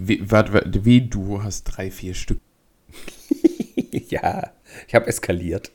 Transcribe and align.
Wie, 0.00 0.30
wart, 0.30 0.52
wart, 0.52 0.84
wie 0.84 1.08
du 1.08 1.42
hast 1.42 1.64
drei, 1.64 1.90
vier 1.90 2.14
Stück. 2.14 2.38
ja, 3.90 4.52
ich 4.86 4.94
habe 4.94 5.08
eskaliert. 5.08 5.72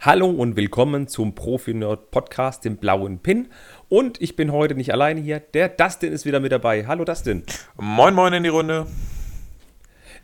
Hallo 0.00 0.30
und 0.30 0.54
willkommen 0.54 1.08
zum 1.08 1.34
Profi-Nerd 1.34 2.12
Podcast, 2.12 2.64
dem 2.64 2.76
blauen 2.76 3.18
Pin. 3.18 3.48
Und 3.88 4.22
ich 4.22 4.36
bin 4.36 4.52
heute 4.52 4.76
nicht 4.76 4.92
alleine 4.92 5.20
hier. 5.20 5.40
Der 5.40 5.68
Dustin 5.68 6.12
ist 6.12 6.24
wieder 6.24 6.38
mit 6.38 6.52
dabei. 6.52 6.86
Hallo 6.86 7.04
Dustin. 7.04 7.42
Moin, 7.76 8.14
moin 8.14 8.34
in 8.34 8.44
die 8.44 8.48
Runde. 8.48 8.86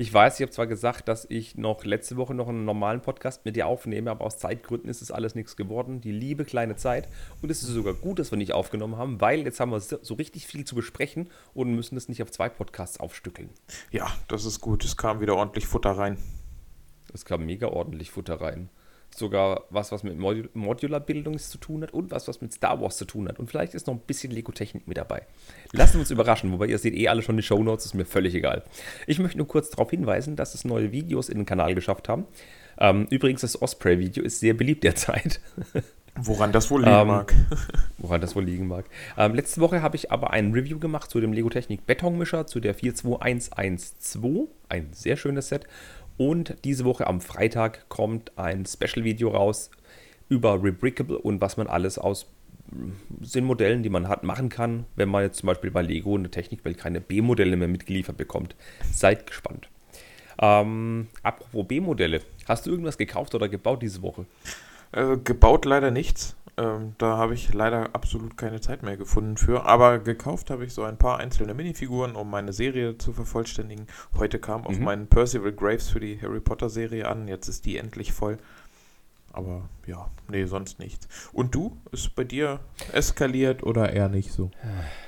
Ich 0.01 0.15
weiß, 0.15 0.39
ich 0.39 0.43
habe 0.43 0.53
zwar 0.53 0.69
gesagt, 0.69 1.09
dass 1.09 1.27
ich 1.29 1.57
noch 1.57 1.85
letzte 1.85 2.17
Woche 2.17 2.33
noch 2.33 2.47
einen 2.47 2.65
normalen 2.65 3.01
Podcast 3.01 3.45
mit 3.45 3.57
dir 3.57 3.67
aufnehme, 3.67 4.13
aber 4.13 4.25
aus 4.25 4.39
Zeitgründen 4.39 4.89
ist 4.89 5.03
es 5.03 5.11
alles 5.11 5.35
nichts 5.35 5.57
geworden. 5.57 6.01
Die 6.01 6.13
liebe 6.13 6.45
kleine 6.45 6.77
Zeit. 6.77 7.09
Und 7.43 7.51
es 7.51 7.65
ist 7.65 7.71
sogar 7.71 7.95
gut, 7.95 8.21
dass 8.21 8.31
wir 8.31 8.39
nicht 8.39 8.53
aufgenommen 8.53 8.97
haben, 8.97 9.21
weil 9.21 9.41
jetzt 9.41 9.59
haben 9.59 9.73
wir 9.73 9.81
so 9.81 10.15
richtig 10.15 10.47
viel 10.47 10.65
zu 10.65 10.77
besprechen 10.77 11.29
und 11.53 11.75
müssen 11.75 11.97
es 11.97 12.09
nicht 12.09 12.23
auf 12.23 12.31
zwei 12.31 12.49
Podcasts 12.49 13.01
aufstückeln. 13.01 13.51
Ja, 13.91 14.07
das 14.29 14.45
ist 14.45 14.61
gut. 14.61 14.85
Es 14.85 14.97
kam 14.97 15.21
wieder 15.21 15.35
ordentlich 15.35 15.67
Futter 15.67 15.91
rein. 15.91 16.17
Es 17.13 17.25
kam 17.25 17.45
mega 17.45 17.67
ordentlich 17.67 18.13
Futter 18.13 18.41
rein 18.41 18.71
sogar 19.15 19.65
was, 19.71 19.93
was 19.93 20.03
mit 20.03 20.19
Mod 20.19 20.55
Modular-Bildung 20.55 21.39
zu 21.39 21.59
tun 21.59 21.83
hat 21.83 21.93
und 21.93 22.11
was, 22.11 22.29
was 22.29 22.41
mit 22.41 22.53
Star 22.53 22.81
Wars 22.81 22.97
zu 22.97 23.05
tun 23.05 23.29
hat. 23.29 23.39
Und 23.39 23.49
vielleicht 23.49 23.75
ist 23.75 23.87
noch 23.87 23.95
ein 23.95 24.01
bisschen 24.01 24.31
Lego-Technik 24.31 24.87
mit 24.87 24.97
dabei. 24.97 25.23
Lassen 25.73 25.95
wir 25.95 26.01
uns 26.01 26.11
überraschen, 26.11 26.53
wobei 26.53 26.67
ihr 26.67 26.79
seht 26.79 26.95
eh 26.95 27.09
alle 27.09 27.23
schon 27.23 27.37
die 27.37 27.43
Show 27.43 27.63
Notes, 27.63 27.87
ist 27.87 27.95
mir 27.95 28.05
völlig 28.05 28.35
egal. 28.35 28.63
Ich 29.07 29.19
möchte 29.19 29.39
nur 29.39 29.49
kurz 29.49 29.71
darauf 29.71 29.91
hinweisen, 29.91 30.37
dass 30.37 30.55
es 30.55 30.65
neue 30.65 30.93
Videos 30.93 31.29
in 31.29 31.39
den 31.39 31.47
Kanal 31.47 31.75
geschafft 31.75 32.09
haben. 32.09 32.27
Ähm, 32.79 33.07
übrigens, 33.11 33.41
das 33.41 33.61
Osprey-Video 33.61 34.23
ist 34.23 34.41
sehr 34.41 34.55
beliebt 34.55 34.85
derzeit. 34.85 35.41
Woran 36.21 36.53
das 36.53 36.71
wohl 36.71 36.81
liegen 36.81 36.97
ähm, 36.97 37.07
mag. 37.07 37.35
woran 37.99 38.21
das 38.21 38.35
wohl 38.35 38.45
liegen 38.45 38.67
mag. 38.67 38.87
Ähm, 39.17 39.35
letzte 39.35 39.61
Woche 39.61 39.83
habe 39.83 39.97
ich 39.97 40.11
aber 40.11 40.33
ein 40.33 40.53
Review 40.53 40.79
gemacht 40.79 41.11
zu 41.11 41.21
dem 41.21 41.33
Lego 41.33 41.49
Technik 41.49 41.87
Betonmischer, 41.87 42.47
zu 42.47 42.59
der 42.61 42.75
42112. 42.75 44.49
Ein 44.69 44.89
sehr 44.93 45.17
schönes 45.17 45.49
Set. 45.49 45.67
Und 46.19 46.57
diese 46.65 46.85
Woche 46.85 47.07
am 47.07 47.23
Freitag 47.23 47.89
kommt 47.89 48.37
ein 48.37 48.67
Special-Video 48.67 49.31
raus 49.31 49.71
über 50.29 50.63
Rebrickable 50.63 51.19
und 51.19 51.41
was 51.41 51.57
man 51.57 51.69
alles 51.69 51.99
aus 51.99 52.27
Sinnmodellen, 53.23 53.83
die 53.83 53.89
man 53.89 54.09
hat, 54.09 54.25
machen 54.25 54.51
kann, 54.51 54.85
wenn 54.97 55.09
man 55.09 55.23
jetzt 55.23 55.39
zum 55.39 55.47
Beispiel 55.47 55.71
bei 55.71 55.81
Lego 55.81 56.15
in 56.17 56.25
der 56.25 56.31
Technikwelt 56.31 56.77
keine 56.77 57.01
B-Modelle 57.01 57.57
mehr 57.57 57.69
mitgeliefert 57.69 58.17
bekommt. 58.17 58.55
Seid 58.93 59.27
gespannt. 59.27 59.69
Ähm, 60.41 61.09
apropos 61.23 61.67
B-Modelle, 61.67 62.21
hast 62.47 62.67
du 62.67 62.71
irgendwas 62.71 62.99
gekauft 62.99 63.35
oder 63.35 63.49
gebaut 63.49 63.81
diese 63.83 64.03
Woche? 64.03 64.27
Äh, 64.93 65.17
gebaut 65.19 65.65
leider 65.65 65.91
nichts. 65.91 66.37
Ähm, 66.59 66.95
da 66.99 67.17
habe 67.17 67.35
ich 67.35 67.55
leider 67.55 67.95
absolut 67.95 68.37
keine 68.37 68.61
Zeit 68.61 68.83
mehr 68.83 68.97
gefunden 68.97 69.37
für. 69.37 69.65
Aber 69.65 70.01
gekauft 70.01 70.51
habe 70.51 70.65
ich 70.65 70.75
so 70.75 70.83
ein 70.83 70.99
paar 70.99 71.19
einzelne 71.19 71.55
Minifiguren, 71.55 72.17
um 72.17 72.29
meine 72.29 72.53
Serie 72.53 72.99
zu 72.99 73.13
vervollständigen. 73.13 73.87
Heute 74.17 74.41
kam 74.41 74.67
auf 74.67 74.77
mhm. 74.77 74.85
meinen 74.85 75.07
Percival 75.07 75.53
Graves 75.53 75.89
für 75.89 76.01
die 76.01 76.21
Harry 76.21 76.41
Potter 76.41 76.69
Serie 76.69 77.09
an. 77.09 77.29
Jetzt 77.29 77.47
ist 77.47 77.65
die 77.65 77.77
endlich 77.79 78.13
voll. 78.13 78.39
Aber 79.33 79.69
ja, 79.87 80.11
nee, 80.29 80.47
sonst 80.47 80.81
nichts. 80.81 81.07
Und 81.33 81.55
du? 81.55 81.77
Ist 81.93 82.17
bei 82.17 82.25
dir 82.25 82.59
eskaliert 82.93 83.63
oder 83.63 83.93
eher 83.93 84.09
nicht 84.09 84.33
so? 84.33 84.51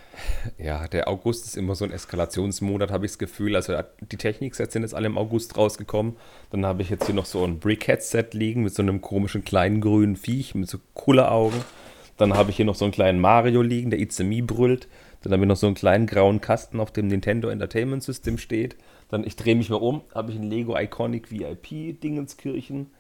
Ja, 0.59 0.89
der 0.89 1.09
August 1.09 1.47
ist 1.47 1.57
immer 1.57 1.75
so 1.75 1.85
ein 1.85 1.93
Eskalationsmonat, 1.93 2.91
habe 2.91 3.07
ich 3.07 3.13
das 3.13 3.19
Gefühl. 3.19 3.57
Also 3.57 3.75
die 4.01 4.17
Techniksets 4.17 4.73
sind 4.73 4.83
jetzt 4.83 4.95
alle 4.95 5.07
im 5.07 5.19
August 5.19 5.57
rausgekommen. 5.57 6.17
Dann 6.51 6.65
habe 6.67 6.83
ich 6.83 6.91
jetzt 6.91 7.07
hier 7.07 7.15
noch 7.15 7.27
so 7.27 7.45
ein 7.45 7.59
Brickhead-Set 7.59 8.35
liegen 8.35 8.63
mit 8.63 8.75
so 8.75 8.83
einem 8.83 9.01
komischen 9.01 9.45
kleinen 9.45 9.81
grünen 9.81 10.17
Viech 10.17 10.55
mit 10.55 10.69
so 10.69 10.79
cooler 10.95 11.31
Augen. 11.31 11.65
Dann 12.17 12.35
habe 12.35 12.51
ich 12.51 12.57
hier 12.57 12.67
noch 12.67 12.75
so 12.75 12.85
einen 12.85 12.93
kleinen 12.93 13.21
Mario 13.21 13.63
liegen, 13.63 13.91
der 13.91 13.99
Itzemi 13.99 14.43
brüllt. 14.43 14.89
Dann 15.23 15.33
habe 15.33 15.43
ich 15.43 15.49
noch 15.49 15.57
so 15.57 15.67
einen 15.67 15.75
kleinen 15.75 16.07
grauen 16.07 16.41
Kasten, 16.41 16.81
auf 16.81 16.93
dem 16.93 17.07
Nintendo 17.07 17.49
Entertainment 17.49 18.03
System 18.03 18.39
steht. 18.39 18.77
Dann, 19.09 19.25
ich 19.25 19.37
drehe 19.37 19.55
mich 19.55 19.71
mal 19.71 19.77
um, 19.77 20.03
habe 20.15 20.31
ich 20.31 20.39
ein 20.39 20.49
Lego 20.49 20.77
Iconic 20.79 21.31
VIP 21.31 22.01
Dingenskirchen. 22.01 22.91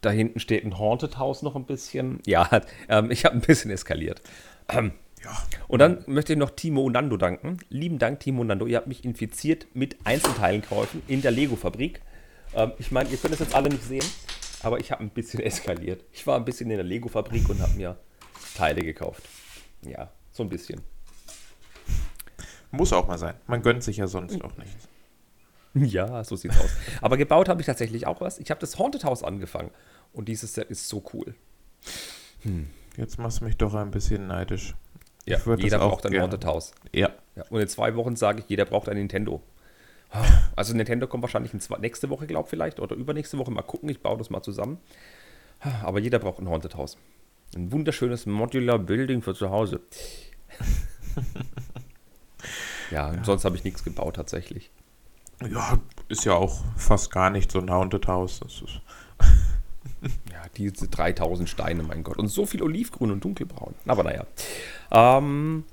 Da 0.00 0.10
hinten 0.10 0.38
steht 0.38 0.64
ein 0.64 0.78
Haunted 0.78 1.18
House 1.18 1.42
noch 1.42 1.56
ein 1.56 1.64
bisschen. 1.64 2.20
Ja, 2.26 2.48
ähm, 2.88 3.10
ich 3.10 3.24
habe 3.24 3.34
ein 3.34 3.40
bisschen 3.40 3.70
eskaliert. 3.70 4.22
Ähm, 4.68 4.92
ja. 5.24 5.36
Und 5.66 5.80
dann 5.80 6.04
möchte 6.06 6.32
ich 6.32 6.38
noch 6.38 6.50
Timo 6.50 6.88
Nando 6.90 7.16
danken. 7.16 7.58
Lieben 7.68 7.98
Dank, 7.98 8.20
Timo 8.20 8.44
Nando. 8.44 8.66
Ihr 8.66 8.76
habt 8.76 8.86
mich 8.86 9.04
infiziert 9.04 9.66
mit 9.74 9.96
Einzelteilenkäufen 10.04 11.02
in 11.06 11.22
der 11.22 11.30
Lego-Fabrik. 11.30 12.00
Ähm, 12.54 12.72
ich 12.78 12.90
meine, 12.90 13.10
ihr 13.10 13.16
könnt 13.16 13.34
es 13.34 13.40
jetzt 13.40 13.54
alle 13.54 13.68
nicht 13.68 13.84
sehen, 13.84 14.04
aber 14.62 14.78
ich 14.80 14.90
habe 14.92 15.02
ein 15.02 15.10
bisschen 15.10 15.40
eskaliert. 15.44 16.04
Ich 16.12 16.26
war 16.26 16.36
ein 16.36 16.44
bisschen 16.44 16.70
in 16.70 16.76
der 16.76 16.86
Lego-Fabrik 16.86 17.48
und 17.48 17.60
habe 17.60 17.72
mir 17.74 17.96
Teile 18.54 18.82
gekauft. 18.82 19.22
Ja, 19.82 20.10
so 20.32 20.42
ein 20.42 20.48
bisschen. 20.48 20.80
Muss 22.70 22.92
auch 22.92 23.08
mal 23.08 23.18
sein. 23.18 23.34
Man 23.46 23.62
gönnt 23.62 23.82
sich 23.82 23.96
ja 23.96 24.06
sonst 24.06 24.42
auch 24.42 24.56
nichts. 24.56 24.88
Ja, 25.74 26.24
so 26.24 26.34
sieht's 26.34 26.58
aus. 26.58 26.70
Aber 27.02 27.16
gebaut 27.16 27.48
habe 27.48 27.60
ich 27.60 27.66
tatsächlich 27.66 28.06
auch 28.06 28.20
was. 28.20 28.38
Ich 28.40 28.50
habe 28.50 28.58
das 28.58 28.78
Haunted 28.78 29.04
House 29.04 29.22
angefangen 29.22 29.70
und 30.12 30.26
dieses 30.28 30.54
Set 30.54 30.70
ist 30.70 30.88
so 30.88 31.04
cool. 31.12 31.34
Hm. 32.40 32.68
Jetzt 32.96 33.18
machst 33.18 33.40
du 33.40 33.44
mich 33.44 33.56
doch 33.56 33.74
ein 33.74 33.92
bisschen 33.92 34.26
neidisch. 34.26 34.74
Ja, 35.28 35.38
jeder 35.56 35.78
braucht 35.78 36.06
ein 36.06 36.20
Haunted 36.20 36.44
House. 36.44 36.72
Ja. 36.92 37.10
ja. 37.36 37.44
Und 37.50 37.60
in 37.60 37.68
zwei 37.68 37.94
Wochen 37.96 38.16
sage 38.16 38.40
ich, 38.40 38.48
jeder 38.48 38.64
braucht 38.64 38.88
ein 38.88 38.96
Nintendo. 38.96 39.42
Also 40.56 40.74
Nintendo 40.74 41.06
kommt 41.06 41.22
wahrscheinlich 41.22 41.52
nächste 41.52 42.08
Woche, 42.08 42.26
glaube 42.26 42.46
ich, 42.46 42.50
vielleicht, 42.50 42.80
oder 42.80 42.96
übernächste 42.96 43.36
Woche. 43.38 43.50
Mal 43.50 43.62
gucken, 43.62 43.90
ich 43.90 44.00
baue 44.00 44.16
das 44.16 44.30
mal 44.30 44.42
zusammen. 44.42 44.78
Aber 45.82 45.98
jeder 45.98 46.18
braucht 46.18 46.38
ein 46.38 46.48
Haunted 46.48 46.76
House. 46.76 46.96
Ein 47.54 47.72
wunderschönes 47.72 48.26
Modular 48.26 48.78
Building 48.78 49.22
für 49.22 49.34
zu 49.34 49.50
Hause. 49.50 49.80
ja, 52.90 53.12
ja, 53.12 53.24
sonst 53.24 53.44
habe 53.44 53.56
ich 53.56 53.64
nichts 53.64 53.84
gebaut 53.84 54.16
tatsächlich. 54.16 54.70
Ja, 55.46 55.78
ist 56.08 56.24
ja 56.24 56.34
auch 56.34 56.64
fast 56.76 57.10
gar 57.10 57.30
nicht 57.30 57.52
so 57.52 57.58
ein 57.58 57.70
Haunted 57.70 58.06
House. 58.08 58.40
Das 58.40 58.62
ist 58.62 58.80
ja, 60.32 60.42
diese 60.56 60.88
3000 60.88 61.48
Steine, 61.48 61.82
mein 61.82 62.02
Gott. 62.02 62.18
Und 62.18 62.28
so 62.28 62.46
viel 62.46 62.62
Olivgrün 62.62 63.10
und 63.10 63.24
Dunkelbraun. 63.24 63.74
Aber 63.86 64.04
naja. 64.04 64.26
Ähm, 64.90 65.64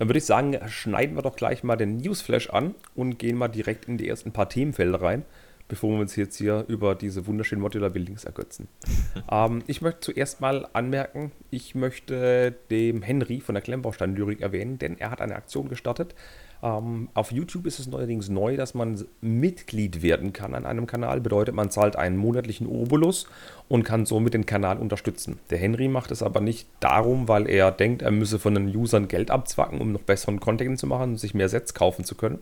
dann 0.00 0.08
würde 0.08 0.18
ich 0.18 0.24
sagen, 0.24 0.58
schneiden 0.68 1.14
wir 1.14 1.22
doch 1.22 1.36
gleich 1.36 1.62
mal 1.62 1.76
den 1.76 1.98
Newsflash 1.98 2.48
an 2.48 2.74
und 2.94 3.18
gehen 3.18 3.36
mal 3.36 3.48
direkt 3.48 3.84
in 3.84 3.98
die 3.98 4.08
ersten 4.08 4.32
paar 4.32 4.48
Themenfelder 4.48 5.02
rein, 5.02 5.26
bevor 5.68 5.90
wir 5.90 6.00
uns 6.00 6.16
jetzt 6.16 6.38
hier 6.38 6.64
über 6.68 6.94
diese 6.94 7.26
wunderschönen 7.26 7.60
Modular 7.60 7.90
Buildings 7.90 8.24
ergötzen. 8.24 8.68
ähm, 9.30 9.62
ich 9.66 9.82
möchte 9.82 10.00
zuerst 10.00 10.40
mal 10.40 10.66
anmerken, 10.72 11.32
ich 11.50 11.74
möchte 11.74 12.54
dem 12.70 13.02
Henry 13.02 13.40
von 13.40 13.54
der 13.54 13.62
Klemmbaustein-Lyrik 13.62 14.40
erwähnen, 14.40 14.78
denn 14.78 14.98
er 14.98 15.10
hat 15.10 15.20
eine 15.20 15.36
Aktion 15.36 15.68
gestartet. 15.68 16.14
Ähm, 16.62 17.08
auf 17.14 17.32
YouTube 17.32 17.66
ist 17.66 17.78
es 17.78 17.86
neuerdings 17.86 18.28
neu, 18.28 18.56
dass 18.56 18.74
man 18.74 19.02
Mitglied 19.20 20.02
werden 20.02 20.32
kann 20.32 20.54
an 20.54 20.66
einem 20.66 20.86
Kanal. 20.86 21.20
Bedeutet, 21.20 21.54
man 21.54 21.70
zahlt 21.70 21.96
einen 21.96 22.16
monatlichen 22.16 22.66
Obolus 22.66 23.26
und 23.68 23.84
kann 23.84 24.06
somit 24.06 24.34
den 24.34 24.46
Kanal 24.46 24.78
unterstützen. 24.78 25.38
Der 25.48 25.58
Henry 25.58 25.88
macht 25.88 26.10
es 26.10 26.22
aber 26.22 26.40
nicht 26.40 26.68
darum, 26.80 27.28
weil 27.28 27.48
er 27.48 27.70
denkt, 27.70 28.02
er 28.02 28.10
müsse 28.10 28.38
von 28.38 28.54
den 28.54 28.74
Usern 28.74 29.08
Geld 29.08 29.30
abzwacken, 29.30 29.80
um 29.80 29.92
noch 29.92 30.02
besseren 30.02 30.40
Content 30.40 30.78
zu 30.78 30.86
machen 30.86 31.12
und 31.12 31.18
sich 31.18 31.34
mehr 31.34 31.48
Sets 31.48 31.74
kaufen 31.74 32.04
zu 32.04 32.14
können. 32.14 32.38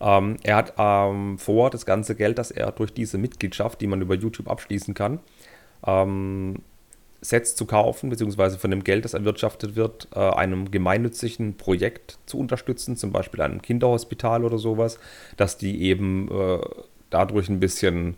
Ähm, 0.00 0.36
er 0.42 0.56
hat 0.56 0.74
ähm, 0.78 1.38
vor, 1.38 1.70
das 1.70 1.86
ganze 1.86 2.14
Geld, 2.14 2.38
das 2.38 2.50
er 2.50 2.72
durch 2.72 2.92
diese 2.92 3.18
Mitgliedschaft, 3.18 3.80
die 3.80 3.86
man 3.86 4.00
über 4.00 4.14
YouTube 4.14 4.50
abschließen 4.50 4.94
kann, 4.94 5.20
ähm, 5.86 6.56
Sets 7.22 7.54
zu 7.54 7.66
kaufen, 7.66 8.10
beziehungsweise 8.10 8.58
von 8.58 8.70
dem 8.70 8.82
Geld, 8.82 9.04
das 9.04 9.14
erwirtschaftet 9.14 9.76
wird, 9.76 10.08
äh, 10.14 10.18
einem 10.18 10.70
gemeinnützigen 10.70 11.56
Projekt 11.56 12.18
zu 12.26 12.38
unterstützen, 12.38 12.96
zum 12.96 13.12
Beispiel 13.12 13.40
einem 13.40 13.62
Kinderhospital 13.62 14.44
oder 14.44 14.58
sowas, 14.58 14.98
dass 15.36 15.56
die 15.56 15.82
eben 15.82 16.28
äh, 16.30 16.58
dadurch 17.10 17.48
ein 17.48 17.60
bisschen 17.60 18.16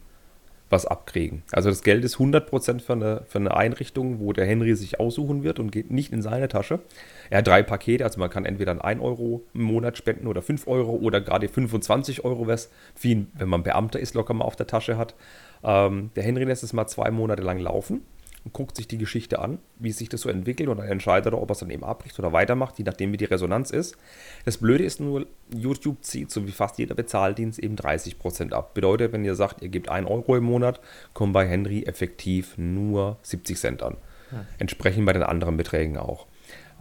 was 0.71 0.87
abkriegen. 0.87 1.43
Also 1.53 1.69
das 1.69 1.83
Geld 1.83 2.03
ist 2.03 2.17
100% 2.17 2.81
für 2.81 2.95
eine, 2.95 3.23
für 3.29 3.39
eine 3.39 3.55
Einrichtung, 3.55 4.21
wo 4.21 4.33
der 4.33 4.47
Henry 4.47 4.75
sich 4.75 4.99
aussuchen 4.99 5.43
wird 5.43 5.59
und 5.59 5.71
geht 5.71 5.91
nicht 5.91 6.11
in 6.11 6.23
seine 6.23 6.49
Tasche. 6.49 6.81
Er 7.29 7.39
hat 7.39 7.47
drei 7.47 7.63
Pakete, 7.63 8.05
also 8.05 8.19
man 8.19 8.31
kann 8.31 8.47
entweder 8.47 8.73
ein 8.73 8.81
1 8.81 9.03
Euro 9.03 9.45
im 9.53 9.63
Monat 9.63 9.99
spenden 9.99 10.27
oder 10.27 10.41
5 10.41 10.67
Euro 10.67 10.93
oder 10.93 11.21
gerade 11.21 11.49
25 11.49 12.25
Euro, 12.25 12.47
was 12.47 12.71
wie 12.99 13.27
wenn 13.35 13.51
man 13.51 13.63
Beamter 13.63 14.01
ist, 14.01 14.15
locker 14.15 14.33
mal 14.33 14.47
auf 14.47 14.57
der 14.57 14.67
Tasche 14.67 14.97
hat. 14.97 15.15
Ähm, 15.63 16.11
der 16.17 16.23
Henry 16.23 16.45
lässt 16.45 16.65
es 16.65 16.73
mal 16.73 16.87
zwei 16.87 17.11
Monate 17.11 17.43
lang 17.43 17.59
laufen 17.59 18.01
und 18.45 18.53
guckt 18.53 18.77
sich 18.77 18.87
die 18.87 18.99
Geschichte 18.99 19.39
an, 19.39 19.59
wie 19.79 19.91
sich 19.91 20.09
das 20.09 20.21
so 20.21 20.29
entwickelt 20.29 20.69
und 20.69 20.77
dann 20.79 20.87
entscheidet 20.87 21.33
er, 21.33 21.41
ob 21.41 21.51
er 21.51 21.53
es 21.53 21.59
dann 21.59 21.71
eben 21.71 21.85
abbricht 21.85 22.19
oder 22.19 22.33
weitermacht, 22.33 22.79
je 22.79 22.85
nachdem, 22.85 23.13
wie 23.13 23.17
die 23.17 23.25
Resonanz 23.25 23.71
ist. 23.71 23.97
Das 24.45 24.59
Blöde 24.59 24.85
ist 24.85 25.01
nur, 25.01 25.27
YouTube 25.55 26.05
zieht, 26.05 26.31
so 26.31 26.47
wie 26.47 26.53
fast 26.53 26.79
jeder 26.79 26.95
Bezahldienst, 26.95 27.59
eben 27.59 27.77
30% 27.77 28.53
ab. 28.53 28.75
Bedeutet, 28.75 29.13
wenn 29.13 29.25
ihr 29.25 29.35
sagt, 29.35 29.63
ihr 29.63 29.71
gebt 29.71 29.89
1 29.89 30.09
Euro 30.09 30.37
im 30.37 30.45
Monat, 30.45 30.81
kommen 31.15 31.33
bei 31.33 31.49
Henry 31.49 31.85
effektiv 31.85 32.59
nur 32.59 33.17
70 33.23 33.59
Cent 33.59 33.83
an. 33.83 33.97
Ja. 34.31 34.45
Entsprechend 34.59 35.07
bei 35.07 35.13
den 35.15 35.23
anderen 35.23 35.57
Beträgen 35.57 35.97
auch. 35.97 36.27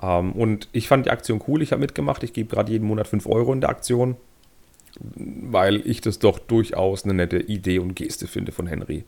Ähm, 0.02 0.34
und 0.34 0.68
ich 0.74 0.88
fand 0.88 1.06
die 1.06 1.12
Aktion 1.12 1.42
cool, 1.48 1.62
ich 1.62 1.72
habe 1.72 1.80
mitgemacht, 1.80 2.24
ich 2.24 2.34
gebe 2.34 2.54
gerade 2.54 2.72
jeden 2.72 2.88
Monat 2.88 3.08
5 3.08 3.26
Euro 3.28 3.54
in 3.54 3.62
der 3.62 3.70
Aktion, 3.70 4.18
weil 5.00 5.86
ich 5.88 6.02
das 6.02 6.20
doch 6.20 6.40
durchaus 6.40 7.06
eine 7.06 7.14
nette 7.14 7.40
Idee 7.40 7.80
und 7.80 7.96
Geste 7.96 8.28
finde 8.28 8.52
von 8.52 8.68
Henry. 8.68 9.06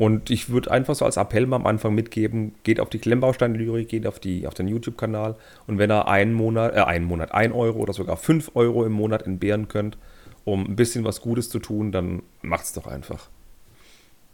Und 0.00 0.30
ich 0.30 0.48
würde 0.48 0.70
einfach 0.70 0.94
so 0.94 1.04
als 1.04 1.18
Appell 1.18 1.44
mal 1.44 1.56
am 1.56 1.66
Anfang 1.66 1.94
mitgeben, 1.94 2.54
geht 2.62 2.80
auf 2.80 2.88
die 2.88 2.98
Klemmbaustein-Lyrik, 2.98 3.86
geht 3.86 4.06
auf, 4.06 4.18
die, 4.18 4.46
auf 4.46 4.54
den 4.54 4.66
YouTube-Kanal 4.66 5.36
und 5.66 5.76
wenn 5.76 5.90
ihr 5.90 6.08
einen 6.08 6.32
Monat, 6.32 6.74
äh, 6.74 6.80
einen 6.80 7.04
Monat, 7.04 7.34
ein 7.34 7.52
Euro 7.52 7.80
oder 7.80 7.92
sogar 7.92 8.16
fünf 8.16 8.52
Euro 8.54 8.86
im 8.86 8.92
Monat 8.92 9.26
entbehren 9.26 9.68
könnt, 9.68 9.98
um 10.46 10.64
ein 10.64 10.74
bisschen 10.74 11.04
was 11.04 11.20
Gutes 11.20 11.50
zu 11.50 11.58
tun, 11.58 11.92
dann 11.92 12.22
macht's 12.40 12.72
doch 12.72 12.86
einfach. 12.86 13.28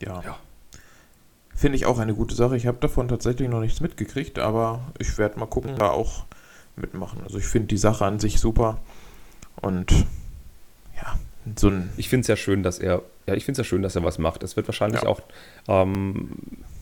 Ja. 0.01 0.23
ja. 0.25 0.39
Finde 1.53 1.75
ich 1.75 1.87
auch 1.87 1.99
eine 1.99 2.15
gute 2.15 2.37
Sache. 2.37 2.57
Ich 2.57 2.69
habe 2.69 2.79
davon 2.79 3.09
tatsächlich 3.09 3.49
noch 3.49 3.61
nichts 3.61 3.81
mitgekriegt, 3.81 4.39
aber 4.39 4.93
ich 5.01 5.19
werde 5.19 5.41
mal 5.41 5.47
gucken, 5.47 5.75
da 5.77 5.91
auch 5.91 6.27
mitmachen. 6.77 7.23
Also 7.25 7.39
ich 7.39 7.47
finde 7.47 7.67
die 7.67 7.77
Sache 7.77 8.05
an 8.05 8.21
sich 8.21 8.39
super 8.39 8.79
und 9.63 9.91
ja, 10.95 11.19
so 11.55 11.69
ein. 11.69 11.91
Ich 11.97 12.09
finde 12.09 12.23
es 12.23 12.29
ja 12.29 12.37
schön, 12.37 12.63
dass 12.63 12.79
er, 12.79 13.03
ja, 13.27 13.35
ich 13.35 13.45
finde 13.45 13.61
es 13.61 13.67
ja 13.67 13.69
schön, 13.69 13.83
dass 13.83 13.95
er 13.95 14.03
was 14.03 14.19
macht. 14.19 14.43
Es 14.43 14.57
wird 14.57 14.67
wahrscheinlich 14.67 15.03
ja. 15.03 15.09
auch, 15.09 15.21
ähm, 15.69 16.31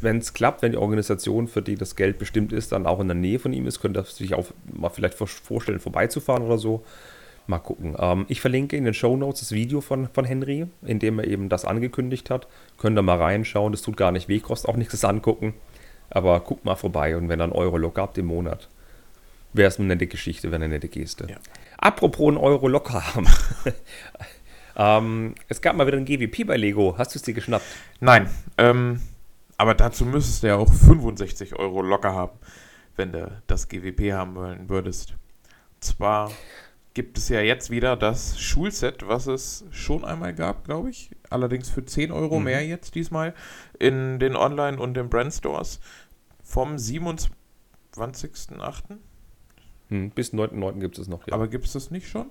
wenn 0.01 0.19
es 0.19 0.33
klappt, 0.33 0.63
wenn 0.63 0.73
die 0.73 0.79
Organisation, 0.79 1.49
für 1.49 1.63
die 1.63 1.75
das 1.75 1.97
Geld 1.97 2.19
bestimmt 2.19 2.53
ist, 2.53 2.73
dann 2.73 2.87
auch 2.87 3.01
in 3.01 3.09
der 3.09 3.15
Nähe 3.15 3.39
von 3.39 3.53
ihm 3.53 3.67
ist, 3.67 3.81
könnte 3.81 4.01
er 4.01 4.05
sich 4.05 4.35
auch 4.35 4.47
mal 4.73 4.89
vielleicht 4.89 5.15
vorstellen, 5.15 5.81
vorbeizufahren 5.81 6.43
oder 6.43 6.59
so. 6.59 6.85
Mal 7.47 7.59
gucken. 7.59 7.95
Ähm, 7.99 8.25
ich 8.29 8.41
verlinke 8.41 8.77
in 8.77 8.85
den 8.85 8.95
Show 8.95 9.17
Notes 9.17 9.41
das 9.41 9.53
Video 9.53 9.83
von, 9.83 10.09
von 10.09 10.25
Henry, 10.25 10.67
in 10.83 10.99
dem 10.99 11.19
er 11.19 11.27
eben 11.27 11.51
das 11.51 11.67
angekündigt 11.67 12.31
hat. 12.31 12.47
Könnt 12.79 12.99
ihr 12.99 13.03
mal 13.03 13.19
reinschauen. 13.19 13.73
Das 13.73 13.83
tut 13.83 13.99
gar 13.99 14.13
nicht 14.13 14.29
weh, 14.29 14.41
kostet 14.41 14.71
auch 14.71 14.77
nichts 14.77 14.93
das 14.93 15.05
angucken. 15.05 15.53
Aber 16.09 16.41
guckt 16.41 16.65
mal 16.65 16.77
vorbei 16.77 17.17
und 17.17 17.29
wenn 17.29 17.41
ihr 17.41 17.45
einen 17.45 17.53
Euro 17.53 17.77
locker 17.77 18.03
habt 18.03 18.17
im 18.17 18.27
Monat, 18.27 18.69
wäre 19.53 19.69
es 19.69 19.79
eine 19.79 19.89
nette 19.89 20.07
Geschichte, 20.07 20.51
wäre 20.51 20.57
eine 20.57 20.69
nette 20.69 20.89
Geste. 20.89 21.27
Ja. 21.29 21.37
Apropos 21.79 22.29
einen 22.29 22.39
Euro 22.39 22.69
locker 22.69 23.15
haben. 23.15 23.27
ähm, 24.77 25.35
es 25.49 25.61
gab 25.61 25.77
mal 25.77 25.87
wieder 25.87 25.97
ein 25.97 26.05
GWP 26.05 26.47
bei 26.47 26.57
Lego. 26.57 26.95
Hast 26.99 27.15
du 27.15 27.19
es 27.19 27.23
dir 27.23 27.35
geschnappt? 27.35 27.65
Nein. 28.01 28.29
Ähm, 28.59 29.01
aber 29.57 29.75
dazu 29.75 30.05
müsstest 30.05 30.43
du 30.43 30.49
ja 30.49 30.57
auch 30.57 30.73
65 30.73 31.57
Euro 31.57 31.83
locker 31.83 32.13
haben, 32.13 32.39
wenn 32.97 33.13
du 33.13 33.31
das 33.47 33.69
GWP 33.69 34.13
haben 34.13 34.35
wollen 34.35 34.69
würdest. 34.69 35.15
Und 35.75 35.85
zwar 35.85 36.31
gibt 36.95 37.19
es 37.19 37.29
ja 37.29 37.41
jetzt 37.41 37.71
wieder 37.71 37.97
das 37.97 38.41
Schulset, 38.41 39.07
was 39.07 39.27
es 39.27 39.65
schon 39.71 40.05
einmal 40.05 40.35
gab, 40.35 40.65
glaube 40.65 40.91
ich. 40.91 41.11
Allerdings 41.31 41.69
für 41.69 41.85
10 41.85 42.13
Euro 42.13 42.39
mhm. 42.39 42.45
mehr 42.45 42.67
jetzt 42.67 42.95
diesmal 42.95 43.35
in 43.79 44.19
den 44.19 44.37
Online- 44.37 44.79
und 44.79 44.95
den 44.95 45.09
Brandstores 45.09 45.81
vom 46.43 46.77
27.08. 46.77 48.99
Hm, 49.89 50.11
bis 50.11 50.33
9.9. 50.33 50.81
gibt 50.81 50.99
es 50.99 51.09
noch. 51.09 51.27
Ja. 51.27 51.35
Aber 51.35 51.49
gibt 51.49 51.67
es 51.67 51.73
das 51.73 51.91
nicht 51.91 52.09
schon? 52.09 52.31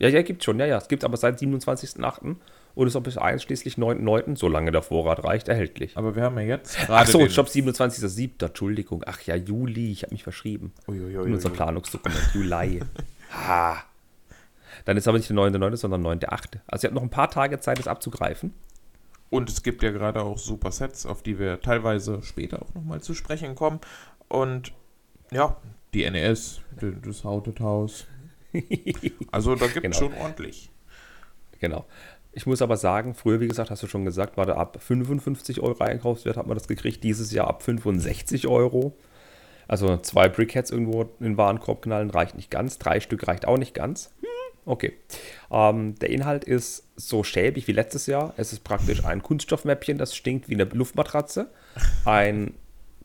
Ja, 0.00 0.08
ja, 0.08 0.22
gibt 0.22 0.40
es 0.40 0.46
schon. 0.46 0.58
Ja, 0.58 0.66
ja. 0.66 0.78
Es 0.78 0.88
gibt 0.88 1.04
aber 1.04 1.16
seit 1.16 1.38
27.08. 1.38 2.36
und 2.74 2.86
ist 2.86 2.96
auch 2.96 3.02
bis 3.02 3.18
einschließlich 3.18 3.74
9.9., 3.74 4.36
solange 4.36 4.72
der 4.72 4.82
Vorrat 4.82 5.22
reicht, 5.24 5.48
erhältlich. 5.48 5.96
Aber 5.96 6.16
wir 6.16 6.22
haben 6.22 6.38
ja 6.38 6.44
jetzt 6.44 6.78
gerade. 6.78 6.94
Ach 6.94 7.06
so, 7.06 7.28
Shop 7.28 7.46
27.07. 7.46 8.46
Entschuldigung. 8.46 9.04
Ach 9.06 9.20
ja, 9.22 9.36
Juli. 9.36 9.92
Ich 9.92 10.02
habe 10.02 10.14
mich 10.14 10.22
verschrieben. 10.22 10.72
Uiuiui, 10.88 11.26
in 11.26 11.34
unser 11.34 11.50
Planungsdokument. 11.50 12.30
Juli. 12.34 12.80
Ha. 13.32 13.84
Dann 14.86 14.96
ist 14.96 15.06
aber 15.06 15.18
nicht 15.18 15.30
der 15.30 15.36
9.9., 15.36 15.76
sondern 15.76 16.04
9.8. 16.04 16.58
Also 16.66 16.84
ihr 16.84 16.88
habt 16.88 16.94
noch 16.96 17.02
ein 17.02 17.10
paar 17.10 17.30
Tage 17.30 17.60
Zeit, 17.60 17.78
das 17.78 17.86
abzugreifen. 17.86 18.52
Und 19.28 19.48
es 19.48 19.62
gibt 19.62 19.84
ja 19.84 19.92
gerade 19.92 20.22
auch 20.22 20.36
super 20.36 20.72
Sets, 20.72 21.06
auf 21.06 21.22
die 21.22 21.38
wir 21.38 21.60
teilweise 21.60 22.24
später 22.24 22.60
auch 22.60 22.74
nochmal 22.74 23.00
zu 23.00 23.14
sprechen 23.14 23.54
kommen. 23.54 23.78
Und 24.26 24.72
ja, 25.30 25.58
die 25.94 26.10
NES, 26.10 26.60
das 27.04 27.22
Haunted 27.22 27.60
House. 27.60 28.06
Also 29.30 29.54
da 29.54 29.66
gibt 29.66 29.76
es 29.76 29.82
genau. 29.82 29.96
schon 29.96 30.14
ordentlich. 30.14 30.70
Genau. 31.60 31.86
Ich 32.32 32.46
muss 32.46 32.62
aber 32.62 32.76
sagen, 32.76 33.14
früher, 33.14 33.40
wie 33.40 33.48
gesagt, 33.48 33.70
hast 33.70 33.82
du 33.82 33.86
schon 33.86 34.04
gesagt, 34.04 34.36
war 34.36 34.46
da 34.46 34.54
ab 34.54 34.78
55 34.80 35.60
Euro 35.60 35.82
Einkaufswert, 35.82 36.36
hat 36.36 36.46
man 36.46 36.56
das 36.56 36.68
gekriegt. 36.68 37.02
Dieses 37.02 37.32
Jahr 37.32 37.48
ab 37.48 37.62
65 37.62 38.46
Euro. 38.46 38.96
Also 39.66 39.96
zwei 39.98 40.28
Brickheads 40.28 40.70
irgendwo 40.70 41.02
in 41.02 41.08
den 41.20 41.36
Warenkorb 41.36 41.82
knallen 41.82 42.10
reicht 42.10 42.36
nicht 42.36 42.50
ganz. 42.50 42.78
Drei 42.78 43.00
Stück 43.00 43.26
reicht 43.28 43.46
auch 43.46 43.58
nicht 43.58 43.74
ganz. 43.74 44.12
Okay. 44.64 44.92
Ähm, 45.50 45.94
der 45.96 46.10
Inhalt 46.10 46.44
ist 46.44 46.88
so 46.96 47.24
schäbig 47.24 47.66
wie 47.66 47.72
letztes 47.72 48.06
Jahr. 48.06 48.34
Es 48.36 48.52
ist 48.52 48.62
praktisch 48.62 49.04
ein 49.04 49.22
Kunststoffmäppchen, 49.22 49.98
das 49.98 50.14
stinkt 50.14 50.48
wie 50.48 50.54
eine 50.54 50.64
Luftmatratze. 50.64 51.50
Ein 52.04 52.54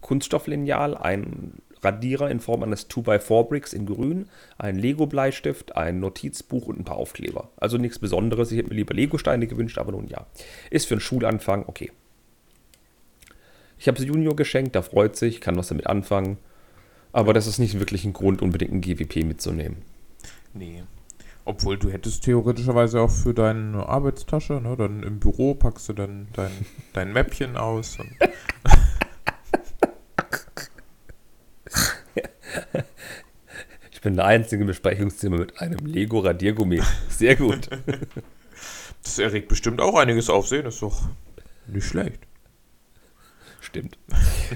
Kunststofflineal, 0.01 0.95
ein 0.95 1.53
Radierer 1.85 2.29
in 2.29 2.39
Form 2.39 2.63
eines 2.63 2.89
2x4-Bricks 2.89 3.73
in 3.73 3.85
grün, 3.85 4.27
ein 4.57 4.77
Lego-Bleistift, 4.77 5.75
ein 5.75 5.99
Notizbuch 5.99 6.67
und 6.67 6.79
ein 6.79 6.83
paar 6.83 6.97
Aufkleber. 6.97 7.49
Also 7.57 7.77
nichts 7.77 7.99
Besonderes. 7.99 8.51
Ich 8.51 8.57
hätte 8.57 8.69
mir 8.69 8.75
lieber 8.75 8.93
Lego-Steine 8.93 9.47
gewünscht, 9.47 9.77
aber 9.77 9.93
nun 9.93 10.07
ja. 10.07 10.25
Ist 10.69 10.87
für 10.87 10.95
einen 10.95 11.01
Schulanfang 11.01 11.65
okay. 11.67 11.91
Ich 13.77 13.87
habe 13.87 13.97
es 13.97 14.05
Junior 14.05 14.35
geschenkt, 14.35 14.75
da 14.75 14.81
freut 14.81 15.15
sich, 15.15 15.41
kann 15.41 15.57
was 15.57 15.67
damit 15.67 15.87
anfangen. 15.87 16.37
Aber 17.11 17.33
das 17.33 17.47
ist 17.47 17.59
nicht 17.59 17.79
wirklich 17.79 18.03
ein 18.03 18.13
Grund, 18.13 18.41
unbedingt 18.41 18.73
ein 18.73 18.81
GWP 18.81 19.23
mitzunehmen. 19.23 19.77
Nee. 20.53 20.83
Obwohl 21.45 21.77
du 21.77 21.89
hättest 21.89 22.23
theoretischerweise 22.23 22.99
auch 22.99 23.11
für 23.11 23.33
deine 23.33 23.87
Arbeitstasche, 23.87 24.53
ne, 24.53 24.75
dann 24.75 25.03
im 25.03 25.19
Büro 25.19 25.53
packst 25.53 25.87
du 25.87 25.93
dann 25.93 26.27
dein, 26.33 26.51
dein 26.93 27.13
Mäppchen 27.13 27.55
aus. 27.55 27.97
ich 33.91 34.01
bin 34.01 34.15
der 34.15 34.25
einzige 34.25 34.61
im 34.61 34.67
Besprechungszimmer 34.67 35.37
mit 35.37 35.61
einem 35.61 35.85
Lego-Radiergummi. 35.85 36.81
Sehr 37.09 37.35
gut. 37.35 37.69
Das 39.03 39.19
erregt 39.19 39.49
bestimmt 39.49 39.81
auch 39.81 39.95
einiges 39.95 40.31
Aufsehen, 40.31 40.65
ist 40.65 40.81
doch 40.81 41.07
nicht 41.67 41.85
schlecht. 41.85 42.19
Stimmt. 43.61 43.99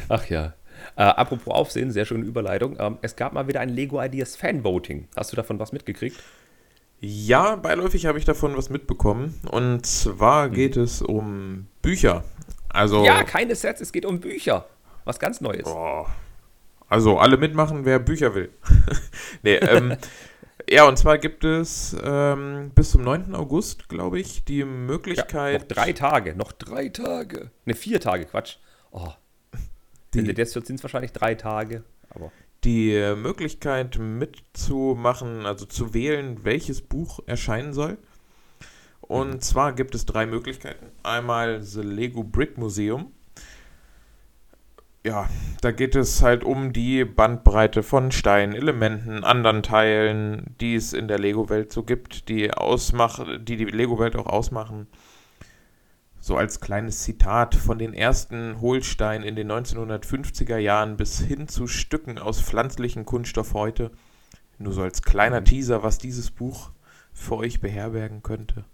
Ach 0.09 0.25
ja. 0.25 0.55
Äh, 0.95 1.03
apropos 1.03 1.53
Aufsehen, 1.53 1.91
sehr 1.91 2.05
schöne 2.05 2.25
Überleitung. 2.25 2.75
Ähm, 2.79 2.97
es 3.03 3.15
gab 3.15 3.33
mal 3.33 3.47
wieder 3.47 3.59
ein 3.59 3.69
Lego 3.69 4.01
Ideas 4.01 4.35
Fan-Voting. 4.35 5.07
Hast 5.15 5.31
du 5.31 5.35
davon 5.35 5.59
was 5.59 5.71
mitgekriegt? 5.71 6.17
Ja, 6.99 7.55
beiläufig 7.55 8.05
habe 8.07 8.17
ich 8.17 8.25
davon 8.25 8.57
was 8.57 8.69
mitbekommen. 8.69 9.39
Und 9.49 9.85
zwar 9.85 10.47
hm. 10.47 10.53
geht 10.53 10.77
es 10.77 11.01
um 11.01 11.67
Bücher. 11.81 12.23
Also, 12.69 13.05
ja, 13.05 13.23
keine 13.23 13.55
Sets, 13.55 13.81
es 13.81 13.91
geht 13.91 14.05
um 14.05 14.19
Bücher. 14.19 14.65
Was 15.05 15.19
ganz 15.19 15.41
Neues. 15.41 15.65
Oh. 15.65 16.05
Also 16.89 17.19
alle 17.19 17.37
mitmachen, 17.37 17.85
wer 17.85 17.99
Bücher 17.99 18.33
will. 18.33 18.49
nee, 19.43 19.55
ähm, 19.55 19.95
ja, 20.69 20.87
und 20.87 20.97
zwar 20.97 21.19
gibt 21.19 21.43
es 21.43 21.95
ähm, 22.03 22.71
bis 22.73 22.91
zum 22.91 23.03
9. 23.03 23.35
August, 23.35 23.89
glaube 23.89 24.19
ich, 24.19 24.43
die 24.43 24.63
Möglichkeit. 24.63 25.53
Ja, 25.53 25.59
noch 25.59 25.67
drei 25.67 25.93
Tage, 25.93 26.35
noch 26.35 26.51
drei 26.51 26.89
Tage. 26.89 27.51
Ne, 27.65 27.75
vier 27.75 27.99
Tage, 27.99 28.25
Quatsch. 28.25 28.57
Oh, 28.91 29.09
die, 30.13 30.21
jetzt 30.21 30.53
sind 30.53 30.71
es 30.71 30.83
wahrscheinlich 30.83 31.11
drei 31.11 31.35
Tage. 31.35 31.83
Aber. 32.09 32.31
Die 32.63 32.93
äh, 32.93 33.15
Möglichkeit 33.15 33.99
mitzumachen, 33.99 35.45
also 35.45 35.65
zu 35.65 35.93
wählen, 35.93 36.43
welches 36.43 36.81
Buch 36.81 37.19
erscheinen 37.25 37.73
soll. 37.73 37.97
Und 39.01 39.29
mhm. 39.35 39.41
zwar 39.41 39.73
gibt 39.73 39.95
es 39.95 40.05
drei 40.05 40.25
Möglichkeiten. 40.25 40.87
Einmal 41.03 41.61
The 41.61 41.81
Lego 41.81 42.23
Brick 42.23 42.57
Museum. 42.57 43.11
Ja, 45.05 45.29
da 45.61 45.71
geht 45.71 45.95
es 45.95 46.21
halt 46.21 46.43
um 46.43 46.73
die 46.73 47.05
Bandbreite 47.05 47.83
von 47.83 48.11
Steinen, 48.11 48.53
Elementen, 48.53 49.23
anderen 49.23 49.63
Teilen, 49.63 50.55
die 50.59 50.75
es 50.75 50.91
in 50.91 51.07
der 51.07 51.19
Lego-Welt 51.19 51.71
so 51.71 51.83
gibt, 51.83 52.27
die, 52.27 52.53
ausmach 52.53 53.25
die 53.39 53.55
die 53.55 53.65
Lego-Welt 53.65 54.15
auch 54.17 54.25
ausmachen 54.25 54.87
so 56.19 56.35
als 56.35 56.59
kleines 56.59 57.03
Zitat 57.03 57.55
von 57.55 57.79
den 57.79 57.93
ersten 57.93 58.59
Hohlsteinen 58.59 59.27
in 59.27 59.35
den 59.35 59.51
1950er 59.51 60.57
Jahren 60.57 60.97
bis 60.97 61.19
hin 61.19 61.47
zu 61.47 61.67
Stücken 61.67 62.17
aus 62.17 62.41
pflanzlichem 62.41 63.05
Kunststoff 63.05 63.53
heute. 63.53 63.91
Nur 64.57 64.73
so 64.73 64.81
als 64.81 65.01
kleiner 65.01 65.43
Teaser, 65.43 65.83
was 65.83 65.97
dieses 65.97 66.31
Buch 66.31 66.71
für 67.13 67.37
euch 67.37 67.61
beherbergen 67.61 68.21
könnte. 68.21 68.65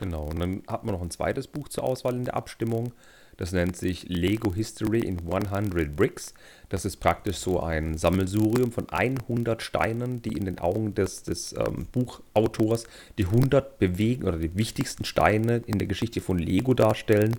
Genau, 0.00 0.24
und 0.24 0.40
dann 0.40 0.62
hat 0.66 0.82
man 0.84 0.94
noch 0.94 1.02
ein 1.02 1.12
zweites 1.12 1.46
Buch 1.46 1.68
zur 1.68 1.84
Auswahl 1.84 2.14
in 2.14 2.24
der 2.24 2.34
Abstimmung. 2.34 2.92
Das 3.36 3.52
nennt 3.52 3.76
sich 3.76 4.08
Lego 4.08 4.54
History 4.54 5.00
in 5.00 5.20
100 5.20 5.96
Bricks. 5.96 6.34
Das 6.68 6.84
ist 6.84 6.98
praktisch 6.98 7.36
so 7.36 7.60
ein 7.60 7.98
Sammelsurium 7.98 8.72
von 8.72 8.88
100 8.88 9.62
Steinen, 9.62 10.22
die 10.22 10.36
in 10.36 10.44
den 10.44 10.58
Augen 10.58 10.94
des, 10.94 11.22
des 11.22 11.54
ähm, 11.54 11.86
Buchautors 11.92 12.84
die 13.18 13.26
100 13.26 13.78
bewegen 13.78 14.24
oder 14.24 14.38
die 14.38 14.56
wichtigsten 14.56 15.04
Steine 15.04 15.62
in 15.66 15.78
der 15.78 15.88
Geschichte 15.88 16.20
von 16.20 16.38
Lego 16.38 16.74
darstellen. 16.74 17.36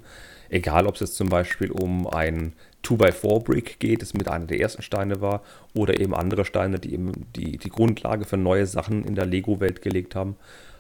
Egal, 0.50 0.85
ob 0.85 0.95
es 0.95 1.01
jetzt 1.01 1.15
zum 1.15 1.29
Beispiel 1.29 1.71
um 1.71 2.05
ein 2.05 2.53
2x4-Brick 2.83 3.79
geht, 3.79 4.01
das 4.01 4.13
mit 4.13 4.27
einer 4.27 4.45
der 4.45 4.59
ersten 4.59 4.83
Steine 4.83 5.21
war, 5.21 5.41
oder 5.73 6.00
eben 6.00 6.13
andere 6.13 6.45
Steine, 6.45 6.79
die 6.79 6.93
eben 6.93 7.12
die, 7.35 7.57
die 7.57 7.69
Grundlage 7.69 8.25
für 8.25 8.38
neue 8.38 8.67
Sachen 8.67 9.03
in 9.03 9.15
der 9.15 9.25
Lego-Welt 9.25 9.81
gelegt 9.81 10.15
haben. 10.15 10.35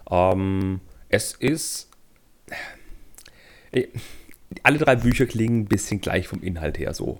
Ähm, 0.09 0.79
es 1.09 1.33
ist. 1.33 1.89
Alle 4.63 4.77
drei 4.77 4.95
Bücher 4.95 5.25
klingen 5.25 5.61
ein 5.61 5.65
bisschen 5.65 6.01
gleich 6.01 6.27
vom 6.27 6.41
Inhalt 6.41 6.77
her 6.77 6.93
so. 6.93 7.19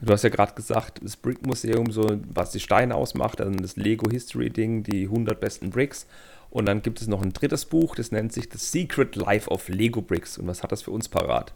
Du 0.00 0.12
hast 0.12 0.24
ja 0.24 0.28
gerade 0.28 0.54
gesagt, 0.54 1.00
das 1.02 1.16
Brick 1.16 1.46
Museum, 1.46 1.90
so 1.90 2.20
was 2.28 2.50
die 2.52 2.60
Steine 2.60 2.94
ausmacht, 2.96 3.40
dann 3.40 3.56
das 3.56 3.76
Lego 3.76 4.10
History 4.10 4.50
Ding, 4.50 4.82
die 4.82 5.04
100 5.04 5.40
besten 5.40 5.70
Bricks. 5.70 6.06
Und 6.50 6.66
dann 6.66 6.82
gibt 6.82 7.00
es 7.00 7.08
noch 7.08 7.22
ein 7.22 7.32
drittes 7.32 7.64
Buch, 7.64 7.96
das 7.96 8.12
nennt 8.12 8.32
sich 8.32 8.48
The 8.52 8.58
Secret 8.58 9.16
Life 9.16 9.50
of 9.50 9.68
Lego 9.68 10.02
Bricks. 10.02 10.36
Und 10.38 10.46
was 10.46 10.62
hat 10.62 10.72
das 10.72 10.82
für 10.82 10.90
uns 10.90 11.08
parat? 11.08 11.54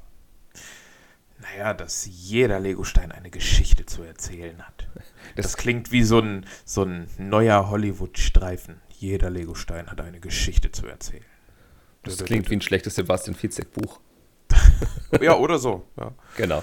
Naja, 1.41 1.75
dass 1.75 2.07
jeder 2.11 2.61
Legostein 2.61 3.13
eine 3.13 3.31
Geschichte 3.31 3.87
zu 3.87 4.03
erzählen 4.03 4.61
hat. 4.67 4.89
Das, 4.95 5.05
das 5.37 5.57
klingt 5.57 5.93
wie 5.93 6.03
so 6.03 6.19
ein, 6.19 6.45
so 6.65 6.85
ein 6.85 7.09
neuer 7.19 7.71
Hollywood-Streifen. 7.71 8.77
Jeder 8.99 9.31
Legostein 9.31 9.91
hat 9.91 10.01
eine 10.01 10.21
Geschichte 10.21 10.71
zu 10.71 10.87
erzählen. 10.87 11.25
Das, 12.03 12.17
das 12.17 12.27
klingt 12.27 12.51
wie 12.51 12.57
ein 12.57 12.61
schlechtes 12.61 12.95
Sebastian 12.95 13.35
Fitzek-Buch. 13.35 14.01
ja, 15.21 15.37
oder 15.37 15.59
so. 15.59 15.85
Ja. 15.99 16.13
Genau. 16.37 16.63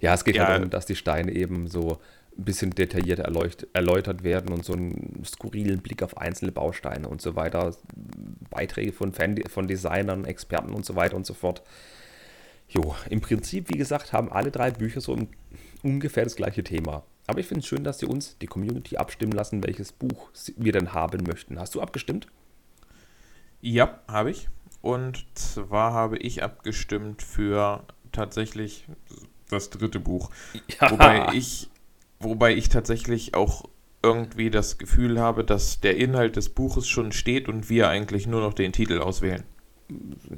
Ja, 0.00 0.14
es 0.14 0.24
geht 0.24 0.36
ja. 0.36 0.46
halt 0.46 0.56
darum, 0.56 0.70
dass 0.70 0.86
die 0.86 0.96
Steine 0.96 1.32
eben 1.32 1.68
so 1.68 2.00
ein 2.36 2.44
bisschen 2.44 2.70
detaillierter 2.70 3.24
erläutert 3.72 4.24
werden 4.24 4.52
und 4.52 4.64
so 4.64 4.72
einen 4.72 5.22
skurrilen 5.24 5.80
Blick 5.80 6.02
auf 6.02 6.16
einzelne 6.16 6.50
Bausteine 6.50 7.08
und 7.08 7.20
so 7.20 7.36
weiter. 7.36 7.74
Beiträge 8.50 8.92
von, 8.92 9.12
Fan 9.12 9.36
von 9.48 9.68
Designern, 9.68 10.24
Experten 10.24 10.72
und 10.72 10.84
so 10.84 10.96
weiter 10.96 11.16
und 11.16 11.26
so 11.26 11.34
fort. 11.34 11.62
Jo, 12.68 12.94
im 13.10 13.20
Prinzip, 13.20 13.68
wie 13.68 13.76
gesagt, 13.76 14.12
haben 14.12 14.32
alle 14.32 14.50
drei 14.50 14.70
Bücher 14.70 15.00
so 15.00 15.16
ungefähr 15.82 16.24
das 16.24 16.36
gleiche 16.36 16.64
Thema. 16.64 17.04
Aber 17.26 17.38
ich 17.38 17.46
finde 17.46 17.60
es 17.60 17.66
schön, 17.66 17.84
dass 17.84 17.98
sie 17.98 18.06
uns, 18.06 18.38
die 18.38 18.46
Community, 18.46 18.96
abstimmen 18.96 19.32
lassen, 19.32 19.62
welches 19.62 19.92
Buch 19.92 20.30
wir 20.56 20.72
denn 20.72 20.92
haben 20.92 21.22
möchten. 21.24 21.58
Hast 21.58 21.74
du 21.74 21.80
abgestimmt? 21.80 22.26
Ja, 23.60 24.00
habe 24.08 24.30
ich. 24.30 24.48
Und 24.82 25.24
zwar 25.34 25.92
habe 25.92 26.18
ich 26.18 26.42
abgestimmt 26.42 27.22
für 27.22 27.84
tatsächlich 28.10 28.86
das 29.48 29.70
dritte 29.70 30.00
Buch. 30.00 30.30
Ja. 30.80 30.90
Wobei 30.90 31.28
ich, 31.34 31.70
wobei 32.18 32.54
ich 32.54 32.68
tatsächlich 32.68 33.34
auch 33.34 33.64
irgendwie 34.02 34.50
das 34.50 34.78
Gefühl 34.78 35.20
habe, 35.20 35.44
dass 35.44 35.80
der 35.80 35.96
Inhalt 35.96 36.36
des 36.36 36.48
Buches 36.48 36.88
schon 36.88 37.12
steht 37.12 37.48
und 37.48 37.70
wir 37.70 37.88
eigentlich 37.88 38.26
nur 38.26 38.40
noch 38.40 38.52
den 38.52 38.72
Titel 38.72 38.98
auswählen 38.98 39.44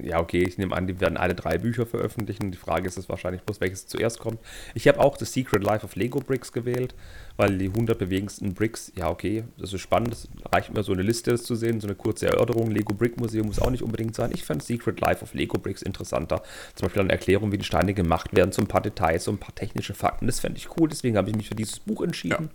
ja, 0.03 0.21
okay, 0.21 0.43
ich 0.43 0.59
nehme 0.59 0.77
an, 0.77 0.87
die 0.87 1.01
werden 1.01 1.17
alle 1.17 1.35
drei 1.35 1.59
Bücher 1.59 1.87
veröffentlichen. 1.87 2.51
Die 2.51 2.59
Frage 2.59 2.87
ist 2.87 2.99
es 2.99 3.09
wahrscheinlich 3.09 3.43
bloß, 3.43 3.61
welches 3.61 3.87
zuerst 3.87 4.19
kommt. 4.19 4.39
Ich 4.75 4.89
habe 4.89 5.01
auch 5.01 5.17
The 5.17 5.25
Secret 5.25 5.63
Life 5.63 5.85
of 5.85 5.97
Lego 5.97 6.21
Bricks 6.21 6.53
gewählt, 6.53 6.95
weil 7.37 7.59
die 7.59 7.69
100 7.69 7.99
bewegendsten 7.99 8.55
Bricks, 8.55 8.93
ja, 8.97 9.09
okay, 9.09 9.45
das 9.59 9.73
ist 9.73 9.81
spannend. 9.81 10.13
Es 10.13 10.29
reicht 10.53 10.73
mir 10.73 10.83
so 10.83 10.93
eine 10.93 11.03
Liste 11.03 11.39
zu 11.39 11.55
sehen, 11.55 11.81
so 11.81 11.87
eine 11.87 11.97
kurze 11.97 12.27
Erörterung. 12.27 12.71
Lego 12.71 12.95
Brick 12.95 13.19
Museum 13.19 13.47
muss 13.47 13.59
auch 13.59 13.71
nicht 13.71 13.83
unbedingt 13.83 14.15
sein. 14.15 14.31
Ich 14.33 14.45
fand 14.45 14.63
Secret 14.63 15.01
Life 15.01 15.23
of 15.23 15.35
Lego 15.35 15.59
Bricks 15.59 15.83
interessanter. 15.83 16.43
Zum 16.75 16.87
Beispiel 16.87 17.03
eine 17.03 17.13
Erklärung, 17.13 17.53
wie 17.53 17.59
die 17.59 17.65
Steine 17.65 17.95
gemacht 17.95 18.35
werden, 18.35 18.53
so 18.53 18.63
ein 18.63 18.69
paar 18.69 18.83
Details, 18.83 19.25
so 19.25 19.31
ein 19.31 19.39
paar 19.39 19.55
technische 19.55 19.95
Fakten. 19.95 20.27
Das 20.27 20.41
fände 20.41 20.59
ich 20.59 20.69
cool, 20.79 20.89
deswegen 20.89 21.17
habe 21.17 21.31
ich 21.31 21.37
mich 21.37 21.49
für 21.49 21.55
dieses 21.55 21.81
Buch 21.81 22.03
entschieden. 22.03 22.51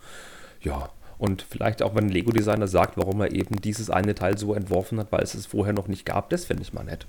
ja, 0.61 0.71
ja 0.71 0.91
und 1.19 1.45
vielleicht 1.47 1.83
auch, 1.83 1.95
wenn 1.95 2.05
ein 2.05 2.11
Lego-Designer 2.11 2.67
sagt, 2.67 2.97
warum 2.97 3.19
er 3.19 3.33
eben 3.33 3.61
dieses 3.61 3.89
eine 3.89 4.15
Teil 4.15 4.37
so 4.37 4.53
entworfen 4.53 4.97
hat, 4.99 5.11
weil 5.11 5.21
es 5.21 5.35
es 5.35 5.45
vorher 5.45 5.73
noch 5.73 5.89
nicht 5.89 6.05
gab, 6.05 6.29
das 6.29 6.45
finde 6.45 6.63
ich 6.63 6.73
mal 6.73 6.85
nett. 6.85 7.05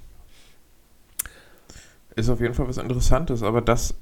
Ist 2.16 2.28
auf 2.28 2.40
jeden 2.40 2.54
Fall 2.54 2.66
was 2.66 2.76
Interessantes, 2.76 3.44
aber 3.44 3.60
das, 3.60 3.94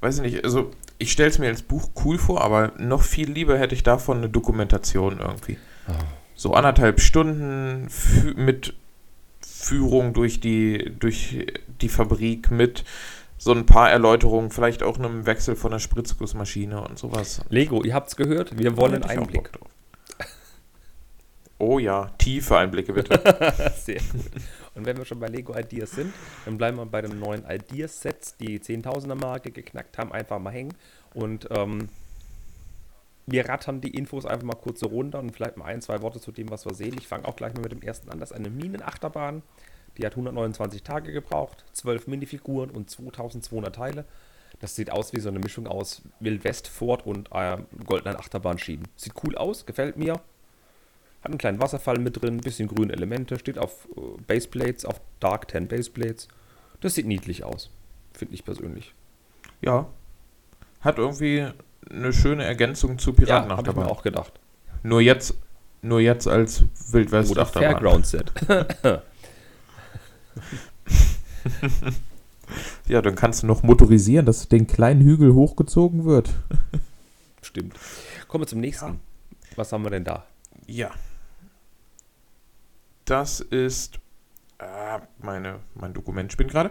weiß 0.00 0.16
ich 0.16 0.22
nicht, 0.22 0.44
also 0.44 0.72
ich 0.98 1.12
stelle 1.12 1.30
es 1.30 1.38
mir 1.38 1.46
als 1.46 1.62
Buch 1.62 1.88
cool 2.04 2.18
vor, 2.18 2.42
aber 2.42 2.72
noch 2.78 3.02
viel 3.02 3.30
lieber 3.30 3.56
hätte 3.56 3.76
ich 3.76 3.84
davon 3.84 4.18
eine 4.18 4.28
Dokumentation 4.28 5.20
irgendwie. 5.20 5.56
Oh. 5.86 5.92
So 6.34 6.54
anderthalb 6.54 7.00
Stunden 7.00 7.88
mit 8.34 8.74
Führung 9.40 10.14
durch 10.14 10.40
die, 10.40 10.92
durch 10.98 11.46
die 11.80 11.88
Fabrik, 11.88 12.50
mit 12.50 12.84
so 13.38 13.52
ein 13.52 13.66
paar 13.66 13.90
Erläuterungen, 13.90 14.50
vielleicht 14.50 14.82
auch 14.82 14.98
einem 14.98 15.24
Wechsel 15.24 15.56
von 15.56 15.70
der 15.70 15.78
Spritzgussmaschine 15.78 16.82
und 16.82 16.98
sowas. 16.98 17.40
Lego, 17.48 17.82
ihr 17.84 17.94
habt 17.94 18.08
es 18.08 18.16
gehört, 18.16 18.58
wir 18.58 18.76
wollen 18.76 18.94
einen 18.94 19.04
Einblick. 19.04 19.50
Oh 21.60 21.78
ja, 21.80 22.10
tiefe 22.18 22.56
Einblicke 22.56 22.92
bitte. 22.92 23.20
Sehr 23.76 24.00
gut. 24.12 24.30
Und 24.74 24.86
wenn 24.86 24.96
wir 24.96 25.04
schon 25.04 25.18
bei 25.18 25.26
Lego 25.26 25.56
Ideas 25.56 25.90
sind, 25.90 26.12
dann 26.44 26.56
bleiben 26.56 26.76
wir 26.76 26.86
bei 26.86 27.02
den 27.02 27.18
neuen 27.18 27.44
Ideas-Sets, 27.48 28.36
die 28.36 28.60
10.000er 28.60 29.16
Marke 29.16 29.50
geknackt 29.50 29.98
haben, 29.98 30.12
einfach 30.12 30.38
mal 30.38 30.52
hängen. 30.52 30.74
Und 31.14 31.48
ähm, 31.50 31.88
wir 33.26 33.48
rattern 33.48 33.80
die 33.80 33.90
Infos 33.90 34.24
einfach 34.24 34.46
mal 34.46 34.54
kurz 34.54 34.80
so 34.80 34.86
runter 34.86 35.18
und 35.18 35.32
vielleicht 35.32 35.56
mal 35.56 35.64
ein, 35.64 35.82
zwei 35.82 36.00
Worte 36.00 36.20
zu 36.20 36.30
dem, 36.30 36.48
was 36.50 36.64
wir 36.64 36.74
sehen. 36.74 36.94
Ich 36.96 37.08
fange 37.08 37.26
auch 37.26 37.34
gleich 37.34 37.54
mal 37.54 37.62
mit 37.62 37.72
dem 37.72 37.82
ersten 37.82 38.08
an. 38.08 38.20
Das 38.20 38.30
ist 38.30 38.36
eine 38.36 38.50
Minenachterbahn. 38.50 39.42
Die 39.98 40.06
hat 40.06 40.12
129 40.12 40.82
Tage 40.84 41.12
gebraucht, 41.12 41.64
12 41.72 42.06
Minifiguren 42.06 42.70
und 42.70 42.88
2200 42.88 43.74
Teile. 43.74 44.04
Das 44.60 44.74
sieht 44.74 44.90
aus 44.90 45.12
wie 45.12 45.20
so 45.20 45.28
eine 45.28 45.40
Mischung 45.40 45.66
aus 45.66 46.02
Wild 46.20 46.44
West 46.44 46.68
Ford 46.68 47.04
und 47.04 47.28
äh, 47.32 47.58
goldenen 47.84 48.16
Achterbahnschienen. 48.16 48.86
Sieht 48.96 49.12
cool 49.22 49.36
aus, 49.36 49.66
gefällt 49.66 49.96
mir. 49.96 50.14
Hat 50.14 51.32
einen 51.32 51.38
kleinen 51.38 51.60
Wasserfall 51.60 51.98
mit 51.98 52.20
drin, 52.20 52.36
ein 52.36 52.40
bisschen 52.40 52.68
grüne 52.68 52.92
Elemente, 52.92 53.38
steht 53.38 53.58
auf 53.58 53.88
äh, 53.96 54.20
Baseplates, 54.26 54.84
auf 54.84 55.00
Dark 55.20 55.50
10 55.50 55.68
Baseplates. 55.68 56.28
Das 56.80 56.94
sieht 56.94 57.06
niedlich 57.06 57.44
aus, 57.44 57.70
finde 58.12 58.34
ich 58.34 58.44
persönlich. 58.44 58.94
Ja. 59.60 59.88
Hat 60.80 60.98
irgendwie 60.98 61.48
eine 61.90 62.12
schöne 62.12 62.44
Ergänzung 62.44 62.98
zu 62.98 63.12
Piraten 63.12 63.50
ja, 63.50 63.56
Achterbahn. 63.56 63.66
Hab 63.66 63.68
ich 63.68 63.88
mir 63.88 63.98
auch 63.98 64.02
gedacht. 64.02 64.32
Nur 64.84 65.00
jetzt, 65.00 65.34
nur 65.82 66.00
jetzt 66.00 66.28
als 66.28 66.62
Wild 66.92 67.10
West 67.10 67.32
Oder 67.32 67.42
Achterbahn. 67.42 67.70
Fairground 67.72 68.06
Set. 68.06 68.32
ja, 72.88 73.02
dann 73.02 73.14
kannst 73.14 73.42
du 73.42 73.46
noch 73.46 73.62
motorisieren, 73.62 74.26
dass 74.26 74.48
den 74.48 74.66
kleinen 74.66 75.02
Hügel 75.02 75.34
hochgezogen 75.34 76.04
wird. 76.04 76.30
Stimmt. 77.42 77.78
Kommen 78.26 78.42
wir 78.42 78.48
zum 78.48 78.60
nächsten. 78.60 78.86
Ja. 78.86 78.96
Was 79.56 79.72
haben 79.72 79.84
wir 79.84 79.90
denn 79.90 80.04
da? 80.04 80.26
Ja. 80.66 80.90
Das 83.04 83.40
ist. 83.40 83.98
Äh, 84.58 84.98
meine, 85.18 85.60
mein 85.74 85.94
Dokument 85.94 86.32
spinnt 86.32 86.50
gerade. 86.50 86.70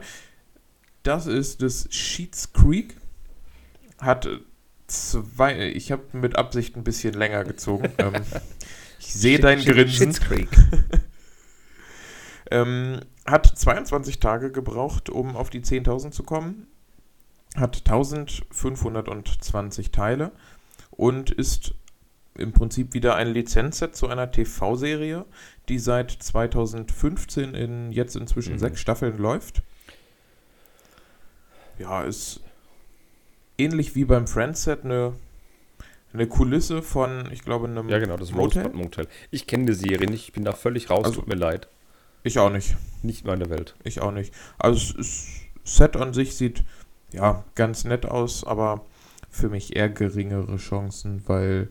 Das 1.03 1.25
ist 1.25 1.62
das 1.62 1.88
Sheets 1.89 2.51
Creek. 2.53 2.97
Hat 3.97 4.27
zwei. 4.88 5.69
Ich 5.69 5.91
habe 5.91 6.03
mit 6.12 6.36
Absicht 6.36 6.75
ein 6.75 6.83
bisschen 6.83 7.13
länger 7.13 7.43
gezogen. 7.43 7.91
ähm, 7.97 8.13
ich 9.00 9.13
sehe 9.13 9.39
dein 9.39 9.63
Grinsen. 9.63 10.13
Sheets 10.13 10.21
Creek. 10.21 10.50
ähm, 12.51 13.00
hat 13.27 13.46
22 13.46 14.19
Tage 14.19 14.51
gebraucht, 14.51 15.10
um 15.10 15.36
auf 15.36 15.50
die 15.50 15.62
10.000 15.62 16.12
zu 16.12 16.24
kommen. 16.24 16.67
Hat 17.55 17.77
1520 17.77 19.91
Teile 19.91 20.31
und 20.91 21.31
ist 21.31 21.74
im 22.36 22.53
Prinzip 22.53 22.93
wieder 22.93 23.15
ein 23.15 23.29
Lizenzset 23.29 23.96
zu 23.96 24.07
einer 24.07 24.31
TV-Serie, 24.31 25.25
die 25.69 25.79
seit 25.79 26.12
2015 26.12 27.55
in 27.55 27.91
jetzt 27.91 28.15
inzwischen 28.15 28.53
mhm. 28.53 28.60
sechs 28.60 28.79
Staffeln 28.79 29.17
läuft. 29.17 29.63
Ja, 31.79 32.03
ist 32.03 32.41
ähnlich 33.57 33.96
wie 33.96 34.05
beim 34.05 34.27
Friends-Set 34.27 34.86
eine, 34.86 35.13
eine 36.13 36.27
Kulisse 36.27 36.81
von, 36.81 37.29
ich 37.31 37.43
glaube, 37.43 37.67
einem 37.67 37.89
Ja, 37.89 38.00
genau, 38.00 38.17
das 38.17 38.34
Rosebud 38.34 38.75
Motel. 38.75 39.07
Ich 39.31 39.48
kenne 39.48 39.65
die 39.65 39.74
Serie 39.74 40.07
nicht, 40.07 40.27
ich 40.27 40.34
bin 40.34 40.43
da 40.43 40.53
völlig 40.53 40.89
raus, 40.89 41.05
also, 41.05 41.22
tut 41.22 41.27
mir 41.27 41.36
leid. 41.36 41.67
Ich 42.24 42.39
auch 42.39 42.50
nicht. 42.50 42.75
Nicht 43.03 43.25
meine 43.25 43.50
Welt. 43.50 43.75
Ich 43.83 44.01
auch 44.01 44.12
nicht. 44.12 44.33
Also 44.57 44.97
das 44.97 45.27
Set 45.63 45.95
an 45.95 46.13
sich 46.13 46.36
sieht 46.36 46.63
ja 47.12 47.43
ganz 47.55 47.83
nett 47.83 48.05
aus, 48.05 48.43
aber 48.43 48.86
für 49.29 49.50
mich 49.50 49.75
eher 49.75 49.89
geringere 49.89 50.57
Chancen, 50.57 51.24
weil 51.27 51.69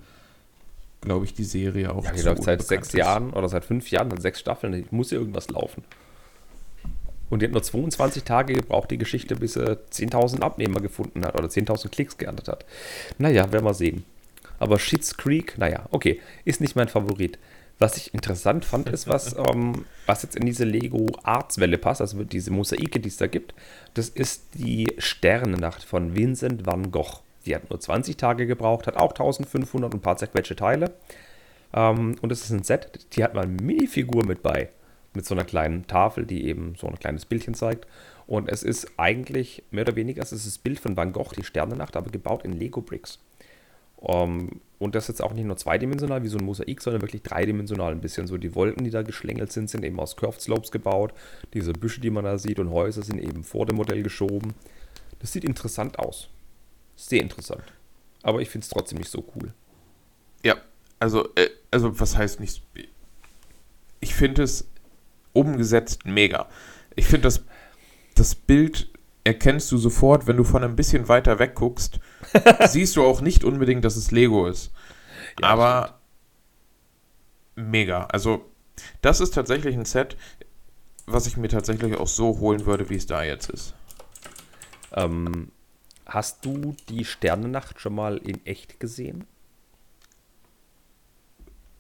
glaube 1.01 1.25
ich, 1.25 1.35
die 1.35 1.45
Serie 1.45 1.93
auch. 1.95 2.05
Ja, 2.05 2.13
die 2.13 2.23
läuft 2.23 2.43
seit 2.43 2.63
sechs 2.63 2.89
ist. 2.89 2.95
Jahren 2.95 3.31
oder 3.31 3.49
seit 3.49 3.65
fünf 3.65 3.91
Jahren, 3.91 4.11
seit 4.11 4.23
sechs 4.23 4.41
Staffeln. 4.41 4.75
Ich 4.75 4.93
muss 4.93 5.11
ja 5.11 5.19
irgendwas 5.19 5.49
laufen. 5.49 5.85
Und 7.29 7.43
die 7.43 7.47
hat 7.47 7.53
nur 7.53 7.63
22 7.63 8.23
Tage 8.23 8.55
gebraucht, 8.55 8.91
die 8.91 8.99
Geschichte, 8.99 9.35
bis 9.35 9.55
sie 9.55 9.65
10.000 9.65 10.43
Abnehmer 10.43 10.81
gefunden 10.81 11.25
hat 11.25 11.35
oder 11.35 11.49
10.000 11.49 11.89
Klicks 11.89 12.19
geerntet 12.19 12.49
hat. 12.49 12.65
Naja, 13.19 13.51
werden 13.53 13.65
wir 13.65 13.75
sehen. 13.75 14.05
Aber 14.59 14.79
Shits 14.79 15.17
Creek, 15.17 15.59
naja, 15.59 15.87
okay, 15.91 16.21
ist 16.45 16.61
nicht 16.61 16.77
mein 16.77 16.89
Favorit. 16.89 17.39
Was 17.79 17.99
ich 17.99 18.15
interessant 18.15 18.65
fand, 18.65 18.89
ist, 18.89 19.07
was, 19.07 19.37
ähm, 19.51 19.85
was 20.07 20.23
jetzt 20.23 20.37
in 20.37 20.47
diese 20.47 20.65
Lego 20.65 21.07
Arts 21.23 21.59
Welle 21.59 21.79
passt, 21.79 22.01
also 22.01 22.25
diese 22.25 22.51
Mosaike, 22.51 23.01
die 23.01 23.09
es 23.09 23.19
da 23.19 23.27
gibt. 23.27 23.55
Das 23.95 24.09
ist 24.09 24.55
die 24.55 24.87
Sternennacht 24.99 25.85
von 25.85 26.17
Vincent 26.17 26.67
van 26.67 26.91
Gogh. 26.91 27.21
Die 27.45 27.55
hat 27.55 27.71
nur 27.71 27.79
20 27.79 28.17
Tage 28.17 28.47
gebraucht, 28.47 28.87
hat 28.87 28.97
auch 28.97 29.11
1500 29.11 29.93
und 29.93 30.01
ein 30.01 30.03
paar 30.03 30.17
zerquetschte 30.17 30.57
Teile. 30.57 30.95
Ähm, 31.75 32.17
und 32.23 32.33
es 32.33 32.43
ist 32.43 32.51
ein 32.51 32.63
Set, 32.63 33.07
die 33.13 33.23
hat 33.23 33.35
mal 33.35 33.45
eine 33.45 33.63
Minifigur 33.63 34.25
mit 34.25 34.43
bei. 34.43 34.71
Mit 35.15 35.25
so 35.25 35.35
einer 35.35 35.45
kleinen 35.45 35.87
Tafel, 35.87 36.27
die 36.27 36.47
eben 36.47 36.75
so 36.77 36.87
ein 36.87 36.99
kleines 36.99 37.25
Bildchen 37.25 37.55
zeigt. 37.55 37.87
Und 38.27 38.49
es 38.49 38.63
ist 38.63 38.91
eigentlich 38.97 39.63
mehr 39.71 39.83
oder 39.83 39.97
weniger, 39.97 40.23
es 40.23 40.33
ist 40.33 40.47
das 40.47 40.59
Bild 40.59 40.81
von 40.81 40.97
Van 40.97 41.13
Gogh, 41.13 41.33
die 41.35 41.45
Sternennacht, 41.45 41.97
aber 41.97 42.11
gebaut 42.11 42.45
in 42.45 42.53
Lego 42.53 42.81
Bricks. 42.81 43.19
Um, 43.97 44.41
ähm, 44.41 44.61
und 44.79 44.95
das 44.95 45.05
ist 45.05 45.09
jetzt 45.09 45.23
auch 45.23 45.33
nicht 45.33 45.47
nur 45.47 45.57
zweidimensional 45.57 46.23
wie 46.23 46.29
so 46.29 46.37
ein 46.37 46.45
Mosaik, 46.45 46.83
sondern 46.83 47.01
wirklich 47.01 47.23
dreidimensional. 47.23 47.93
Ein 47.93 48.01
bisschen 48.01 48.27
so 48.27 48.37
die 48.37 48.55
Wolken, 48.55 48.85
die 48.85 48.91
da 48.91 49.03
geschlängelt 49.03 49.51
sind, 49.51 49.71
sind 49.71 49.85
eben 49.85 49.99
aus 49.99 50.17
Curved 50.17 50.41
Slopes 50.41 50.71
gebaut. 50.71 51.15
Diese 51.55 51.73
Büsche, 51.73 52.01
die 52.01 52.11
man 52.11 52.25
da 52.25 52.37
sieht 52.37 52.59
und 52.59 52.71
Häuser 52.71 53.03
sind 53.03 53.19
eben 53.19 53.43
vor 53.43 53.65
dem 53.65 53.77
Modell 53.77 54.03
geschoben. 54.03 54.53
Das 55.19 55.33
sieht 55.33 55.45
interessant 55.45 55.99
aus. 55.99 56.29
Sehr 56.95 57.23
interessant. 57.23 57.65
Aber 58.23 58.43
ich 58.43 58.51
finde 58.51 58.65
es 58.65 58.69
trotzdem 58.69 58.99
nicht 58.99 59.11
so 59.11 59.25
cool. 59.35 59.55
Ja, 60.45 60.57
also, 60.99 61.35
äh, 61.37 61.49
also 61.71 61.99
was 61.99 62.17
heißt 62.17 62.41
nicht. 62.41 62.63
Ich 64.01 64.15
finde 64.15 64.43
es 64.43 64.69
umgesetzt 65.33 66.05
mega. 66.05 66.49
Ich 66.97 67.07
finde 67.07 67.23
das, 67.23 67.45
das 68.15 68.35
Bild 68.35 68.91
erkennst 69.27 69.73
du 69.73 69.77
sofort, 69.77 70.29
wenn 70.29 70.37
du 70.37 70.45
von 70.45 70.63
ein 70.63 70.77
bisschen 70.77 71.09
weiter 71.09 71.41
weg 71.41 71.57
guckst, 71.57 71.99
siehst 72.69 72.95
du 72.95 73.05
auch 73.05 73.21
nicht 73.21 73.43
unbedingt, 73.43 73.85
dass 73.85 73.97
es 73.97 74.13
Lego 74.13 74.47
ist. 74.47 74.73
Ja, 75.41 75.49
Aber 75.49 75.99
mega. 77.57 78.05
Also, 78.05 78.45
das 79.03 79.21
ist 79.21 79.35
tatsächlich 79.35 79.75
ein 79.77 79.85
Set, 79.85 80.17
was 81.07 81.27
ich 81.27 81.37
mir 81.37 81.49
tatsächlich 81.49 81.97
auch 81.97 82.07
so 82.07 82.39
holen 82.39 82.67
würde, 82.67 82.89
wie 82.89 82.97
es 82.97 83.07
da 83.07 83.25
jetzt 83.25 83.51
ist. 83.51 83.75
Ähm, 84.93 85.51
hast 86.07 86.45
du 86.45 86.77
die 86.89 87.05
Sternennacht 87.05 87.81
schon 87.81 87.97
mal 87.97 88.19
in 88.19 88.45
echt 88.47 88.79
gesehen? 88.79 89.25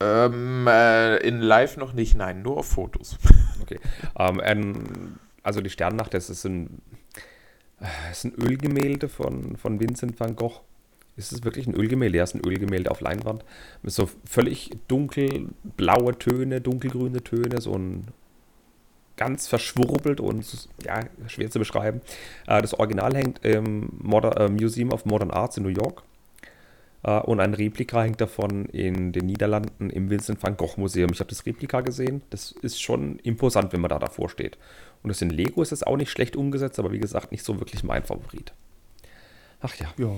Ähm, 0.00 0.66
äh, 0.66 1.18
in 1.18 1.40
live 1.40 1.76
noch 1.76 1.92
nicht, 1.92 2.16
nein, 2.16 2.42
nur 2.42 2.58
auf 2.58 2.66
Fotos. 2.66 3.16
Okay. 3.62 3.80
Ähm, 4.16 5.18
also 5.42 5.60
die 5.60 5.70
Sternennacht, 5.70 6.14
das 6.14 6.30
ist 6.30 6.44
ein, 6.44 6.82
das 7.80 8.24
ist 8.24 8.24
ein 8.24 8.34
Ölgemälde 8.42 9.08
von, 9.08 9.56
von 9.56 9.80
Vincent 9.80 10.18
van 10.18 10.36
Gogh. 10.36 10.60
Ist 11.16 11.32
es 11.32 11.44
wirklich 11.44 11.66
ein 11.66 11.74
Ölgemälde? 11.74 12.18
Ja, 12.18 12.24
es 12.24 12.34
ist 12.34 12.42
ein 12.42 12.46
Ölgemälde 12.46 12.90
auf 12.90 13.00
Leinwand. 13.00 13.44
Mit 13.82 13.92
so 13.92 14.08
völlig 14.24 14.70
dunkelblaue 14.88 16.18
Töne, 16.18 16.60
dunkelgrüne 16.60 17.22
Töne, 17.24 17.60
so 17.60 17.72
ein 17.72 18.08
ganz 19.16 19.48
verschwurbelt 19.48 20.20
und 20.20 20.44
ja, 20.84 21.00
schwer 21.26 21.50
zu 21.50 21.58
beschreiben. 21.58 22.02
Äh, 22.46 22.60
das 22.60 22.74
Original 22.74 23.14
hängt 23.14 23.44
im 23.44 23.88
Modern, 23.98 24.32
äh, 24.34 24.48
Museum 24.48 24.90
of 24.92 25.06
Modern 25.06 25.30
Arts 25.30 25.56
in 25.56 25.62
New 25.62 25.70
York. 25.70 26.02
Äh, 27.02 27.20
und 27.20 27.40
ein 27.40 27.54
Replika 27.54 28.02
hängt 28.02 28.20
davon 28.20 28.66
in 28.66 29.12
den 29.12 29.26
Niederlanden 29.26 29.90
im 29.90 30.10
Vincent 30.10 30.42
van 30.42 30.56
Gogh 30.56 30.74
Museum. 30.76 31.10
Ich 31.12 31.20
habe 31.20 31.30
das 31.30 31.46
Replika 31.46 31.80
gesehen. 31.80 32.22
Das 32.30 32.52
ist 32.52 32.80
schon 32.80 33.18
imposant, 33.20 33.72
wenn 33.72 33.80
man 33.80 33.88
da 33.88 33.98
davor 33.98 34.28
steht. 34.28 34.58
Und 35.06 35.10
das 35.10 35.22
in 35.22 35.30
Lego 35.30 35.62
ist 35.62 35.70
das 35.70 35.84
auch 35.84 35.96
nicht 35.96 36.10
schlecht 36.10 36.34
umgesetzt, 36.34 36.80
aber 36.80 36.90
wie 36.90 36.98
gesagt, 36.98 37.30
nicht 37.30 37.44
so 37.44 37.60
wirklich 37.60 37.84
mein 37.84 38.02
Favorit. 38.02 38.52
Ach 39.60 39.72
ja. 39.76 39.86
Ja. 39.98 40.10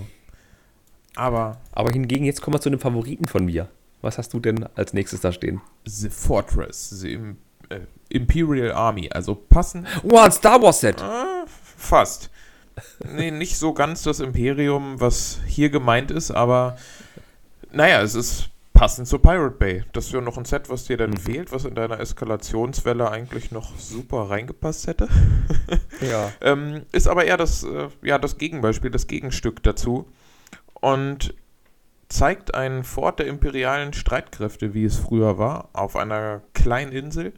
Aber. 1.15 1.61
Aber 1.73 1.91
hingegen, 1.91 2.25
jetzt 2.25 2.41
kommen 2.41 2.55
wir 2.55 2.61
zu 2.63 2.71
einem 2.71 2.79
Favoriten 2.79 3.27
von 3.27 3.45
mir. 3.45 3.69
Was 4.01 4.17
hast 4.17 4.33
du 4.33 4.41
denn 4.41 4.67
als 4.77 4.95
nächstes 4.95 5.21
da 5.21 5.31
stehen? 5.31 5.61
The 5.85 6.09
Fortress, 6.09 6.89
the 6.89 7.19
äh, 7.69 7.81
Imperial 8.09 8.73
Army, 8.73 9.11
also 9.11 9.35
passend. 9.35 9.87
Oh, 10.05 10.17
ein 10.17 10.33
Star 10.33 10.63
Wars 10.63 10.81
Set! 10.81 11.03
Äh, 11.03 11.45
fast. 11.47 12.31
nee, 13.15 13.31
nicht 13.31 13.59
so 13.59 13.75
ganz 13.75 14.05
das 14.05 14.21
Imperium, 14.21 14.99
was 15.03 15.39
hier 15.47 15.69
gemeint 15.69 16.11
ist, 16.11 16.31
aber 16.31 16.79
naja, 17.71 18.01
es 18.01 18.15
ist 18.15 18.49
passend 18.79 19.09
zu 19.09 19.19
Pirate 19.19 19.57
Bay. 19.57 19.85
Das 19.93 20.07
ist 20.07 20.13
ja 20.13 20.21
noch 20.21 20.39
ein 20.39 20.45
Set, 20.45 20.71
was 20.71 20.85
dir 20.85 20.97
dann 20.97 21.11
mhm. 21.11 21.17
fehlt, 21.19 21.53
was 21.53 21.65
in 21.65 21.75
deiner 21.75 21.99
Eskalationswelle 22.01 23.11
eigentlich 23.11 23.51
noch 23.51 23.77
super 23.79 24.31
reingepasst 24.31 24.87
hätte. 24.87 25.09
ja. 26.01 26.33
ähm, 26.41 26.83
ist 26.93 27.09
aber 27.09 27.25
eher 27.25 27.37
das, 27.37 27.65
äh, 27.65 27.89
ja, 28.03 28.19
das 28.19 28.39
Gegenbeispiel, 28.39 28.91
das 28.91 29.07
Gegenstück 29.07 29.63
dazu. 29.63 30.07
Und 30.75 31.35
zeigt 32.09 32.55
einen 32.55 32.85
Fort 32.85 33.19
der 33.19 33.27
imperialen 33.27 33.93
Streitkräfte, 33.93 34.75
wie 34.75 34.85
es 34.85 34.97
früher 34.97 35.39
war, 35.39 35.69
auf 35.73 35.97
einer 35.97 36.43
kleinen 36.55 36.93
Insel 36.93 37.35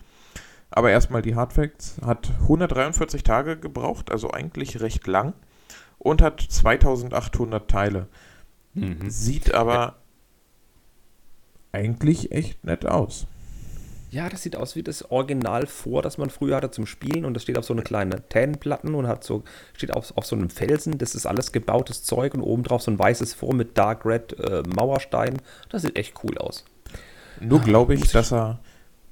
aber 0.70 0.90
erstmal 0.90 1.22
die 1.22 1.34
Hardfacts. 1.34 1.96
Hat 2.04 2.30
143 2.42 3.22
Tage 3.22 3.56
gebraucht, 3.56 4.10
also 4.10 4.30
eigentlich 4.30 4.80
recht 4.80 5.06
lang. 5.06 5.34
Und 5.98 6.22
hat 6.22 6.40
2800 6.40 7.68
Teile. 7.68 8.06
Mhm. 8.74 9.10
Sieht 9.10 9.52
aber. 9.52 9.96
Eigentlich 11.72 12.32
echt 12.32 12.64
nett 12.64 12.86
aus. 12.86 13.26
Ja, 14.10 14.28
das 14.28 14.42
sieht 14.42 14.56
aus 14.56 14.74
wie 14.74 14.82
das 14.82 15.08
Original 15.10 15.66
vor, 15.66 16.02
das 16.02 16.18
man 16.18 16.30
früher 16.30 16.56
hatte 16.56 16.72
zum 16.72 16.86
Spielen. 16.86 17.24
Und 17.24 17.34
das 17.34 17.44
steht 17.44 17.56
auf 17.56 17.64
so 17.64 17.72
eine 17.72 17.82
kleine 17.82 18.28
Tannenplatten 18.28 18.94
und 18.94 19.06
hat 19.06 19.22
so, 19.22 19.44
steht 19.72 19.94
auf, 19.94 20.16
auf 20.16 20.26
so 20.26 20.34
einem 20.34 20.50
Felsen. 20.50 20.98
Das 20.98 21.14
ist 21.14 21.26
alles 21.26 21.52
gebautes 21.52 22.02
Zeug 22.02 22.34
und 22.34 22.42
obendrauf 22.42 22.82
so 22.82 22.90
ein 22.90 22.98
weißes 22.98 23.34
Vor 23.34 23.54
mit 23.54 23.78
Dark 23.78 24.04
Red 24.04 24.38
äh, 24.40 24.62
Mauerstein. 24.74 25.38
Das 25.68 25.82
sieht 25.82 25.96
echt 25.96 26.14
cool 26.24 26.36
aus. 26.38 26.64
Nur 27.40 27.60
glaube 27.60 27.94
ich, 27.94 28.10
dass 28.10 28.32
er 28.32 28.58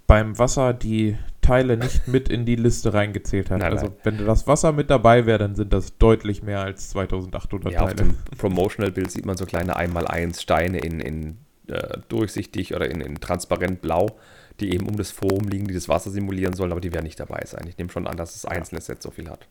beim 0.09 0.37
Wasser 0.39 0.75
die 0.75 1.17
Teile 1.43 1.77
nicht 1.77 2.09
mit 2.09 2.29
in 2.29 2.45
die 2.45 2.57
Liste 2.57 2.93
reingezählt 2.93 3.51
hat. 3.51 3.61
Nein, 3.61 3.73
also 3.73 3.87
nein. 3.87 3.97
wenn 4.03 4.27
das 4.27 4.47
Wasser 4.49 4.73
mit 4.73 4.91
dabei 4.91 5.27
wäre, 5.27 5.39
dann 5.39 5.55
sind 5.55 5.73
das 5.73 5.97
deutlich 5.97 6.43
mehr 6.43 6.61
als 6.61 6.91
2800 6.91 7.73
ja, 7.73 7.79
Teile. 7.81 7.91
Auf 7.93 7.97
dem 7.97 8.17
Promotional-Bild 8.37 9.11
sieht 9.11 9.25
man 9.25 9.37
so 9.37 9.47
kleine 9.47 9.77
1x1 9.77 10.41
Steine 10.41 10.79
in, 10.79 11.01
in 11.01 11.39
äh, 11.71 11.99
durchsichtig 12.09 12.75
oder 12.75 12.91
in, 12.91 13.01
in 13.01 13.21
transparent 13.21 13.81
blau, 13.81 14.19
die 14.61 14.73
eben 14.75 14.89
um 14.89 14.97
das 14.97 15.11
Forum 15.11 15.49
liegen, 15.49 15.67
die 15.67 15.75
das 15.75 15.89
Wasser 15.89 16.11
simulieren 16.11 16.55
sollen, 16.55 16.73
aber 16.73 16.81
die 16.81 16.93
werden 16.93 17.05
nicht 17.05 17.21
dabei 17.21 17.43
sein. 17.47 17.67
Ich 17.69 17.79
nehme 17.79 17.91
schon 17.91 18.07
an, 18.07 18.17
dass 18.17 18.33
das 18.33 18.45
einzelne 18.45 18.81
Set 18.81 19.03
so 19.03 19.11
viel 19.11 19.29
hat. 19.29 19.47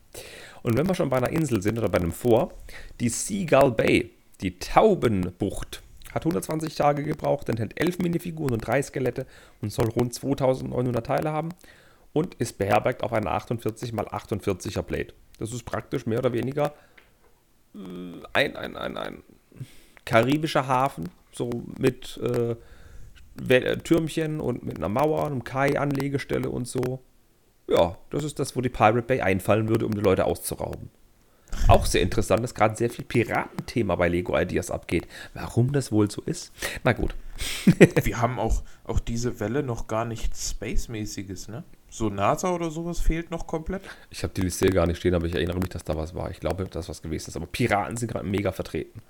Und 0.62 0.76
wenn 0.76 0.86
wir 0.86 0.94
schon 0.94 1.08
bei 1.08 1.16
einer 1.16 1.30
Insel 1.30 1.62
sind 1.62 1.78
oder 1.78 1.88
bei 1.88 1.98
einem 1.98 2.12
Vor, 2.12 2.52
die 3.00 3.08
Seagull 3.08 3.72
Bay, 3.72 4.10
die 4.40 4.58
Taubenbucht, 4.58 5.82
hat 6.12 6.22
120 6.22 6.74
Tage 6.74 7.02
gebraucht, 7.02 7.48
enthält 7.48 7.78
11 7.80 7.98
Minifiguren 7.98 8.54
und 8.54 8.66
3 8.66 8.82
Skelette 8.82 9.26
und 9.60 9.70
soll 9.70 9.88
rund 9.88 10.14
2900 10.14 11.06
Teile 11.06 11.32
haben 11.32 11.50
und 12.12 12.34
ist 12.34 12.58
beherbergt 12.58 13.02
auf 13.02 13.12
einer 13.12 13.30
48 13.32 13.92
x 13.92 13.98
48er 13.98 14.82
Plate. 14.82 15.14
Das 15.38 15.52
ist 15.52 15.64
praktisch 15.64 16.06
mehr 16.06 16.18
oder 16.18 16.32
weniger 16.32 16.74
äh, 17.74 17.78
ein, 18.32 18.56
ein, 18.56 18.76
ein, 18.76 18.96
ein 18.96 19.22
karibischer 20.04 20.66
Hafen, 20.66 21.10
so 21.38 21.50
mit 21.78 22.18
äh, 22.18 22.56
Türmchen 23.78 24.40
und 24.40 24.64
mit 24.64 24.76
einer 24.76 24.90
Mauer, 24.90 25.26
einem 25.26 25.44
Kai-Anlegestelle 25.44 26.50
und 26.50 26.68
so. 26.68 27.00
Ja, 27.68 27.96
das 28.10 28.24
ist 28.24 28.38
das, 28.38 28.56
wo 28.56 28.60
die 28.60 28.68
Pirate 28.68 29.02
Bay 29.02 29.20
einfallen 29.20 29.68
würde, 29.68 29.86
um 29.86 29.94
die 29.94 30.00
Leute 30.00 30.26
auszurauben. 30.26 30.90
Auch 31.66 31.86
sehr 31.86 32.02
interessant, 32.02 32.42
dass 32.42 32.54
gerade 32.54 32.76
sehr 32.76 32.90
viel 32.90 33.04
Piratenthema 33.04 33.96
bei 33.96 34.08
Lego 34.08 34.38
Ideas 34.38 34.70
abgeht. 34.70 35.06
Warum 35.34 35.72
das 35.72 35.90
wohl 35.92 36.10
so 36.10 36.22
ist? 36.22 36.52
Na 36.84 36.92
gut. 36.92 37.14
Wir 38.04 38.20
haben 38.20 38.38
auch, 38.38 38.62
auch 38.84 39.00
diese 39.00 39.40
Welle 39.40 39.62
noch 39.62 39.86
gar 39.86 40.04
nichts 40.04 40.50
Space-mäßiges, 40.50 41.48
ne? 41.48 41.64
So 41.90 42.10
NASA 42.10 42.52
oder 42.54 42.70
sowas 42.70 43.00
fehlt 43.00 43.30
noch 43.30 43.46
komplett? 43.46 43.82
Ich 44.10 44.22
habe 44.22 44.34
die 44.34 44.42
Liste 44.42 44.68
gar 44.68 44.86
nicht 44.86 44.98
stehen, 44.98 45.14
aber 45.14 45.26
ich 45.26 45.34
erinnere 45.34 45.58
mich, 45.58 45.70
dass 45.70 45.84
da 45.84 45.96
was 45.96 46.14
war. 46.14 46.30
Ich 46.30 46.40
glaube, 46.40 46.66
dass 46.66 46.88
was 46.88 47.00
gewesen 47.00 47.30
ist. 47.30 47.36
Aber 47.36 47.46
Piraten 47.46 47.96
sind 47.96 48.10
gerade 48.10 48.26
mega 48.26 48.52
vertreten. 48.52 49.00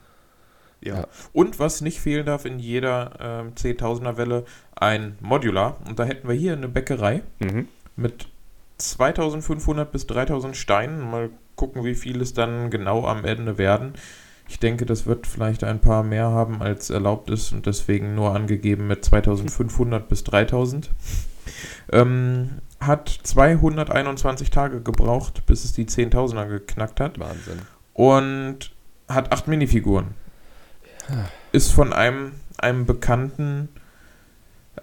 Ja. 0.81 0.97
ja. 0.97 1.07
Und 1.33 1.59
was 1.59 1.81
nicht 1.81 2.01
fehlen 2.01 2.27
darf 2.27 2.45
in 2.45 2.59
jeder 2.59 3.45
äh, 3.57 3.61
10.000er 3.61 4.17
Welle, 4.17 4.45
ein 4.75 5.17
Modular. 5.21 5.79
Und 5.87 5.99
da 5.99 6.05
hätten 6.05 6.29
wir 6.29 6.35
hier 6.35 6.53
eine 6.53 6.69
Bäckerei 6.69 7.23
mhm. 7.41 7.69
mit 7.97 8.29
2500 8.79 9.91
bis 9.91 10.07
3000 10.07 10.57
Steinen. 10.57 11.11
Mal 11.11 11.31
gucken, 11.57 11.85
wie 11.85 11.95
viel 11.95 12.21
es 12.21 12.35
dann 12.35 12.71
genau 12.71 13.07
am 13.07 13.25
Ende 13.25 13.59
werden. 13.59 13.95
Ich 14.49 14.59
denke, 14.59 14.87
das 14.87 15.05
wird 15.07 15.27
vielleicht 15.27 15.63
ein 15.63 15.81
paar 15.81 16.03
mehr 16.03 16.31
haben, 16.31 16.63
als 16.63 16.89
erlaubt 16.89 17.29
ist 17.29 17.53
und 17.53 17.67
deswegen 17.67 18.15
nur 18.15 18.35
angegeben 18.35 18.87
mit 18.87 19.05
2500 19.05 20.09
bis 20.09 20.25
3000. 20.25 20.91
Ähm, 21.93 22.59
hat 22.81 23.09
221 23.09 24.51
Tage 24.51 24.81
gebraucht, 24.81 25.45
bis 25.47 25.65
es 25.65 25.73
die 25.73 25.87
10.000er 25.87 26.47
geknackt 26.49 27.01
hat. 27.01 27.19
Wahnsinn. 27.19 27.59
Und 27.93 28.73
hat 29.09 29.33
acht 29.33 29.49
Minifiguren. 29.49 30.15
Ist 31.53 31.73
von 31.73 31.93
einem, 31.93 32.33
einem 32.59 32.87
bekannten 32.87 33.69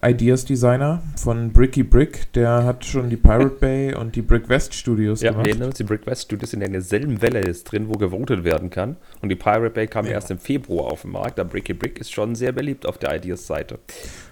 Ideas 0.02 0.46
Designer 0.46 1.02
von 1.18 1.52
Bricky 1.52 1.84
Brick, 1.84 2.32
der 2.34 2.64
hat 2.64 2.86
schon 2.86 3.10
die 3.10 3.18
Pirate 3.18 3.56
Bay 3.60 3.96
und 4.00 4.16
die 4.16 4.22
Brick 4.22 4.50
West 4.50 4.74
Studios 4.74 5.22
ja, 5.22 5.32
gemacht. 5.32 5.48
Ja, 5.48 5.68
die 5.70 5.84
Brick 5.84 6.06
West 6.06 6.24
Studios 6.24 6.52
sind 6.52 6.62
in 6.62 6.72
derselben 6.72 7.22
Welle 7.22 7.40
ist 7.40 7.72
drin, 7.72 7.88
wo 7.88 7.94
gewotet 7.94 8.44
werden 8.44 8.70
kann. 8.70 8.98
Und 9.22 9.30
die 9.30 9.36
Pirate 9.36 9.70
Bay 9.70 9.88
kam 9.88 10.06
ja. 10.06 10.14
erst 10.14 10.32
im 10.32 10.40
Februar 10.40 10.92
auf 10.92 11.02
den 11.04 11.12
Markt. 11.12 11.38
Der 11.38 11.44
Bricky 11.44 11.74
Brick 11.74 12.00
ist 12.00 12.12
schon 12.12 12.36
sehr 12.36 12.52
beliebt 12.52 12.86
auf 12.86 12.98
der 12.98 13.16
Ideas 13.16 13.48
Seite. 13.48 13.80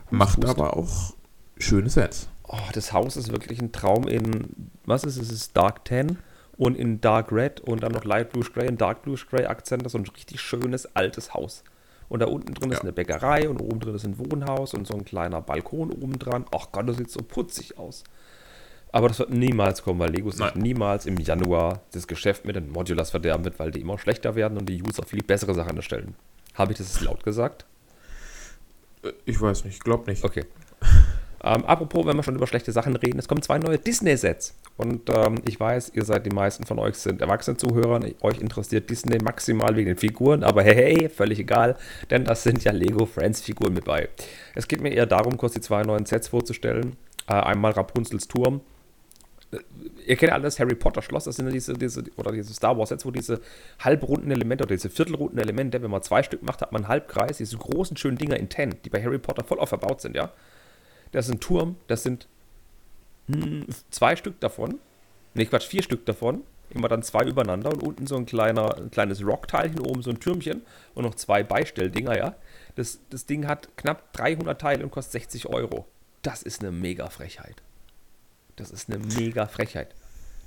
Macht 0.10 0.46
aber 0.46 0.78
auch 0.78 1.14
schöne 1.58 1.90
Sets. 1.90 2.30
Oh, 2.48 2.58
das 2.74 2.94
Haus 2.94 3.18
ist 3.18 3.32
wirklich 3.32 3.62
ein 3.62 3.72
Traum 3.72 4.08
in, 4.08 4.70
was 4.86 5.04
ist 5.04 5.18
es, 5.18 5.30
es 5.30 5.32
ist 5.32 5.58
Dark 5.58 5.86
Tan 5.86 6.18
und 6.58 6.78
in 6.78 7.02
Dark 7.02 7.32
Red 7.32 7.62
und 7.62 7.82
dann 7.84 7.94
noch 7.94 8.04
Light 8.04 8.32
Blue 8.32 8.44
Gray 8.44 8.68
und 8.68 8.80
Dark 8.80 9.02
Blue 9.02 9.18
Gray 9.30 9.46
Akzente, 9.46 9.90
so 9.90 9.98
ein 9.98 10.06
richtig 10.06 10.40
schönes 10.42 10.96
altes 10.96 11.34
Haus. 11.34 11.64
Und 12.14 12.20
da 12.20 12.28
unten 12.28 12.54
drin 12.54 12.70
ja. 12.70 12.76
ist 12.76 12.84
eine 12.84 12.94
Bäckerei 12.94 13.50
und 13.50 13.60
oben 13.60 13.80
drin 13.80 13.96
ist 13.96 14.06
ein 14.06 14.20
Wohnhaus 14.20 14.76
und 14.76 14.86
so 14.86 14.94
ein 14.94 15.04
kleiner 15.04 15.42
Balkon 15.42 15.92
oben 15.92 16.20
dran. 16.20 16.46
Ach 16.56 16.68
Gott, 16.72 16.88
das 16.88 16.98
sieht 16.98 17.10
so 17.10 17.24
putzig 17.24 17.80
aus. 17.80 18.04
Aber 18.92 19.08
das 19.08 19.18
wird 19.18 19.32
niemals 19.32 19.82
kommen, 19.82 20.00
weil 20.00 20.12
Lego 20.12 20.30
sich 20.30 20.54
niemals 20.54 21.08
im 21.08 21.18
Januar 21.18 21.82
das 21.92 22.06
Geschäft 22.06 22.46
mit 22.46 22.56
den 22.56 22.72
Modulars 22.72 23.10
verderben 23.10 23.44
wird, 23.46 23.58
weil 23.58 23.72
die 23.72 23.82
immer 23.82 23.98
schlechter 23.98 24.36
werden 24.36 24.60
und 24.60 24.70
die 24.70 24.84
User 24.84 25.02
viel 25.02 25.24
bessere 25.24 25.56
Sachen 25.56 25.76
erstellen. 25.76 26.14
Habe 26.54 26.74
ich 26.74 26.78
das 26.78 27.02
laut 27.02 27.24
gesagt? 27.24 27.66
Äh, 29.02 29.14
ich 29.26 29.42
weiß 29.42 29.66
nicht, 29.66 29.78
ich 29.78 29.80
glaube 29.80 30.08
nicht. 30.08 30.24
Okay. 30.24 30.46
Ähm, 31.46 31.66
apropos, 31.66 32.06
wenn 32.06 32.16
wir 32.16 32.24
schon 32.24 32.36
über 32.36 32.48
schlechte 32.48 32.72
Sachen 32.72 32.96
reden, 32.96 33.20
es 33.20 33.28
kommen 33.28 33.42
zwei 33.42 33.58
neue 33.58 33.78
Disney-Sets. 33.78 34.56
Und 34.78 35.10
ähm, 35.10 35.42
ich 35.46 35.60
weiß, 35.60 35.92
ihr 35.94 36.06
seid, 36.06 36.26
die 36.26 36.30
meisten 36.30 36.66
von 36.66 36.80
euch 36.80 36.96
sind 36.96 37.22
erwachsene 37.22 37.58
Zuhörer, 37.58 38.00
euch 38.22 38.40
interessiert 38.40 38.90
Disney 38.90 39.18
maximal 39.22 39.76
wegen 39.76 39.88
den 39.88 39.98
Figuren, 39.98 40.44
aber 40.44 40.64
hey, 40.64 40.76
hey, 40.76 41.10
völlig 41.10 41.40
egal, 41.40 41.76
denn 42.10 42.24
das 42.24 42.44
sind 42.44 42.64
ja 42.64 42.72
Lego 42.72 43.06
Friends 43.06 43.42
Figuren 43.42 43.74
mit 43.74 43.84
bei. 43.84 44.08
Es 44.56 44.70
geht 44.70 44.82
mir 44.82 44.94
eher 44.94 45.06
darum, 45.06 45.38
kurz 45.38 45.54
die 45.54 45.62
zwei 45.62 45.84
neuen 45.84 46.06
Sets 46.06 46.30
vorzustellen. 46.30 46.96
Äh, 47.28 47.34
einmal 47.34 47.74
Rapunzels 47.74 48.28
Turm. 48.28 48.62
ihr 50.06 50.16
kennt 50.16 50.32
alle 50.32 50.44
das 50.44 50.60
Harry 50.60 50.76
Potter 50.76 51.02
Schloss, 51.02 51.26
das 51.26 51.36
sind 51.36 51.46
ja 51.46 51.52
diese, 51.52 51.74
diese, 51.74 52.04
oder 52.16 52.32
diese 52.32 52.54
Star 52.54 52.78
Wars 52.78 52.90
Sets, 52.90 53.06
wo 53.06 53.12
diese 53.12 53.42
halbrunden 53.80 54.32
Elemente 54.32 54.64
oder 54.64 54.76
diese 54.76 54.90
viertelrunden 54.90 55.40
Elemente, 55.40 55.82
wenn 55.82 55.92
man 55.92 56.02
zwei 56.04 56.24
Stück 56.24 56.42
macht, 56.42 56.62
hat 56.62 56.72
man 56.72 56.84
einen 56.84 56.90
Halbkreis, 56.90 57.38
diese 57.38 57.58
großen, 57.58 57.98
schönen 57.98 58.18
Dinger 58.18 58.38
in 58.38 58.48
Ten, 58.48 58.76
die 58.86 58.90
bei 58.90 59.04
Harry 59.04 59.20
Potter 59.20 59.44
voll 59.44 59.60
auf 59.60 59.70
verbaut 59.70 60.00
sind, 60.00 60.16
ja. 60.16 60.32
Das 61.14 61.28
ist 61.28 61.32
ein 61.32 61.40
Turm, 61.40 61.78
das 61.88 62.04
sind 62.04 62.28
hm, 63.28 63.66
zwei 63.90 64.18
Stück 64.18 64.40
davon, 64.42 64.80
ne 65.34 65.46
Quatsch, 65.46 65.68
vier 65.68 65.84
Stück 65.84 66.06
davon, 66.06 66.44
immer 66.70 66.90
dann 66.90 67.04
zwei 67.04 67.24
übereinander 67.24 67.72
und 67.72 67.82
unten 67.82 68.08
so 68.08 68.18
ein 68.18 68.26
kleiner, 68.26 68.78
ein 68.78 68.92
kleines 68.92 69.26
Rockteilchen, 69.26 69.80
oben 69.80 70.02
so 70.02 70.10
ein 70.10 70.20
Türmchen 70.20 70.64
und 70.96 71.04
noch 71.04 71.16
zwei 71.16 71.44
Beistelldinger, 71.44 72.18
ja. 72.18 72.36
Das, 72.76 73.00
das 73.10 73.26
Ding 73.26 73.48
hat 73.48 73.70
knapp 73.78 74.12
300 74.14 74.60
Teile 74.60 74.84
und 74.84 74.92
kostet 74.92 75.14
60 75.14 75.48
Euro. 75.48 75.86
Das 76.24 76.42
ist 76.42 76.62
eine 76.62 76.72
mega 76.72 77.10
Frechheit. 77.10 77.62
Das 78.56 78.72
ist 78.72 78.90
eine 78.90 79.00
mega 79.00 79.48
Frechheit. 79.48 79.94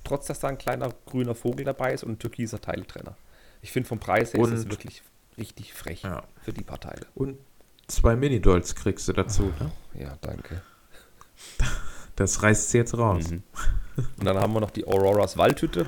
Trotz, 0.05 0.27
dass 0.27 0.41
da 0.41 0.49
ein 0.49 0.59
kleiner 0.59 0.91
grüner 1.07 1.35
Vogel 1.35 1.65
dabei 1.65 1.93
ist 1.93 2.05
und 2.05 2.13
ein 2.13 2.19
türkiser 2.19 2.61
Teiletrenner. 2.61 3.17
Ich 3.63 3.73
finde 3.73 3.89
vom 3.89 3.99
Preis 3.99 4.35
her 4.35 4.41
und, 4.41 4.53
ist 4.53 4.61
es 4.61 4.71
wirklich 4.71 5.03
richtig 5.39 5.75
frech 5.75 6.03
ja. 6.03 6.25
für 6.43 6.53
die 6.53 6.63
paar 6.63 6.81
Teile. 6.81 7.07
Und 7.15 7.39
zwei 7.89 8.17
Mini-Dolls 8.17 8.75
kriegst 8.75 9.09
du 9.09 9.13
dazu, 9.13 9.53
ne? 9.61 9.71
Ja, 10.01 10.17
danke. 10.21 10.63
Das 12.17 12.43
reißt 12.43 12.71
sie 12.71 12.79
jetzt 12.79 12.97
raus. 12.97 13.31
Mhm. 13.31 13.43
Und 14.19 14.25
dann 14.25 14.39
haben 14.39 14.55
wir 14.55 14.61
noch 14.61 14.71
die 14.71 14.87
Auroras 14.87 15.37
Waldhütte. 15.37 15.85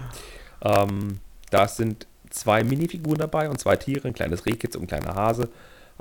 Ähm, 0.61 1.21
da 1.51 1.67
sind 1.67 2.07
zwei 2.29 2.65
Minifiguren 2.65 3.17
dabei 3.17 3.49
und 3.49 3.59
zwei 3.59 3.77
Tiere, 3.77 4.09
ein 4.09 4.13
kleines 4.13 4.45
Rehkitz 4.45 4.77
und 4.77 4.83
ein 4.83 4.87
kleiner 4.89 5.15
Hase. 5.15 5.49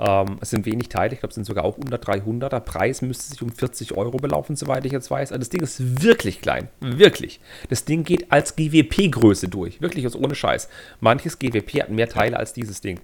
Ähm, 0.00 0.38
es 0.40 0.50
sind 0.50 0.64
wenig 0.66 0.88
Teile, 0.88 1.14
ich 1.14 1.20
glaube, 1.20 1.30
es 1.30 1.34
sind 1.34 1.44
sogar 1.44 1.64
auch 1.64 1.76
unter 1.76 1.98
300. 1.98 2.52
Der 2.52 2.60
Preis 2.60 3.02
müsste 3.02 3.30
sich 3.30 3.42
um 3.42 3.50
40 3.50 3.96
Euro 3.96 4.18
belaufen, 4.18 4.54
soweit 4.54 4.84
ich 4.84 4.92
jetzt 4.92 5.10
weiß. 5.10 5.32
Also 5.32 5.38
das 5.38 5.48
Ding 5.48 5.62
ist 5.62 6.02
wirklich 6.02 6.40
klein, 6.40 6.68
wirklich. 6.80 7.40
Das 7.68 7.84
Ding 7.84 8.04
geht 8.04 8.30
als 8.30 8.54
GWP-Größe 8.54 9.48
durch, 9.48 9.80
wirklich, 9.80 10.04
ist 10.04 10.14
ohne 10.14 10.34
Scheiß. 10.34 10.68
Manches 11.00 11.38
GWP 11.38 11.82
hat 11.82 11.90
mehr 11.90 12.08
Teile 12.08 12.36
als 12.36 12.52
dieses 12.52 12.80
Ding. 12.80 13.00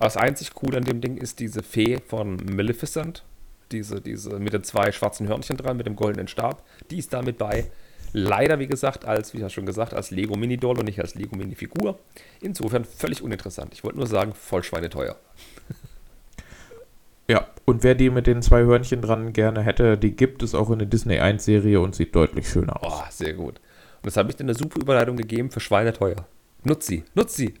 Das 0.00 0.16
einzig 0.16 0.54
Coole 0.54 0.78
an 0.78 0.84
dem 0.84 1.00
Ding 1.00 1.16
ist 1.16 1.40
diese 1.40 1.62
Fee 1.62 1.98
von 1.98 2.36
Maleficent, 2.36 3.24
diese, 3.72 4.00
diese 4.00 4.38
mit 4.38 4.52
den 4.52 4.62
zwei 4.62 4.92
schwarzen 4.92 5.28
Hörnchen 5.28 5.56
dran, 5.56 5.76
mit 5.76 5.86
dem 5.86 5.96
goldenen 5.96 6.28
Stab. 6.28 6.62
Die 6.90 6.98
ist 6.98 7.12
damit 7.12 7.38
bei. 7.38 7.66
Leider, 8.14 8.58
wie 8.58 8.66
gesagt, 8.66 9.04
als, 9.04 9.34
wie 9.34 9.40
ja 9.40 9.50
schon 9.50 9.66
gesagt, 9.66 9.92
als 9.92 10.10
Lego 10.10 10.34
Mini-Doll 10.34 10.78
und 10.78 10.86
nicht 10.86 10.98
als 11.00 11.14
Lego 11.14 11.36
Mini-Figur. 11.36 11.98
Insofern 12.40 12.86
völlig 12.86 13.22
uninteressant. 13.22 13.74
Ich 13.74 13.84
wollte 13.84 13.98
nur 13.98 14.06
sagen, 14.06 14.32
voll 14.34 14.62
schweineteuer. 14.62 15.16
Ja, 17.30 17.46
und 17.66 17.82
wer 17.82 17.94
die 17.94 18.08
mit 18.08 18.26
den 18.26 18.40
zwei 18.40 18.62
Hörnchen 18.62 19.02
dran 19.02 19.34
gerne 19.34 19.60
hätte, 19.60 19.98
die 19.98 20.16
gibt 20.16 20.42
es 20.42 20.54
auch 20.54 20.70
in 20.70 20.78
der 20.78 20.88
Disney 20.88 21.18
1 21.18 21.44
Serie 21.44 21.78
und 21.78 21.94
sieht 21.94 22.14
deutlich 22.14 22.48
schöner 22.48 22.82
aus. 22.82 23.02
Oh, 23.02 23.04
sehr 23.10 23.34
gut. 23.34 23.56
Und 23.96 24.06
das 24.06 24.16
habe 24.16 24.30
ich 24.30 24.36
dir 24.36 24.44
eine 24.44 24.54
super 24.54 24.80
Überleitung 24.80 25.18
gegeben 25.18 25.50
für 25.50 25.60
Schweineteuer. 25.60 26.26
Nutz 26.64 26.86
sie, 26.86 27.04
nutz 27.14 27.36
sie. 27.36 27.52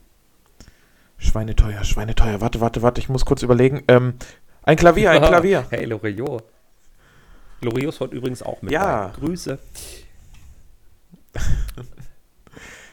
Schweineteuer, 1.18 1.84
Schweineteuer. 1.84 2.40
Warte, 2.40 2.60
warte, 2.60 2.82
warte, 2.82 3.00
ich 3.00 3.08
muss 3.08 3.24
kurz 3.24 3.42
überlegen. 3.42 3.82
Ähm, 3.88 4.14
ein 4.62 4.76
Klavier, 4.76 5.10
ein 5.10 5.22
Klavier. 5.26 5.66
hey, 5.70 5.84
Loriot. 5.84 6.44
Loriot 7.60 7.94
ist 7.94 8.00
heute 8.00 8.14
übrigens 8.14 8.42
auch 8.42 8.62
mit. 8.62 8.72
Ja. 8.72 9.08
Bei. 9.08 9.20
Grüße. 9.20 9.58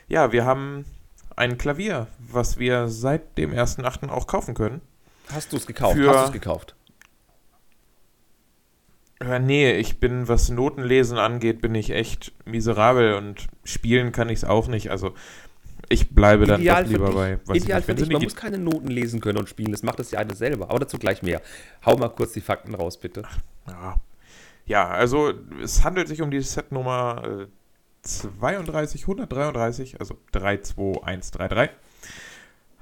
ja, 0.08 0.32
wir 0.32 0.46
haben 0.46 0.86
ein 1.36 1.58
Klavier, 1.58 2.08
was 2.20 2.58
wir 2.58 2.88
seit 2.88 3.38
dem 3.38 3.52
1.8. 3.52 4.10
auch 4.10 4.28
kaufen 4.28 4.56
können. 4.56 4.82
Hast 5.32 5.54
du 5.54 5.58
es 5.58 5.66
gekauft? 5.66 5.96
Für, 5.96 6.10
Hast 6.10 6.20
du 6.20 6.26
es 6.28 6.32
gekauft? 6.32 6.76
Ja, 9.22 9.40
nee, 9.40 9.72
ich 9.74 10.00
bin, 10.00 10.28
was 10.28 10.50
Notenlesen 10.50 11.18
angeht, 11.18 11.62
bin 11.62 11.74
ich 11.74 11.92
echt 11.92 12.34
miserabel 12.46 13.16
und 13.16 13.48
spielen 13.64 14.12
kann 14.12 14.30
ich 14.30 14.40
es 14.40 14.44
auch 14.44 14.68
nicht. 14.68 14.92
Also 14.92 15.14
ich 15.90 16.10
bleibe 16.10 16.46
dann 16.46 16.62
Ideal 16.62 16.84
doch 16.84 16.92
lieber 16.92 17.06
dich, 17.08 17.16
bei. 17.16 17.40
Was 17.46 17.58
Ideal 17.58 17.80
ich 17.80 17.86
für 17.86 17.96
dich. 17.96 18.10
Man 18.10 18.24
muss 18.24 18.36
keine 18.36 18.58
Noten 18.58 18.88
lesen 18.88 19.22
können 19.22 19.38
und 19.38 19.50
spielen. 19.50 19.72
Das 19.72 19.84
macht 19.84 20.00
das 20.00 20.12
ja 20.12 20.20
eine 20.20 20.36
selber. 20.36 20.70
Aber 20.70 20.80
dazu 20.80 20.98
gleich 20.98 21.22
mehr. 21.22 21.42
Hau 21.86 21.96
mal 21.98 22.10
kurz 22.10 22.34
die 22.34 22.42
Fakten 22.42 22.76
raus, 22.76 22.98
bitte. 22.98 23.24
Ja, 23.68 24.02
ja 24.66 24.88
also 24.88 25.34
es 25.62 25.84
handelt 25.84 26.08
sich 26.08 26.22
um 26.22 26.32
die 26.32 26.42
Setnummer 26.42 27.24
äh, 27.44 27.48
32, 28.04 29.02
133, 29.02 30.00
also 30.00 30.18
32133 30.32 31.72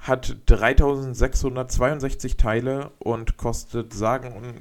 hat 0.06 0.36
3662 0.46 2.36
Teile 2.36 2.90
und 2.98 3.38
kostet 3.38 3.94
sagen 3.94 4.32
und 4.32 4.54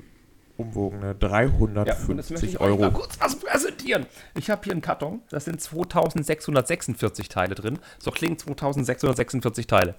umwogene 0.57 1.15
350 1.15 2.53
ja, 2.53 2.61
Euro. 2.61 2.75
Ich 2.75 2.81
mal 2.81 2.91
kurz 2.91 3.19
was 3.19 3.35
präsentieren. 3.35 4.05
Ich 4.35 4.49
habe 4.49 4.61
hier 4.63 4.73
einen 4.73 4.81
Karton, 4.81 5.21
das 5.29 5.45
sind 5.45 5.61
2646 5.61 7.29
Teile 7.29 7.55
drin. 7.55 7.79
So 7.99 8.11
klingen 8.11 8.37
2646 8.37 9.67
Teile. 9.67 9.95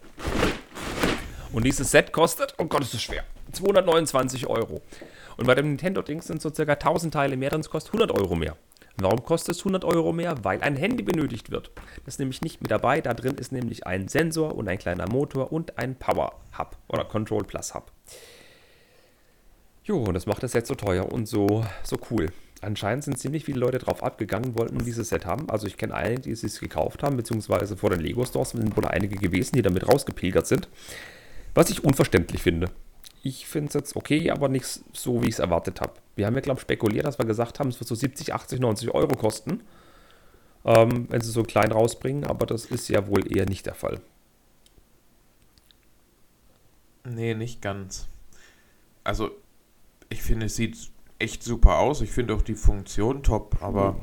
Und 1.53 1.65
dieses 1.65 1.91
Set 1.91 2.13
kostet, 2.13 2.55
oh 2.59 2.65
Gott, 2.65 2.83
ist 2.83 2.95
das 2.95 3.03
schwer, 3.03 3.25
229 3.53 4.47
Euro. 4.49 4.83
Und 5.37 5.47
bei 5.47 5.55
dem 5.55 5.69
Nintendo-Ding 5.69 6.23
sind 6.23 6.43
so 6.43 6.53
circa 6.53 6.73
1000 6.73 7.15
Teile 7.15 7.37
mehr 7.37 7.51
drin, 7.51 7.61
es 7.61 7.71
kostet 7.71 7.95
100 7.95 8.19
Euro 8.19 8.35
mehr. 8.35 8.57
Warum 8.97 9.25
kostet 9.25 9.57
es 9.57 9.61
100 9.61 9.85
Euro 9.85 10.13
mehr? 10.13 10.45
Weil 10.45 10.63
ein 10.63 10.77
Handy 10.77 11.03
benötigt 11.03 11.51
wird. 11.51 11.73
Das 12.05 12.15
ist 12.15 12.19
nämlich 12.21 12.43
nicht 12.43 12.61
mit 12.61 12.71
dabei. 12.71 13.01
Da 13.01 13.13
drin 13.13 13.35
ist 13.35 13.51
nämlich 13.51 13.87
ein 13.87 14.07
Sensor 14.07 14.55
und 14.55 14.69
ein 14.69 14.79
kleiner 14.79 15.09
Motor 15.09 15.53
und 15.53 15.79
ein 15.79 15.97
Power 15.97 16.41
Hub 16.57 16.77
oder 16.89 17.05
Control 17.05 17.43
Plus 17.43 17.75
Hub. 17.75 17.91
Jo, 19.85 20.03
und 20.03 20.15
das 20.15 20.27
macht 20.27 20.43
das 20.43 20.53
Set 20.53 20.67
so 20.67 20.75
teuer 20.75 21.13
und 21.13 21.27
so, 21.27 21.65
so 21.83 21.99
cool. 22.11 22.33
Anscheinend 22.63 23.05
sind 23.05 23.19
ziemlich 23.19 23.45
viele 23.45 23.61
Leute 23.61 23.79
drauf 23.79 24.03
abgegangen, 24.03 24.59
wollten 24.59 24.83
dieses 24.83 25.11
Set 25.11 25.27
haben. 25.27 25.51
Also 25.51 25.67
ich 25.67 25.77
kenne 25.77 25.95
einige, 25.95 26.23
die 26.23 26.31
es 26.31 26.59
gekauft 26.59 27.03
haben, 27.03 27.19
beziehungsweise 27.19 27.77
vor 27.77 27.91
den 27.91 28.01
Lego 28.01 28.25
Stores 28.25 28.51
sind 28.51 28.75
wohl 28.77 28.87
einige 28.87 29.17
gewesen, 29.17 29.57
die 29.57 29.63
damit 29.63 29.87
rausgepilgert 29.87 30.47
sind. 30.47 30.69
Was 31.53 31.69
ich 31.69 31.85
unverständlich 31.85 32.43
finde. 32.43 32.71
Ich 33.23 33.47
finde 33.47 33.69
es 33.69 33.75
jetzt 33.75 33.97
okay, 33.97 34.31
aber 34.31 34.49
nicht 34.49 34.67
so, 34.95 35.23
wie 35.23 35.29
ich 35.29 35.35
es 35.35 35.39
erwartet 35.39 35.83
habe. 35.83 35.93
Wir 36.17 36.27
haben 36.27 36.35
ja, 36.35 36.41
glaube 36.41 36.59
ich, 36.59 36.63
spekuliert, 36.63 37.05
dass 37.05 37.19
wir 37.19 37.27
gesagt 37.27 37.61
haben, 37.61 37.69
es 37.69 37.79
wird 37.79 37.89
so 37.89 37.95
70, 37.95 38.33
80, 38.33 38.61
90 38.61 38.95
Euro 38.95 39.15
kosten, 39.17 39.63
ähm, 40.65 41.07
wenn 41.11 41.21
sie 41.21 41.31
so 41.31 41.43
klein 41.43 41.73
rausbringen, 41.73 42.25
aber 42.25 42.47
das 42.47 42.65
ist 42.67 42.89
ja 42.89 43.07
wohl 43.07 43.31
eher 43.35 43.47
nicht 43.47 43.67
der 43.67 43.75
Fall. 43.75 44.01
Nee, 47.05 47.35
nicht 47.35 47.61
ganz. 47.61 48.09
Also, 49.05 49.31
ich 50.09 50.23
finde, 50.23 50.47
es 50.47 50.57
sieht 50.57 50.77
echt 51.19 51.43
super 51.43 51.79
aus. 51.79 52.01
Ich 52.01 52.11
finde 52.11 52.35
auch 52.35 52.43
die 52.43 52.55
Funktion 52.55 53.23
top, 53.23 53.57
aber. 53.61 53.97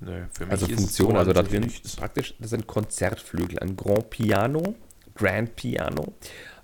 Nö, 0.00 0.24
für 0.32 0.44
mich 0.44 0.52
also 0.52 0.66
ist 0.66 0.80
Funktion, 0.80 1.16
also 1.16 1.32
da 1.32 1.42
drin 1.42 1.64
ist 1.64 1.98
praktisch, 1.98 2.34
das 2.38 2.50
sind 2.50 2.66
Konzertflügel, 2.66 3.58
ein 3.58 3.76
Grand 3.76 4.08
Piano, 4.08 4.74
Grand 5.14 5.54
Piano 5.56 6.14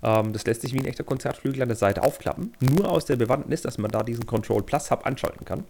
ähm, 0.03 0.33
das 0.33 0.45
lässt 0.45 0.61
sich 0.61 0.73
wie 0.73 0.79
ein 0.79 0.85
echter 0.85 1.03
Konzertflügel 1.03 1.61
an 1.61 1.69
der 1.69 1.77
Seite 1.77 2.03
aufklappen. 2.03 2.53
Nur 2.59 2.89
aus 2.89 3.05
der 3.05 3.15
Bewandtnis, 3.15 3.61
dass 3.61 3.77
man 3.77 3.91
da 3.91 4.03
diesen 4.03 4.25
Control 4.25 4.63
Plus 4.63 4.91
Hub 4.91 5.05
anschalten 5.05 5.45
kann. 5.45 5.63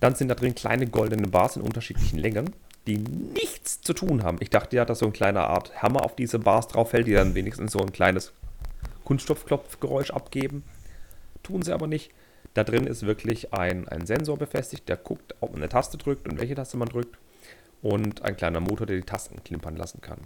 Dann 0.00 0.14
sind 0.14 0.28
da 0.28 0.34
drin 0.34 0.54
kleine 0.54 0.86
goldene 0.86 1.28
Bars 1.28 1.56
in 1.56 1.62
unterschiedlichen 1.62 2.18
Längen, 2.18 2.52
die 2.86 2.98
nichts 2.98 3.80
zu 3.80 3.94
tun 3.94 4.22
haben. 4.22 4.38
Ich 4.40 4.50
dachte 4.50 4.76
ja, 4.76 4.84
dass 4.84 4.98
so 4.98 5.06
ein 5.06 5.12
kleiner 5.12 5.48
Art 5.48 5.82
Hammer 5.82 6.04
auf 6.04 6.16
diese 6.16 6.38
Bars 6.38 6.68
drauf 6.68 6.90
fällt, 6.90 7.06
die 7.06 7.12
dann 7.12 7.34
wenigstens 7.34 7.72
so 7.72 7.80
ein 7.80 7.92
kleines 7.92 8.32
Kunststoffklopfgeräusch 9.04 10.10
abgeben. 10.10 10.64
Tun 11.44 11.62
sie 11.62 11.72
aber 11.72 11.86
nicht. 11.86 12.10
Da 12.54 12.64
drin 12.64 12.86
ist 12.86 13.06
wirklich 13.06 13.54
ein, 13.54 13.88
ein 13.88 14.06
Sensor 14.06 14.36
befestigt, 14.36 14.88
der 14.88 14.96
guckt, 14.96 15.36
ob 15.40 15.52
man 15.52 15.62
eine 15.62 15.68
Taste 15.68 15.96
drückt 15.96 16.28
und 16.28 16.40
welche 16.40 16.56
Taste 16.56 16.76
man 16.76 16.88
drückt. 16.88 17.18
Und 17.82 18.22
ein 18.22 18.36
kleiner 18.36 18.60
Motor, 18.60 18.86
der 18.86 18.96
die 18.96 19.02
Tasten 19.02 19.44
klimpern 19.44 19.76
lassen 19.76 20.00
kann. 20.00 20.22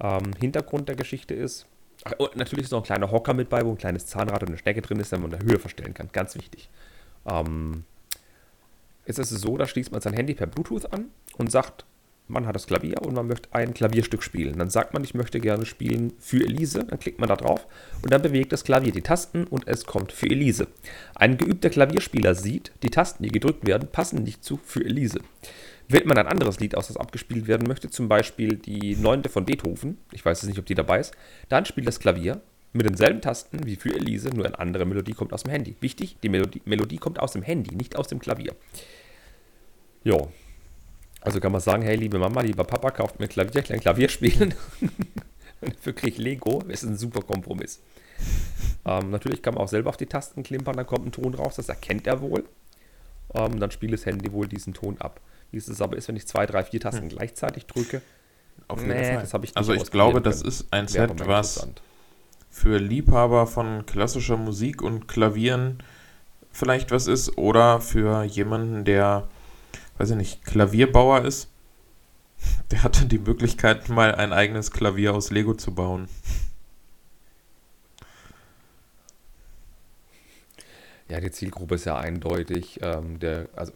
Ähm, 0.00 0.32
Hintergrund 0.40 0.88
der 0.88 0.96
Geschichte 0.96 1.34
ist, 1.34 1.66
Ach, 2.04 2.12
natürlich 2.34 2.64
ist 2.64 2.72
noch 2.72 2.80
ein 2.80 2.84
kleiner 2.84 3.10
Hocker 3.10 3.34
mit 3.34 3.48
bei, 3.48 3.64
wo 3.64 3.70
ein 3.70 3.78
kleines 3.78 4.06
Zahnrad 4.06 4.42
und 4.42 4.48
eine 4.48 4.58
Schnecke 4.58 4.82
drin 4.82 4.98
ist, 4.98 5.12
damit 5.12 5.30
man 5.30 5.38
in 5.38 5.46
der 5.46 5.52
Höhe 5.52 5.60
verstellen 5.60 5.94
kann. 5.94 6.08
Ganz 6.12 6.34
wichtig. 6.34 6.68
Ähm, 7.26 7.84
jetzt 9.06 9.18
ist 9.18 9.30
es 9.30 9.40
so, 9.40 9.56
da 9.56 9.66
schließt 9.66 9.92
man 9.92 10.00
sein 10.00 10.12
Handy 10.12 10.34
per 10.34 10.46
Bluetooth 10.46 10.92
an 10.92 11.10
und 11.38 11.50
sagt, 11.50 11.84
man 12.26 12.46
hat 12.46 12.54
das 12.54 12.66
Klavier 12.66 13.02
und 13.02 13.14
man 13.14 13.26
möchte 13.26 13.48
ein 13.52 13.74
Klavierstück 13.74 14.22
spielen. 14.22 14.58
Dann 14.58 14.70
sagt 14.70 14.94
man, 14.94 15.04
ich 15.04 15.14
möchte 15.14 15.40
gerne 15.40 15.66
spielen 15.66 16.14
für 16.18 16.42
Elise. 16.44 16.84
Dann 16.84 16.98
klickt 16.98 17.18
man 17.18 17.28
da 17.28 17.36
drauf 17.36 17.66
und 18.02 18.12
dann 18.12 18.22
bewegt 18.22 18.52
das 18.52 18.64
Klavier 18.64 18.92
die 18.92 19.02
Tasten 19.02 19.44
und 19.44 19.68
es 19.68 19.84
kommt 19.84 20.12
für 20.12 20.26
Elise. 20.26 20.68
Ein 21.14 21.36
geübter 21.36 21.70
Klavierspieler 21.70 22.34
sieht, 22.34 22.72
die 22.82 22.90
Tasten, 22.90 23.22
die 23.22 23.30
gedrückt 23.30 23.66
werden, 23.66 23.88
passen 23.90 24.22
nicht 24.22 24.42
zu 24.42 24.58
für 24.62 24.84
Elise. 24.84 25.20
Wählt 25.88 26.06
man 26.06 26.16
ein 26.16 26.26
anderes 26.26 26.60
Lied 26.60 26.76
aus, 26.76 26.88
das 26.88 26.96
abgespielt 26.96 27.46
werden 27.46 27.66
möchte, 27.68 27.90
zum 27.90 28.08
Beispiel 28.08 28.56
die 28.56 28.96
neunte 28.96 29.28
von 29.28 29.44
Beethoven, 29.44 29.98
ich 30.12 30.24
weiß 30.24 30.40
jetzt 30.40 30.48
nicht, 30.48 30.58
ob 30.58 30.64
die 30.64 30.74
dabei 30.74 31.00
ist, 31.00 31.12
dann 31.50 31.66
spielt 31.66 31.86
das 31.86 32.00
Klavier 32.00 32.40
mit 32.72 32.86
denselben 32.86 33.20
Tasten 33.20 33.66
wie 33.66 33.76
für 33.76 33.94
Elise, 33.94 34.30
nur 34.30 34.46
eine 34.46 34.58
andere 34.58 34.86
Melodie 34.86 35.12
kommt 35.12 35.34
aus 35.34 35.42
dem 35.42 35.50
Handy. 35.50 35.76
Wichtig, 35.80 36.16
die 36.22 36.30
Melodie, 36.30 36.62
Melodie 36.64 36.96
kommt 36.96 37.20
aus 37.20 37.32
dem 37.32 37.42
Handy, 37.42 37.74
nicht 37.74 37.96
aus 37.96 38.08
dem 38.08 38.18
Klavier. 38.18 38.54
Ja. 40.04 40.16
Also 41.24 41.40
kann 41.40 41.52
man 41.52 41.60
sagen, 41.60 41.82
hey, 41.82 41.96
liebe 41.96 42.18
Mama, 42.18 42.42
lieber 42.42 42.64
Papa, 42.64 42.90
kauft 42.90 43.18
mir 43.18 43.28
Klavier, 43.28 43.62
ich 43.62 43.68
kann 43.68 43.80
Klavier 43.80 44.08
spielen. 44.08 44.54
Dafür 45.60 45.94
kriege 45.94 46.12
ich 46.12 46.18
Lego. 46.18 46.62
Das 46.68 46.82
ist 46.82 46.90
ein 46.90 46.98
super 46.98 47.22
Kompromiss. 47.22 47.80
Ähm, 48.84 49.10
natürlich 49.10 49.42
kann 49.42 49.54
man 49.54 49.62
auch 49.62 49.68
selber 49.68 49.88
auf 49.88 49.96
die 49.96 50.06
Tasten 50.06 50.42
klimpern, 50.42 50.76
dann 50.76 50.86
kommt 50.86 51.06
ein 51.06 51.12
Ton 51.12 51.34
raus, 51.34 51.56
das 51.56 51.68
erkennt 51.70 52.06
er 52.06 52.20
wohl. 52.20 52.44
Ähm, 53.34 53.58
dann 53.58 53.70
spielt 53.70 53.92
das 53.94 54.04
Handy 54.04 54.30
wohl 54.32 54.46
diesen 54.46 54.74
Ton 54.74 54.98
ab. 55.00 55.20
Wie 55.50 55.56
es 55.56 55.80
aber 55.80 55.96
ist, 55.96 56.08
wenn 56.08 56.16
ich 56.16 56.26
zwei, 56.26 56.46
drei, 56.46 56.62
vier 56.62 56.80
Tasten 56.80 57.02
hm. 57.02 57.08
gleichzeitig 57.08 57.66
drücke. 57.66 58.02
Auf 58.68 58.80
jeden 58.80 58.92
nee, 58.92 59.14
Fall. 59.14 59.26
Das 59.30 59.34
ich 59.42 59.56
also 59.56 59.72
ich 59.72 59.90
glaube, 59.90 60.20
das 60.20 60.42
ist 60.42 60.66
ein 60.70 60.88
Set, 60.88 61.26
was 61.26 61.66
für 62.50 62.78
Liebhaber 62.78 63.46
von 63.46 63.86
klassischer 63.86 64.36
Musik 64.36 64.82
und 64.82 65.08
Klavieren 65.08 65.82
vielleicht 66.52 66.92
was 66.92 67.08
ist 67.08 67.36
oder 67.36 67.80
für 67.80 68.22
jemanden, 68.22 68.84
der, 68.84 69.28
weiß 69.98 70.10
ich 70.10 70.16
nicht, 70.16 70.44
Klavierbauer 70.44 71.24
ist. 71.24 71.48
Der 72.70 72.82
hatte 72.82 73.06
die 73.06 73.18
Möglichkeit, 73.18 73.88
mal 73.88 74.14
ein 74.14 74.32
eigenes 74.32 74.70
Klavier 74.70 75.14
aus 75.14 75.30
Lego 75.30 75.54
zu 75.54 75.74
bauen. 75.74 76.08
Ja, 81.08 81.20
die 81.20 81.30
Zielgruppe 81.30 81.76
ist 81.76 81.84
ja 81.84 81.96
eindeutig. 81.96 82.80
Ähm, 82.82 83.18
der, 83.20 83.48
also 83.54 83.72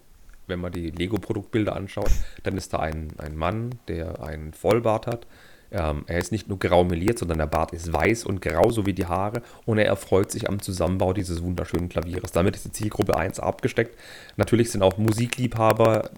wenn 0.47 0.61
man 0.61 0.73
die 0.73 0.91
Lego-Produktbilder 0.91 1.77
anschaut, 1.77 2.11
dann 2.43 2.57
ist 2.57 2.73
da 2.73 2.81
ein, 2.81 3.13
ein 3.19 3.37
Mann, 3.37 3.79
der 3.87 4.23
einen 4.23 4.55
Vollbart 4.55 5.07
hat. 5.07 5.27
Ähm, 5.71 6.05
er 6.07 6.19
ist 6.19 6.33
nicht 6.33 6.49
nur 6.49 6.59
grau 6.59 6.85
meliert, 6.85 7.19
sondern 7.19 7.39
der 7.39 7.47
Bart 7.47 7.73
ist 7.73 7.93
weiß 7.93 8.25
und 8.25 8.41
grau, 8.41 8.71
so 8.71 8.87
wie 8.87 8.95
die 8.95 9.07
Haare. 9.07 9.43
Und 9.67 9.79
er 9.79 9.87
erfreut 9.87 10.31
sich 10.31 10.49
am 10.49 10.61
Zusammenbau 10.61 11.13
dieses 11.13 11.43
wunderschönen 11.43 11.89
Klavieres. 11.89 12.33
Damit 12.33 12.57
ist 12.57 12.65
die 12.65 12.73
Zielgruppe 12.73 13.17
1 13.17 13.41
abgesteckt. 13.41 13.99
Natürlich 14.37 14.71
sind 14.71 14.83
auch 14.83 14.97
Musikliebhaber 14.97 16.11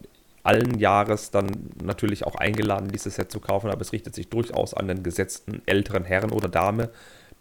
allen 0.42 0.78
Jahres 0.78 1.30
dann 1.30 1.70
natürlich 1.82 2.26
auch 2.26 2.34
eingeladen, 2.34 2.88
dieses 2.88 3.16
Set 3.16 3.30
zu 3.30 3.40
kaufen, 3.40 3.70
aber 3.70 3.82
es 3.82 3.92
richtet 3.92 4.14
sich 4.14 4.28
durchaus 4.28 4.72
an 4.72 4.88
den 4.88 5.02
gesetzten 5.02 5.60
älteren 5.66 6.04
Herren 6.04 6.30
oder 6.30 6.48
Dame, 6.48 6.90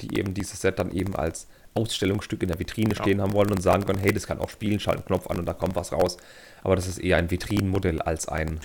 die 0.02 0.18
eben 0.18 0.34
dieses 0.34 0.62
Set 0.62 0.80
dann 0.80 0.92
eben 0.92 1.16
als 1.16 1.48
Ausstellungsstück 1.76 2.42
in 2.42 2.50
der 2.50 2.60
Vitrine 2.60 2.96
ja. 2.96 3.02
stehen 3.02 3.22
haben 3.22 3.34
wollen 3.34 3.52
und 3.52 3.62
sagen 3.62 3.86
können, 3.86 4.00
hey, 4.00 4.12
das 4.12 4.28
kann 4.28 4.40
auch 4.40 4.50
spielen, 4.50 4.80
schalt 4.80 4.98
einen 4.98 5.06
Knopf 5.06 5.28
an 5.28 5.40
und 5.40 5.46
da 5.46 5.54
kommt 5.54 5.76
was 5.76 5.94
raus. 5.94 6.18
Aber 6.62 6.76
das 6.76 6.88
ist 6.88 6.98
eher 6.98 7.18
ein 7.18 7.32
Vitrinenmodell 7.32 8.02
als 8.02 8.28
ein, 8.28 8.60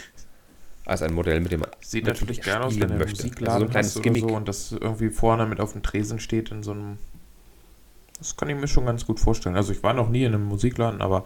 als 0.87 1.03
ein 1.03 1.15
Modell, 1.15 1.41
mit 1.41 1.53
dem 1.53 1.61
man 1.61 1.71
Sieht 1.81 2.07
natürlich 2.07 2.43
gerne 2.43 2.67
aus, 2.67 2.79
wenn 2.79 2.99
du 2.99 3.07
Musikladen 3.07 3.75
also 3.75 4.01
so 4.01 4.01
ein 4.01 4.13
kleines 4.13 4.29
so 4.29 4.37
und 4.37 4.49
das 4.49 4.73
irgendwie 4.73 5.11
vorne 5.11 5.47
mit 5.47 5.61
auf 5.61 5.73
dem 5.73 5.83
Tresen 5.83 6.21
steht 6.21 6.51
in 6.51 6.63
so 6.63 6.73
einem 6.73 6.99
das 8.19 8.37
kann 8.37 8.49
ich 8.49 8.57
mir 8.57 8.69
schon 8.69 8.87
ganz 8.87 9.05
gut 9.07 9.19
vorstellen. 9.19 9.57
Also 9.57 9.73
ich 9.73 9.83
war 9.83 9.93
noch 9.93 10.09
nie 10.09 10.23
in 10.23 10.35
einem 10.35 10.45
Musikladen, 10.45 11.03
aber 11.03 11.25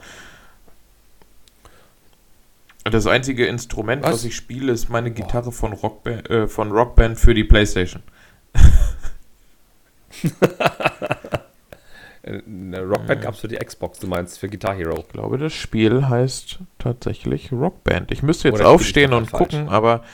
das 2.85 3.07
einzige 3.07 3.47
Instrument, 3.47 4.03
was, 4.03 4.15
was 4.15 4.25
ich 4.25 4.35
spiele, 4.35 4.73
ist 4.73 4.89
meine 4.89 5.11
Gitarre 5.11 5.53
von 5.53 5.75
Rockband, 5.75 6.31
äh, 6.31 6.49
von 6.49 6.73
Rockband 6.73 7.19
für 7.19 7.35
die 7.35 7.45
Playstation. 7.45 8.03
Eine 12.29 12.83
Rockband 12.83 13.23
gab 13.23 13.35
es 13.35 13.41
für 13.41 13.49
die 13.49 13.57
Xbox, 13.57 13.99
du 14.01 14.07
meinst 14.07 14.39
für 14.39 14.49
Guitar 14.49 14.75
Hero. 14.75 14.99
Ich 15.01 15.09
glaube, 15.09 15.39
das 15.39 15.55
Spiel 15.55 16.09
heißt 16.09 16.59
tatsächlich 16.79 17.53
Rockband. 17.53 18.13
Ich 18.13 18.23
müsste 18.23 18.49
jetzt 18.49 18.61
aufstehen 18.63 19.15
und 19.15 19.33
gucken, 19.33 19.67
falsch. 19.67 19.73
aber 19.73 20.05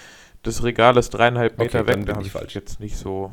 das 0.43 0.63
Regal 0.63 0.97
ist 0.97 1.11
dreieinhalb 1.11 1.59
Meter 1.59 1.81
okay, 1.81 1.97
weg. 1.97 2.07
Da 2.07 2.15
habe 2.15 2.25
ich 2.25 2.33
falsch. 2.33 2.55
jetzt 2.55 2.79
nicht 2.79 2.97
so 2.97 3.33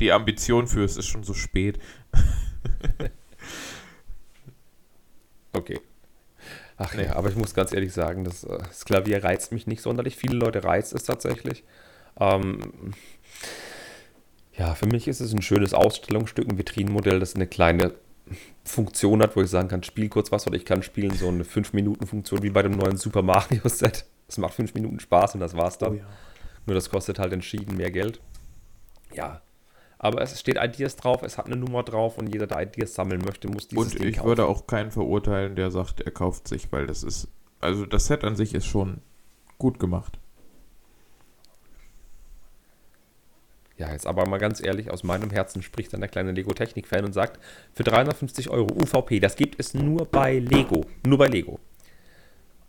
die 0.00 0.12
Ambition 0.12 0.66
für. 0.66 0.82
Es 0.84 0.96
ist 0.96 1.06
schon 1.06 1.22
so 1.22 1.34
spät. 1.34 1.78
okay. 5.52 5.80
Ach 6.78 6.94
nee. 6.94 7.04
ja, 7.04 7.16
aber 7.16 7.30
ich 7.30 7.36
muss 7.36 7.54
ganz 7.54 7.72
ehrlich 7.72 7.92
sagen, 7.92 8.24
das, 8.24 8.44
äh, 8.44 8.58
das, 8.58 8.84
Klavier 8.84 9.22
reizt 9.24 9.52
mich 9.52 9.66
nicht 9.66 9.80
sonderlich. 9.80 10.16
Viele 10.16 10.36
Leute 10.36 10.64
reizt 10.64 10.92
es 10.92 11.04
tatsächlich. 11.04 11.64
Ähm, 12.18 12.92
ja, 14.58 14.74
für 14.74 14.86
mich 14.86 15.08
ist 15.08 15.20
es 15.20 15.32
ein 15.32 15.42
schönes 15.42 15.74
Ausstellungsstück, 15.74 16.48
ein 16.48 16.58
Vitrinenmodell, 16.58 17.20
das 17.20 17.34
eine 17.34 17.46
kleine 17.46 17.94
Funktion 18.64 19.22
hat, 19.22 19.36
wo 19.36 19.42
ich 19.42 19.50
sagen 19.50 19.68
kann, 19.68 19.82
spiel 19.82 20.08
kurz 20.08 20.32
was 20.32 20.46
oder 20.46 20.56
ich 20.56 20.64
kann 20.64 20.82
spielen, 20.82 21.12
so 21.14 21.28
eine 21.28 21.44
5-Minuten-Funktion 21.44 22.42
wie 22.42 22.50
bei 22.50 22.62
dem 22.62 22.72
neuen 22.72 22.96
Super 22.96 23.22
Mario-Set. 23.22 24.06
Das 24.26 24.38
macht 24.38 24.54
5 24.54 24.74
Minuten 24.74 24.98
Spaß 24.98 25.34
und 25.34 25.40
das 25.40 25.56
war's 25.56 25.78
dann. 25.78 25.92
Oh 25.92 25.94
ja. 25.98 26.06
Nur 26.66 26.74
das 26.74 26.90
kostet 26.90 27.20
halt 27.20 27.32
entschieden 27.32 27.76
mehr 27.76 27.92
Geld. 27.92 28.20
Ja. 29.14 29.40
Aber 29.98 30.20
es 30.20 30.38
steht 30.40 30.58
Ideas 30.60 30.96
drauf, 30.96 31.22
es 31.22 31.38
hat 31.38 31.46
eine 31.46 31.54
Nummer 31.54 31.84
drauf 31.84 32.18
und 32.18 32.26
jeder, 32.32 32.48
der 32.48 32.60
Ideas 32.60 32.94
sammeln 32.94 33.22
möchte, 33.24 33.46
muss 33.48 33.68
dieses 33.68 33.92
Und 33.92 33.98
Ding 34.00 34.08
ich 34.08 34.16
kaufen. 34.16 34.26
würde 34.26 34.46
auch 34.46 34.66
keinen 34.66 34.90
verurteilen, 34.90 35.54
der 35.54 35.70
sagt, 35.70 36.00
er 36.00 36.10
kauft 36.10 36.48
sich, 36.48 36.72
weil 36.72 36.88
das 36.88 37.04
ist, 37.04 37.28
also 37.60 37.86
das 37.86 38.06
Set 38.06 38.24
an 38.24 38.34
sich 38.34 38.52
ist 38.52 38.66
schon 38.66 39.00
gut 39.58 39.78
gemacht. 39.78 40.18
Ja, 43.78 43.92
jetzt 43.92 44.06
aber 44.06 44.26
mal 44.26 44.38
ganz 44.38 44.62
ehrlich, 44.62 44.90
aus 44.90 45.02
meinem 45.02 45.30
Herzen 45.30 45.62
spricht 45.62 45.92
dann 45.92 46.00
der 46.00 46.08
kleine 46.08 46.32
Lego-Technik-Fan 46.32 47.04
und 47.04 47.12
sagt, 47.12 47.38
für 47.74 47.84
350 47.84 48.48
Euro 48.48 48.68
UVP, 48.74 49.20
das 49.20 49.36
gibt 49.36 49.60
es 49.60 49.74
nur 49.74 50.06
bei 50.06 50.38
Lego. 50.38 50.86
Nur 51.06 51.18
bei 51.18 51.26
Lego. 51.26 51.60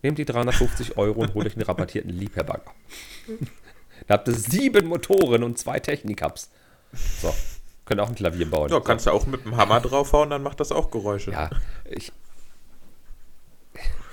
Nehmt 0.03 0.17
die 0.17 0.25
350 0.25 0.97
Euro 0.97 1.21
und 1.21 1.33
holt 1.33 1.47
euch 1.47 1.55
einen 1.55 1.65
rabattierten 1.65 2.11
Liebherrbanger. 2.11 2.73
da 4.07 4.13
habt 4.15 4.27
ihr 4.27 4.33
sieben 4.33 4.87
Motoren 4.87 5.43
und 5.43 5.57
zwei 5.57 5.79
Technik-Hubs. 5.79 6.51
So, 7.21 7.33
könnt 7.85 8.01
auch 8.01 8.09
ein 8.09 8.15
Klavier 8.15 8.49
bauen. 8.49 8.69
Ja, 8.69 8.81
kannst 8.81 9.05
du 9.05 9.11
auch 9.11 9.25
mit 9.27 9.45
dem 9.45 9.55
Hammer 9.55 9.79
draufhauen, 9.79 10.29
dann 10.29 10.43
macht 10.43 10.59
das 10.59 10.73
auch 10.73 10.91
Geräusche. 10.91 11.31
Ja, 11.31 11.49
ich, 11.85 12.11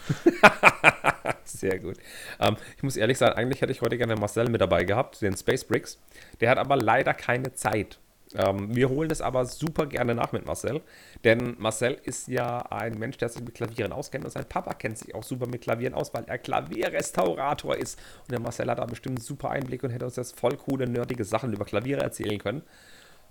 Sehr 1.45 1.79
gut. 1.79 1.97
Ähm, 2.41 2.57
ich 2.77 2.83
muss 2.83 2.97
ehrlich 2.97 3.19
sagen, 3.19 3.37
eigentlich 3.37 3.61
hätte 3.61 3.73
ich 3.73 3.83
heute 3.83 3.97
gerne 3.99 4.17
Marcel 4.17 4.49
mit 4.49 4.61
dabei 4.61 4.85
gehabt, 4.85 5.23
den 5.23 5.37
Space 5.37 5.65
Bricks. 5.65 5.99
Der 6.41 6.51
hat 6.51 6.59
aber 6.59 6.77
leider 6.77 7.15
keine 7.15 7.53
Zeit. 7.55 7.99
Ähm, 8.35 8.75
wir 8.75 8.89
holen 8.89 9.09
das 9.09 9.21
aber 9.21 9.45
super 9.47 9.87
gerne 9.87 10.15
nach 10.15 10.33
mit 10.33 10.45
Marcel, 10.45 10.81
denn 11.23 11.55
Marcel 11.59 11.99
ist 12.03 12.27
ja 12.27 12.59
ein 12.71 12.99
Mensch, 12.99 13.17
der 13.19 13.29
sich 13.29 13.43
mit 13.43 13.55
Klavieren 13.55 13.93
auskennt 13.93 14.25
und 14.25 14.31
sein 14.31 14.49
Papa 14.49 14.75
kennt 14.75 14.99
sich 14.99 15.15
auch 15.15 15.23
super 15.23 15.47
mit 15.47 15.63
Klavieren 15.63 15.95
aus, 15.95 16.13
weil 16.15 16.25
er 16.25 16.39
Klavierrestaurator 16.39 17.77
ist. 17.77 17.99
Und 18.23 18.33
der 18.33 18.41
Marcel 18.41 18.69
hat 18.69 18.79
da 18.79 18.87
bestimmt 18.87 19.19
einen 19.19 19.25
super 19.25 19.51
Einblick 19.51 19.85
und 19.85 19.91
hätte 19.91 20.05
uns 20.05 20.17
jetzt 20.17 20.39
voll 20.39 20.57
coole, 20.57 20.89
nerdige 20.89 21.25
Sachen 21.25 21.53
über 21.53 21.65
Klaviere 21.65 22.01
erzählen 22.01 22.39
können 22.39 22.63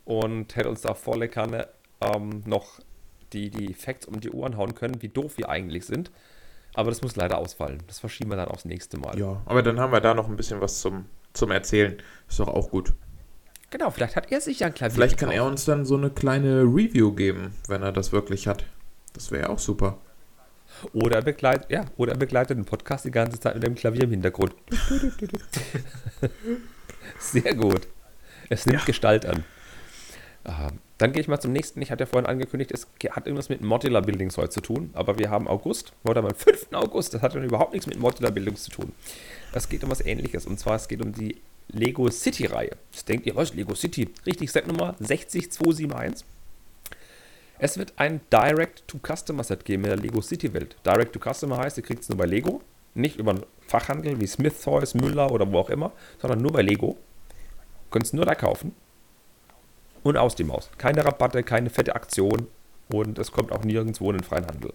und 0.06 0.56
hätte 0.56 0.70
uns 0.70 0.82
da 0.82 0.94
volle 0.94 1.28
Kanne 1.28 1.68
ähm, 2.00 2.44
noch 2.46 2.80
die, 3.34 3.50
die 3.50 3.74
Facts 3.74 4.06
um 4.06 4.20
die 4.20 4.30
Ohren 4.30 4.58
hauen 4.58 4.76
können, 4.76 5.02
wie 5.02 5.10
doof 5.10 5.38
wir 5.38 5.50
eigentlich 5.50 5.86
sind. 5.86 6.12
Aber 6.74 6.90
das 6.90 7.02
muss 7.02 7.16
leider 7.16 7.38
ausfallen. 7.38 7.84
Das 7.88 8.00
verschieben 8.00 8.32
wir 8.32 8.38
dann 8.38 8.48
aufs 8.48 8.66
nächste 8.66 8.98
Mal. 8.98 9.18
Ja, 9.18 9.42
aber 9.46 9.62
dann 9.62 9.80
haben 9.80 9.92
wir 9.92 10.02
da 10.02 10.14
noch 10.14 10.28
ein 10.28 10.36
bisschen 10.36 10.62
was 10.62 10.82
zum, 10.82 11.06
zum 11.34 11.52
Erzählen. 11.52 11.98
Ist 12.28 12.40
doch 12.40 12.48
auch 12.48 12.70
gut. 12.70 12.94
Genau, 13.70 13.90
vielleicht 13.90 14.16
hat 14.16 14.32
er 14.32 14.40
sich 14.40 14.60
ja 14.60 14.68
ein 14.68 14.74
Klavier 14.74 14.94
Vielleicht 14.94 15.18
kann 15.18 15.32
er 15.32 15.46
uns 15.46 15.66
dann 15.66 15.86
so 15.86 15.98
eine 15.98 16.12
kleine 16.12 16.62
Review 16.62 17.12
geben, 17.12 17.56
wenn 17.68 17.82
er 17.82 17.92
das 17.92 18.12
wirklich 18.12 18.48
hat. 18.48 18.66
Das 19.14 19.32
wäre 19.32 19.44
ja 19.44 19.50
auch 19.50 19.60
super. 19.60 19.98
Oder 20.92 21.18
er 21.18 21.22
begleitet, 21.22 21.70
ja, 21.70 21.86
oder 21.98 22.14
er 22.14 22.18
begleitet 22.18 22.58
den 22.58 22.66
Podcast 22.66 23.06
die 23.06 23.12
ganze 23.12 23.40
Zeit 23.40 23.56
mit 23.56 23.64
dem 23.64 23.76
Klavier 23.76 24.04
im 24.04 24.12
Hintergrund. 24.12 24.54
Sehr 27.20 27.56
gut. 27.56 27.88
Es 28.50 28.66
nimmt 28.66 28.80
ja. 28.80 28.86
Gestalt 28.86 29.26
an. 29.26 29.44
Ähm, 30.46 30.80
dann 31.04 31.12
gehe 31.12 31.22
ich 31.22 31.28
mal 31.28 31.42
zum 31.42 31.52
nächsten. 31.52 31.82
Ich 31.82 31.92
hatte 31.92 32.04
ja 32.04 32.06
vorhin 32.06 32.30
angekündigt, 32.30 32.72
es 32.72 32.88
hat 33.12 33.28
irgendwas 33.28 33.50
mit 33.50 33.60
Modular 33.62 34.02
Buildings 34.02 34.38
heute 34.38 34.52
zu 34.52 34.62
tun. 34.62 34.90
Aber 34.94 35.20
wir 35.20 35.30
haben 35.30 35.50
August, 35.50 35.92
heute 36.08 36.20
haben 36.20 36.30
wir 36.30 36.34
5. 36.34 36.68
August. 36.72 37.14
Das 37.14 37.22
hat 37.22 37.36
dann 37.36 37.44
überhaupt 37.44 37.74
nichts 37.74 37.88
mit 37.88 38.00
Modular 38.00 38.32
Buildings 38.32 38.64
zu 38.64 38.72
tun. 38.72 38.94
Es 39.52 39.68
geht 39.68 39.84
um 39.84 39.92
was 39.92 40.00
ähnliches. 40.00 40.46
Und 40.46 40.62
zwar, 40.62 40.78
es 40.78 40.88
geht 40.88 41.02
um 41.02 41.12
die 41.12 41.42
Lego 41.68 42.10
City-Reihe. 42.10 42.78
Jetzt 42.94 43.10
denkt 43.10 43.26
ihr, 43.26 43.36
was? 43.36 43.54
Lego 43.54 43.76
City? 43.76 44.12
Richtig, 44.26 44.50
Set 44.50 44.66
Nummer 44.66 44.96
60271. 45.02 46.26
Es 47.60 47.78
wird 47.78 47.92
ein 47.98 48.22
Direct-to-Customer-Set 48.32 49.66
geben 49.66 49.84
in 49.84 49.90
der 49.90 50.00
Lego 50.00 50.22
City-Welt. 50.22 50.78
Direct-to-Customer 50.86 51.58
heißt, 51.58 51.76
ihr 51.76 51.84
kriegt 51.84 52.04
es 52.04 52.08
nur 52.08 52.18
bei 52.18 52.28
Lego. 52.28 52.62
Nicht 52.94 53.18
über 53.18 53.32
einen 53.32 53.44
Fachhandel 53.68 54.22
wie 54.22 54.28
Smith 54.28 54.62
Toys, 54.64 54.94
Müller 54.94 55.34
oder 55.34 55.52
wo 55.52 55.60
auch 55.60 55.70
immer, 55.70 55.92
sondern 56.22 56.42
nur 56.42 56.54
bei 56.54 56.62
Lego. 56.62 56.98
Könnt 57.92 58.06
es 58.06 58.14
nur 58.14 58.26
da 58.26 58.36
kaufen 58.36 58.74
und 60.04 60.18
aus 60.18 60.36
die 60.36 60.44
Maus. 60.44 60.70
Keine 60.78 61.06
Rabatte, 61.06 61.44
keine 61.44 61.70
fette 61.70 61.96
Aktion 61.96 62.48
und 62.90 63.18
es 63.18 63.32
kommt 63.32 63.52
auch 63.52 63.64
nirgendwo 63.64 64.12
in 64.12 64.18
den 64.18 64.24
freien 64.24 64.46
Handel. 64.46 64.74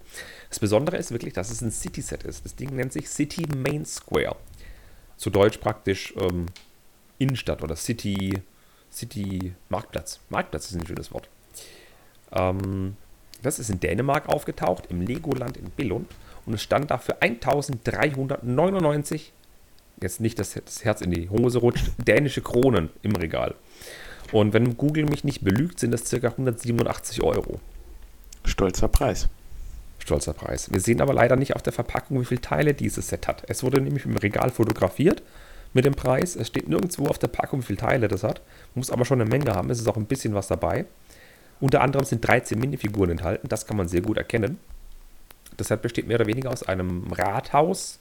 Das 0.48 0.58
Besondere 0.58 0.96
ist 0.96 1.12
wirklich, 1.12 1.34
dass 1.34 1.50
es 1.50 1.60
ein 1.60 1.70
City-Set 1.70 2.24
ist. 2.24 2.44
Das 2.44 2.56
Ding 2.56 2.74
nennt 2.74 2.92
sich 2.92 3.08
City 3.08 3.46
Main 3.56 3.84
Square. 3.84 4.36
Zu 5.16 5.30
Deutsch 5.30 5.58
praktisch 5.58 6.14
ähm, 6.16 6.46
Innenstadt 7.18 7.62
oder 7.62 7.76
City, 7.76 8.40
City 8.90 9.52
Marktplatz. 9.68 10.20
Marktplatz 10.30 10.70
ist 10.70 10.76
ein 10.76 10.86
schönes 10.86 11.12
Wort. 11.12 11.28
Ähm, 12.32 12.96
das 13.42 13.58
ist 13.58 13.70
in 13.70 13.80
Dänemark 13.80 14.28
aufgetaucht, 14.28 14.86
im 14.88 15.02
Legoland 15.02 15.56
in 15.56 15.70
Billund. 15.70 16.10
Und 16.46 16.54
es 16.54 16.62
stand 16.62 16.90
dafür 16.90 17.18
1399, 17.20 19.32
jetzt 20.00 20.20
nicht, 20.20 20.38
dass 20.38 20.54
das 20.54 20.84
Herz 20.84 21.02
in 21.02 21.10
die 21.10 21.28
Hose 21.28 21.58
rutscht, 21.58 21.90
dänische 21.98 22.40
Kronen 22.40 22.88
im 23.02 23.14
Regal. 23.16 23.54
Und 24.32 24.52
wenn 24.52 24.76
Google 24.76 25.06
mich 25.06 25.24
nicht 25.24 25.42
belügt, 25.42 25.80
sind 25.80 25.92
das 25.92 26.10
ca. 26.10 26.16
187 26.16 27.22
Euro. 27.22 27.60
Stolzer 28.44 28.88
Preis. 28.88 29.28
Stolzer 29.98 30.32
Preis. 30.32 30.72
Wir 30.72 30.80
sehen 30.80 31.00
aber 31.00 31.14
leider 31.14 31.36
nicht 31.36 31.56
auf 31.56 31.62
der 31.62 31.72
Verpackung, 31.72 32.20
wie 32.20 32.24
viele 32.24 32.40
Teile 32.40 32.74
dieses 32.74 33.08
Set 33.08 33.26
hat. 33.28 33.44
Es 33.48 33.62
wurde 33.62 33.80
nämlich 33.80 34.04
im 34.04 34.16
Regal 34.16 34.50
fotografiert 34.50 35.22
mit 35.74 35.84
dem 35.84 35.94
Preis. 35.94 36.36
Es 36.36 36.48
steht 36.48 36.68
nirgendwo 36.68 37.06
auf 37.06 37.18
der 37.18 37.28
Packung, 37.28 37.60
wie 37.60 37.66
viele 37.66 37.78
Teile 37.78 38.08
das 38.08 38.22
hat. 38.22 38.40
Muss 38.74 38.90
aber 38.90 39.04
schon 39.04 39.20
eine 39.20 39.28
Menge 39.28 39.54
haben. 39.54 39.70
Es 39.70 39.80
ist 39.80 39.88
auch 39.88 39.96
ein 39.96 40.06
bisschen 40.06 40.34
was 40.34 40.48
dabei. 40.48 40.86
Unter 41.60 41.80
anderem 41.80 42.04
sind 42.04 42.26
13 42.26 42.58
Minifiguren 42.58 43.10
enthalten. 43.10 43.48
Das 43.48 43.66
kann 43.66 43.76
man 43.76 43.88
sehr 43.88 44.00
gut 44.00 44.16
erkennen. 44.16 44.58
Das 45.56 45.68
Set 45.68 45.82
besteht 45.82 46.06
mehr 46.06 46.16
oder 46.16 46.26
weniger 46.26 46.50
aus 46.50 46.62
einem 46.62 47.12
Rathaus, 47.12 47.98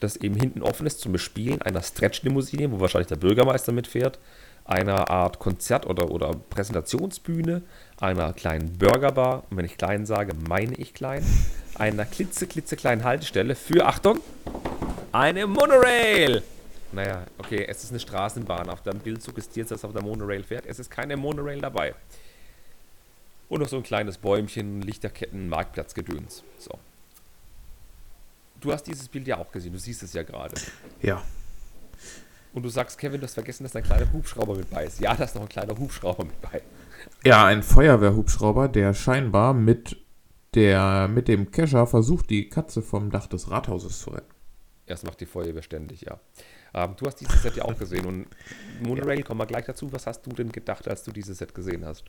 das 0.00 0.16
eben 0.16 0.34
hinten 0.34 0.62
offen 0.62 0.86
ist 0.86 1.00
zum 1.00 1.12
Bespielen 1.12 1.60
einer 1.60 1.82
Stretch-Limousine, 1.82 2.72
wo 2.72 2.80
wahrscheinlich 2.80 3.08
der 3.08 3.16
Bürgermeister 3.16 3.70
mitfährt, 3.70 4.18
einer 4.70 5.10
Art 5.10 5.40
Konzert- 5.40 5.86
oder, 5.86 6.10
oder 6.10 6.30
Präsentationsbühne, 6.48 7.62
einer 8.00 8.32
kleinen 8.32 8.78
Burgerbar, 8.78 9.44
und 9.50 9.56
wenn 9.56 9.64
ich 9.64 9.76
klein 9.76 10.06
sage, 10.06 10.32
meine 10.48 10.74
ich 10.76 10.94
klein, 10.94 11.24
einer 11.74 12.04
klitze, 12.04 12.46
klitzekleinen 12.46 13.04
Haltestelle 13.04 13.56
für, 13.56 13.86
Achtung, 13.86 14.20
eine 15.10 15.46
Monorail. 15.46 16.42
Naja, 16.92 17.24
okay, 17.38 17.66
es 17.68 17.82
ist 17.82 17.90
eine 17.90 18.00
Straßenbahn. 18.00 18.68
Auf 18.68 18.82
dem 18.82 18.98
Bild 18.98 19.22
suggestiert 19.22 19.66
es, 19.66 19.70
dass 19.70 19.84
auf 19.84 19.92
der 19.92 20.02
Monorail 20.02 20.42
fährt. 20.42 20.66
Es 20.66 20.78
ist 20.78 20.90
keine 20.90 21.16
Monorail 21.16 21.60
dabei. 21.60 21.94
Und 23.48 23.60
noch 23.60 23.68
so 23.68 23.76
ein 23.76 23.82
kleines 23.82 24.18
Bäumchen, 24.18 24.82
Lichterketten, 24.82 25.48
Marktplatzgedöns. 25.48 26.44
So. 26.58 26.78
Du 28.60 28.72
hast 28.72 28.84
dieses 28.84 29.08
Bild 29.08 29.26
ja 29.26 29.38
auch 29.38 29.50
gesehen, 29.50 29.72
du 29.72 29.78
siehst 29.78 30.02
es 30.02 30.12
ja 30.12 30.22
gerade. 30.22 30.54
Ja. 31.02 31.22
Und 32.52 32.64
du 32.64 32.68
sagst, 32.68 32.98
Kevin, 32.98 33.20
du 33.20 33.26
hast 33.26 33.34
vergessen, 33.34 33.62
dass 33.62 33.72
da 33.72 33.78
ein 33.78 33.84
kleiner 33.84 34.12
Hubschrauber 34.12 34.56
mit 34.56 34.70
bei 34.70 34.84
ist. 34.84 35.00
Ja, 35.00 35.14
da 35.14 35.24
ist 35.24 35.34
noch 35.34 35.42
ein 35.42 35.48
kleiner 35.48 35.78
Hubschrauber 35.78 36.24
mit 36.24 36.40
bei. 36.40 36.62
Ja, 37.24 37.46
ein 37.46 37.62
Feuerwehrhubschrauber, 37.62 38.68
der 38.68 38.92
scheinbar 38.92 39.54
mit, 39.54 39.96
der, 40.54 41.08
mit 41.08 41.28
dem 41.28 41.50
Kescher 41.50 41.86
versucht, 41.86 42.30
die 42.30 42.48
Katze 42.48 42.82
vom 42.82 43.10
Dach 43.10 43.26
des 43.26 43.50
Rathauses 43.50 44.00
zu 44.00 44.10
retten. 44.10 44.34
Das 44.86 45.04
macht 45.04 45.20
die 45.20 45.26
Feuerwehr 45.26 45.62
ständig, 45.62 46.02
ja. 46.02 46.18
Ähm, 46.74 46.94
du 46.96 47.06
hast 47.06 47.16
dieses 47.16 47.42
Set 47.42 47.56
ja 47.56 47.64
auch 47.64 47.78
gesehen 47.78 48.06
und 48.06 48.26
Monorail, 48.80 49.18
ja. 49.18 49.24
kommen 49.24 49.40
wir 49.40 49.46
gleich 49.46 49.64
dazu. 49.64 49.92
Was 49.92 50.06
hast 50.06 50.26
du 50.26 50.30
denn 50.30 50.50
gedacht, 50.50 50.88
als 50.88 51.04
du 51.04 51.12
dieses 51.12 51.38
Set 51.38 51.54
gesehen 51.54 51.84
hast? 51.84 52.04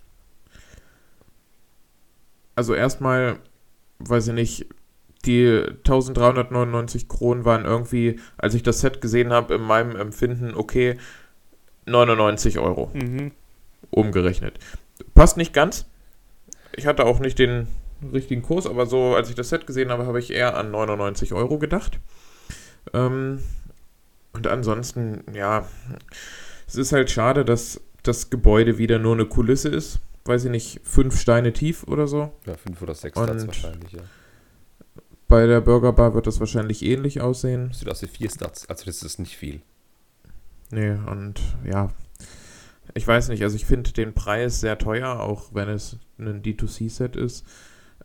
Also 2.56 2.74
erstmal, 2.74 3.40
weiß 4.00 4.30
ich 4.30 4.34
nicht, 4.34 4.68
die 5.22 5.48
1399 5.48 7.08
Kronen 7.08 7.46
waren 7.46 7.66
irgendwie, 7.66 8.20
als 8.38 8.54
ich 8.54 8.64
das 8.64 8.80
Set 8.80 9.02
gesehen 9.02 9.32
habe, 9.32 9.56
in 9.56 9.62
meinem 9.62 9.96
Empfinden, 9.96 10.54
okay, 10.56 10.98
99 11.86 12.60
Euro. 12.60 12.92
Mhm. 12.94 13.32
Umgerechnet. 13.90 14.60
Passt 15.14 15.38
nicht 15.38 15.54
ganz. 15.54 15.86
Ich 16.76 16.88
hatte 16.88 17.06
auch 17.06 17.20
nicht 17.20 17.40
den 17.40 17.68
richtigen 18.14 18.42
Kurs, 18.42 18.66
aber 18.66 18.86
so, 18.86 19.16
als 19.16 19.30
ich 19.30 19.36
das 19.36 19.50
Set 19.50 19.68
gesehen 19.68 19.92
habe, 19.92 20.06
habe 20.06 20.20
ich 20.20 20.32
eher 20.32 20.58
an 20.58 20.72
99 20.72 21.34
Euro 21.34 21.58
gedacht. 21.60 22.00
Ähm, 22.94 23.44
und 24.34 24.48
ansonsten, 24.48 25.24
ja, 25.34 25.68
es 26.68 26.76
ist 26.76 26.94
halt 26.94 27.12
schade, 27.12 27.44
dass 27.46 27.82
das 28.04 28.30
Gebäude 28.30 28.78
wieder 28.78 28.98
nur 28.98 29.14
eine 29.14 29.26
Kulisse 29.26 29.70
ist. 29.70 30.00
Weiß 30.26 30.46
ich 30.46 30.52
nicht, 30.52 30.82
fünf 30.84 31.20
Steine 31.20 31.52
tief 31.52 31.84
oder 31.84 32.08
so. 32.08 32.32
Ja, 32.46 32.56
fünf 32.56 32.82
oder 32.82 32.96
sechs 32.96 33.20
Stats 33.20 33.48
wahrscheinlich, 33.48 33.92
ja. 33.92 34.02
Bei 35.32 35.48
der 35.48 35.62
Burgerbar 35.62 36.14
wird 36.14 36.28
das 36.28 36.42
wahrscheinlich 36.42 36.84
ähnlich 36.84 37.22
aussehen. 37.22 37.72
Sieht 37.72 37.88
aus 37.88 38.02
wie 38.02 38.08
vier 38.08 38.30
Stats, 38.30 38.68
also 38.68 38.84
das 38.84 39.02
ist 39.02 39.18
nicht 39.18 39.38
viel. 39.38 39.62
Nee, 40.72 40.92
und 40.92 41.40
ja, 41.64 41.90
ich 42.96 43.08
weiß 43.08 43.30
nicht, 43.30 43.42
also 43.42 43.56
ich 43.56 43.66
finde 43.66 43.94
den 43.94 44.14
Preis 44.14 44.60
sehr 44.60 44.78
teuer, 44.78 45.22
auch 45.22 45.54
wenn 45.54 45.70
es 45.70 45.98
ein 46.20 46.42
D2C-Set 46.42 47.16
ist. 47.16 47.46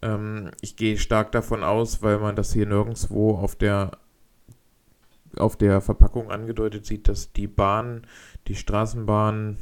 Ähm, 0.03 0.53
ich 0.61 0.77
gehe 0.77 0.99
stark 0.99 1.33
davon 1.33 1.65
aus, 1.65 2.01
weil 2.01 2.19
man 2.19 2.37
das 2.37 2.53
hier 2.53 2.67
nirgendwo 2.67 3.33
auf 3.33 3.57
der 3.57 3.99
auf 5.37 5.57
der 5.57 5.81
Verpackung 5.81 6.31
angedeutet 6.31 6.87
sieht, 6.87 7.09
dass 7.09 7.33
die 7.33 7.49
Bahn, 7.49 8.07
die 8.47 8.55
Straßenbahn 8.55 9.59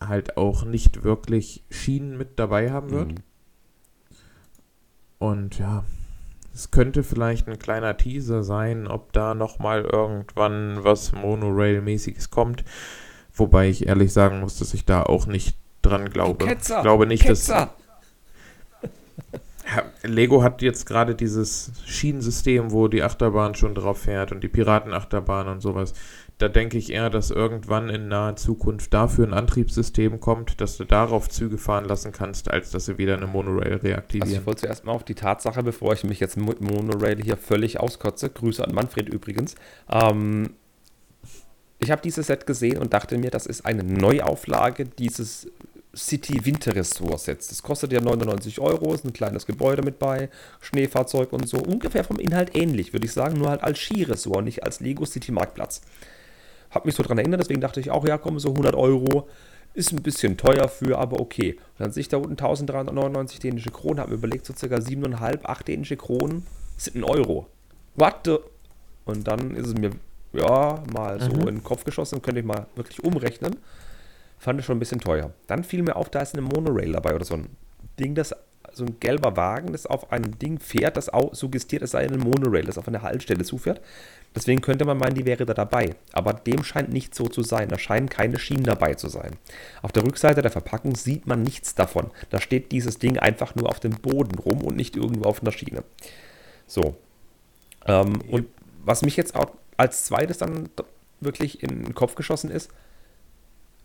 halt 0.00 0.36
auch 0.36 0.64
nicht 0.64 1.02
wirklich 1.02 1.64
Schienen 1.68 2.16
mit 2.16 2.38
dabei 2.38 2.70
haben 2.70 2.90
wird. 2.90 3.08
Mhm. 3.08 3.22
Und 5.18 5.58
ja, 5.58 5.84
es 6.54 6.70
könnte 6.70 7.02
vielleicht 7.02 7.48
ein 7.48 7.58
kleiner 7.58 7.96
Teaser 7.96 8.42
sein, 8.42 8.86
ob 8.86 9.12
da 9.12 9.34
nochmal 9.34 9.82
irgendwann 9.82 10.84
was 10.84 11.12
Monorail-mäßiges 11.12 12.30
kommt. 12.30 12.64
Wobei 13.34 13.68
ich 13.68 13.86
ehrlich 13.86 14.12
sagen 14.12 14.40
muss, 14.40 14.58
dass 14.58 14.74
ich 14.74 14.84
da 14.84 15.02
auch 15.02 15.26
nicht 15.26 15.56
dran 15.80 16.10
glaube. 16.10 16.46
Ketzer, 16.46 16.76
ich 16.76 16.82
glaube 16.82 17.06
nicht, 17.06 17.22
Ketzer. 17.22 17.54
dass. 17.54 17.68
Lego 20.02 20.42
hat 20.42 20.60
jetzt 20.60 20.86
gerade 20.86 21.14
dieses 21.14 21.72
Schienensystem, 21.86 22.72
wo 22.72 22.88
die 22.88 23.02
Achterbahn 23.02 23.54
schon 23.54 23.74
drauf 23.74 24.02
fährt 24.02 24.32
und 24.32 24.42
die 24.42 24.48
Piratenachterbahn 24.48 25.48
und 25.48 25.60
sowas. 25.60 25.94
Da 26.42 26.48
denke 26.48 26.76
ich 26.76 26.90
eher, 26.90 27.08
dass 27.08 27.30
irgendwann 27.30 27.88
in 27.88 28.08
naher 28.08 28.34
Zukunft 28.34 28.92
dafür 28.92 29.28
ein 29.28 29.32
Antriebssystem 29.32 30.18
kommt, 30.18 30.60
dass 30.60 30.76
du 30.76 30.82
darauf 30.82 31.28
Züge 31.28 31.56
fahren 31.56 31.84
lassen 31.84 32.10
kannst, 32.10 32.50
als 32.50 32.70
dass 32.70 32.86
sie 32.86 32.98
wieder 32.98 33.16
eine 33.16 33.28
Monorail 33.28 33.76
reaktivieren. 33.76 34.28
Also 34.28 34.40
ich 34.40 34.46
wollte 34.46 34.62
zuerst 34.62 34.84
mal 34.84 34.90
auf 34.90 35.04
die 35.04 35.14
Tatsache, 35.14 35.62
bevor 35.62 35.92
ich 35.92 36.02
mich 36.02 36.18
jetzt 36.18 36.36
mit 36.36 36.60
Monorail 36.60 37.22
hier 37.22 37.36
völlig 37.36 37.78
auskotze, 37.78 38.28
Grüße 38.28 38.66
an 38.66 38.74
Manfred 38.74 39.08
übrigens, 39.08 39.54
ähm, 39.88 40.54
ich 41.78 41.92
habe 41.92 42.02
dieses 42.02 42.26
Set 42.26 42.44
gesehen 42.44 42.78
und 42.78 42.92
dachte 42.92 43.18
mir, 43.18 43.30
das 43.30 43.46
ist 43.46 43.64
eine 43.64 43.84
Neuauflage 43.84 44.86
dieses 44.86 45.46
City 45.94 46.44
Winter 46.44 46.74
Ressort 46.74 47.20
Sets. 47.20 47.50
Das 47.50 47.62
kostet 47.62 47.92
ja 47.92 48.00
99 48.00 48.58
Euro, 48.58 48.92
ist 48.94 49.04
ein 49.04 49.12
kleines 49.12 49.46
Gebäude 49.46 49.82
mit 49.82 50.00
bei, 50.00 50.28
Schneefahrzeug 50.60 51.32
und 51.32 51.48
so. 51.48 51.58
Ungefähr 51.58 52.02
vom 52.02 52.18
Inhalt 52.18 52.56
ähnlich, 52.56 52.92
würde 52.92 53.06
ich 53.06 53.12
sagen, 53.12 53.38
nur 53.38 53.48
halt 53.48 53.62
als 53.62 53.78
Skiressort, 53.78 54.44
nicht 54.44 54.64
als 54.64 54.80
Lego 54.80 55.04
City 55.04 55.30
Marktplatz. 55.30 55.82
Hab 56.72 56.86
mich 56.86 56.94
so 56.94 57.02
dran 57.02 57.18
erinnert, 57.18 57.40
deswegen 57.40 57.60
dachte 57.60 57.80
ich 57.80 57.90
auch, 57.90 58.06
ja 58.06 58.18
komm, 58.18 58.38
so 58.38 58.50
100 58.50 58.74
Euro 58.74 59.28
ist 59.74 59.92
ein 59.92 60.02
bisschen 60.02 60.36
teuer 60.36 60.68
für, 60.68 60.98
aber 60.98 61.20
okay. 61.20 61.52
Und 61.52 61.80
dann 61.80 61.92
sehe 61.92 62.02
ich 62.02 62.08
da 62.08 62.16
unten 62.16 62.32
1399 62.32 63.40
dänische 63.40 63.70
Kronen, 63.70 64.00
habe 64.00 64.10
mir 64.10 64.16
überlegt, 64.16 64.46
so 64.46 64.54
circa 64.54 64.76
7,5, 64.76 65.44
8 65.44 65.68
dänische 65.68 65.96
Kronen 65.96 66.46
sind 66.76 66.96
ein 66.96 67.04
Euro. 67.04 67.46
What 67.94 68.16
the? 68.24 68.36
Und 69.04 69.26
dann 69.28 69.54
ist 69.56 69.68
es 69.68 69.74
mir, 69.74 69.90
ja, 70.32 70.82
mal 70.92 71.20
so 71.20 71.30
mhm. 71.30 71.40
in 71.40 71.46
den 71.56 71.64
Kopf 71.64 71.84
geschossen, 71.84 72.22
könnte 72.22 72.40
ich 72.40 72.46
mal 72.46 72.66
wirklich 72.74 73.02
umrechnen. 73.02 73.56
Fand 74.38 74.60
ich 74.60 74.66
schon 74.66 74.76
ein 74.76 74.80
bisschen 74.80 75.00
teuer. 75.00 75.32
Dann 75.46 75.64
fiel 75.64 75.82
mir 75.82 75.96
auf, 75.96 76.10
da 76.10 76.20
ist 76.20 76.34
eine 76.34 76.42
Monorail 76.42 76.92
dabei 76.92 77.14
oder 77.14 77.24
so 77.24 77.34
ein 77.34 77.48
Ding, 77.98 78.14
das 78.14 78.34
so 78.72 78.84
ein 78.84 79.00
gelber 79.00 79.36
Wagen, 79.36 79.72
das 79.72 79.86
auf 79.86 80.12
einem 80.12 80.38
Ding 80.38 80.58
fährt, 80.58 80.96
das 80.96 81.08
auch 81.08 81.34
suggestiert, 81.34 81.82
es 81.82 81.92
sei 81.92 82.00
eine 82.00 82.18
Monorail, 82.18 82.64
das 82.64 82.78
auf 82.78 82.88
eine 82.88 83.02
Haltestelle 83.02 83.44
zufährt. 83.44 83.80
Deswegen 84.34 84.62
könnte 84.62 84.84
man 84.84 84.96
meinen, 84.96 85.14
die 85.14 85.26
wäre 85.26 85.44
da 85.44 85.52
dabei. 85.52 85.94
Aber 86.12 86.32
dem 86.32 86.64
scheint 86.64 86.90
nicht 86.90 87.14
so 87.14 87.28
zu 87.28 87.42
sein. 87.42 87.68
Da 87.68 87.78
scheinen 87.78 88.08
keine 88.08 88.38
Schienen 88.38 88.64
dabei 88.64 88.94
zu 88.94 89.08
sein. 89.08 89.36
Auf 89.82 89.92
der 89.92 90.04
Rückseite 90.04 90.40
der 90.40 90.50
Verpackung 90.50 90.94
sieht 90.96 91.26
man 91.26 91.42
nichts 91.42 91.74
davon. 91.74 92.10
Da 92.30 92.40
steht 92.40 92.72
dieses 92.72 92.98
Ding 92.98 93.18
einfach 93.18 93.54
nur 93.54 93.68
auf 93.68 93.78
dem 93.78 93.92
Boden 93.92 94.38
rum 94.38 94.62
und 94.62 94.76
nicht 94.76 94.96
irgendwo 94.96 95.28
auf 95.28 95.42
einer 95.42 95.52
Schiene. 95.52 95.84
So. 96.66 96.96
Ähm, 97.86 98.22
und 98.28 98.46
was 98.84 99.02
mich 99.02 99.16
jetzt 99.16 99.34
auch 99.34 99.50
als 99.76 100.04
zweites 100.04 100.38
dann 100.38 100.70
wirklich 101.20 101.62
in 101.62 101.84
den 101.84 101.94
Kopf 101.94 102.14
geschossen 102.14 102.50
ist, 102.50 102.70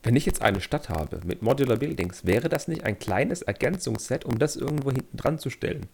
wenn 0.07 0.15
ich 0.15 0.25
jetzt 0.25 0.41
eine 0.41 0.61
Stadt 0.61 0.87
habe 0.87 1.19
mit 1.25 1.41
Modular 1.41 1.75
Buildings, 1.75 2.25
wäre 2.25 2.47
das 2.47 2.69
nicht 2.69 2.85
ein 2.85 2.97
kleines 2.97 3.41
Ergänzungsset, 3.41 4.23
um 4.23 4.39
das 4.39 4.55
irgendwo 4.55 4.89
hinten 4.89 5.17
dran 5.17 5.37
zu 5.37 5.49
stellen? 5.49 5.87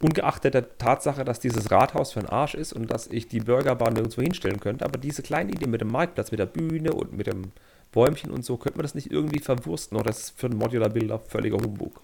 Ungeachtet 0.00 0.54
der 0.54 0.78
Tatsache, 0.78 1.24
dass 1.24 1.40
dieses 1.40 1.72
Rathaus 1.72 2.12
für 2.12 2.20
ein 2.20 2.28
Arsch 2.28 2.54
ist 2.54 2.72
und 2.72 2.92
dass 2.92 3.08
ich 3.08 3.26
die 3.26 3.40
Burgerbahn 3.40 3.94
nirgendwo 3.94 4.22
hinstellen 4.22 4.60
könnte, 4.60 4.84
aber 4.84 4.98
diese 4.98 5.24
kleine 5.24 5.50
Idee 5.50 5.66
mit 5.66 5.80
dem 5.80 5.90
Marktplatz, 5.90 6.30
mit 6.30 6.38
der 6.38 6.46
Bühne 6.46 6.92
und 6.92 7.12
mit 7.12 7.26
dem 7.26 7.50
Bäumchen 7.90 8.30
und 8.30 8.44
so, 8.44 8.56
könnte 8.56 8.78
man 8.78 8.84
das 8.84 8.94
nicht 8.94 9.10
irgendwie 9.10 9.40
verwursten 9.40 9.96
oder 9.96 10.10
das 10.10 10.20
ist 10.20 10.38
für 10.38 10.46
einen 10.46 10.56
Modular 10.56 10.90
Builder 10.90 11.18
völliger 11.18 11.56
Humbug? 11.56 12.00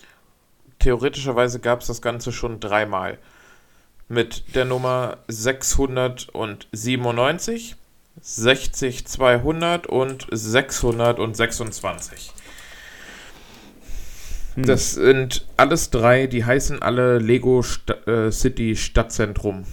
Theoretischerweise 0.80 1.60
gab 1.60 1.82
es 1.82 1.86
das 1.86 2.02
Ganze 2.02 2.32
schon 2.32 2.58
dreimal. 2.58 3.18
Mit 4.08 4.56
der 4.56 4.64
Nummer 4.64 5.18
697, 5.28 7.76
60 8.20 9.06
200 9.06 9.86
und 9.86 10.26
626. 10.30 12.32
Hm. 14.54 14.64
Das 14.64 14.94
sind 14.94 15.46
alles 15.56 15.90
drei, 15.90 16.26
die 16.26 16.44
heißen 16.44 16.82
alle 16.82 17.18
Lego 17.18 17.62
St 17.62 17.90
äh, 18.06 18.30
City 18.30 18.76
Stadtzentrum. 18.76 19.64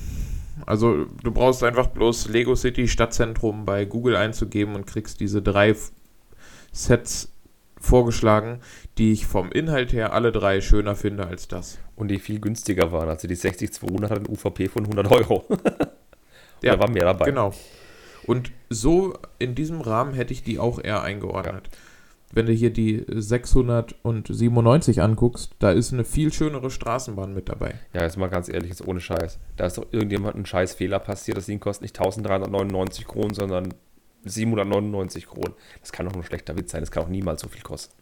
Also 0.66 1.06
du 1.24 1.32
brauchst 1.32 1.64
einfach 1.64 1.88
bloß 1.88 2.30
Lego 2.30 2.56
City 2.56 2.88
Stadtzentrum 2.88 3.66
bei 3.66 3.86
Google 3.86 4.16
einzugeben 4.16 4.76
und 4.76 4.86
kriegst 4.86 5.20
diese 5.20 5.42
drei 5.42 5.76
Sets 6.72 7.30
vorgeschlagen, 7.80 8.60
die 8.98 9.12
ich 9.12 9.26
vom 9.26 9.52
Inhalt 9.52 9.92
her 9.92 10.14
alle 10.14 10.32
drei 10.32 10.62
schöner 10.62 10.96
finde 10.96 11.26
als 11.26 11.48
das. 11.48 11.80
Und 11.96 12.10
die 12.10 12.20
viel 12.20 12.40
günstiger 12.40 12.92
waren. 12.92 13.10
Also 13.10 13.28
die 13.28 13.36
60 13.36 13.74
200 13.74 14.12
hat 14.12 14.20
ein 14.20 14.30
UVP 14.30 14.68
von 14.68 14.84
100 14.84 15.12
Euro. 15.12 15.46
ja, 16.62 16.76
da 16.76 16.80
war 16.80 16.90
mehr 16.90 17.06
dabei. 17.06 17.26
Genau. 17.26 17.54
Und 18.28 18.52
so 18.70 19.14
in 19.40 19.56
diesem 19.56 19.82
Rahmen 19.82 20.14
hätte 20.14 20.34
ich 20.34 20.44
die 20.44 20.60
auch 20.60 20.84
eher 20.84 21.04
eingeordnet. 21.04 21.70
Ja. 21.72 21.78
Wenn 22.34 22.46
du 22.46 22.54
hier 22.54 22.72
die 22.72 23.04
697 23.10 25.02
anguckst, 25.02 25.52
da 25.60 25.72
ist 25.72 25.92
eine 25.92 26.06
viel 26.06 26.32
schönere 26.32 26.72
Straßenbahn 26.72 27.34
mit 27.34 27.50
dabei. 27.50 27.76
Ja, 27.94 28.04
jetzt 28.04 28.18
mal 28.18 28.30
ganz 28.30 28.48
ehrlich, 28.48 28.70
jetzt 28.70 28.88
ohne 28.88 29.02
Scheiß. 29.02 29.38
Da 29.58 29.66
ist 29.66 29.78
doch 29.78 29.88
irgendjemand 29.92 30.36
ein 30.38 30.46
scheiß 30.46 30.76
Fehler 30.76 31.00
passiert. 31.00 31.36
Das 31.36 31.48
Ding 31.48 31.60
kostet 31.60 31.84
nicht 31.84 32.00
1399 32.00 33.06
Kronen, 33.06 33.34
sondern 33.34 33.74
799 34.24 35.28
Kronen. 35.28 35.54
Das 35.82 35.92
kann 35.92 36.06
doch 36.06 36.14
nur 36.14 36.24
ein 36.24 36.26
schlechter 36.26 36.56
Witz 36.58 36.72
sein. 36.72 36.82
Das 36.82 36.92
kann 36.92 37.04
auch 37.04 37.10
niemals 37.10 37.42
so 37.42 37.50
viel 37.50 37.64
kosten. 37.64 37.94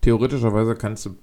Theoretischerweise 0.00 0.74
kannst 0.74 1.06
du 1.06 1.16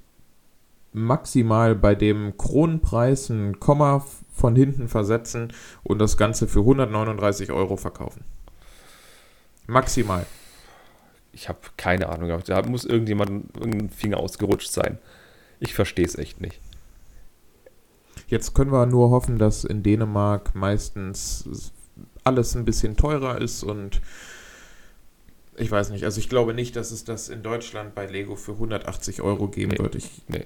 maximal 0.94 1.76
bei 1.76 1.94
dem 1.94 2.38
Kronenpreis 2.38 3.30
ein 3.30 3.60
Komma 3.60 4.06
von 4.36 4.56
hinten 4.56 4.88
versetzen 4.88 5.54
und 5.84 6.00
das 6.00 6.18
Ganze 6.18 6.48
für 6.48 6.60
139 6.60 7.52
Euro 7.52 7.78
verkaufen. 7.78 8.24
Maximal. 9.68 10.26
Ich 11.32 11.50
habe 11.50 11.60
keine 11.78 12.10
Ahnung. 12.10 12.42
Da 12.46 12.62
muss 12.64 12.86
irgendjemand 12.86 13.56
irgendein 13.58 13.90
Finger 13.90 14.18
ausgerutscht 14.18 14.72
sein. 14.72 15.00
Ich 15.60 15.74
verstehe 15.74 16.06
es 16.06 16.16
echt 16.16 16.42
nicht. 16.42 16.60
Jetzt 18.28 18.54
können 18.54 18.72
wir 18.72 18.86
nur 18.86 19.10
hoffen, 19.10 19.38
dass 19.38 19.64
in 19.64 19.84
Dänemark 19.84 20.56
meistens 20.56 21.72
alles 22.24 22.56
ein 22.56 22.66
bisschen 22.66 22.98
teurer 22.98 23.40
ist 23.40 23.64
und 23.64 24.02
ich 25.58 25.72
weiß 25.72 25.92
nicht. 25.92 26.04
Also 26.04 26.20
ich 26.20 26.28
glaube 26.28 26.54
nicht, 26.54 26.76
dass 26.76 26.92
es 26.92 27.06
das 27.06 27.30
in 27.30 27.44
Deutschland 27.44 27.96
bei 27.96 28.06
Lego 28.06 28.36
für 28.36 28.54
180 28.54 29.22
Euro 29.22 29.48
geben 29.48 29.72
nee, 29.72 29.84
wird. 29.84 29.96
Ich 29.96 30.24
nee. 30.28 30.46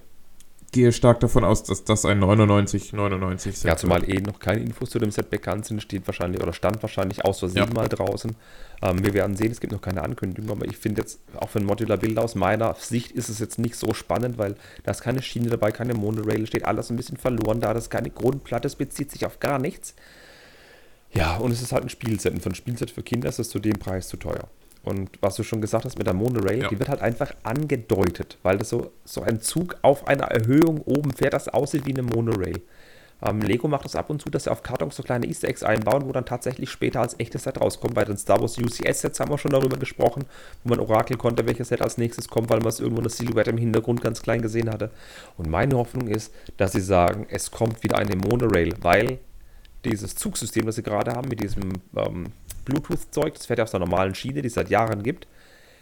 Gehe 0.72 0.91
stark 0.91 1.20
davon 1.20 1.43
aus, 1.43 1.63
dass 1.63 1.84
das 1.84 2.05
ein 2.05 2.20
99, 2.20 2.93
99 2.93 3.57
Set 3.57 3.67
Ja, 3.67 3.78
zumal 3.78 4.09
eh 4.09 4.20
noch 4.22 4.39
keine 4.39 4.61
Infos 4.61 4.89
zu 4.89 4.99
dem 4.99 5.11
Set 5.11 5.30
bekannt 5.30 5.65
sind, 5.65 5.82
steht 5.82 6.07
wahrscheinlich 6.07 6.41
oder 6.41 6.53
stand 6.53 6.82
wahrscheinlich 6.82 7.26
aus 7.26 7.39
Versehen 7.39 7.67
ja. 7.67 7.74
mal 7.74 7.88
draußen. 7.88 8.36
Ähm, 8.82 9.03
wir 9.03 9.13
werden 9.13 9.36
sehen, 9.36 9.51
es 9.51 9.59
gibt 9.59 9.74
noch 9.74 9.82
keine 9.82 10.03
Ankündigung, 10.03 10.51
aber 10.51 10.65
ich 10.65 10.78
finde 10.78 11.01
jetzt 11.01 11.20
auch 11.38 11.49
für 11.49 11.59
ein 11.59 11.65
Modular 11.65 11.97
Bild 11.97 12.17
aus 12.17 12.36
meiner 12.36 12.74
Sicht 12.76 13.11
ist 13.11 13.30
es 13.30 13.39
jetzt 13.39 13.59
nicht 13.59 13.76
so 13.76 13.93
spannend, 13.93 14.38
weil 14.38 14.55
da 14.84 14.91
ist 14.91 15.01
keine 15.01 15.22
Schiene 15.22 15.49
dabei, 15.49 15.72
keine 15.72 15.93
Monorail, 15.93 16.45
steht 16.47 16.65
alles 16.65 16.89
ein 16.89 16.97
bisschen 16.97 17.17
verloren 17.17 17.61
da, 17.61 17.74
das 17.74 17.86
ist 17.86 17.89
keine 17.89 18.09
Grundplatte, 18.09 18.67
es 18.67 18.76
bezieht 18.76 19.11
sich 19.11 19.26
auf 19.26 19.39
gar 19.39 19.59
nichts. 19.59 19.95
Ja, 21.11 21.38
und 21.38 21.51
es 21.51 21.61
ist 21.61 21.72
halt 21.72 21.84
ein 21.84 21.89
Spielset. 21.89 22.34
Und 22.34 22.41
für 22.41 22.49
ein 22.49 22.55
Spielset 22.55 22.91
für 22.91 23.03
Kinder 23.03 23.30
ist 23.30 23.39
es 23.39 23.49
zu 23.49 23.59
dem 23.59 23.80
Preis 23.80 24.07
zu 24.07 24.17
teuer. 24.17 24.47
Und 24.90 25.12
was 25.22 25.36
du 25.36 25.44
schon 25.44 25.62
gesagt 25.62 25.86
hast 25.86 25.98
mit 26.00 26.08
der 26.08 26.16
Monorail, 26.16 26.64
ja. 26.64 26.68
die 26.68 26.80
wird 26.80 26.90
halt 26.90 27.02
einfach 27.02 27.32
angedeutet, 27.44 28.40
weil 28.42 28.58
das 28.58 28.70
so, 28.70 28.92
so 29.06 29.22
ein 29.22 29.40
Zug 29.40 29.78
auf 29.84 30.08
einer 30.08 30.26
Erhöhung 30.26 30.82
oben 30.82 31.12
fährt, 31.12 31.34
das 31.34 31.48
aussieht 31.48 31.86
wie 31.86 31.94
eine 31.94 32.02
Monorail. 32.02 32.60
Ähm, 33.22 33.42
Lego 33.42 33.68
macht 33.68 33.86
das 33.86 33.96
ab 33.96 34.10
und 34.10 34.22
zu, 34.22 34.30
dass 34.30 34.46
sie 34.46 34.52
auf 34.52 34.64
Kartons 34.64 34.96
so 34.96 35.04
kleine 35.04 35.28
Easter 35.28 35.48
Eggs 35.48 35.62
einbauen, 35.62 36.08
wo 36.08 36.12
dann 36.12 36.26
tatsächlich 36.26 36.72
später 36.72 37.02
als 37.02 37.20
echtes 37.20 37.44
Set 37.44 37.60
rauskommt. 37.60 37.94
Bei 37.94 38.06
den 38.06 38.18
Star 38.18 38.40
Wars 38.40 38.58
UCS-Sets 38.58 39.20
haben 39.20 39.30
wir 39.30 39.38
schon 39.38 39.52
darüber 39.52 39.78
gesprochen, 39.78 40.24
wo 40.64 40.70
man 40.70 40.80
orakel 40.80 41.18
konnte, 41.18 41.46
welches 41.46 41.68
Set 41.68 41.82
als 41.82 41.98
nächstes 41.98 42.30
kommt, 42.30 42.50
weil 42.50 42.60
man 42.60 42.70
es 42.70 42.80
irgendwo 42.80 43.02
eine 43.02 43.10
Silhouette 43.10 43.52
im 43.52 43.58
Hintergrund 43.58 44.02
ganz 44.02 44.22
klein 44.22 44.42
gesehen 44.42 44.72
hatte. 44.72 44.90
Und 45.38 45.50
meine 45.50 45.78
Hoffnung 45.78 46.08
ist, 46.08 46.34
dass 46.58 46.72
sie 46.72 46.82
sagen, 46.82 47.28
es 47.30 47.52
kommt 47.52 47.84
wieder 47.84 47.98
eine 47.98 48.16
Monorail, 48.16 48.74
weil 48.82 49.20
dieses 49.86 50.16
Zugsystem, 50.16 50.66
das 50.66 50.76
sie 50.76 50.84
gerade 50.84 51.12
haben, 51.12 51.30
mit 51.30 51.42
diesem 51.42 51.74
ähm, 51.96 52.28
Bluetooth-Zeug, 52.66 53.34
das 53.34 53.46
fährt 53.46 53.60
ja 53.60 53.64
auf 53.64 53.72
der 53.72 53.80
normalen 53.80 54.16
Schiene, 54.16 54.42
die 54.42 54.48
es 54.48 54.54
seit 54.54 54.70
Jahren 54.70 55.04
gibt. 55.04 55.28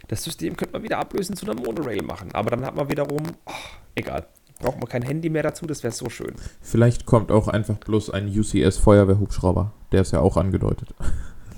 Das 0.08 0.24
System 0.24 0.56
könnte 0.56 0.72
man 0.72 0.82
wieder 0.82 0.98
ablösen 0.98 1.36
zu 1.36 1.46
einer 1.46 1.60
Monorail 1.60 2.02
machen. 2.02 2.32
Aber 2.32 2.50
dann 2.50 2.64
hat 2.64 2.74
man 2.74 2.88
wiederum, 2.88 3.22
oh, 3.46 3.52
egal, 3.94 4.26
braucht 4.58 4.78
man 4.78 4.88
kein 4.88 5.02
Handy 5.02 5.28
mehr 5.28 5.42
dazu, 5.42 5.66
das 5.66 5.82
wäre 5.82 5.92
so 5.92 6.08
schön. 6.08 6.34
Vielleicht 6.60 7.06
kommt 7.06 7.30
auch 7.30 7.48
einfach 7.48 7.76
bloß 7.78 8.10
ein 8.10 8.28
UCS-Feuerwehrhubschrauber. 8.28 9.72
Der 9.92 10.02
ist 10.02 10.12
ja 10.12 10.20
auch 10.20 10.36
angedeutet. 10.36 10.94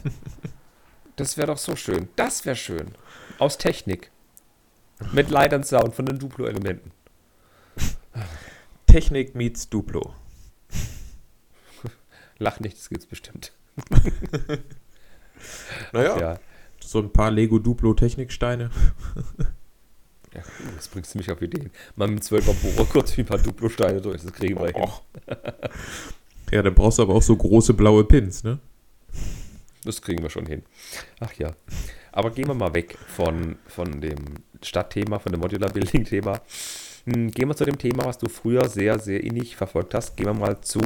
das 1.17 1.37
wäre 1.37 1.49
doch 1.49 1.59
so 1.59 1.77
schön. 1.77 2.09
Das 2.17 2.45
wäre 2.45 2.57
schön. 2.57 2.89
Aus 3.39 3.59
Technik. 3.59 4.11
Mit 5.13 5.31
Light 5.31 5.55
and 5.55 5.67
Sound 5.67 5.95
von 5.95 6.07
den 6.07 6.19
Duplo-Elementen. 6.19 6.91
Technik 8.87 9.35
meets 9.35 9.69
Duplo. 9.69 10.15
Lach 12.41 12.59
nicht, 12.59 12.77
das 12.77 12.89
gibt's 12.89 13.07
bestimmt. 13.07 13.53
naja, 15.93 16.19
ja. 16.19 16.41
so 16.81 16.99
ein 16.99 17.13
paar 17.13 17.31
Lego 17.31 17.61
Duplo 17.61 17.95
Techniksteine. 17.95 18.71
Ja, 20.33 20.43
das 20.77 20.87
bringst 20.87 21.13
du 21.13 21.19
mich 21.19 21.29
auf 21.33 21.43
Ideen. 21.43 21.73
Mal 21.97 22.07
mit 22.07 22.23
12er 22.23 22.53
Bohrer 22.53 22.87
kurz 22.87 23.17
wie 23.17 23.23
ein 23.23 23.27
paar 23.27 23.39
Duplo-Steine 23.39 24.01
durch, 24.01 24.23
das 24.23 24.33
kriegen 24.33 24.61
wir 24.61 24.69
hin. 24.69 24.89
Ja, 26.53 26.63
dann 26.63 26.73
brauchst 26.73 27.01
du 27.01 27.03
aber 27.03 27.17
auch 27.17 27.23
so 27.23 27.37
große 27.37 27.75
blaue 27.75 28.05
Pins, 28.05 28.45
ne? 28.45 28.61
Das 29.85 30.01
kriegen 30.01 30.23
wir 30.23 30.31
schon 30.31 30.47
hin. 30.47 30.63
Ach 31.19 31.33
ja. 31.33 31.53
Aber 32.13 32.31
gehen 32.31 32.47
wir 32.47 32.55
mal 32.55 32.75
weg 32.75 32.97
von, 33.09 33.57
von 33.67 34.01
dem 34.01 34.19
Stadtthema, 34.63 35.19
von 35.19 35.33
dem 35.33 35.41
Modular-Building-Thema. 35.41 36.41
Hm, 37.07 37.31
gehen 37.33 37.49
wir 37.49 37.57
zu 37.57 37.65
dem 37.65 37.79
Thema, 37.79 38.05
was 38.05 38.19
du 38.19 38.29
früher 38.29 38.69
sehr, 38.69 38.99
sehr 38.99 39.25
innig 39.25 39.57
verfolgt 39.57 39.95
hast. 39.95 40.17
Gehen 40.17 40.27
wir 40.27 40.35
mal 40.35 40.61
zu 40.61 40.81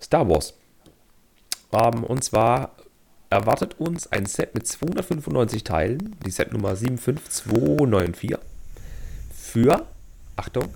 Star 0.00 0.28
Wars. 0.28 0.54
Ähm, 1.72 2.04
und 2.04 2.24
zwar 2.24 2.76
erwartet 3.30 3.78
uns 3.78 4.10
ein 4.10 4.26
Set 4.26 4.54
mit 4.54 4.66
295 4.66 5.64
Teilen, 5.64 6.16
die 6.24 6.30
Setnummer 6.30 6.74
75294, 6.74 8.36
für, 9.32 9.86
Achtung, 10.36 10.74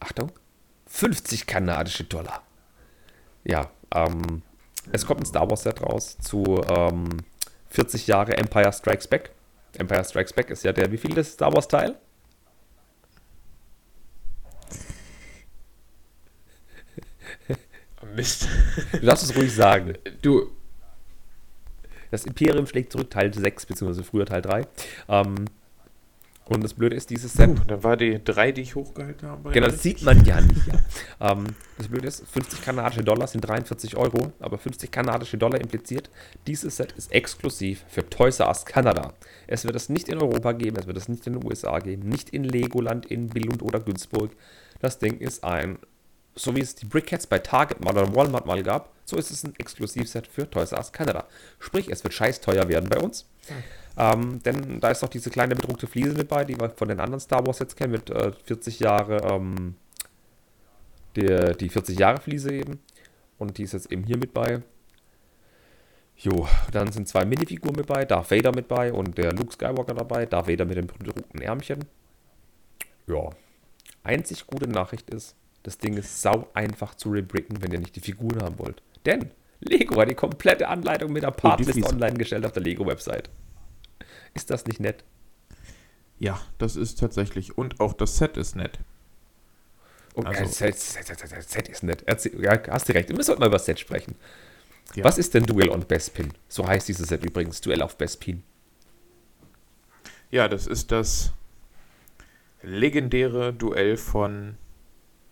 Achtung, 0.00 0.30
50 0.86 1.46
kanadische 1.46 2.04
Dollar. 2.04 2.42
Ja, 3.42 3.70
ähm, 3.92 4.42
es 4.92 5.06
kommt 5.06 5.20
ein 5.20 5.26
Star 5.26 5.48
Wars 5.50 5.62
Set 5.62 5.82
raus 5.82 6.16
zu 6.20 6.62
ähm, 6.68 7.08
40 7.70 8.06
Jahre 8.06 8.36
Empire 8.36 8.72
Strikes 8.72 9.08
Back. 9.08 9.30
Empire 9.76 10.04
Strikes 10.04 10.32
Back 10.32 10.50
ist 10.50 10.62
ja 10.62 10.72
der, 10.72 10.92
wie 10.92 10.98
viel 10.98 11.16
ist 11.18 11.32
Star 11.32 11.52
Wars 11.52 11.66
Teil? 11.66 11.96
Mist. 18.14 18.48
Du 18.92 19.06
darfst 19.06 19.24
es 19.24 19.36
ruhig 19.36 19.52
sagen. 19.52 19.94
Du. 20.22 20.50
Das 22.10 22.24
Imperium 22.24 22.66
schlägt 22.66 22.92
zurück, 22.92 23.10
Teil 23.10 23.34
6, 23.34 23.66
beziehungsweise 23.66 24.04
früher 24.04 24.24
Teil 24.24 24.42
3. 24.42 24.66
Ähm, 25.08 25.46
und 26.46 26.62
das 26.62 26.74
Blöde 26.74 26.94
ist, 26.94 27.08
dieses 27.08 27.32
Set. 27.32 27.50
Uh, 27.50 27.64
dann 27.66 27.82
war 27.82 27.96
die 27.96 28.22
3, 28.22 28.52
die 28.52 28.60
ich 28.60 28.74
hochgehalten 28.74 29.28
habe. 29.28 29.50
Genau, 29.50 29.66
das 29.66 29.82
sieht 29.82 30.02
man 30.02 30.24
ja 30.24 30.40
nicht. 30.40 30.66
Ja. 30.66 30.74
ähm, 31.32 31.46
das 31.78 31.88
Blöde 31.88 32.06
ist, 32.06 32.22
50 32.28 32.62
kanadische 32.62 33.02
Dollar 33.02 33.26
sind 33.26 33.40
43 33.40 33.96
Euro, 33.96 34.32
aber 34.40 34.58
50 34.58 34.90
kanadische 34.90 35.38
Dollar 35.38 35.58
impliziert, 35.60 36.10
dieses 36.46 36.76
Set 36.76 36.92
ist 36.92 37.10
exklusiv 37.12 37.84
für 37.88 38.08
Toys 38.08 38.40
R 38.40 38.48
Us 38.48 38.66
Kanada. 38.66 39.14
Es 39.46 39.64
wird 39.64 39.74
es 39.74 39.88
nicht 39.88 40.08
in 40.08 40.18
Europa 40.18 40.52
geben, 40.52 40.76
es 40.78 40.86
wird 40.86 40.98
es 40.98 41.08
nicht 41.08 41.26
in 41.26 41.32
den 41.32 41.44
USA 41.44 41.78
geben, 41.78 42.08
nicht 42.08 42.30
in 42.30 42.44
Legoland, 42.44 43.06
in 43.06 43.28
Billund 43.28 43.62
oder 43.62 43.80
Günzburg. 43.80 44.30
Das 44.80 44.98
Ding 44.98 45.18
ist 45.18 45.44
ein 45.44 45.78
so 46.34 46.54
wie 46.56 46.60
es 46.60 46.74
die 46.74 46.86
Brickheads 46.86 47.26
bei 47.26 47.38
Target 47.38 47.84
mal 47.84 47.92
oder 47.92 48.14
Walmart 48.14 48.46
mal 48.46 48.62
gab, 48.62 48.92
so 49.04 49.16
ist 49.16 49.30
es 49.30 49.44
ein 49.44 49.54
Exklusivset 49.58 50.26
für 50.26 50.48
Toys 50.48 50.72
R 50.72 50.78
Us 50.78 50.92
Canada. 50.92 51.26
Sprich, 51.58 51.88
es 51.90 52.02
wird 52.02 52.14
scheiß 52.14 52.40
teuer 52.40 52.68
werden 52.68 52.88
bei 52.88 52.98
uns. 52.98 53.26
Hm. 53.46 53.54
Ähm, 53.96 54.42
denn 54.42 54.80
da 54.80 54.90
ist 54.90 55.02
noch 55.02 55.08
diese 55.08 55.30
kleine 55.30 55.54
bedruckte 55.54 55.86
Fliese 55.86 56.14
mit 56.14 56.28
bei, 56.28 56.44
die 56.44 56.58
wir 56.58 56.70
von 56.70 56.88
den 56.88 57.00
anderen 57.00 57.20
Star 57.20 57.46
Wars 57.46 57.58
Sets 57.58 57.76
kennen, 57.76 57.92
mit 57.92 58.10
äh, 58.10 58.32
40 58.32 58.80
Jahre, 58.80 59.18
ähm, 59.18 59.76
die, 61.16 61.52
die 61.60 61.68
40 61.68 61.98
Jahre 61.98 62.20
Fliese 62.20 62.52
eben. 62.52 62.80
Und 63.38 63.58
die 63.58 63.62
ist 63.62 63.72
jetzt 63.72 63.92
eben 63.92 64.04
hier 64.04 64.16
mit 64.16 64.32
bei. 64.32 64.62
Jo, 66.16 66.48
dann 66.72 66.92
sind 66.92 67.08
zwei 67.08 67.24
Minifiguren 67.24 67.76
mit 67.76 67.86
bei, 67.86 68.04
Darth 68.04 68.30
Vader 68.30 68.52
mit 68.54 68.68
bei 68.68 68.92
und 68.92 69.18
der 69.18 69.32
Luke 69.32 69.52
Skywalker 69.52 69.94
dabei, 69.94 70.26
Darth 70.26 70.48
Vader 70.48 70.64
mit 70.64 70.76
dem 70.76 70.86
bedruckten 70.86 71.40
Ärmchen. 71.40 71.84
Ja, 73.06 73.30
einzig 74.04 74.46
gute 74.46 74.68
Nachricht 74.68 75.10
ist, 75.10 75.34
das 75.64 75.78
Ding 75.78 75.96
ist 75.96 76.22
sau 76.22 76.48
einfach 76.54 76.94
zu 76.94 77.10
rebricken, 77.10 77.62
wenn 77.62 77.72
ihr 77.72 77.80
nicht 77.80 77.96
die 77.96 78.00
Figuren 78.00 78.40
haben 78.42 78.58
wollt. 78.58 78.82
Denn 79.06 79.30
Lego 79.60 80.00
hat 80.00 80.10
die 80.10 80.14
komplette 80.14 80.68
Anleitung 80.68 81.12
mit 81.12 81.22
der 81.22 81.30
Partlist 81.30 81.82
online 81.90 82.14
gestellt 82.14 82.44
auf 82.44 82.52
der 82.52 82.62
Lego-Website. 82.62 83.30
Ist 84.34 84.50
das 84.50 84.66
nicht 84.66 84.78
nett? 84.78 85.04
Ja, 86.18 86.40
das 86.58 86.76
ist 86.76 87.00
tatsächlich. 87.00 87.56
Und 87.56 87.80
auch 87.80 87.94
das 87.94 88.18
Set 88.18 88.36
ist 88.36 88.56
nett. 88.56 88.78
Okay, 90.14 90.28
also, 90.28 90.52
Set, 90.52 90.78
Set, 90.78 91.06
Set, 91.06 91.50
Set, 91.50 91.68
ist 91.68 91.82
nett. 91.82 92.04
Erzähl, 92.06 92.40
ja, 92.42 92.60
hast 92.68 92.88
du 92.88 92.92
recht. 92.92 93.08
Wir 93.08 93.24
sollten 93.24 93.40
mal 93.40 93.46
über 93.46 93.56
das 93.56 93.66
Set 93.66 93.80
sprechen. 93.80 94.14
Ja. 94.94 95.04
Was 95.04 95.18
ist 95.18 95.34
denn 95.34 95.44
Duel 95.44 95.70
on 95.70 95.86
Bespin? 95.86 96.32
So 96.46 96.66
heißt 96.66 96.88
dieses 96.88 97.08
Set 97.08 97.24
übrigens. 97.24 97.60
Duell 97.62 97.82
auf 97.82 97.96
Bespin. 97.96 98.42
Ja, 100.30 100.46
das 100.46 100.66
ist 100.66 100.92
das 100.92 101.32
legendäre 102.62 103.52
Duell 103.52 103.96
von 103.96 104.56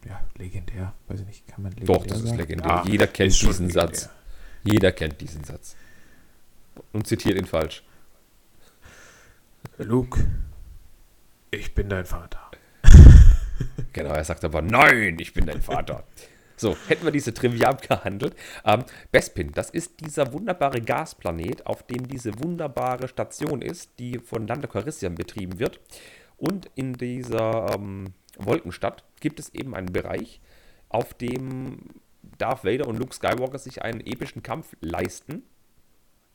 ja, 0.06 0.20
legendär. 0.36 0.92
Weiß 1.08 1.20
ich 1.20 1.26
nicht, 1.26 1.46
kann 1.46 1.62
man 1.62 1.72
legendär 1.72 1.96
Doch, 1.96 2.06
das 2.06 2.18
sagen? 2.18 2.30
ist 2.30 2.36
legendär. 2.36 2.68
Ja, 2.68 2.84
Jeder 2.86 3.06
kennt 3.06 3.40
diesen 3.40 3.70
Satz. 3.70 4.08
Jeder 4.64 4.92
kennt 4.92 5.20
diesen 5.20 5.44
Satz. 5.44 5.76
Und 6.92 7.06
zitiert 7.06 7.38
ihn 7.38 7.46
falsch. 7.46 7.82
Luke, 9.78 10.24
ich 11.50 11.74
bin 11.74 11.88
dein 11.88 12.06
Vater. 12.06 12.50
genau, 13.92 14.10
er 14.10 14.24
sagt 14.24 14.44
aber, 14.44 14.62
nein, 14.62 15.18
ich 15.18 15.32
bin 15.34 15.46
dein 15.46 15.62
Vater. 15.62 16.04
So, 16.56 16.76
hätten 16.86 17.04
wir 17.04 17.10
diese 17.10 17.34
Trivia 17.34 17.68
abgehandelt. 17.68 18.36
Ähm, 18.64 18.84
Bespin, 19.10 19.52
das 19.52 19.70
ist 19.70 20.00
dieser 20.00 20.32
wunderbare 20.32 20.80
Gasplanet, 20.80 21.66
auf 21.66 21.82
dem 21.82 22.06
diese 22.06 22.38
wunderbare 22.38 23.08
Station 23.08 23.62
ist, 23.62 23.98
die 23.98 24.18
von 24.18 24.46
Lando 24.46 24.68
Calrissian 24.68 25.14
betrieben 25.14 25.58
wird. 25.58 25.80
Und 26.36 26.70
in 26.74 26.92
dieser 26.94 27.74
ähm, 27.74 28.14
Wolkenstadt 28.38 29.04
gibt 29.20 29.40
es 29.40 29.54
eben 29.54 29.74
einen 29.74 29.92
Bereich, 29.92 30.40
auf 30.88 31.14
dem 31.14 31.78
Darth 32.38 32.64
Vader 32.64 32.86
und 32.86 32.98
Luke 32.98 33.14
Skywalker 33.14 33.58
sich 33.58 33.82
einen 33.82 34.00
epischen 34.00 34.42
Kampf 34.42 34.76
leisten. 34.80 35.42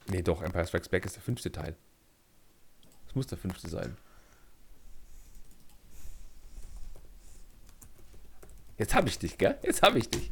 Nee, 0.09 0.21
doch, 0.21 0.41
Empire 0.41 0.65
Strikes 0.65 0.89
Back 0.89 1.05
ist 1.05 1.15
der 1.15 1.23
fünfte 1.23 1.51
Teil. 1.51 1.75
Das 3.05 3.15
muss 3.15 3.27
der 3.27 3.37
fünfte 3.37 3.67
sein. 3.67 3.97
Jetzt 8.77 8.93
habe 8.93 9.07
ich 9.09 9.17
dich, 9.17 9.37
gell? 9.37 9.57
Jetzt 9.63 9.81
habe 9.81 9.97
ich 9.97 10.09
dich. 10.09 10.31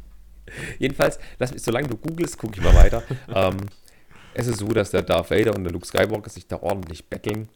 Jedenfalls, 0.78 1.20
lass 1.40 1.52
mich, 1.52 1.64
solange 1.64 1.88
du 1.88 1.98
googelst, 1.98 2.38
gucke 2.38 2.56
ich 2.58 2.64
mal 2.64 2.76
weiter. 2.76 3.04
ähm, 3.28 3.58
es 4.34 4.48
ist 4.48 4.60
so, 4.60 4.68
dass 4.68 4.92
der 4.92 5.02
Darth 5.02 5.32
Vader 5.32 5.56
und 5.56 5.64
der 5.64 5.72
Luke 5.72 5.88
Skywalker 5.88 6.30
sich 6.30 6.48
da 6.48 6.62
ordentlich 6.62 7.10
betteln. 7.10 7.50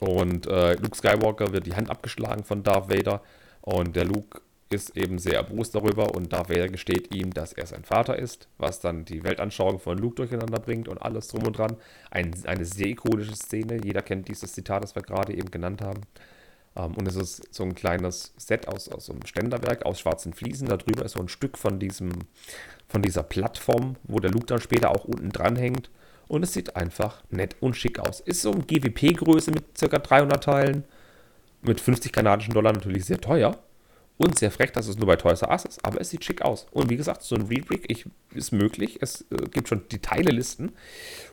Und 0.00 0.46
äh, 0.46 0.74
Luke 0.74 0.96
Skywalker 0.96 1.52
wird 1.52 1.66
die 1.66 1.74
Hand 1.74 1.90
abgeschlagen 1.90 2.44
von 2.44 2.62
Darth 2.62 2.90
Vader. 2.90 3.22
Und 3.62 3.96
der 3.96 4.04
Luke 4.04 4.40
ist 4.70 4.96
eben 4.96 5.18
sehr 5.18 5.34
erbost 5.34 5.74
darüber 5.74 6.14
und 6.14 6.32
Darth 6.32 6.50
Vader 6.50 6.68
gesteht 6.68 7.14
ihm, 7.14 7.32
dass 7.32 7.52
er 7.52 7.66
sein 7.66 7.84
Vater 7.84 8.18
ist, 8.18 8.48
was 8.58 8.80
dann 8.80 9.04
die 9.04 9.24
Weltanschauung 9.24 9.78
von 9.78 9.96
Luke 9.96 10.16
durcheinander 10.16 10.60
bringt 10.60 10.88
und 10.88 11.00
alles 11.00 11.28
drum 11.28 11.46
und 11.46 11.56
dran. 11.56 11.76
Ein, 12.10 12.34
eine 12.44 12.64
sehr 12.64 12.88
ikonische 12.88 13.34
Szene. 13.34 13.80
Jeder 13.82 14.02
kennt 14.02 14.28
dieses 14.28 14.52
Zitat, 14.52 14.82
das 14.82 14.94
wir 14.94 15.02
gerade 15.02 15.32
eben 15.34 15.50
genannt 15.50 15.80
haben. 15.80 16.02
Ähm, 16.76 16.94
und 16.94 17.08
es 17.08 17.16
ist 17.16 17.54
so 17.54 17.62
ein 17.64 17.74
kleines 17.74 18.34
Set 18.36 18.68
aus, 18.68 18.88
aus 18.88 19.06
so 19.06 19.12
einem 19.12 19.26
Ständerwerk 19.26 19.86
aus 19.86 20.00
schwarzen 20.00 20.34
Fliesen. 20.34 20.68
Darüber 20.68 21.04
ist 21.04 21.12
so 21.12 21.20
ein 21.20 21.28
Stück 21.28 21.56
von, 21.56 21.78
diesem, 21.78 22.10
von 22.88 23.02
dieser 23.02 23.22
Plattform, 23.22 23.96
wo 24.04 24.20
der 24.20 24.30
Luke 24.30 24.46
dann 24.46 24.60
später 24.60 24.90
auch 24.90 25.04
unten 25.04 25.30
dran 25.30 25.56
hängt. 25.56 25.90
Und 26.28 26.42
es 26.42 26.52
sieht 26.52 26.76
einfach 26.76 27.22
nett 27.30 27.56
und 27.60 27.74
schick 27.74 27.98
aus. 27.98 28.20
Ist 28.20 28.42
so 28.42 28.52
ein 28.52 28.66
GWP-Größe 28.66 29.50
mit 29.50 29.64
ca. 29.78 29.98
300 29.98 30.44
Teilen. 30.44 30.84
Mit 31.62 31.80
50 31.80 32.12
kanadischen 32.12 32.54
Dollar 32.54 32.72
natürlich 32.72 33.06
sehr 33.06 33.20
teuer. 33.20 33.58
Und 34.18 34.38
sehr 34.38 34.50
frech, 34.50 34.72
dass 34.72 34.88
es 34.88 34.98
nur 34.98 35.06
bei 35.06 35.16
Toys 35.16 35.42
R 35.42 35.50
Us 35.50 35.64
ist. 35.64 35.84
Aber 35.84 36.00
es 36.00 36.10
sieht 36.10 36.24
schick 36.24 36.42
aus. 36.42 36.66
Und 36.72 36.90
wie 36.90 36.96
gesagt, 36.96 37.22
so 37.22 37.36
ein 37.36 37.42
Rebrick 37.42 37.88
ist 38.34 38.52
möglich. 38.52 38.98
Es 39.00 39.22
äh, 39.30 39.36
gibt 39.50 39.68
schon 39.68 39.82
die 39.90 40.00
Teilelisten. 40.00 40.72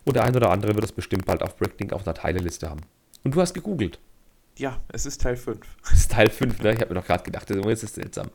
Und 0.06 0.16
der 0.16 0.24
ein 0.24 0.36
oder 0.36 0.52
andere 0.52 0.76
wird 0.76 0.86
es 0.86 0.92
bestimmt 0.92 1.26
bald 1.26 1.42
auf 1.42 1.58
Bricklink 1.58 1.94
auf 1.94 2.08
einer 2.08 2.14
Teileliste 2.14 2.70
haben. 2.70 2.82
Und 3.24 3.36
du 3.36 3.42
hast 3.42 3.54
gegoogelt. 3.56 4.00
Ja, 4.58 4.80
es 4.88 5.06
ist 5.06 5.22
Teil 5.22 5.36
5. 5.36 5.60
Es 5.92 6.00
ist 6.00 6.12
Teil 6.12 6.30
5, 6.30 6.62
ne? 6.62 6.74
Ich 6.74 6.80
habe 6.80 6.94
mir 6.94 7.00
noch 7.00 7.08
gerade 7.08 7.24
gedacht, 7.24 7.50
das 7.50 7.84
ist 7.84 7.96
seltsam. 7.96 8.30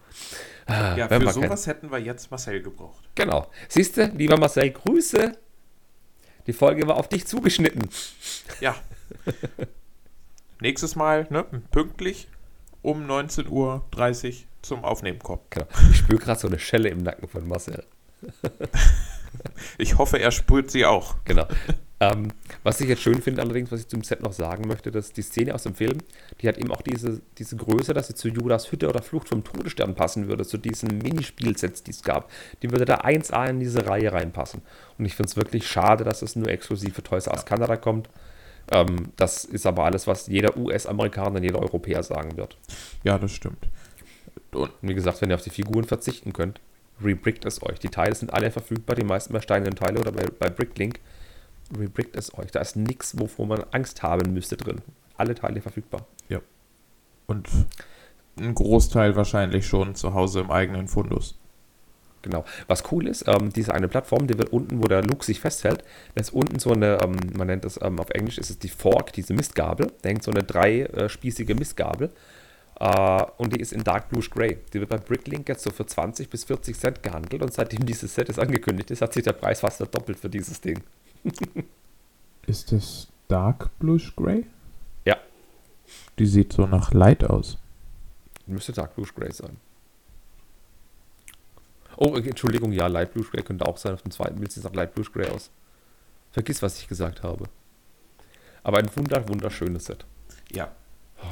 Ah, 0.67 0.97
ja, 0.97 1.09
für 1.09 1.33
sowas 1.33 1.65
kann. 1.65 1.75
hätten 1.75 1.91
wir 1.91 1.99
jetzt 1.99 2.31
Marcel 2.31 2.61
gebraucht. 2.61 3.09
Genau. 3.15 3.49
Siehst 3.69 3.97
du, 3.97 4.07
lieber 4.17 4.37
Marcel, 4.37 4.71
Grüße. 4.71 5.33
Die 6.51 6.57
Folge 6.57 6.89
war 6.89 6.97
auf 6.97 7.07
dich 7.07 7.29
zugeschnitten. 7.29 7.89
Ja. 8.61 8.75
Nächstes 10.61 10.97
Mal, 10.97 11.29
ne, 11.31 11.45
pünktlich 11.71 12.27
um 12.83 13.09
19.30 13.09 13.51
Uhr 13.51 13.85
zum 14.61 14.83
Aufnehmen 14.83 15.21
kommen. 15.21 15.43
Genau. 15.51 15.69
Ich 15.93 15.99
spüre 15.99 16.19
gerade 16.19 16.41
so 16.41 16.49
eine 16.49 16.59
Schelle 16.59 16.89
im 16.89 17.05
Nacken 17.05 17.29
von 17.29 17.47
Marcel. 17.47 17.85
ich 19.79 19.97
hoffe, 19.97 20.19
er 20.19 20.33
spürt 20.33 20.73
sie 20.73 20.87
auch. 20.87 21.15
Genau. 21.25 21.47
Ähm, 22.03 22.29
was 22.63 22.81
ich 22.81 22.89
jetzt 22.89 23.03
schön 23.03 23.21
finde, 23.21 23.43
allerdings, 23.43 23.71
was 23.71 23.81
ich 23.81 23.89
zum 23.89 24.03
Set 24.03 24.23
noch 24.23 24.33
sagen 24.33 24.67
möchte, 24.67 24.91
dass 24.91 25.13
die 25.13 25.21
Szene 25.21 25.55
aus 25.55 25.65
dem 25.65 25.75
Film, 25.75 25.99
die 26.41 26.49
hat 26.49 26.57
eben 26.57 26.71
auch 26.71 26.81
diese, 26.81 27.21
diese 27.37 27.57
Größe, 27.57 27.93
dass 27.93 28.07
sie 28.07 28.15
zu 28.15 28.29
Judas 28.29 28.73
Hütte 28.73 28.89
oder 28.89 29.03
Flucht 29.03 29.29
vom 29.29 29.45
Todesstern 29.45 29.95
passen 29.95 30.27
würde, 30.27 30.47
zu 30.47 30.57
diesen 30.57 30.97
Minispielsets, 30.97 31.83
die 31.83 31.91
es 31.91 32.03
gab. 32.03 32.31
Die 32.63 32.71
würde 32.71 32.87
da 32.87 33.01
1A 33.01 33.51
in 33.51 33.61
diese 33.61 33.87
Reihe 33.87 34.13
reinpassen. 34.15 34.63
Und 34.97 35.05
ich 35.05 35.15
finde 35.15 35.29
es 35.29 35.37
wirklich 35.37 35.69
schade, 35.69 36.05
dass 36.05 36.23
es 36.23 36.37
nur 36.37 36.49
exklusiv 36.49 36.95
für 36.95 37.03
Toys 37.03 37.29
aus 37.29 37.45
Kanada 37.45 37.77
kommt. 37.77 38.09
Ähm, 38.73 39.13
das 39.17 39.45
ist 39.45 39.67
aber 39.67 39.85
alles, 39.85 40.07
was 40.07 40.27
jeder 40.27 40.57
US-Amerikaner 40.57 41.37
und 41.37 41.43
jeder 41.43 41.59
Europäer 41.59 42.03
sagen 42.03 42.39
wird. 42.39 42.57
Ja, 43.05 43.19
das 43.19 43.33
stimmt. 43.33 43.69
Und 44.53 44.71
wie 44.81 44.95
gesagt, 44.95 45.21
wenn 45.21 45.29
ihr 45.29 45.35
auf 45.35 45.43
die 45.43 45.51
Figuren 45.51 45.85
verzichten 45.85 46.33
könnt, 46.33 46.61
rebrickt 47.05 47.45
es 47.45 47.63
euch. 47.63 47.79
Die 47.79 47.89
Teile 47.89 48.15
sind 48.15 48.33
alle 48.33 48.51
verfügbar, 48.51 48.97
die 48.97 49.05
meisten 49.05 49.35
bei 49.35 49.41
Steinen 49.43 49.75
Teile 49.75 50.01
oder 50.01 50.13
bei, 50.13 50.25
bei 50.39 50.49
Bricklink 50.49 50.99
rebrickt 51.77 52.17
es 52.17 52.37
euch. 52.39 52.51
Da 52.51 52.61
ist 52.61 52.77
nichts, 52.77 53.19
wovor 53.19 53.47
man 53.47 53.65
Angst 53.71 54.03
haben 54.03 54.33
müsste 54.33 54.57
drin. 54.57 54.83
Alle 55.17 55.35
Teile 55.35 55.61
verfügbar. 55.61 56.07
Ja. 56.29 56.41
Und 57.27 57.49
ein 58.39 58.55
Großteil 58.55 59.17
wahrscheinlich 59.17 59.67
schon 59.67 59.95
zu 59.95 60.15
Hause 60.15 60.41
im 60.41 60.51
eigenen 60.51 60.89
Fundus. 60.89 61.39
Genau. 62.23 62.45
Was 62.67 62.85
cool 62.93 63.07
ist, 63.09 63.27
ähm, 63.29 63.51
diese 63.53 63.73
eine 63.73 63.89
Plattform, 63.89 64.27
die 64.27 64.37
wird 64.37 64.53
unten, 64.53 64.83
wo 64.83 64.89
der 64.89 65.03
Luke 65.03 65.25
sich 65.25 65.41
festhält, 65.41 65.85
da 66.15 66.21
ist 66.21 66.33
unten 66.33 66.59
so 66.59 66.73
eine, 66.73 67.01
ähm, 67.03 67.17
man 67.35 67.47
nennt 67.47 67.65
es 67.65 67.81
ähm, 67.81 67.99
auf 67.99 68.11
Englisch, 68.11 68.37
ist 68.39 68.51
es 68.51 68.59
die 68.59 68.69
Fork, 68.69 69.13
diese 69.15 69.33
Mistgabel. 69.33 69.91
Da 70.03 70.09
hängt 70.11 70.23
so 70.23 70.31
eine 70.31 70.43
dreispießige 70.43 71.55
Mistgabel. 71.55 72.11
Uh, 72.83 73.27
und 73.37 73.55
die 73.55 73.61
ist 73.61 73.75
in 73.75 73.85
Dark 73.85 74.09
Bluish 74.09 74.31
Grey. 74.31 74.57
Die 74.73 74.81
wird 74.81 74.89
bei 74.89 74.97
Bricklink 74.97 75.47
jetzt 75.51 75.65
so 75.65 75.71
für 75.71 75.85
20 75.85 76.31
bis 76.31 76.45
40 76.45 76.79
Cent 76.79 77.03
gehandelt 77.03 77.43
und 77.43 77.53
seitdem 77.53 77.85
dieses 77.87 78.15
Set 78.15 78.31
ist 78.31 78.39
angekündigt 78.39 78.91
ist, 78.91 79.03
hat 79.03 79.13
sich 79.13 79.23
der 79.23 79.35
Preis 79.35 79.61
fast 79.61 79.77
verdoppelt 79.77 80.19
für 80.19 80.31
dieses 80.31 80.63
Ding. 80.63 80.81
ist 82.47 82.73
das 82.73 83.09
Dark 83.29 83.79
Bluish 83.79 84.15
Grey? 84.17 84.47
Ja. 85.05 85.17
Die 86.19 86.27
sieht 86.27 86.53
so 86.53 86.67
nach 86.67 86.93
Light 86.93 87.25
aus. 87.25 87.59
Müsste 88.47 88.73
Dark 88.73 88.95
Bluish 88.95 89.15
Grey 89.15 89.33
sein. 89.33 89.57
Oh, 91.97 92.17
Entschuldigung, 92.17 92.73
ja, 92.73 92.87
Light 92.87 93.13
Bluish 93.13 93.31
Grey 93.31 93.43
könnte 93.43 93.67
auch 93.67 93.77
sein. 93.77 93.95
Auf 93.95 94.03
dem 94.03 94.11
zweiten 94.11 94.39
Bild 94.39 94.51
sieht 94.51 94.65
es 94.65 94.69
nach 94.69 94.75
Light 94.75 94.95
Bluish 94.95 95.13
Grey 95.13 95.29
aus. 95.29 95.51
Vergiss, 96.33 96.63
was 96.63 96.79
ich 96.79 96.89
gesagt 96.89 97.23
habe. 97.23 97.45
Aber 98.63 98.79
ein 98.79 98.91
wunder, 98.97 99.29
wunderschönes 99.29 99.87
Set. 99.87 100.05
Ja, 100.53 100.73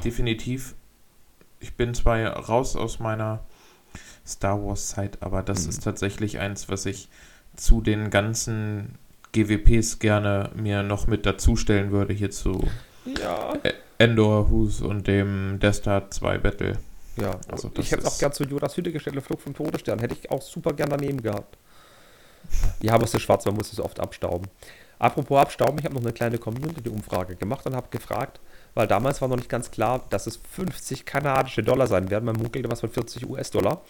definitiv. 0.05 0.75
Ich 1.61 1.75
bin 1.75 1.95
zwar 1.95 2.21
raus 2.27 2.77
aus 2.77 2.99
meiner 3.01 3.45
Star 4.27 4.63
Wars 4.65 4.89
Zeit, 4.89 5.23
aber 5.23 5.43
das 5.43 5.65
mhm. 5.65 5.71
ist 5.71 5.83
tatsächlich 5.83 6.39
eins, 6.39 6.69
was 6.69 6.87
ich 6.87 7.09
zu 7.57 7.81
den 7.81 8.11
ganzen 8.11 8.99
GWPs 9.45 9.99
gerne 9.99 10.51
mir 10.55 10.83
noch 10.83 11.07
mit 11.07 11.27
dazustellen 11.27 11.91
würde, 11.91 12.13
hier 12.13 12.31
zu 12.31 12.67
ja. 13.05 13.55
Endor, 13.99 14.51
Hus 14.51 14.81
und 14.81 15.07
dem 15.07 15.59
Death 15.61 15.77
Star 15.77 16.11
2 16.11 16.39
Battle. 16.39 16.79
Ja, 17.17 17.39
also 17.49 17.71
ich 17.77 17.91
hätte 17.91 18.07
auch 18.07 18.19
gern 18.19 18.33
zu 18.33 18.45
Jodas 18.45 18.77
Hütte 18.77 18.93
gestellt, 18.93 19.21
Flug 19.23 19.41
vom 19.41 19.55
Todesstern. 19.55 19.99
Hätte 19.99 20.15
ich 20.15 20.31
auch 20.31 20.43
super 20.43 20.73
gern 20.73 20.91
daneben 20.91 21.21
gehabt. 21.23 21.57
Ja, 22.81 22.95
aber 22.95 23.05
es 23.05 23.15
ist 23.15 23.23
schwarz, 23.23 23.45
man 23.47 23.57
muss 23.57 23.73
es 23.73 23.81
oft 23.81 23.99
abstauben. 23.99 24.47
Apropos 24.99 25.39
abstauben, 25.39 25.79
ich 25.79 25.85
habe 25.85 25.95
noch 25.95 26.03
eine 26.03 26.13
kleine 26.13 26.39
Community-Umfrage 26.39 27.37
gemacht 27.37 27.67
und 27.67 27.77
habe 27.77 27.89
gefragt, 27.91 28.41
weil 28.75 28.87
damals 28.87 29.21
war 29.21 29.29
noch 29.29 29.37
nicht 29.37 29.49
ganz 29.49 29.71
klar, 29.71 30.05
dass 30.11 30.27
es 30.27 30.41
50 30.55 31.05
kanadische 31.05 31.63
Dollar 31.63 31.87
sein 31.87 32.11
werden. 32.11 32.25
Man 32.25 32.37
munkelte 32.37 32.71
was 32.71 32.81
von 32.81 32.91
40 32.91 33.29
US-Dollar. 33.29 33.83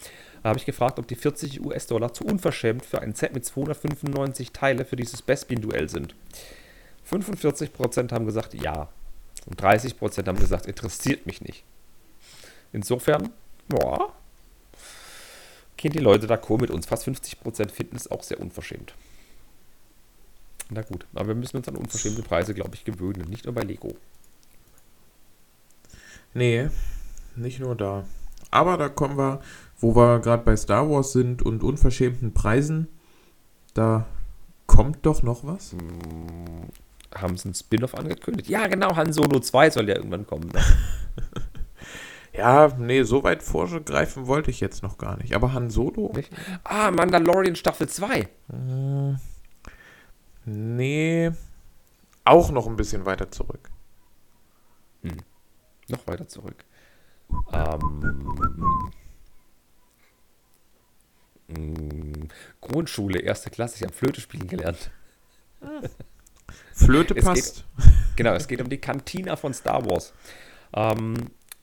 Da 0.42 0.50
habe 0.50 0.58
ich 0.58 0.66
gefragt, 0.66 0.98
ob 0.98 1.06
die 1.08 1.16
40 1.16 1.64
US-Dollar 1.64 2.12
zu 2.12 2.24
unverschämt 2.24 2.84
für 2.84 3.00
ein 3.00 3.14
Set 3.14 3.34
mit 3.34 3.44
295 3.44 4.52
Teile 4.52 4.84
für 4.84 4.96
dieses 4.96 5.22
Bespin-Duell 5.22 5.88
sind. 5.88 6.14
45% 7.10 8.12
haben 8.12 8.26
gesagt 8.26 8.54
ja. 8.54 8.88
Und 9.46 9.62
30% 9.62 10.26
haben 10.26 10.38
gesagt, 10.38 10.66
interessiert 10.66 11.26
mich 11.26 11.40
nicht. 11.40 11.64
Insofern, 12.72 13.30
boah, 13.68 14.12
gehen 15.76 15.92
die 15.92 15.98
Leute 15.98 16.26
da 16.26 16.38
cool 16.48 16.58
mit 16.58 16.70
uns. 16.70 16.86
Fast 16.86 17.08
50% 17.08 17.70
finden 17.70 17.96
es 17.96 18.10
auch 18.10 18.22
sehr 18.22 18.40
unverschämt. 18.40 18.94
Na 20.70 20.82
gut, 20.82 21.06
aber 21.14 21.28
wir 21.28 21.34
müssen 21.34 21.56
uns 21.56 21.68
an 21.68 21.76
unverschämte 21.76 22.22
Preise, 22.22 22.52
glaube 22.52 22.74
ich, 22.74 22.84
gewöhnen. 22.84 23.28
Nicht 23.30 23.46
nur 23.46 23.54
bei 23.54 23.62
Lego. 23.62 23.96
Nee, 26.34 26.68
nicht 27.36 27.58
nur 27.58 27.74
da. 27.74 28.04
Aber 28.50 28.76
da 28.76 28.90
kommen 28.90 29.16
wir, 29.16 29.40
wo 29.78 29.94
wir 29.94 30.20
gerade 30.20 30.42
bei 30.42 30.56
Star 30.56 30.88
Wars 30.90 31.12
sind 31.12 31.42
und 31.42 31.62
unverschämten 31.62 32.34
Preisen. 32.34 32.88
Da 33.74 34.06
kommt 34.66 35.06
doch 35.06 35.22
noch 35.22 35.44
was. 35.44 35.72
Hm, 35.72 36.68
haben 37.14 37.36
sie 37.36 37.46
einen 37.46 37.54
Spin-off 37.54 37.94
angekündigt? 37.94 38.48
Ja, 38.48 38.66
genau, 38.66 38.96
Han 38.96 39.12
Solo 39.12 39.40
2 39.40 39.70
soll 39.70 39.88
ja 39.88 39.96
irgendwann 39.96 40.26
kommen. 40.26 40.48
Ne? 40.48 40.60
ja, 42.32 42.68
nee, 42.78 43.02
so 43.02 43.22
weit 43.22 43.42
vorgreifen 43.42 44.26
wollte 44.26 44.50
ich 44.50 44.60
jetzt 44.60 44.82
noch 44.82 44.98
gar 44.98 45.16
nicht. 45.16 45.34
Aber 45.34 45.52
Han 45.52 45.70
Solo? 45.70 46.12
Nicht? 46.14 46.30
Ah, 46.64 46.90
Mandalorian 46.90 47.56
Staffel 47.56 47.88
2. 47.88 48.28
Hm, 48.50 49.18
nee, 50.44 51.30
auch 52.24 52.50
noch 52.50 52.66
ein 52.66 52.76
bisschen 52.76 53.06
weiter 53.06 53.30
zurück. 53.30 53.70
Hm. 55.02 55.18
Noch 55.88 56.06
weiter 56.06 56.28
zurück. 56.28 56.64
Ähm, 57.52 58.90
hm, 61.48 62.28
Grundschule, 62.60 63.20
erste 63.20 63.50
Klasse, 63.50 63.76
ich 63.76 63.82
habe 63.82 63.92
Flöte 63.92 64.20
spielen 64.20 64.46
gelernt. 64.46 64.90
Flöte 66.72 67.14
passt. 67.14 67.64
Geht, 67.76 67.92
genau, 68.16 68.34
es 68.34 68.48
geht 68.48 68.60
um 68.60 68.68
die 68.68 68.78
Kantina 68.78 69.36
von 69.36 69.52
Star 69.52 69.84
Wars. 69.84 70.12
Ähm, 70.74 71.14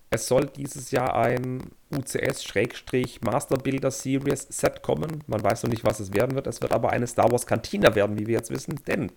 es 0.10 0.28
soll 0.28 0.46
dieses 0.48 0.92
Jahr 0.92 1.16
ein 1.16 1.72
UCS-Master 1.92 3.58
Builder 3.58 3.92
Series 3.92 4.48
Set 4.50 4.82
kommen. 4.82 5.24
Man 5.28 5.44
weiß 5.44 5.64
noch 5.64 5.70
nicht, 5.70 5.84
was 5.84 6.00
es 6.00 6.14
werden 6.14 6.36
wird. 6.36 6.48
Es 6.48 6.62
wird 6.62 6.72
aber 6.72 6.92
eine 6.92 7.08
Star 7.08 7.32
Wars 7.32 7.46
Kantina 7.46 7.96
werden, 7.96 8.18
wie 8.18 8.28
wir 8.28 8.36
jetzt 8.36 8.52
wissen, 8.52 8.80
denn 8.88 9.12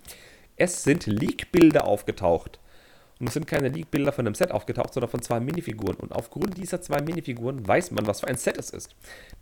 es 0.56 0.82
sind 0.82 1.06
Leak-Bilder 1.06 1.84
aufgetaucht. 1.84 2.58
Und 3.20 3.28
es 3.28 3.34
sind 3.34 3.46
keine 3.46 3.68
Leak-Bilder 3.68 4.12
von 4.12 4.26
einem 4.26 4.34
Set 4.34 4.52
aufgetaucht, 4.52 4.94
sondern 4.94 5.10
von 5.10 5.22
zwei 5.22 5.40
Minifiguren. 5.40 5.96
Und 5.96 6.12
aufgrund 6.12 6.56
dieser 6.56 6.80
zwei 6.80 7.00
Minifiguren 7.00 7.66
weiß 7.66 7.90
man, 7.90 8.06
was 8.06 8.20
für 8.20 8.28
ein 8.28 8.36
Set 8.36 8.58
es 8.58 8.70
ist. 8.70 8.94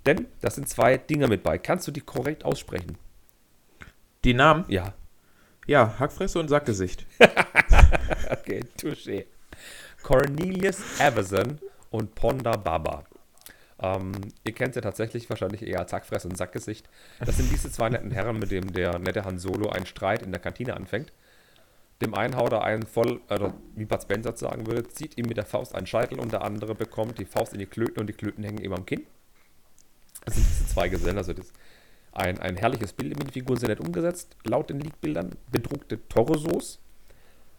Denn 0.07 0.27
da 0.41 0.51
sind 0.51 0.69
zwei 0.69 0.97
Dinger 0.97 1.29
mit 1.29 1.43
bei. 1.43 1.59
Kannst 1.59 1.87
du 1.87 1.93
die 1.93 2.01
korrekt 2.01 2.45
aussprechen? 2.45 2.97
Die 4.25 4.35
Namen? 4.35 4.65
Ja. 4.69 4.95
Ja, 5.67 5.99
Hackfresse 5.99 6.39
und 6.39 6.49
Sackgesicht. 6.49 7.05
okay, 8.31 8.61
touché. 8.81 9.27
Cornelius 10.03 10.79
Everson 11.01 11.59
und 11.91 12.15
Ponda 12.15 12.57
Baba. 12.57 13.05
Ähm, 13.79 14.13
ihr 14.45 14.53
kennt 14.53 14.75
ja 14.75 14.81
tatsächlich 14.81 15.29
wahrscheinlich 15.29 15.63
eher 15.63 15.81
als 15.81 15.91
Sackfresse 15.91 16.29
und 16.29 16.37
Sackgesicht. 16.37 16.89
Das 17.25 17.37
sind 17.37 17.51
diese 17.51 17.71
zwei 17.71 17.91
netten 17.91 18.11
Herren, 18.11 18.39
mit 18.39 18.51
dem 18.51 18.73
der 18.73 18.99
nette 18.99 19.25
Han 19.25 19.39
Solo 19.39 19.69
einen 19.69 19.87
Streit 19.87 20.23
in 20.23 20.31
der 20.31 20.41
Kantine 20.41 20.75
anfängt. 20.75 21.13
Dem 22.01 22.15
einen 22.15 22.37
haut 22.37 22.53
er 22.53 22.63
einen 22.63 22.85
voll, 22.87 23.21
oder 23.31 23.55
wie 23.75 23.87
Bud 23.87 24.03
Spencer 24.03 24.37
sagen 24.37 24.67
würde, 24.67 24.87
zieht 24.89 25.17
ihm 25.17 25.27
mit 25.27 25.39
der 25.39 25.47
Faust 25.47 25.75
einen 25.75 25.87
Scheitel 25.87 26.21
und 26.21 26.33
der 26.33 26.43
andere 26.43 26.75
bekommt 26.75 27.19
die 27.19 27.25
Faust 27.25 27.55
in 27.55 27.59
die 27.59 27.67
Klöten 27.67 28.01
und 28.01 28.07
die 28.07 28.13
Klöten 28.13 28.45
hängen 28.45 28.63
ihm 28.63 28.75
am 28.75 28.85
Kinn. 28.85 29.07
Das 30.25 30.35
sind 30.35 30.47
diese 30.47 30.67
zwei 30.67 30.89
Gesellen, 30.89 31.17
also 31.17 31.33
das, 31.33 31.53
ein, 32.13 32.39
ein 32.39 32.57
herrliches 32.57 32.93
Bild, 32.93 33.17
die 33.29 33.33
Figuren 33.33 33.59
sind 33.59 33.69
nett 33.69 33.81
umgesetzt, 33.81 34.37
laut 34.45 34.69
den 34.69 34.81
Leak-Bildern, 34.81 35.37
bedruckte 35.51 36.07
Torsos, 36.09 36.81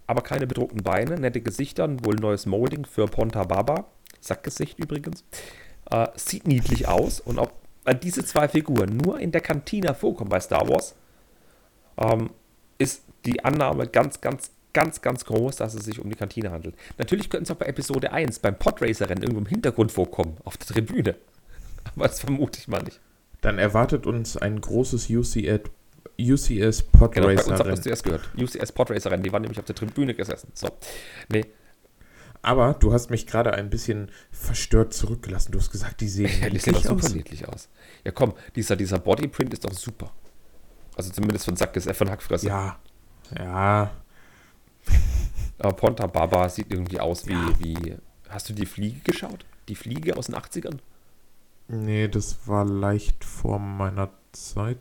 aber 0.05 0.21
keine 0.21 0.45
bedruckten 0.45 0.83
Beine, 0.83 1.19
nette 1.19 1.41
Gesichter, 1.41 1.87
wohl 2.03 2.15
neues 2.15 2.45
Molding 2.45 2.85
für 2.85 3.07
Ponta 3.07 3.43
Baba, 3.43 3.85
Sackgesicht 4.19 4.79
übrigens. 4.79 5.23
Äh, 5.89 6.07
sieht 6.15 6.47
niedlich 6.47 6.87
aus 6.87 7.19
und 7.19 7.39
ob 7.39 7.53
diese 8.03 8.25
zwei 8.25 8.47
Figuren 8.47 8.97
nur 8.97 9.19
in 9.19 9.31
der 9.31 9.41
Kantina 9.41 9.93
vorkommen 9.93 10.29
bei 10.29 10.39
Star 10.39 10.67
Wars, 10.67 10.95
ähm, 11.97 12.29
ist 12.77 13.03
die 13.25 13.43
Annahme 13.43 13.87
ganz, 13.87 14.21
ganz, 14.21 14.51
ganz, 14.73 15.01
ganz 15.01 15.25
groß, 15.25 15.55
dass 15.57 15.73
es 15.73 15.85
sich 15.85 15.99
um 15.99 16.09
die 16.09 16.15
Kantine 16.15 16.51
handelt. 16.51 16.75
Natürlich 16.97 17.29
könnten 17.29 17.45
sie 17.45 17.53
auch 17.53 17.57
bei 17.57 17.65
Episode 17.65 18.11
1 18.11 18.39
beim 18.39 18.57
Podracer-Rennen 18.57 19.23
irgendwo 19.23 19.41
im 19.41 19.47
Hintergrund 19.47 19.91
vorkommen, 19.91 20.37
auf 20.43 20.57
der 20.57 20.67
Tribüne. 20.67 21.15
Aber 21.95 22.07
das 22.07 22.19
vermute 22.19 22.59
ich 22.59 22.67
mal 22.67 22.83
nicht. 22.83 22.99
Dann 23.41 23.59
erwartet 23.59 24.05
uns 24.05 24.37
ein 24.37 24.59
großes 24.59 25.09
UCS, 25.09 25.61
UCS 26.19 26.83
Podracer. 26.83 27.21
Genau, 27.21 27.27
bei 27.27 27.33
uns 27.33 27.59
habt 27.59 27.85
ihr 27.85 27.91
erst 27.91 28.03
gehört. 28.03 28.29
UCS 28.37 28.71
Podracer 28.71 29.11
Rennen, 29.11 29.23
die 29.23 29.31
waren 29.31 29.41
nämlich 29.41 29.59
auf 29.59 29.65
der 29.65 29.75
Tribüne 29.75 30.13
gesessen. 30.13 30.51
So. 30.53 30.69
Nee, 31.29 31.45
aber 32.41 32.75
du 32.75 32.93
hast 32.93 33.09
mich 33.09 33.27
gerade 33.27 33.53
ein 33.53 33.69
bisschen 33.69 34.09
verstört 34.31 34.93
zurückgelassen. 34.93 35.51
Du 35.51 35.59
hast 35.59 35.69
gesagt, 35.69 35.99
die 36.01 36.07
sehen 36.07 36.29
ja, 36.41 36.49
die 36.49 36.59
sehen 36.59 36.73
doch 36.73 36.83
super 36.83 37.09
niedlich 37.09 37.47
aus. 37.47 37.67
Ja, 38.05 38.11
komm, 38.11 38.33
dieser, 38.55 38.77
dieser 38.77 38.99
Bodyprint 38.99 39.53
ist 39.53 39.65
doch 39.65 39.73
super. 39.73 40.11
Also 40.95 41.11
zumindest 41.11 41.43
von 41.43 41.55
Sack 41.55 41.75
ist 41.75 41.91
von 41.91 42.09
Hackfresse. 42.09 42.47
Ja. 42.47 42.79
Ja. 43.37 43.91
Aber 45.59 45.73
Ponta 45.73 46.07
Baba 46.07 46.49
sieht 46.49 46.71
irgendwie 46.71 46.99
aus 46.99 47.27
wie, 47.27 47.33
ja. 47.33 47.59
wie. 47.59 47.95
Hast 48.29 48.49
du 48.49 48.53
die 48.53 48.65
Fliege 48.65 48.99
geschaut? 48.99 49.45
Die 49.69 49.75
Fliege 49.75 50.17
aus 50.17 50.27
den 50.27 50.35
80ern? 50.35 50.77
Nee, 51.67 52.07
das 52.07 52.47
war 52.47 52.65
leicht 52.65 53.23
vor 53.23 53.59
meiner 53.59 54.09
Zeit. 54.31 54.77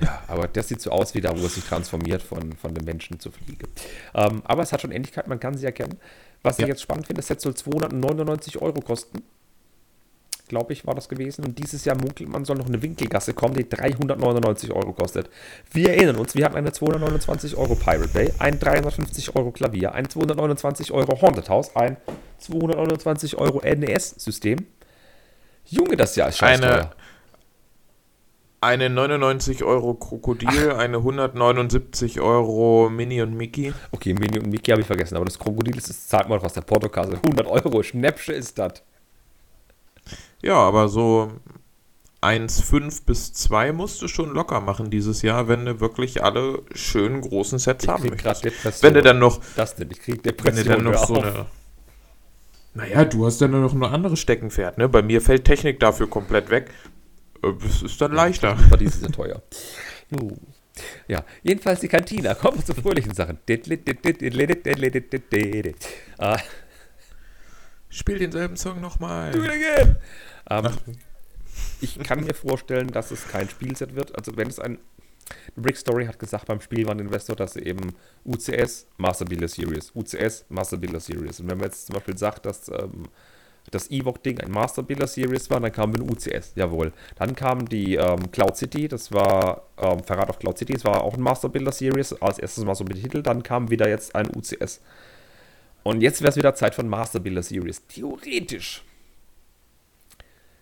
Ja, 0.00 0.22
aber 0.26 0.46
das 0.48 0.68
sieht 0.68 0.80
so 0.80 0.90
aus 0.90 1.14
wie 1.14 1.20
da, 1.20 1.38
wo 1.38 1.46
es 1.46 1.54
sich 1.54 1.64
transformiert 1.64 2.22
von, 2.22 2.52
von 2.52 2.74
dem 2.74 2.84
Menschen 2.84 3.18
zur 3.18 3.32
Fliege. 3.32 3.66
Ähm, 4.14 4.42
aber 4.44 4.62
es 4.62 4.72
hat 4.72 4.82
schon 4.82 4.92
Ähnlichkeit, 4.92 5.26
man 5.26 5.40
kann 5.40 5.56
sie 5.56 5.64
erkennen. 5.64 5.98
Was 6.42 6.58
ja. 6.58 6.64
ich 6.64 6.68
jetzt 6.68 6.82
spannend 6.82 7.06
finde, 7.06 7.20
das 7.20 7.28
Set 7.28 7.40
soll 7.40 7.54
299 7.54 8.60
Euro 8.60 8.80
kosten. 8.80 9.22
Glaube 10.48 10.72
ich, 10.72 10.86
war 10.86 10.94
das 10.94 11.08
gewesen. 11.08 11.44
Und 11.44 11.58
dieses 11.58 11.84
Jahr 11.84 11.96
munkelt 11.96 12.28
man, 12.28 12.44
soll 12.44 12.56
noch 12.56 12.68
eine 12.68 12.80
Winkelgasse 12.80 13.34
kommen, 13.34 13.54
die 13.54 13.68
399 13.68 14.72
Euro 14.72 14.92
kostet. 14.92 15.28
Wir 15.72 15.90
erinnern 15.90 16.16
uns, 16.16 16.34
wir 16.36 16.44
hatten 16.44 16.56
eine 16.56 16.72
229 16.72 17.56
Euro 17.56 17.74
Pirate 17.74 18.08
Bay, 18.08 18.32
ein 18.38 18.58
350 18.58 19.34
Euro 19.34 19.50
Klavier, 19.50 19.92
ein 19.92 20.08
229 20.08 20.92
Euro 20.92 21.20
Haunted 21.20 21.48
House, 21.48 21.74
ein 21.74 21.96
229 22.38 23.38
Euro 23.38 23.60
NES-System. 23.60 24.66
Junge, 25.64 25.96
das 25.96 26.14
Jahr 26.14 26.28
ist 26.28 26.38
scheiße. 26.38 26.62
Eine, 26.62 26.90
eine 28.60 28.90
99 28.90 29.64
Euro 29.64 29.94
Krokodil, 29.94 30.70
Ach. 30.72 30.78
eine 30.78 30.98
179 30.98 32.20
Euro 32.20 32.88
Mini 32.88 33.20
und 33.20 33.34
Mickey. 33.34 33.72
Okay, 33.90 34.14
Mini 34.14 34.38
und 34.38 34.48
Mickey 34.48 34.70
habe 34.70 34.80
ich 34.80 34.86
vergessen, 34.86 35.16
aber 35.16 35.24
das 35.24 35.38
Krokodil 35.38 35.76
ist, 35.76 35.88
das 35.88 36.06
zahlt 36.06 36.28
man 36.28 36.38
doch 36.38 36.46
aus 36.46 36.52
der 36.52 36.60
Portokasse. 36.62 37.14
100 37.24 37.46
Euro, 37.46 37.82
Schnäppsche 37.82 38.32
ist 38.32 38.58
das. 38.58 38.82
Ja, 40.42 40.54
aber 40.54 40.88
so 40.88 41.32
1,5 42.22 43.04
bis 43.04 43.32
2 43.32 43.72
musst 43.72 44.02
du 44.02 44.08
schon 44.08 44.32
locker 44.32 44.60
machen 44.60 44.90
dieses 44.90 45.22
Jahr, 45.22 45.48
wenn 45.48 45.64
du 45.64 45.80
wirklich 45.80 46.24
alle 46.24 46.62
schönen 46.74 47.20
großen 47.20 47.58
Sets 47.58 47.84
ich 47.84 47.90
haben 47.90 48.08
möchtest. 48.08 48.82
Wenn 48.82 48.94
du 48.94 49.02
dann 49.02 49.18
noch. 49.18 49.40
Das 49.54 49.76
denn? 49.76 49.90
Ich 49.90 50.00
krieg 50.00 50.22
Depression. 50.22 50.56
Wenn 50.56 50.64
du 50.64 50.70
dann 50.70 50.92
noch 50.92 51.06
so 51.06 51.20
eine. 51.20 51.46
Naja, 52.74 53.04
du 53.04 53.24
hast 53.24 53.40
dann 53.40 53.52
noch 53.52 53.72
ein 53.72 53.82
anderes 53.82 54.20
Steckenpferd, 54.20 54.76
ne? 54.76 54.88
Bei 54.88 55.02
mir 55.02 55.22
fällt 55.22 55.44
Technik 55.44 55.80
dafür 55.80 56.08
komplett 56.10 56.50
weg. 56.50 56.70
Es 57.64 57.82
ist 57.82 58.00
dann 58.00 58.12
leichter. 58.12 58.56
Aber 58.66 58.76
die 58.76 58.88
sind 58.88 59.14
teuer. 59.14 59.42
Ja, 61.08 61.24
jedenfalls 61.42 61.80
die 61.80 61.88
Kantina. 61.88 62.34
Kommen 62.34 62.58
wir 62.58 62.64
zu 62.64 62.74
fröhlichen 62.74 63.14
Sachen. 63.14 63.38
Ah. 66.18 66.36
Spiel 67.96 68.18
denselben 68.18 68.56
Song 68.56 68.80
nochmal. 68.80 69.32
Do 69.32 69.42
it 69.42 69.50
again. 69.50 69.96
Um, 70.50 70.68
ich 71.80 71.98
kann 72.00 72.22
mir 72.22 72.34
vorstellen, 72.34 72.88
dass 72.88 73.10
es 73.10 73.26
kein 73.26 73.48
Spielset 73.48 73.94
wird. 73.94 74.14
Also 74.14 74.36
wenn 74.36 74.48
es 74.48 74.58
ein 74.58 74.78
Brick 75.56 75.78
Story 75.78 76.06
hat 76.06 76.18
gesagt 76.18 76.46
beim 76.46 76.60
Spiel 76.60 76.86
war 76.86 76.98
Investor, 76.98 77.34
dass 77.34 77.54
sie 77.54 77.62
eben 77.62 77.94
UCS 78.24 78.86
Master 78.98 79.24
Builder 79.24 79.48
Series, 79.48 79.92
UCS 79.94 80.44
Master 80.50 80.76
Builder 80.76 81.00
Series. 81.00 81.40
Und 81.40 81.48
wenn 81.48 81.56
man 81.56 81.68
jetzt 81.68 81.86
zum 81.86 81.94
Beispiel 81.94 82.18
sagt, 82.18 82.44
dass 82.44 82.68
ähm, 82.68 83.04
das 83.70 83.90
Evoque-Ding 83.90 84.40
ein 84.40 84.50
Master 84.50 84.82
Builder 84.82 85.06
Series 85.06 85.48
war, 85.48 85.58
dann 85.58 85.72
kam 85.72 85.94
ein 85.94 86.02
UCS, 86.02 86.52
jawohl. 86.54 86.92
Dann 87.16 87.34
kam 87.34 87.66
die 87.66 87.94
ähm, 87.94 88.30
Cloud 88.30 88.56
City, 88.56 88.88
das 88.88 89.10
war 89.10 89.68
ähm, 89.78 90.04
Verrat 90.04 90.28
auf 90.28 90.38
Cloud 90.38 90.58
City, 90.58 90.74
das 90.74 90.84
war 90.84 91.02
auch 91.02 91.14
ein 91.14 91.22
Master 91.22 91.48
Builder 91.48 91.72
Series, 91.72 92.12
als 92.20 92.38
erstes 92.38 92.64
mal 92.64 92.74
so 92.74 92.84
betitelt, 92.84 93.26
dann 93.26 93.42
kam 93.42 93.70
wieder 93.70 93.88
jetzt 93.88 94.14
ein 94.14 94.28
UCS. 94.36 94.82
Und 95.86 96.00
jetzt 96.00 96.20
wäre 96.20 96.30
es 96.30 96.36
wieder 96.36 96.52
Zeit 96.52 96.76
ein 96.80 96.88
Master 96.88 97.20
Builder 97.20 97.44
Series. 97.44 97.86
Theoretisch. 97.86 98.82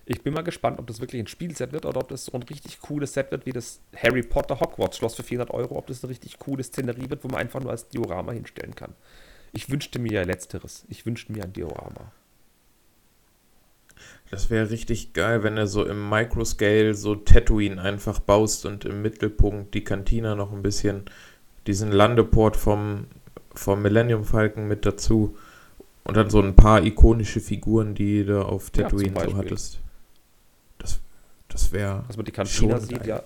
Ich 0.05 0.21
bin 0.21 0.35
mal 0.35 0.43
gespannt, 0.43 0.79
ob 0.79 0.87
das 0.87 1.01
wirklich 1.01 1.23
ein 1.23 1.27
Spielset 1.27 1.73
wird 1.73 1.87
oder 1.87 2.03
ob 2.03 2.09
das 2.09 2.27
so 2.27 2.33
ein 2.33 2.43
richtig 2.43 2.79
cooles 2.81 3.15
Set 3.15 3.31
wird 3.31 3.47
wie 3.47 3.53
das 3.53 3.81
Harry 3.97 4.23
Potter 4.23 4.61
Hogwarts 4.61 4.99
Schloss 4.99 5.15
für 5.15 5.23
400 5.23 5.51
Euro, 5.55 5.79
ob 5.79 5.87
das 5.87 6.05
eine 6.05 6.11
richtig 6.11 6.39
coole 6.39 6.63
Szenerie 6.63 7.09
wird, 7.09 7.25
wo 7.25 7.29
man 7.29 7.41
einfach 7.41 7.61
nur 7.61 7.71
als 7.71 7.89
Diorama 7.89 8.33
hinstellen 8.33 8.75
kann. 8.75 8.95
Ich 9.55 9.71
wünschte 9.71 9.99
mir 9.99 10.13
ja 10.13 10.23
Letzteres. 10.25 10.85
Ich 10.91 11.07
wünschte 11.07 11.33
mir 11.33 11.45
ein 11.45 11.55
Diorama. 11.55 12.13
Das 14.31 14.51
wäre 14.51 14.69
richtig 14.69 15.15
geil, 15.15 15.43
wenn 15.43 15.57
du 15.57 15.67
so 15.67 15.87
im 15.87 16.07
Microscale 16.07 16.93
so 16.93 17.15
Tatooine 17.15 17.81
einfach 17.81 18.19
baust 18.19 18.67
und 18.67 18.85
im 18.85 19.01
Mittelpunkt 19.01 19.73
die 19.73 19.85
Kantina 19.85 20.35
noch 20.35 20.53
ein 20.53 20.61
bisschen 20.61 21.05
diesen 21.67 21.93
Landeport 21.93 22.59
vom, 22.59 23.07
vom 23.55 23.83
Millennium 23.83 24.25
Falcon 24.25 24.69
mit 24.69 24.87
dazu. 24.87 25.37
Und 26.05 26.17
dann 26.17 26.29
so 26.29 26.41
ein 26.41 26.55
paar 26.55 26.85
ikonische 26.85 27.41
Figuren, 27.41 27.95
die 27.95 28.25
du 28.25 28.45
auf 28.45 28.71
Tatooine 28.71 29.15
ja, 29.19 29.31
so 29.31 29.37
hattest. 29.37 29.79
Das, 30.79 31.01
das 31.49 31.73
wäre. 31.73 32.05
Dass 32.07 32.17
man 32.17 32.27
die 32.27 32.33
Kantina 32.33 32.79
sieht, 32.79 32.99
geil. 32.99 33.09
ja. 33.09 33.23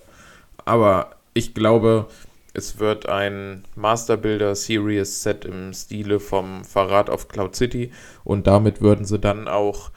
Aber 0.63 1.15
ich 1.33 1.53
glaube, 1.53 2.07
es 2.53 2.79
wird 2.79 3.07
ein 3.07 3.63
Master 3.75 4.17
Builder 4.17 4.55
Series 4.55 5.23
Set 5.23 5.45
im 5.45 5.73
Stile 5.73 6.19
vom 6.19 6.63
Verrat 6.63 7.09
auf 7.09 7.27
Cloud 7.27 7.55
City 7.55 7.91
und 8.23 8.47
damit 8.47 8.81
würden 8.81 9.05
sie 9.05 9.19
dann 9.19 9.47
auch 9.47 9.91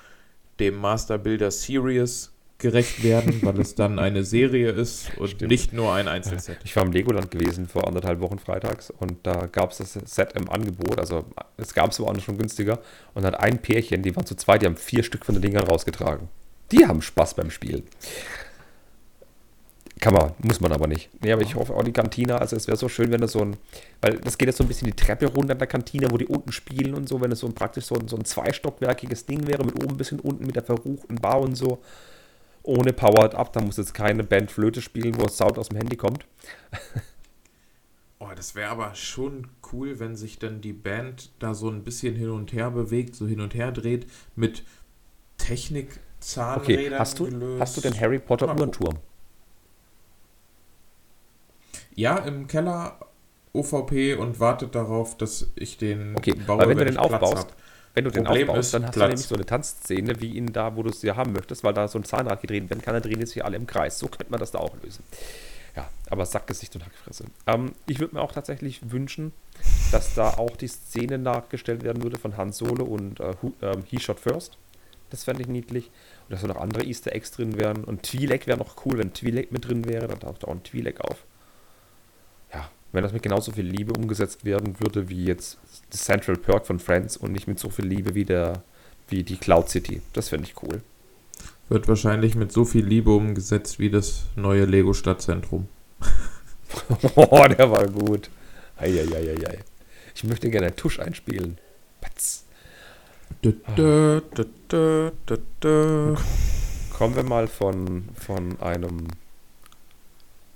dem 0.59 0.76
Master 0.76 1.18
Builder 1.18 1.51
Series 1.51 2.32
gerecht 2.63 3.03
werden, 3.03 3.41
weil 3.43 3.61
es 3.61 3.75
dann 3.75 3.99
eine 3.99 4.25
Serie 4.25 4.71
ist 4.71 5.11
und 5.19 5.29
Stimmt. 5.29 5.51
nicht 5.51 5.73
nur 5.75 5.93
ein 5.93 6.09
Einzelset. 6.09 6.57
Ich 6.65 6.75
war 6.75 6.85
im 6.85 6.93
Legoland 6.93 7.31
gewesen 7.31 7.69
vor 7.69 7.87
anderthalb 7.87 8.21
Wochen 8.21 8.39
freitags 8.39 8.91
und 8.91 9.19
da 9.25 9.47
gab 9.47 9.73
es 9.73 9.79
das 9.79 9.93
Set 9.93 10.33
im 10.33 10.49
Angebot. 10.49 10.99
Also 10.99 11.27
es 11.59 11.75
gab 11.75 11.91
es 11.91 12.01
woanders 12.01 12.25
schon 12.25 12.39
günstiger 12.39 12.79
und 13.13 13.25
hat 13.25 13.39
ein 13.39 13.61
Pärchen, 13.61 14.03
die 14.03 14.17
waren 14.17 14.25
zu 14.25 14.37
zweit, 14.37 14.63
die 14.63 14.67
haben 14.67 14.77
vier 14.77 15.03
Stück 15.03 15.27
von 15.27 15.35
den 15.35 15.43
Dingern 15.43 15.65
rausgetragen. 15.65 16.29
Die 16.71 16.87
haben 16.87 17.03
Spaß 17.03 17.35
beim 17.35 17.51
Spielen. 17.51 17.83
Kann 20.01 20.15
man, 20.15 20.33
muss 20.39 20.61
man 20.61 20.73
aber 20.73 20.89
nicht. 20.89 21.11
Nee, 21.23 21.33
aber 21.33 21.43
ich 21.43 21.55
hoffe 21.55 21.75
auch 21.75 21.85
die 21.85 21.93
Kantine, 21.93 22.41
also 22.41 22.57
es 22.57 22.67
wäre 22.67 22.77
so 22.77 22.89
schön, 22.89 23.13
wenn 23.13 23.21
das 23.21 23.33
so 23.33 23.41
ein, 23.41 23.57
weil 24.01 24.19
das 24.19 24.37
geht 24.37 24.49
jetzt 24.49 24.59
so 24.59 24.65
ein 24.65 24.69
bisschen 24.69 24.87
die 24.87 24.97
Treppe 24.97 25.27
runter 25.27 25.53
in 25.53 25.59
der 25.59 25.69
Kantine, 25.69 26.11
wo 26.11 26.17
die 26.17 26.27
unten 26.27 26.51
spielen 26.51 26.95
und 26.95 27.09
so, 27.09 27.21
wenn 27.21 27.31
es 27.31 27.39
so 27.39 27.47
ein 27.47 27.55
praktisch 27.55 27.85
so 27.85 27.95
ein, 27.95 28.09
so 28.09 28.17
ein 28.17 28.25
zweistockwerkiges 28.25 29.27
Ding 29.27 29.47
wäre, 29.47 29.65
mit 29.65 29.77
oben 29.77 29.91
ein 29.91 29.97
bisschen 29.97 30.19
unten 30.19 30.45
mit 30.45 30.57
der 30.57 30.65
verruchten 30.65 31.17
Bar 31.17 31.41
und 31.41 31.55
so, 31.55 31.79
ohne 32.63 32.93
Powered 32.93 33.35
Up, 33.35 33.53
da 33.53 33.61
muss 33.61 33.77
jetzt 33.77 33.95
keine 33.95 34.25
Band 34.25 34.51
Flöte 34.51 34.83
spielen, 34.83 35.21
wo 35.21 35.29
Sound 35.29 35.59
aus 35.59 35.69
dem 35.69 35.79
Handy 35.79 35.97
kommt. 35.97 36.27
oh, 38.19 38.31
das 38.35 38.55
wäre 38.55 38.71
aber 38.71 38.95
schon 38.95 39.49
cool, 39.73 39.99
wenn 39.99 40.17
sich 40.17 40.39
dann 40.39 40.61
die 40.61 40.73
Band 40.73 41.31
da 41.39 41.55
so 41.55 41.69
ein 41.69 41.85
bisschen 41.85 42.15
hin 42.15 42.31
und 42.31 42.53
her 42.53 42.71
bewegt, 42.71 43.15
so 43.15 43.27
hin 43.27 43.41
und 43.41 43.55
her 43.55 43.73
dreht, 43.73 44.07
mit 44.37 44.65
Technik, 45.39 46.01
Zahnrädern 46.21 46.93
okay, 46.93 46.99
hast 46.99 47.19
du, 47.19 47.25
gelöst. 47.25 47.61
hast 47.61 47.77
du 47.77 47.81
den 47.81 47.99
Harry 47.99 48.21
Potter 48.21 48.49
Uhrenturm? 48.49 48.99
Ja, 51.95 52.19
im 52.19 52.47
Keller 52.47 52.99
OVP 53.53 54.15
und 54.15 54.41
wartet 54.41 54.75
darauf, 54.75 55.17
dass 55.19 55.49
ich 55.57 55.77
den 55.77 56.17
okay, 56.17 56.35
baue, 56.35 56.59
weil 56.59 56.69
wenn, 56.69 56.79
wenn 56.79 56.87
du 56.87 56.93
den 56.93 56.99
aufbaust, 56.99 57.49
wenn 57.95 58.05
du 58.05 58.11
Problem 58.11 58.47
den 58.47 58.49
aufbaust, 58.49 58.74
dann 58.74 58.84
hast 58.86 58.93
Platz. 58.93 59.05
du 59.05 59.09
nämlich 59.09 59.26
so 59.26 59.34
eine 59.34 59.47
Tanzszene 59.47 60.20
wie 60.20 60.34
ihn 60.34 60.53
da, 60.53 60.76
wo 60.76 60.82
du 60.82 60.90
es 60.90 61.03
ja 61.03 61.16
haben 61.16 61.32
möchtest, 61.32 61.62
weil 61.62 61.74
da 61.74 61.88
so 61.88 61.99
ein 61.99 62.05
Zahnrad 62.05 62.40
gedreht 62.40 62.68
werden 62.70 62.82
kann, 62.82 62.95
dann 62.95 63.03
drehen 63.03 63.24
sich 63.26 63.45
alle 63.45 63.57
im 63.57 63.66
Kreis. 63.66 63.99
So 63.99 64.09
könnte 64.09 64.30
man 64.30 64.40
das 64.40 64.51
da 64.51 64.59
auch 64.59 64.74
lösen. 64.82 65.05
Ja, 65.76 65.88
aber 66.11 66.26
Sackgesicht 66.26 66.74
und 66.74 66.84
Hackfresse. 66.84 67.24
Ähm, 67.47 67.72
ich 67.86 67.99
würde 67.99 68.14
mir 68.14 68.20
auch 68.20 68.32
tatsächlich 68.32 68.90
wünschen, 68.90 69.32
dass 69.90 70.14
da 70.14 70.30
auch 70.30 70.57
die 70.57 70.68
Szene 70.68 71.18
nachgestellt 71.18 71.82
werden 71.82 72.03
würde 72.03 72.18
von 72.18 72.36
Han 72.36 72.53
Solo 72.53 72.84
und 72.84 73.20
äh, 73.20 73.34
ähm, 73.62 73.84
He 73.86 73.99
Shot 74.01 74.20
First. 74.20 74.59
Das 75.11 75.24
fände 75.24 75.43
ich 75.43 75.49
niedlich. 75.49 75.90
dass 76.28 76.40
da 76.40 76.49
noch 76.49 76.57
andere 76.57 76.84
Easter 76.84 77.12
Eggs 77.12 77.30
drin 77.30 77.59
wären. 77.59 77.84
Und 77.84 78.07
Twi'lek 78.07 78.47
wäre 78.47 78.59
noch 78.59 78.86
cool, 78.86 78.99
wenn 78.99 79.12
Twi'lek 79.12 79.49
mit 79.51 79.68
drin 79.68 79.84
wäre. 79.84 80.09
Dann 80.09 80.20
taucht 80.20 80.45
auch 80.45 80.53
ein 80.53 80.62
Twi'lek 80.62 81.01
auf. 81.01 81.24
Ja, 82.53 82.70
wenn 82.93 83.03
das 83.03 83.12
mit 83.12 83.22
genauso 83.22 83.53
viel 83.53 83.66
Liebe 83.66 83.93
umgesetzt 83.93 84.45
werden 84.45 84.80
würde 84.80 85.09
wie 85.09 85.24
jetzt 85.24 85.59
Central 85.99 86.36
Perk 86.36 86.66
von 86.66 86.78
Friends 86.78 87.16
und 87.16 87.32
nicht 87.32 87.47
mit 87.47 87.59
so 87.59 87.70
viel 87.70 87.86
Liebe 87.86 88.14
wie, 88.14 88.24
der, 88.24 88.62
wie 89.09 89.22
die 89.22 89.36
Cloud 89.36 89.68
City. 89.68 90.03
Das 90.12 90.28
fände 90.28 90.47
ich 90.47 90.62
cool. 90.62 90.82
Wird 91.68 91.88
wahrscheinlich 91.88 92.34
mit 92.34 92.53
so 92.53 92.64
viel 92.64 92.84
Liebe 92.84 93.12
umgesetzt 93.12 93.78
wie 93.78 93.90
das 93.90 94.24
neue 94.36 94.64
Lego 94.64 94.93
Stadtzentrum. 94.93 95.68
oh, 97.16 97.47
der 97.49 97.70
war 97.70 97.86
gut. 97.86 98.30
Eieieiei. 98.76 99.59
Ich 100.14 100.24
möchte 100.24 100.51
gerne 100.51 100.74
Tusch 100.74 100.99
einspielen. 100.99 101.59
Patz. 102.01 102.45
Da, 103.43 104.20
da, 104.68 105.11
da, 105.61 106.14
Kommen 106.93 107.16
wir 107.16 107.24
mal 107.24 107.49
von, 107.49 108.09
von 108.14 108.61
einem 108.61 109.09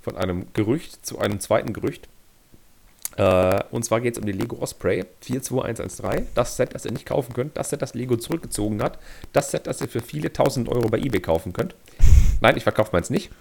von 0.07 0.15
einem 0.15 0.45
Gerücht 0.53 1.05
zu 1.05 1.19
einem 1.19 1.41
zweiten 1.41 1.73
Gerücht. 1.73 2.07
Äh, 3.17 3.63
und 3.71 3.83
zwar 3.83 3.99
geht 4.01 4.13
es 4.13 4.19
um 4.19 4.25
die 4.25 4.31
Lego 4.31 4.57
Osprey 4.57 5.05
42113. 5.21 6.27
Das 6.35 6.55
Set, 6.55 6.73
das 6.73 6.85
ihr 6.85 6.91
nicht 6.91 7.05
kaufen 7.05 7.33
könnt. 7.33 7.57
Das 7.57 7.69
Set, 7.69 7.81
das 7.81 7.93
Lego 7.95 8.15
zurückgezogen 8.15 8.81
hat. 8.81 8.99
Das 9.33 9.51
Set, 9.51 9.67
das 9.67 9.81
ihr 9.81 9.87
für 9.87 10.01
viele 10.01 10.31
tausend 10.31 10.69
Euro 10.69 10.87
bei 10.87 10.99
eBay 10.99 11.19
kaufen 11.19 11.51
könnt. 11.51 11.75
Nein, 12.41 12.55
ich 12.55 12.63
verkaufe 12.63 12.91
meins 12.93 13.09
nicht. 13.09 13.31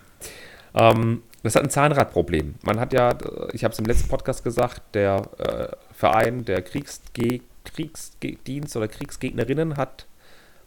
Ähm, 0.74 1.22
das 1.42 1.54
hat 1.54 1.62
ein 1.62 1.70
Zahnradproblem. 1.70 2.56
Man 2.62 2.80
hat 2.80 2.92
ja, 2.92 3.16
ich 3.52 3.64
habe 3.64 3.72
es 3.72 3.78
im 3.78 3.84
letzten 3.84 4.08
Podcast 4.08 4.42
gesagt, 4.42 4.82
der 4.94 5.22
äh, 5.38 5.68
Verein 5.94 6.44
der 6.44 6.62
Kriegsge 6.62 7.40
Kriegsdienst 7.64 8.76
oder 8.76 8.86
Kriegsgegnerinnen 8.86 9.76
hat 9.76 10.06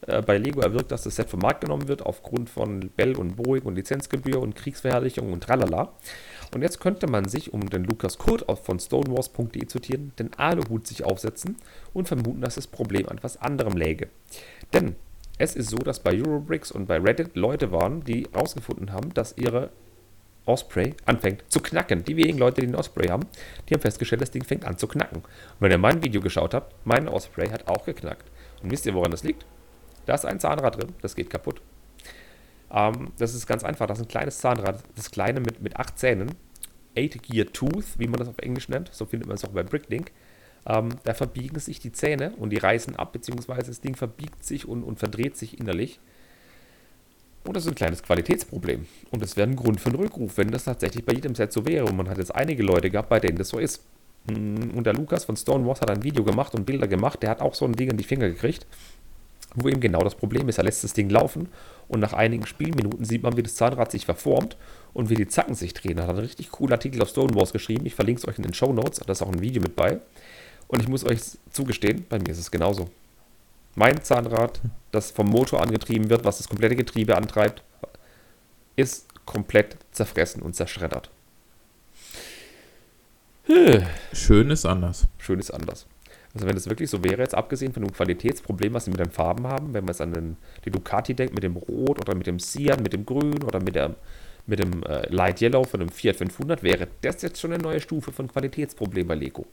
äh, 0.06 0.22
bei 0.22 0.38
Lego 0.38 0.60
erwirkt, 0.60 0.92
dass 0.92 1.04
das 1.04 1.16
Set 1.16 1.30
vom 1.30 1.40
Markt 1.40 1.62
genommen 1.62 1.88
wird 1.88 2.04
aufgrund 2.04 2.50
von 2.50 2.90
Bell 2.90 3.16
und 3.16 3.36
Boeing 3.36 3.62
und 3.62 3.74
Lizenzgebühr 3.74 4.40
und 4.40 4.54
Kriegsverherrlichung 4.54 5.32
und 5.32 5.42
tralala. 5.42 5.92
Und 6.52 6.62
jetzt 6.62 6.80
könnte 6.80 7.06
man 7.06 7.28
sich, 7.28 7.52
um 7.52 7.70
den 7.70 7.84
Lukas 7.84 8.18
Kurt 8.18 8.44
von 8.64 8.80
stonewars.de 8.80 9.66
zu 9.66 9.78
zitieren, 9.78 10.12
den 10.18 10.34
Aluhut 10.34 10.86
sich 10.86 11.04
aufsetzen 11.04 11.56
und 11.92 12.08
vermuten, 12.08 12.40
dass 12.40 12.56
das 12.56 12.66
Problem 12.66 13.08
an 13.08 13.18
etwas 13.18 13.36
anderem 13.40 13.76
läge. 13.76 14.08
Denn 14.72 14.96
es 15.38 15.54
ist 15.54 15.70
so, 15.70 15.78
dass 15.78 16.00
bei 16.00 16.12
Eurobricks 16.12 16.70
und 16.70 16.86
bei 16.86 16.98
Reddit 16.98 17.36
Leute 17.36 17.70
waren, 17.72 18.04
die 18.04 18.28
herausgefunden 18.32 18.92
haben, 18.92 19.14
dass 19.14 19.38
ihre 19.38 19.70
Osprey 20.44 20.94
anfängt 21.06 21.44
zu 21.48 21.60
knacken. 21.60 22.04
Die 22.04 22.16
wenigen 22.16 22.38
Leute, 22.38 22.60
die 22.60 22.66
einen 22.66 22.76
Osprey 22.76 23.08
haben, 23.08 23.26
die 23.68 23.74
haben 23.74 23.80
festgestellt, 23.80 24.22
das 24.22 24.32
Ding 24.32 24.44
fängt 24.44 24.64
an 24.64 24.76
zu 24.76 24.88
knacken. 24.88 25.18
Und 25.18 25.60
wenn 25.60 25.70
ihr 25.70 25.78
mein 25.78 26.02
Video 26.02 26.20
geschaut 26.20 26.54
habt, 26.54 26.74
mein 26.84 27.08
Osprey 27.08 27.48
hat 27.48 27.68
auch 27.68 27.84
geknackt. 27.84 28.28
Und 28.62 28.70
wisst 28.70 28.86
ihr, 28.86 28.94
woran 28.94 29.12
das 29.12 29.22
liegt? 29.22 29.46
Da 30.06 30.14
ist 30.14 30.26
ein 30.26 30.40
Zahnrad 30.40 30.76
drin, 30.76 30.94
das 31.02 31.14
geht 31.14 31.30
kaputt. 31.30 31.62
Ähm, 32.72 33.12
das 33.18 33.34
ist 33.34 33.46
ganz 33.46 33.64
einfach, 33.64 33.86
das 33.86 33.98
ist 33.98 34.04
ein 34.04 34.08
kleines 34.08 34.38
Zahnrad, 34.38 34.82
das 34.96 35.10
kleine 35.10 35.40
mit, 35.40 35.60
mit 35.62 35.76
acht 35.76 35.98
Zähnen, 35.98 36.30
8-Gear 36.96 37.52
Tooth, 37.52 37.98
wie 37.98 38.06
man 38.06 38.18
das 38.18 38.28
auf 38.28 38.38
Englisch 38.38 38.68
nennt, 38.68 38.90
so 38.92 39.06
findet 39.06 39.28
man 39.28 39.36
es 39.36 39.44
auch 39.44 39.50
bei 39.50 39.62
Bricklink. 39.62 40.12
Ähm, 40.66 40.90
da 41.04 41.14
verbiegen 41.14 41.58
sich 41.58 41.80
die 41.80 41.92
Zähne 41.92 42.34
und 42.36 42.50
die 42.50 42.58
reißen 42.58 42.96
ab, 42.96 43.12
beziehungsweise 43.12 43.68
das 43.68 43.80
Ding 43.80 43.96
verbiegt 43.96 44.44
sich 44.44 44.68
und, 44.68 44.82
und 44.82 44.98
verdreht 44.98 45.36
sich 45.36 45.58
innerlich. 45.58 46.00
Und 47.44 47.56
das 47.56 47.64
ist 47.64 47.70
ein 47.70 47.74
kleines 47.74 48.02
Qualitätsproblem. 48.02 48.86
Und 49.10 49.22
das 49.22 49.36
wäre 49.36 49.48
ein 49.48 49.56
Grund 49.56 49.80
für 49.80 49.88
einen 49.88 49.98
Rückruf, 49.98 50.36
wenn 50.36 50.50
das 50.50 50.64
tatsächlich 50.64 51.04
bei 51.04 51.14
jedem 51.14 51.34
Set 51.34 51.52
so 51.52 51.64
wäre. 51.64 51.86
Und 51.86 51.96
man 51.96 52.08
hat 52.08 52.18
jetzt 52.18 52.34
einige 52.34 52.62
Leute 52.62 52.90
gehabt, 52.90 53.08
bei 53.08 53.18
denen 53.18 53.38
das 53.38 53.48
so 53.48 53.58
ist. 53.58 53.82
Hm, 54.28 54.72
und 54.74 54.84
der 54.84 54.92
Lukas 54.92 55.24
von 55.24 55.36
Stonewalls 55.36 55.80
hat 55.80 55.90
ein 55.90 56.02
Video 56.02 56.22
gemacht 56.22 56.54
und 56.54 56.66
Bilder 56.66 56.86
gemacht. 56.86 57.22
Der 57.22 57.30
hat 57.30 57.40
auch 57.40 57.54
so 57.54 57.64
ein 57.64 57.72
Ding 57.72 57.90
in 57.90 57.96
die 57.96 58.04
Finger 58.04 58.28
gekriegt, 58.28 58.66
wo 59.54 59.68
eben 59.68 59.80
genau 59.80 60.00
das 60.00 60.14
Problem 60.14 60.48
ist. 60.48 60.58
Er 60.58 60.64
lässt 60.64 60.84
das 60.84 60.92
Ding 60.92 61.10
laufen 61.10 61.48
und 61.88 62.00
nach 62.00 62.12
einigen 62.12 62.46
Spielminuten 62.46 63.04
sieht 63.04 63.22
man, 63.22 63.36
wie 63.36 63.42
das 63.42 63.54
Zahnrad 63.54 63.90
sich 63.90 64.04
verformt 64.04 64.56
und 64.92 65.10
wie 65.10 65.14
die 65.14 65.28
Zacken 65.28 65.54
sich 65.54 65.74
drehen. 65.74 65.98
Er 65.98 66.04
hat 66.04 66.10
einen 66.10 66.20
richtig 66.20 66.50
coolen 66.50 66.72
Artikel 66.72 67.02
auf 67.02 67.08
Stonewalls 67.08 67.52
geschrieben. 67.52 67.86
Ich 67.86 67.94
verlinke 67.94 68.20
es 68.20 68.28
euch 68.28 68.38
in 68.38 68.44
den 68.44 68.54
Show 68.54 68.72
Notes. 68.72 69.00
Da 69.00 69.10
ist 69.10 69.22
auch 69.22 69.32
ein 69.32 69.40
Video 69.40 69.62
mit 69.62 69.76
bei. 69.76 70.00
Und 70.68 70.80
ich 70.80 70.88
muss 70.88 71.04
euch 71.04 71.20
zugestehen, 71.50 72.06
bei 72.08 72.18
mir 72.18 72.28
ist 72.28 72.38
es 72.38 72.50
genauso. 72.50 72.88
Mein 73.74 74.02
Zahnrad, 74.02 74.60
das 74.92 75.10
vom 75.10 75.26
Motor 75.26 75.62
angetrieben 75.62 76.10
wird, 76.10 76.24
was 76.24 76.38
das 76.38 76.48
komplette 76.48 76.76
Getriebe 76.76 77.16
antreibt, 77.16 77.62
ist 78.76 79.06
komplett 79.26 79.76
zerfressen 79.92 80.42
und 80.42 80.54
zerschreddert. 80.54 81.10
Schön 84.12 84.50
ist 84.50 84.64
anders. 84.64 85.08
Schön 85.18 85.40
ist 85.40 85.50
anders. 85.50 85.86
Also 86.34 86.46
wenn 86.46 86.56
es 86.56 86.68
wirklich 86.68 86.88
so 86.90 87.02
wäre, 87.02 87.22
jetzt 87.22 87.34
abgesehen 87.34 87.72
von 87.72 87.82
dem 87.82 87.92
Qualitätsproblem, 87.92 88.74
was 88.74 88.84
sie 88.84 88.90
mit 88.90 89.00
den 89.00 89.10
Farben 89.10 89.46
haben, 89.48 89.74
wenn 89.74 89.84
man 89.84 89.90
es 89.90 90.00
an 90.00 90.12
den, 90.12 90.36
die 90.64 90.70
Ducati 90.70 91.14
denkt, 91.14 91.34
mit 91.34 91.42
dem 91.42 91.56
Rot 91.56 91.98
oder 92.00 92.14
mit 92.14 92.26
dem 92.26 92.38
Cyan, 92.38 92.82
mit 92.82 92.92
dem 92.92 93.04
Grün 93.04 93.42
oder 93.42 93.60
mit, 93.60 93.74
der, 93.74 93.96
mit 94.46 94.60
dem 94.60 94.82
äh, 94.84 95.12
Light 95.12 95.40
Yellow 95.40 95.64
von 95.64 95.80
dem 95.80 95.88
Fiat 95.88 96.16
500, 96.16 96.62
wäre 96.62 96.86
das 97.02 97.22
jetzt 97.22 97.40
schon 97.40 97.52
eine 97.52 97.62
neue 97.62 97.80
Stufe 97.80 98.12
von 98.12 98.28
Qualitätsproblem 98.28 99.08
bei 99.08 99.16
Lego. 99.16 99.44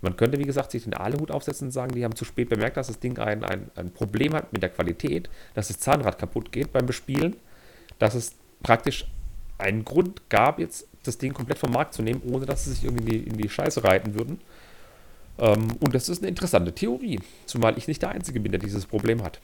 Man 0.00 0.16
könnte, 0.16 0.38
wie 0.38 0.44
gesagt, 0.44 0.70
sich 0.70 0.84
den 0.84 0.94
Aluhut 0.94 1.30
aufsetzen 1.30 1.68
und 1.68 1.72
sagen, 1.72 1.94
die 1.94 2.04
haben 2.04 2.14
zu 2.14 2.24
spät 2.24 2.48
bemerkt, 2.48 2.76
dass 2.76 2.86
das 2.86 2.98
Ding 2.98 3.18
ein, 3.18 3.44
ein, 3.44 3.70
ein 3.76 3.90
Problem 3.92 4.34
hat 4.34 4.52
mit 4.52 4.62
der 4.62 4.70
Qualität, 4.70 5.28
dass 5.54 5.68
das 5.68 5.78
Zahnrad 5.78 6.18
kaputt 6.18 6.52
geht 6.52 6.72
beim 6.72 6.86
Bespielen, 6.86 7.36
dass 7.98 8.14
es 8.14 8.34
praktisch 8.62 9.06
einen 9.58 9.84
Grund 9.84 10.22
gab, 10.28 10.58
jetzt 10.58 10.86
das 11.02 11.18
Ding 11.18 11.32
komplett 11.32 11.58
vom 11.58 11.72
Markt 11.72 11.94
zu 11.94 12.02
nehmen, 12.02 12.22
ohne 12.30 12.46
dass 12.46 12.64
sie 12.64 12.72
sich 12.72 12.84
irgendwie 12.84 13.16
in 13.16 13.24
die, 13.24 13.30
in 13.30 13.36
die 13.38 13.48
Scheiße 13.48 13.84
reiten 13.84 14.14
würden. 14.14 14.40
Ähm, 15.38 15.72
und 15.80 15.94
das 15.94 16.08
ist 16.08 16.18
eine 16.18 16.28
interessante 16.28 16.74
Theorie, 16.74 17.20
zumal 17.44 17.76
ich 17.78 17.88
nicht 17.88 18.02
der 18.02 18.10
Einzige 18.10 18.40
bin, 18.40 18.52
der 18.52 18.60
dieses 18.60 18.86
Problem 18.86 19.22
hat. 19.22 19.40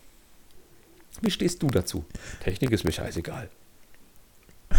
Wie 1.21 1.31
stehst 1.31 1.63
du 1.63 1.69
dazu? 1.69 2.05
Technik 2.41 2.71
ist 2.71 2.85
mir 2.85 2.93
scheißegal. 2.93 3.49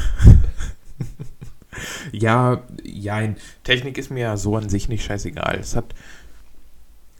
Ja, 2.11 2.63
ja, 2.83 3.33
Technik 3.63 3.97
ist 3.97 4.11
mir 4.11 4.21
ja 4.21 4.37
so 4.37 4.55
an 4.55 4.69
sich 4.69 4.89
nicht 4.89 5.03
scheißegal. 5.03 5.57
Es 5.59 5.75
hat. 5.75 5.93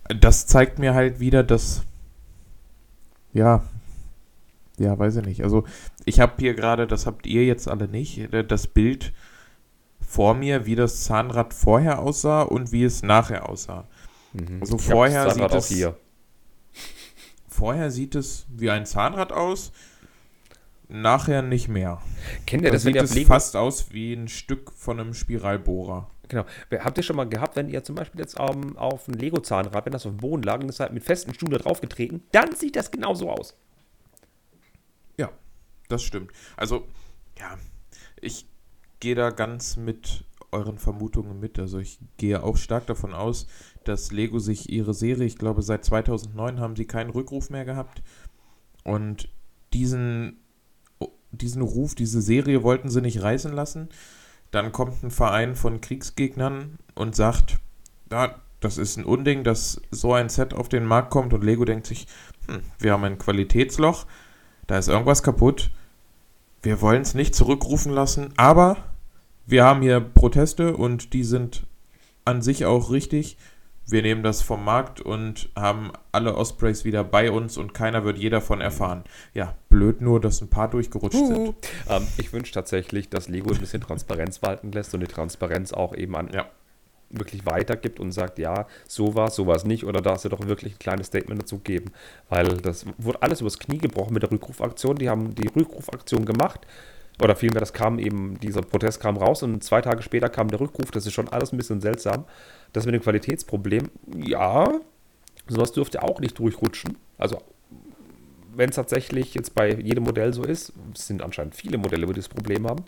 Das 0.08 0.48
zeigt 0.48 0.80
mir 0.80 0.94
halt 0.94 1.20
wieder, 1.20 1.44
dass. 1.44 1.84
Ja. 3.34 3.64
Ja, 4.78 4.98
weiß 4.98 5.18
ich 5.18 5.26
nicht. 5.26 5.44
Also, 5.44 5.66
ich 6.06 6.20
habe 6.20 6.34
hier 6.40 6.56
gerade, 6.56 6.88
das 6.88 7.06
habt 7.06 7.26
ihr 7.28 7.46
jetzt 7.46 7.68
alle 7.68 7.88
nicht, 7.88 8.34
äh, 8.34 8.44
das 8.44 8.68
Bild 8.68 9.14
vor 10.14 10.36
mir, 10.36 10.68
wie 10.68 10.76
das 10.76 11.04
Zahnrad 11.06 11.56
vorher 11.56 12.00
aussah 12.00 12.44
und 12.44 12.72
wie 12.72 12.84
es 12.84 13.02
nachher 13.02 13.50
aussah. 13.50 13.88
Mhm. 14.34 14.60
Also, 14.62 14.78
vorher 14.78 15.32
sieht 15.32 15.52
es. 15.52 15.68
Hier. 15.70 15.98
Vorher 17.48 17.90
sieht 17.90 18.14
es 18.14 18.46
wie 18.50 18.70
ein 18.70 18.86
Zahnrad 18.86 19.32
aus 19.32 19.72
nachher 20.88 21.42
nicht 21.42 21.68
mehr. 21.68 22.00
Kennt 22.46 22.64
ihr 22.64 22.72
das, 22.72 22.84
sieht 22.84 22.96
es 22.96 23.20
fast 23.24 23.56
aus 23.56 23.92
wie 23.92 24.14
ein 24.14 24.28
Stück 24.28 24.72
von 24.74 25.00
einem 25.00 25.16
Spiralbohrer. 25.16 26.10
Genau. 26.30 26.46
Habt 26.72 26.98
ihr 26.98 27.04
schon 27.04 27.16
mal 27.16 27.28
gehabt, 27.28 27.56
wenn 27.56 27.70
ihr 27.70 27.84
zum 27.84 27.96
Beispiel 27.96 28.22
jetzt 28.22 28.40
um, 28.40 28.78
auf 28.78 29.08
ein 29.08 29.16
Lego-Zahnrad, 29.16 29.86
wenn 29.86 29.94
das 29.94 30.06
auf 30.06 30.12
dem 30.12 30.18
Boden 30.18 30.44
lag 30.44 30.60
und 30.62 30.70
es 30.70 30.80
halt 30.80 30.94
mit 30.94 31.04
festen 31.04 31.34
Stuhl 31.34 31.50
da 31.50 31.58
drauf 31.58 31.82
getreten, 31.82 32.22
dann 32.32 32.56
sieht 32.56 32.76
das 32.76 32.92
genauso 32.92 33.32
aus. 33.32 33.58
Ja, 35.18 35.32
das 35.90 36.04
stimmt. 36.04 36.32
Also, 36.56 36.88
ja, 37.40 37.58
ich 38.22 38.46
gehe 39.04 39.16
da 39.16 39.32
ganz 39.32 39.76
mit 39.76 40.24
euren 40.54 40.78
Vermutungen 40.78 41.38
mit. 41.40 41.60
Also 41.60 41.78
ich 41.78 42.00
gehe 42.18 42.42
auch 42.42 42.56
stark 42.56 42.88
davon 42.88 43.14
aus, 43.14 43.48
dass 43.84 44.14
Lego 44.14 44.40
sich 44.40 44.72
ihre 44.72 44.94
Serie, 44.94 45.26
ich 45.26 45.38
glaube 45.38 45.62
seit 45.62 45.84
2009 45.84 46.60
haben 46.62 46.78
sie 46.78 46.86
keinen 46.86 47.10
Rückruf 47.10 47.50
mehr 47.50 47.66
gehabt 47.66 48.02
und 48.84 49.28
diesen 49.74 50.38
diesen 51.32 51.64
Ruf, 51.64 51.96
diese 51.96 52.22
Serie 52.22 52.64
wollten 52.64 52.90
sie 52.90 53.02
nicht 53.02 53.22
reißen 53.22 53.52
lassen. 53.52 53.90
Dann 54.52 54.72
kommt 54.72 55.04
ein 55.04 55.12
Verein 55.12 55.56
von 55.56 55.82
Kriegsgegnern 55.82 56.78
und 56.94 57.16
sagt, 57.16 57.58
ja, 58.12 58.36
das 58.60 58.78
ist 58.78 58.98
ein 58.98 59.04
Unding, 59.04 59.44
dass 59.44 59.82
so 59.90 60.14
ein 60.14 60.30
Set 60.30 60.54
auf 60.54 60.70
den 60.70 60.86
Markt 60.86 61.10
kommt 61.10 61.34
und 61.34 61.44
Lego 61.44 61.66
denkt 61.66 61.88
sich, 61.88 62.08
hm, 62.48 62.62
wir 62.78 62.94
haben 62.94 63.04
ein 63.04 63.18
Qualitätsloch, 63.18 64.06
da 64.68 64.78
ist 64.78 64.88
irgendwas 64.88 65.24
kaputt, 65.24 65.72
wir 66.62 66.80
wollen 66.82 67.02
es 67.02 67.16
nicht 67.16 67.36
zurückrufen 67.36 67.92
lassen, 67.92 68.32
aber 68.38 68.93
wir 69.46 69.64
haben 69.64 69.82
hier 69.82 70.00
Proteste 70.00 70.76
und 70.76 71.14
die 71.14 71.24
sind 71.24 71.66
an 72.26 72.42
sich 72.42 72.66
auch 72.66 72.92
richtig 72.92 73.38
wir 73.86 74.02
nehmen 74.02 74.24
das 74.24 74.42
vom 74.42 74.64
Markt 74.64 75.02
und 75.02 75.50
haben 75.56 75.92
alle 76.12 76.36
Ospreys 76.36 76.86
wieder 76.86 77.04
bei 77.04 77.32
uns 77.32 77.58
und 77.58 77.74
keiner 77.74 78.06
wird 78.06 78.18
je 78.18 78.30
davon 78.30 78.62
erfahren. 78.62 79.04
Ja, 79.34 79.56
blöd 79.70 80.02
nur, 80.02 80.22
dass 80.22 80.42
ein 80.42 80.50
paar 80.50 80.70
durchgerutscht 80.70 81.20
uh. 81.20 81.28
sind. 81.28 81.56
Ähm, 81.90 82.08
ich 82.18 82.32
wünsche 82.32 82.54
tatsächlich, 82.54 83.10
dass 83.10 83.28
Lego 83.28 83.52
ein 83.52 83.60
bisschen 83.60 83.82
Transparenz 83.82 84.42
walten 84.42 84.72
lässt 84.72 84.94
und 84.94 85.02
die 85.02 85.08
Transparenz 85.08 85.74
auch 85.74 85.94
eben 85.94 86.16
an 86.16 86.30
ja. 86.34 86.46
wirklich 87.10 87.46
weitergibt 87.46 88.00
und 88.00 88.14
sagt, 88.14 88.40
ja, 88.40 88.68
so 88.88 89.16
war 89.16 89.30
so 89.32 89.48
war 89.48 89.56
es 89.56 89.66
nicht 89.66 89.84
oder 89.84 90.02
da 90.02 90.18
sie 90.18 90.30
doch 90.30 90.48
wirklich 90.48 90.76
ein 90.76 90.80
kleines 90.80 91.08
Statement 91.08 91.42
dazu 91.42 91.60
geben. 91.60 91.92
Weil 92.30 92.58
das 92.58 92.86
wurde 92.98 93.22
alles 93.22 93.42
übers 93.42 93.60
Knie 93.60 93.80
gebrochen 93.80 94.14
mit 94.14 94.24
der 94.24 94.32
Rückrufaktion. 94.32 94.96
Die 94.96 95.10
haben 95.10 95.36
die 95.36 95.48
Rückrufaktion 95.48 96.26
gemacht 96.26 96.66
oder 97.22 97.36
vielmehr, 97.36 97.60
das 97.60 97.74
kam 97.74 98.00
eben, 98.00 98.40
dieser 98.40 98.62
Protest 98.62 99.00
kam 99.00 99.18
raus 99.18 99.44
und 99.44 99.64
zwei 99.64 99.82
Tage 99.82 100.02
später 100.02 100.30
kam 100.30 100.48
der 100.48 100.60
Rückruf. 100.60 100.92
Das 100.92 101.06
ist 101.06 101.14
schon 101.14 101.30
alles 101.30 101.52
ein 101.52 101.58
bisschen 101.58 101.82
seltsam. 101.82 102.26
Das 102.74 102.86
mit 102.86 102.96
dem 102.96 103.02
Qualitätsproblem, 103.02 103.90
ja, 104.16 104.72
sowas 105.48 105.72
dürfte 105.72 106.02
auch 106.02 106.20
nicht 106.20 106.40
durchrutschen. 106.40 106.98
Also, 107.18 107.42
wenn 108.56 108.70
es 108.70 108.76
tatsächlich 108.76 109.34
jetzt 109.34 109.54
bei 109.54 109.74
jedem 109.74 110.04
Modell 110.04 110.34
so 110.34 110.44
ist, 110.44 110.74
es 110.96 111.08
sind 111.08 111.22
anscheinend 111.22 111.56
viele 111.56 111.78
Modelle, 111.78 112.08
die 112.08 112.14
das 112.14 112.30
Problem 112.30 112.68
haben, 112.68 112.84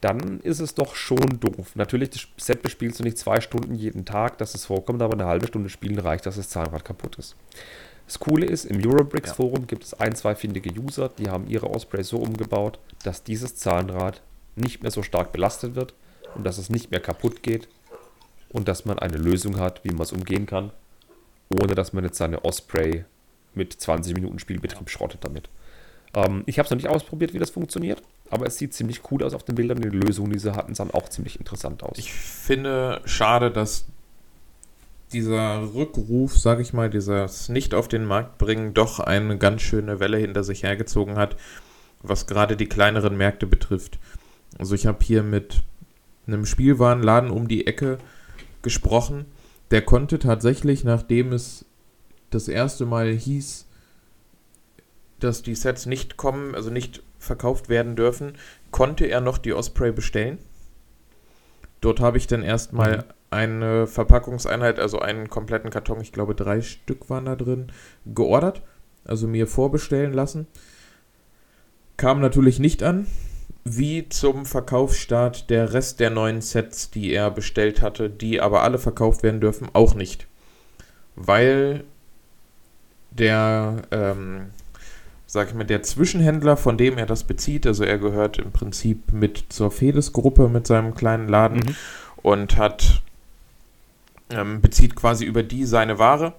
dann 0.00 0.40
ist 0.40 0.58
es 0.58 0.74
doch 0.74 0.96
schon 0.96 1.38
doof. 1.38 1.76
Natürlich, 1.76 2.10
das 2.10 2.26
Set 2.36 2.62
bespielst 2.62 2.98
du 2.98 3.04
nicht 3.04 3.18
zwei 3.18 3.40
Stunden 3.40 3.76
jeden 3.76 4.04
Tag, 4.04 4.36
dass 4.38 4.54
es 4.54 4.66
vorkommt, 4.66 5.00
aber 5.00 5.14
eine 5.14 5.26
halbe 5.26 5.46
Stunde 5.46 5.68
spielen 5.68 5.98
reicht, 6.00 6.26
dass 6.26 6.36
das 6.36 6.48
Zahnrad 6.48 6.84
kaputt 6.84 7.16
ist. 7.16 7.36
Das 8.12 8.20
Coole 8.20 8.44
ist, 8.44 8.66
im 8.66 8.76
Eurobricks 8.86 9.30
ja. 9.30 9.34
Forum 9.36 9.66
gibt 9.66 9.84
es 9.84 9.94
ein, 9.94 10.14
zwei 10.14 10.34
findige 10.34 10.70
User, 10.78 11.08
die 11.08 11.30
haben 11.30 11.46
ihre 11.46 11.70
Osprey 11.70 12.04
so 12.04 12.18
umgebaut, 12.18 12.78
dass 13.04 13.24
dieses 13.24 13.56
Zahnrad 13.56 14.20
nicht 14.54 14.82
mehr 14.82 14.90
so 14.90 15.02
stark 15.02 15.32
belastet 15.32 15.76
wird 15.76 15.94
und 16.34 16.44
dass 16.44 16.58
es 16.58 16.68
nicht 16.68 16.90
mehr 16.90 17.00
kaputt 17.00 17.42
geht 17.42 17.68
und 18.50 18.68
dass 18.68 18.84
man 18.84 18.98
eine 18.98 19.16
Lösung 19.16 19.58
hat, 19.58 19.82
wie 19.82 19.92
man 19.92 20.02
es 20.02 20.12
umgehen 20.12 20.44
kann, 20.44 20.72
ohne 21.48 21.74
dass 21.74 21.94
man 21.94 22.04
jetzt 22.04 22.18
seine 22.18 22.44
Osprey 22.44 23.06
mit 23.54 23.72
20 23.72 24.12
Minuten 24.14 24.38
Spielbetrieb 24.38 24.90
schrottet 24.90 25.24
damit. 25.24 25.48
Ähm, 26.12 26.42
ich 26.44 26.58
habe 26.58 26.66
es 26.66 26.70
noch 26.70 26.76
nicht 26.76 26.90
ausprobiert, 26.90 27.32
wie 27.32 27.38
das 27.38 27.48
funktioniert, 27.48 28.02
aber 28.28 28.44
es 28.44 28.58
sieht 28.58 28.74
ziemlich 28.74 29.10
cool 29.10 29.24
aus 29.24 29.32
auf 29.32 29.44
den 29.44 29.54
Bildern. 29.54 29.80
Die 29.80 29.88
Lösungen, 29.88 30.32
die 30.32 30.38
sie 30.38 30.54
hatten, 30.54 30.74
sahen 30.74 30.90
auch 30.90 31.08
ziemlich 31.08 31.38
interessant 31.38 31.82
aus. 31.82 31.96
Ich 31.96 32.12
finde 32.12 33.00
schade, 33.06 33.50
dass 33.50 33.86
dieser 35.12 35.74
Rückruf, 35.74 36.38
sage 36.38 36.62
ich 36.62 36.72
mal, 36.72 36.90
dieses 36.90 37.48
nicht 37.48 37.74
auf 37.74 37.88
den 37.88 38.04
Markt 38.04 38.38
bringen, 38.38 38.74
doch 38.74 39.00
eine 39.00 39.38
ganz 39.38 39.62
schöne 39.62 40.00
Welle 40.00 40.18
hinter 40.18 40.44
sich 40.44 40.62
hergezogen 40.62 41.16
hat, 41.16 41.36
was 42.02 42.26
gerade 42.26 42.56
die 42.56 42.68
kleineren 42.68 43.16
Märkte 43.16 43.46
betrifft. 43.46 43.98
Also 44.58 44.74
ich 44.74 44.86
habe 44.86 45.04
hier 45.04 45.22
mit 45.22 45.62
einem 46.26 46.46
Spielwarenladen 46.46 47.30
um 47.30 47.48
die 47.48 47.66
Ecke 47.66 47.98
gesprochen. 48.62 49.26
Der 49.70 49.82
konnte 49.82 50.18
tatsächlich, 50.18 50.84
nachdem 50.84 51.32
es 51.32 51.64
das 52.30 52.48
erste 52.48 52.86
Mal 52.86 53.12
hieß, 53.12 53.66
dass 55.20 55.42
die 55.42 55.54
Sets 55.54 55.86
nicht 55.86 56.16
kommen, 56.16 56.54
also 56.54 56.70
nicht 56.70 57.02
verkauft 57.18 57.68
werden 57.68 57.96
dürfen, 57.96 58.32
konnte 58.70 59.06
er 59.06 59.20
noch 59.20 59.38
die 59.38 59.52
Osprey 59.52 59.92
bestellen. 59.92 60.38
Dort 61.80 62.00
habe 62.00 62.18
ich 62.18 62.26
dann 62.26 62.42
erstmal 62.42 62.98
mhm. 62.98 63.04
Eine 63.32 63.86
Verpackungseinheit, 63.86 64.78
also 64.78 64.98
einen 64.98 65.28
kompletten 65.28 65.70
Karton, 65.70 66.00
ich 66.00 66.12
glaube 66.12 66.34
drei 66.34 66.60
Stück 66.60 67.10
waren 67.10 67.24
da 67.24 67.36
drin, 67.36 67.72
geordert, 68.06 68.62
also 69.04 69.26
mir 69.26 69.46
vorbestellen 69.46 70.12
lassen. 70.12 70.46
Kam 71.96 72.20
natürlich 72.20 72.58
nicht 72.58 72.82
an, 72.82 73.06
wie 73.64 74.08
zum 74.08 74.44
Verkaufsstart 74.44 75.50
der 75.50 75.72
Rest 75.72 76.00
der 76.00 76.10
neuen 76.10 76.40
Sets, 76.40 76.90
die 76.90 77.12
er 77.12 77.30
bestellt 77.30 77.80
hatte, 77.80 78.10
die 78.10 78.40
aber 78.40 78.62
alle 78.62 78.78
verkauft 78.78 79.22
werden 79.22 79.40
dürfen, 79.40 79.68
auch 79.72 79.94
nicht. 79.94 80.26
Weil 81.14 81.84
der, 83.10 83.82
ähm, 83.90 84.50
sag 85.26 85.48
ich 85.48 85.54
mal, 85.54 85.64
der 85.64 85.82
Zwischenhändler, 85.82 86.56
von 86.56 86.76
dem 86.76 86.98
er 86.98 87.06
das 87.06 87.24
bezieht, 87.24 87.66
also 87.66 87.84
er 87.84 87.98
gehört 87.98 88.38
im 88.38 88.52
Prinzip 88.52 89.12
mit 89.12 89.44
zur 89.50 89.70
Fedes-Gruppe 89.70 90.48
mit 90.48 90.66
seinem 90.66 90.94
kleinen 90.94 91.28
Laden 91.28 91.60
mhm. 91.60 91.76
und 92.22 92.56
hat, 92.56 93.01
ähm, 94.34 94.60
bezieht 94.60 94.94
quasi 94.94 95.24
über 95.24 95.42
die 95.42 95.64
seine 95.64 95.98
Ware. 95.98 96.34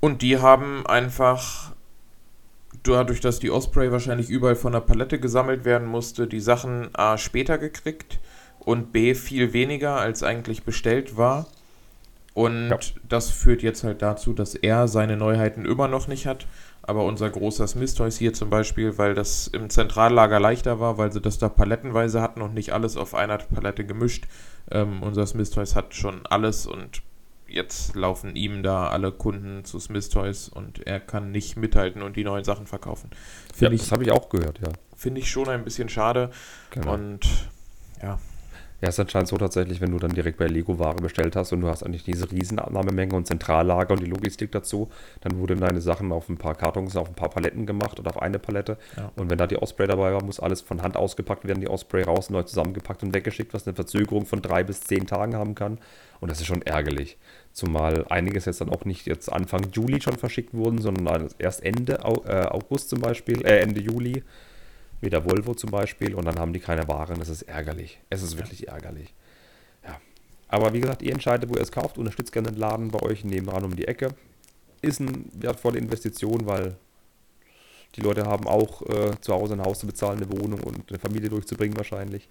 Und 0.00 0.22
die 0.22 0.38
haben 0.38 0.86
einfach 0.86 1.72
dadurch, 2.82 3.20
dass 3.20 3.38
die 3.38 3.50
Osprey 3.50 3.90
wahrscheinlich 3.90 4.28
überall 4.28 4.56
von 4.56 4.72
der 4.72 4.80
Palette 4.80 5.18
gesammelt 5.18 5.64
werden 5.64 5.88
musste, 5.88 6.26
die 6.26 6.40
Sachen 6.40 6.94
A 6.94 7.16
später 7.18 7.58
gekriegt 7.58 8.18
und 8.58 8.92
B 8.92 9.14
viel 9.14 9.52
weniger 9.52 9.96
als 9.96 10.22
eigentlich 10.22 10.64
bestellt 10.64 11.16
war. 11.16 11.46
Und 12.34 12.70
ja. 12.70 12.78
das 13.08 13.30
führt 13.30 13.62
jetzt 13.62 13.84
halt 13.84 14.02
dazu, 14.02 14.32
dass 14.32 14.54
er 14.54 14.88
seine 14.88 15.16
Neuheiten 15.16 15.64
immer 15.64 15.88
noch 15.88 16.08
nicht 16.08 16.26
hat. 16.26 16.46
Aber 16.86 17.04
unser 17.04 17.30
großer 17.30 17.66
Smith 17.66 17.94
Toys 17.94 18.18
hier 18.18 18.34
zum 18.34 18.50
Beispiel, 18.50 18.98
weil 18.98 19.14
das 19.14 19.46
im 19.46 19.70
Zentrallager 19.70 20.38
leichter 20.38 20.80
war, 20.80 20.98
weil 20.98 21.12
sie 21.12 21.20
das 21.20 21.38
da 21.38 21.48
palettenweise 21.48 22.20
hatten 22.20 22.42
und 22.42 22.52
nicht 22.52 22.72
alles 22.72 22.96
auf 22.96 23.14
einer 23.14 23.38
Palette 23.38 23.86
gemischt. 23.86 24.26
Ähm, 24.70 25.02
unser 25.02 25.26
Smith 25.26 25.50
Toys 25.50 25.74
hat 25.74 25.94
schon 25.94 26.26
alles 26.26 26.66
und 26.66 27.02
jetzt 27.46 27.94
laufen 27.94 28.36
ihm 28.36 28.62
da 28.62 28.88
alle 28.88 29.12
Kunden 29.12 29.64
zu 29.64 29.78
Smith 29.78 30.10
Toys 30.10 30.48
und 30.48 30.86
er 30.86 31.00
kann 31.00 31.30
nicht 31.30 31.56
mithalten 31.56 32.02
und 32.02 32.16
die 32.16 32.24
neuen 32.24 32.44
Sachen 32.44 32.66
verkaufen. 32.66 33.10
Find 33.54 33.70
ja, 33.70 33.74
ich, 33.74 33.80
das 33.82 33.92
habe 33.92 34.04
ich 34.04 34.12
auch 34.12 34.28
gehört, 34.28 34.60
ja. 34.60 34.72
Finde 34.94 35.20
ich 35.20 35.30
schon 35.30 35.48
ein 35.48 35.64
bisschen 35.64 35.88
schade. 35.88 36.30
Genau. 36.70 36.94
Und 36.94 37.48
ja. 38.02 38.18
Ja, 38.84 38.90
es 38.90 38.96
ist 38.96 39.00
anscheinend 39.00 39.28
so 39.28 39.38
tatsächlich, 39.38 39.80
wenn 39.80 39.92
du 39.92 39.98
dann 39.98 40.10
direkt 40.10 40.36
bei 40.36 40.46
Lego 40.46 40.78
Ware 40.78 40.96
bestellt 40.96 41.36
hast 41.36 41.54
und 41.54 41.62
du 41.62 41.68
hast 41.68 41.82
eigentlich 41.84 42.04
diese 42.04 42.30
riesen 42.30 42.58
Abnahmemenge 42.58 43.14
und 43.14 43.26
Zentrallager 43.26 43.94
und 43.94 44.02
die 44.02 44.10
Logistik 44.10 44.52
dazu, 44.52 44.90
dann 45.22 45.38
wurden 45.38 45.60
deine 45.60 45.80
Sachen 45.80 46.12
auf 46.12 46.28
ein 46.28 46.36
paar 46.36 46.54
Kartons, 46.54 46.94
auf 46.94 47.08
ein 47.08 47.14
paar 47.14 47.30
Paletten 47.30 47.64
gemacht 47.64 47.98
oder 47.98 48.10
auf 48.10 48.20
eine 48.20 48.38
Palette. 48.38 48.76
Ja. 48.98 49.10
Und 49.16 49.30
wenn 49.30 49.38
da 49.38 49.46
die 49.46 49.56
Osprey 49.56 49.86
dabei 49.86 50.12
war, 50.12 50.22
muss 50.22 50.38
alles 50.38 50.60
von 50.60 50.82
Hand 50.82 50.98
ausgepackt 50.98 51.46
werden, 51.46 51.62
die 51.62 51.68
Osprey 51.68 52.02
raus, 52.02 52.28
neu 52.28 52.42
zusammengepackt 52.42 53.02
und 53.02 53.14
weggeschickt, 53.14 53.54
was 53.54 53.66
eine 53.66 53.74
Verzögerung 53.74 54.26
von 54.26 54.42
drei 54.42 54.64
bis 54.64 54.82
zehn 54.82 55.06
Tagen 55.06 55.34
haben 55.34 55.54
kann. 55.54 55.78
Und 56.20 56.30
das 56.30 56.40
ist 56.40 56.46
schon 56.46 56.60
ärgerlich. 56.60 57.16
Zumal 57.54 58.04
einiges 58.10 58.44
jetzt 58.44 58.60
dann 58.60 58.68
auch 58.68 58.84
nicht 58.84 59.06
jetzt 59.06 59.32
Anfang 59.32 59.62
Juli 59.72 60.02
schon 60.02 60.18
verschickt 60.18 60.52
wurden, 60.52 60.82
sondern 60.82 61.30
erst 61.38 61.64
Ende 61.64 62.00
äh, 62.26 62.48
August 62.48 62.90
zum 62.90 63.00
Beispiel, 63.00 63.46
äh, 63.46 63.60
Ende 63.60 63.80
Juli 63.80 64.24
wie 65.00 65.10
der 65.10 65.24
Volvo 65.24 65.54
zum 65.54 65.70
Beispiel, 65.70 66.14
und 66.14 66.24
dann 66.24 66.38
haben 66.38 66.52
die 66.52 66.60
keine 66.60 66.88
Waren. 66.88 67.18
Das 67.18 67.28
ist 67.28 67.42
ärgerlich. 67.42 68.00
Es 68.10 68.22
ist 68.22 68.36
wirklich 68.36 68.68
ärgerlich. 68.68 69.14
Ja. 69.84 70.00
Aber 70.48 70.72
wie 70.72 70.80
gesagt, 70.80 71.02
ihr 71.02 71.12
entscheidet, 71.12 71.50
wo 71.50 71.54
ihr 71.54 71.62
es 71.62 71.72
kauft. 71.72 71.98
Unterstützt 71.98 72.32
gerne 72.32 72.50
den 72.50 72.58
Laden 72.58 72.88
bei 72.88 73.00
euch 73.02 73.24
nebenan 73.24 73.64
um 73.64 73.76
die 73.76 73.86
Ecke. 73.86 74.14
Ist 74.82 75.00
eine 75.00 75.12
wertvolle 75.34 75.78
Investition, 75.78 76.46
weil 76.46 76.76
die 77.96 78.00
Leute 78.00 78.24
haben 78.24 78.46
auch 78.46 78.82
äh, 78.82 79.12
zu 79.20 79.32
Hause 79.32 79.54
ein 79.54 79.62
Haus 79.62 79.78
zu 79.78 79.86
bezahlen, 79.86 80.22
eine 80.22 80.30
Wohnung 80.30 80.60
und 80.60 80.90
eine 80.90 80.98
Familie 80.98 81.30
durchzubringen 81.30 81.76
wahrscheinlich. 81.76 82.28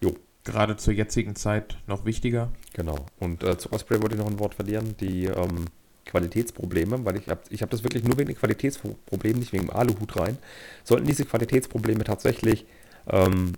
Jo. 0.00 0.16
Gerade 0.44 0.76
zur 0.76 0.94
jetzigen 0.94 1.34
Zeit 1.34 1.76
noch 1.88 2.04
wichtiger. 2.04 2.52
Genau. 2.72 3.06
Und 3.18 3.42
äh, 3.42 3.58
zu 3.58 3.72
Osprey 3.72 4.00
wollte 4.00 4.14
ich 4.14 4.20
noch 4.20 4.30
ein 4.30 4.38
Wort 4.38 4.54
verlieren. 4.54 4.96
Die 5.00 5.24
ähm, 5.24 5.64
Qualitätsprobleme, 6.06 7.04
weil 7.04 7.16
ich 7.16 7.28
habe 7.28 7.40
ich 7.50 7.62
hab 7.62 7.70
das 7.70 7.82
wirklich 7.82 8.04
nur 8.04 8.16
wegen 8.18 8.34
Qualitätsproblemen, 8.34 9.40
nicht 9.40 9.52
wegen 9.52 9.66
dem 9.66 9.76
Aluhut 9.76 10.16
rein. 10.16 10.38
Sollten 10.84 11.06
diese 11.06 11.24
Qualitätsprobleme 11.24 12.04
tatsächlich 12.04 12.66
ähm, 13.10 13.52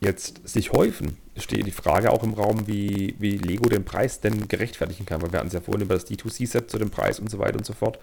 jetzt 0.00 0.46
sich 0.46 0.72
häufen, 0.72 1.16
steht 1.36 1.66
die 1.66 1.72
Frage 1.72 2.12
auch 2.12 2.22
im 2.22 2.34
Raum, 2.34 2.66
wie, 2.66 3.16
wie 3.18 3.36
Lego 3.36 3.68
den 3.68 3.84
Preis 3.84 4.20
denn 4.20 4.48
gerechtfertigen 4.48 5.06
kann, 5.06 5.22
weil 5.22 5.32
wir 5.32 5.40
hatten 5.40 5.48
es 5.48 5.54
ja 5.54 5.60
vorhin 5.60 5.82
über 5.82 5.94
das 5.94 6.06
D2C-Set 6.06 6.70
zu 6.70 6.78
dem 6.78 6.90
Preis 6.90 7.18
und 7.18 7.30
so 7.30 7.38
weiter 7.38 7.58
und 7.58 7.66
so 7.66 7.72
fort. 7.72 7.98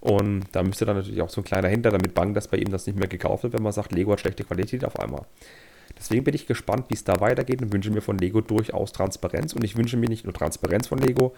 Und 0.00 0.44
da 0.52 0.62
müsste 0.62 0.84
dann 0.84 0.96
natürlich 0.96 1.22
auch 1.22 1.30
so 1.30 1.40
ein 1.40 1.44
kleiner 1.44 1.68
Hinter 1.68 1.90
damit 1.90 2.14
bangen, 2.14 2.34
dass 2.34 2.48
bei 2.48 2.56
ihm 2.56 2.70
das 2.70 2.86
nicht 2.86 2.98
mehr 2.98 3.08
gekauft 3.08 3.44
wird, 3.44 3.54
wenn 3.54 3.62
man 3.62 3.72
sagt, 3.72 3.92
Lego 3.92 4.12
hat 4.12 4.20
schlechte 4.20 4.44
Qualität 4.44 4.84
auf 4.84 4.98
einmal. 4.98 5.26
Deswegen 6.02 6.24
bin 6.24 6.34
ich 6.34 6.48
gespannt, 6.48 6.86
wie 6.88 6.94
es 6.94 7.04
da 7.04 7.20
weitergeht 7.20 7.62
und 7.62 7.72
wünsche 7.72 7.92
mir 7.92 8.00
von 8.00 8.18
Lego 8.18 8.40
durchaus 8.40 8.90
Transparenz. 8.90 9.52
Und 9.52 9.62
ich 9.62 9.76
wünsche 9.76 9.96
mir 9.96 10.08
nicht 10.08 10.24
nur 10.24 10.34
Transparenz 10.34 10.88
von 10.88 10.98
Lego, 10.98 11.32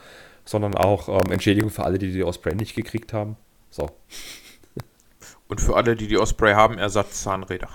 sondern 0.47 0.75
auch 0.75 1.11
ähm, 1.11 1.33
Entschädigung 1.33 1.69
für 1.69 1.85
alle, 1.85 1.99
die 1.99 2.11
die 2.11 2.25
Osprey 2.25 2.55
nicht 2.55 2.75
gekriegt 2.75 3.13
haben. 3.13 3.37
So. 3.69 3.91
Und 5.49 5.61
für 5.61 5.77
alle, 5.77 5.97
die 5.97 6.09
die 6.09 6.17
Osprey 6.17 6.55
haben, 6.55 6.79
Ersatzzahnräder. 6.79 7.69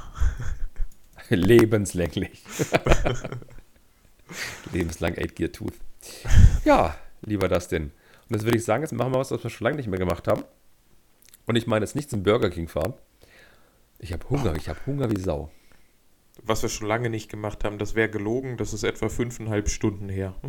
Lebenslänglich. 1.30 2.44
Lebenslang 4.74 5.14
8-Gear 5.14 5.52
Tooth. 5.52 5.76
Ja, 6.66 6.96
lieber 7.22 7.48
das 7.48 7.68
denn. 7.68 7.84
Und 7.84 8.36
jetzt 8.36 8.46
würde 8.46 8.58
ich 8.58 8.66
sagen, 8.66 8.82
jetzt 8.82 8.94
machen 8.94 9.14
wir 9.14 9.20
was, 9.20 9.30
was 9.30 9.44
wir 9.44 9.52
schon 9.52 9.66
lange 9.66 9.78
nicht 9.78 9.90
mehr 9.90 10.00
gemacht 10.00 10.28
haben. 10.28 10.44
Und 11.46 11.56
ich 11.56 11.68
meine 11.68 11.86
jetzt 11.86 11.96
nicht 11.96 12.10
zum 12.10 12.24
Burger 12.24 12.50
King 12.50 12.68
fahren. 12.68 12.96
Ich 14.00 14.12
habe 14.12 14.28
Hunger, 14.32 14.56
ich 14.56 14.70
habe 14.70 14.80
Hunger 14.88 15.12
wie 15.12 15.20
Sau 15.20 15.52
was 16.44 16.62
wir 16.62 16.70
schon 16.70 16.88
lange 16.88 17.10
nicht 17.10 17.30
gemacht 17.30 17.64
haben, 17.64 17.78
das 17.78 17.96
wäre 17.96 18.10
gelogen, 18.10 18.58
das 18.58 18.74
ist 18.74 18.84
etwa 18.84 19.10
fünfeinhalb 19.10 19.70
Stunden 19.70 20.10
her. 20.10 20.36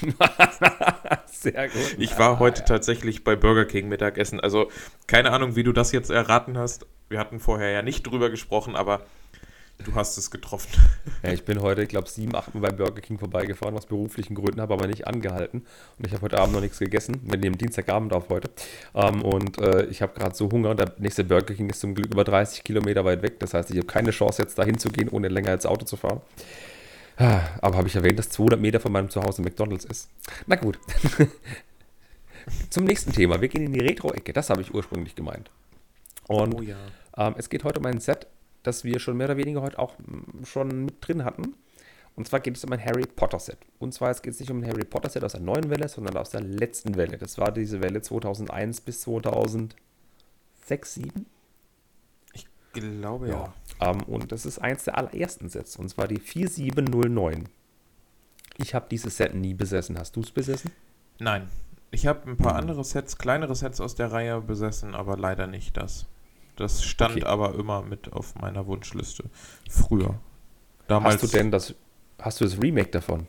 Sehr 1.26 1.68
gut. 1.68 1.96
Ich 1.98 2.18
war 2.18 2.38
heute 2.38 2.60
ja. 2.60 2.66
tatsächlich 2.66 3.24
bei 3.24 3.36
Burger 3.36 3.64
King 3.64 3.88
Mittagessen. 3.88 4.40
Also 4.40 4.70
keine 5.06 5.32
Ahnung, 5.32 5.56
wie 5.56 5.62
du 5.62 5.72
das 5.72 5.92
jetzt 5.92 6.10
erraten 6.10 6.58
hast. 6.58 6.86
Wir 7.08 7.18
hatten 7.18 7.40
vorher 7.40 7.70
ja 7.70 7.82
nicht 7.82 8.02
drüber 8.02 8.30
gesprochen, 8.30 8.76
aber 8.76 9.02
Du 9.84 9.94
hast 9.94 10.16
es 10.18 10.30
getroffen. 10.30 10.70
Ja, 11.22 11.32
ich 11.32 11.44
bin 11.44 11.60
heute, 11.60 11.82
ich 11.82 11.88
glaube, 11.88 12.08
sieben, 12.08 12.34
acht 12.34 12.54
Mal 12.54 12.60
beim 12.60 12.76
Burger 12.76 13.00
King 13.00 13.18
vorbeigefahren, 13.18 13.76
aus 13.76 13.86
beruflichen 13.86 14.34
Gründen, 14.34 14.60
habe 14.60 14.74
aber 14.74 14.86
nicht 14.86 15.06
angehalten. 15.06 15.64
Und 15.98 16.06
ich 16.06 16.12
habe 16.12 16.22
heute 16.22 16.38
Abend 16.38 16.54
noch 16.54 16.60
nichts 16.60 16.78
gegessen. 16.78 17.20
Wir 17.24 17.38
nehmen 17.38 17.56
Dienstagabend 17.56 18.12
auf 18.12 18.28
heute. 18.28 18.50
Ähm, 18.94 19.22
und 19.22 19.58
äh, 19.58 19.86
ich 19.86 20.02
habe 20.02 20.18
gerade 20.18 20.34
so 20.34 20.50
Hunger. 20.50 20.74
Der 20.74 20.94
nächste 20.98 21.24
Burger 21.24 21.54
King 21.54 21.70
ist 21.70 21.80
zum 21.80 21.94
Glück 21.94 22.12
über 22.12 22.24
30 22.24 22.64
Kilometer 22.64 23.04
weit 23.04 23.22
weg. 23.22 23.38
Das 23.40 23.54
heißt, 23.54 23.70
ich 23.70 23.76
habe 23.76 23.86
keine 23.86 24.10
Chance, 24.10 24.42
jetzt 24.42 24.58
dahin 24.58 24.78
zu 24.78 24.90
gehen, 24.90 25.08
ohne 25.08 25.28
länger 25.28 25.50
als 25.50 25.66
Auto 25.66 25.84
zu 25.84 25.96
fahren. 25.96 26.20
Ah, 27.16 27.42
aber 27.60 27.76
habe 27.76 27.88
ich 27.88 27.96
erwähnt, 27.96 28.18
dass 28.18 28.30
200 28.30 28.60
Meter 28.60 28.80
von 28.80 28.92
meinem 28.92 29.10
Zuhause 29.10 29.42
McDonalds 29.42 29.84
ist? 29.84 30.08
Na 30.46 30.56
gut. 30.56 30.78
Zum 32.70 32.84
nächsten 32.84 33.12
Thema. 33.12 33.40
Wir 33.40 33.48
gehen 33.48 33.66
in 33.66 33.72
die 33.72 33.80
Retro-Ecke. 33.80 34.32
Das 34.32 34.48
habe 34.50 34.62
ich 34.62 34.72
ursprünglich 34.72 35.14
gemeint. 35.14 35.50
Und 36.28 36.54
oh 36.54 36.62
ja. 36.62 36.76
ähm, 37.16 37.34
es 37.36 37.50
geht 37.50 37.64
heute 37.64 37.80
um 37.80 37.86
ein 37.86 38.00
Set, 38.00 38.26
das 38.62 38.84
wir 38.84 39.00
schon 39.00 39.16
mehr 39.16 39.28
oder 39.28 39.36
weniger 39.36 39.62
heute 39.62 39.78
auch 39.78 39.98
mm, 39.98 40.44
schon 40.44 40.84
mit 40.84 40.96
drin 41.00 41.24
hatten. 41.24 41.54
Und 42.16 42.26
zwar 42.26 42.40
geht 42.40 42.56
es 42.56 42.64
um 42.64 42.72
ein 42.72 42.84
Harry 42.84 43.06
Potter 43.06 43.38
Set. 43.38 43.58
Und 43.78 43.94
zwar 43.94 44.12
geht 44.14 44.34
es 44.34 44.40
nicht 44.40 44.50
um 44.50 44.60
ein 44.60 44.66
Harry 44.66 44.84
Potter 44.84 45.08
Set 45.08 45.24
aus 45.24 45.32
der 45.32 45.40
neuen 45.40 45.70
Welle, 45.70 45.88
sondern 45.88 46.16
aus 46.16 46.30
der 46.30 46.42
letzten 46.42 46.96
Welle. 46.96 47.16
Das 47.16 47.38
war 47.38 47.52
diese 47.52 47.80
Welle 47.80 48.02
2001 48.02 48.80
bis 48.82 49.02
2006, 49.02 49.74
2007. 50.66 51.26
Ich 52.32 52.46
glaube 52.72 53.28
ja. 53.28 53.54
ja. 53.80 53.90
Ähm, 53.90 54.02
und 54.02 54.32
das 54.32 54.44
ist 54.44 54.58
eins 54.58 54.84
der 54.84 54.98
allerersten 54.98 55.48
Sets. 55.48 55.76
Und 55.76 55.88
zwar 55.88 56.08
die 56.08 56.18
4709. 56.18 57.48
Ich 58.58 58.74
habe 58.74 58.86
dieses 58.90 59.16
Set 59.16 59.34
nie 59.34 59.54
besessen. 59.54 59.98
Hast 59.98 60.16
du 60.16 60.20
es 60.20 60.30
besessen? 60.30 60.70
Nein. 61.18 61.48
Ich 61.90 62.06
habe 62.06 62.30
ein 62.30 62.36
paar 62.36 62.54
andere 62.54 62.84
Sets, 62.84 63.18
kleinere 63.18 63.54
Sets 63.54 63.80
aus 63.80 63.94
der 63.94 64.12
Reihe 64.12 64.40
besessen, 64.40 64.94
aber 64.94 65.16
leider 65.16 65.46
nicht 65.46 65.76
das. 65.76 66.06
Das 66.56 66.84
stand 66.84 67.16
okay. 67.16 67.24
aber 67.24 67.54
immer 67.54 67.82
mit 67.82 68.12
auf 68.12 68.34
meiner 68.34 68.66
Wunschliste. 68.66 69.24
Früher. 69.68 70.18
Damals 70.88 71.22
hast 71.22 71.32
du 71.32 71.38
denn 71.38 71.50
das, 71.50 71.74
hast 72.18 72.40
du 72.40 72.44
das 72.44 72.60
Remake 72.60 72.90
davon? 72.90 73.26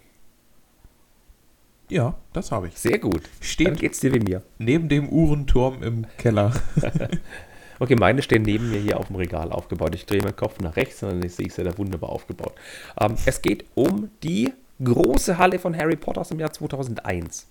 Ja, 1.89 2.15
das 2.31 2.51
habe 2.51 2.69
ich. 2.69 2.77
Sehr 2.77 2.99
gut. 2.99 3.23
Steht 3.41 3.67
Dann 3.67 3.75
geht's 3.75 3.99
dir 3.99 4.13
wie 4.13 4.19
mir. 4.19 4.41
Neben 4.57 4.87
dem 4.87 5.09
Uhrenturm 5.09 5.83
im 5.83 6.05
Keller. 6.17 6.53
okay, 7.79 7.95
meine 7.95 8.21
stehen 8.21 8.43
neben 8.43 8.71
mir 8.71 8.79
hier 8.79 8.97
auf 8.97 9.07
dem 9.07 9.17
Regal 9.17 9.51
aufgebaut. 9.51 9.93
Ich 9.93 10.05
drehe 10.05 10.21
meinen 10.21 10.35
Kopf 10.37 10.59
nach 10.61 10.77
rechts 10.77 11.03
und 11.03 11.09
dann 11.09 11.29
sehe 11.29 11.47
ich 11.47 11.53
sie 11.53 11.63
da 11.63 11.77
wunderbar 11.77 12.09
aufgebaut. 12.09 12.53
Ähm, 12.99 13.15
es 13.25 13.41
geht 13.41 13.65
um 13.75 14.09
die 14.23 14.53
große 14.81 15.37
Halle 15.37 15.59
von 15.59 15.77
Harry 15.77 15.97
Potter 15.97 16.21
aus 16.21 16.29
dem 16.29 16.39
Jahr 16.39 16.53
2001. 16.53 17.47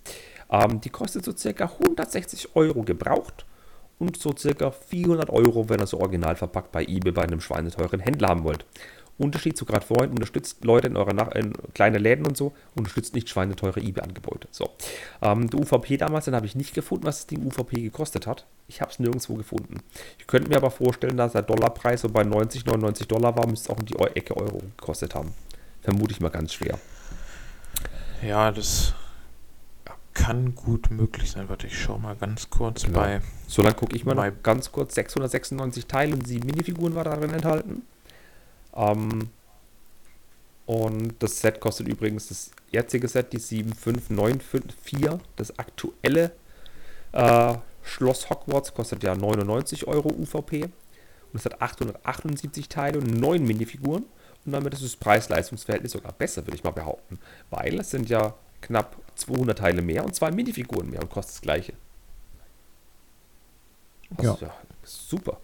Ähm, 0.51 0.81
die 0.81 0.91
kostet 0.91 1.25
so 1.25 1.37
circa 1.37 1.64
160 1.64 2.57
Euro 2.57 2.83
gebraucht 2.83 3.45
und 4.01 4.16
so 4.16 4.34
circa 4.36 4.72
400 4.72 5.30
Euro, 5.30 5.68
wenn 5.68 5.78
ihr 5.78 5.86
so 5.86 6.01
original 6.01 6.34
verpackt 6.34 6.72
bei 6.72 6.82
eBay 6.82 7.12
bei 7.12 7.22
einem 7.22 7.40
schweineteuren 7.40 8.01
Händler 8.01 8.28
haben 8.28 8.44
wollt. 8.44 8.64
Unterschied 9.18 9.59
zu 9.59 9.66
gerade 9.66 9.84
vorhin, 9.84 10.11
unterstützt 10.12 10.64
Leute 10.64 10.86
in 10.86 10.96
eure 10.96 11.14
Nach 11.14 11.30
in 11.32 11.53
kleine 11.74 11.98
Läden 11.98 12.26
und 12.26 12.38
so, 12.38 12.55
unterstützt 12.74 13.14
nicht 13.14 13.28
schweineteure 13.28 13.76
eBay-Angebote. 13.76 14.48
So. 14.51 14.70
Ähm, 15.20 15.51
der 15.51 15.61
UVP 15.61 15.98
damals, 15.98 16.24
den 16.24 16.34
habe 16.34 16.46
ich 16.46 16.55
nicht 16.55 16.72
gefunden, 16.72 17.05
was 17.05 17.18
das 17.18 17.26
Ding 17.26 17.44
UVP 17.44 17.82
gekostet 17.82 18.26
hat. 18.26 18.46
Ich 18.66 18.80
habe 18.80 18.90
es 18.90 18.98
nirgendwo 18.98 19.34
gefunden. 19.34 19.82
Ich 20.18 20.26
könnte 20.26 20.48
mir 20.48 20.57
aber 20.57 20.70
vorstellen, 20.70 21.18
dass 21.18 21.32
der 21.32 21.42
Dollarpreis 21.42 22.01
so 22.01 22.09
bei 22.09 22.24
90, 22.24 22.64
99 22.64 23.07
Dollar 23.09 23.36
war, 23.36 23.46
müsste 23.46 23.70
es 23.70 23.76
auch 23.76 23.80
in 23.80 23.86
die 23.86 23.98
Ecke 23.98 24.34
Euro 24.38 24.62
gekostet 24.78 25.14
haben. 25.14 25.34
Vermute 25.82 26.12
ich 26.12 26.20
mal 26.20 26.30
ganz 26.30 26.55
schwer. 26.55 26.78
Ja, 28.26 28.51
das 28.51 28.94
kann 30.15 30.55
gut 30.55 30.91
möglich 30.91 31.31
sein. 31.31 31.49
Warte, 31.49 31.67
ich 31.67 31.79
schaue 31.79 32.01
mal 32.01 32.17
ganz 32.17 32.51
kurz 32.51 32.85
genau. 32.85 32.99
bei. 32.99 33.21
So 33.47 33.63
lange 33.63 33.77
gucke 33.77 33.97
ich 33.97 34.05
mal 34.05 34.15
noch 34.15 34.31
ganz 34.43 34.73
kurz. 34.73 34.95
696 34.95 35.87
Teile 35.87 36.15
und 36.15 36.27
7 36.27 36.45
Minifiguren 36.47 36.95
war 36.95 37.05
darin 37.05 37.33
enthalten. 37.33 37.83
Ähm, 38.75 39.31
und 40.67 41.15
das 41.21 41.41
Set 41.41 41.61
kostet 41.61 41.89
übrigens 41.89 42.29
das 42.29 42.51
jetzige 42.71 43.09
Set, 43.09 43.33
die 43.33 43.39
75954. 43.39 45.21
Das 45.37 45.59
aktuelle 45.59 46.33
äh, 47.13 47.55
Schloss 47.83 48.31
Hogwarts 48.31 48.75
kostet 48.75 49.03
ja 49.03 49.15
99 49.15 49.87
Euro 49.87 50.11
UVP. 50.11 50.65
Und 51.33 51.39
es 51.39 51.45
hat 51.45 51.63
878 51.63 52.69
Teile 52.69 52.99
und 52.99 53.19
9 53.19 53.45
Minifiguren. 53.45 54.05
Und 54.45 54.53
damit 54.53 54.75
ist 54.75 54.85
das 54.85 54.97
Preis-Leistungs-Verhältnis 54.97 55.93
sogar 55.93 56.13
besser, 56.13 56.47
würde 56.47 56.57
ich 56.57 56.65
mal 56.65 56.71
behaupten. 56.71 57.19
Weil 57.51 57.81
es 57.81 57.91
sind 57.91 58.09
ja 58.09 58.35
knapp 58.61 58.97
200 59.17 59.59
Teile 59.59 59.83
mehr 59.83 60.05
und 60.05 60.15
zwei 60.15 60.31
Minifiguren 60.31 60.91
mehr 60.91 61.01
und 61.01 61.11
kostet 61.11 61.37
das 61.37 61.41
gleiche. 61.43 61.73
Also, 64.17 64.39
ja. 64.41 64.49
ja. 64.49 64.55
Super. 64.83 65.39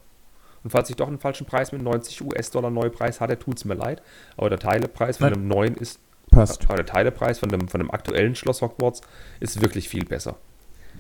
Und 0.65 0.71
falls 0.71 0.91
ich 0.91 0.97
doch 0.97 1.07
einen 1.07 1.21
falschen 1.21 1.47
Preis 1.47 1.71
mit 1.71 1.83
90 1.83 2.23
US-Dollar 2.23 2.71
Neupreis 2.71 3.21
hatte, 3.21 3.39
tut 3.39 3.59
es 3.59 3.65
mir 3.65 3.75
leid. 3.75 4.03
Aber 4.37 4.51
der 4.51 4.59
Teilepreis 4.59 5.19
von 5.19 5.33
dem 5.33 5.47
neuen 5.47 5.77
ist. 5.77 6.01
Passt. 6.31 6.65
Aber 6.65 6.77
der 6.77 6.87
Teilepreis 6.87 7.39
von 7.39 7.49
dem, 7.51 7.69
von 7.69 7.79
dem 7.79 7.91
aktuellen 7.91 8.35
Schloss 8.35 8.63
Hogwarts 8.63 9.01
ist 9.39 9.61
wirklich 9.61 9.89
viel 9.89 10.05
besser. 10.05 10.37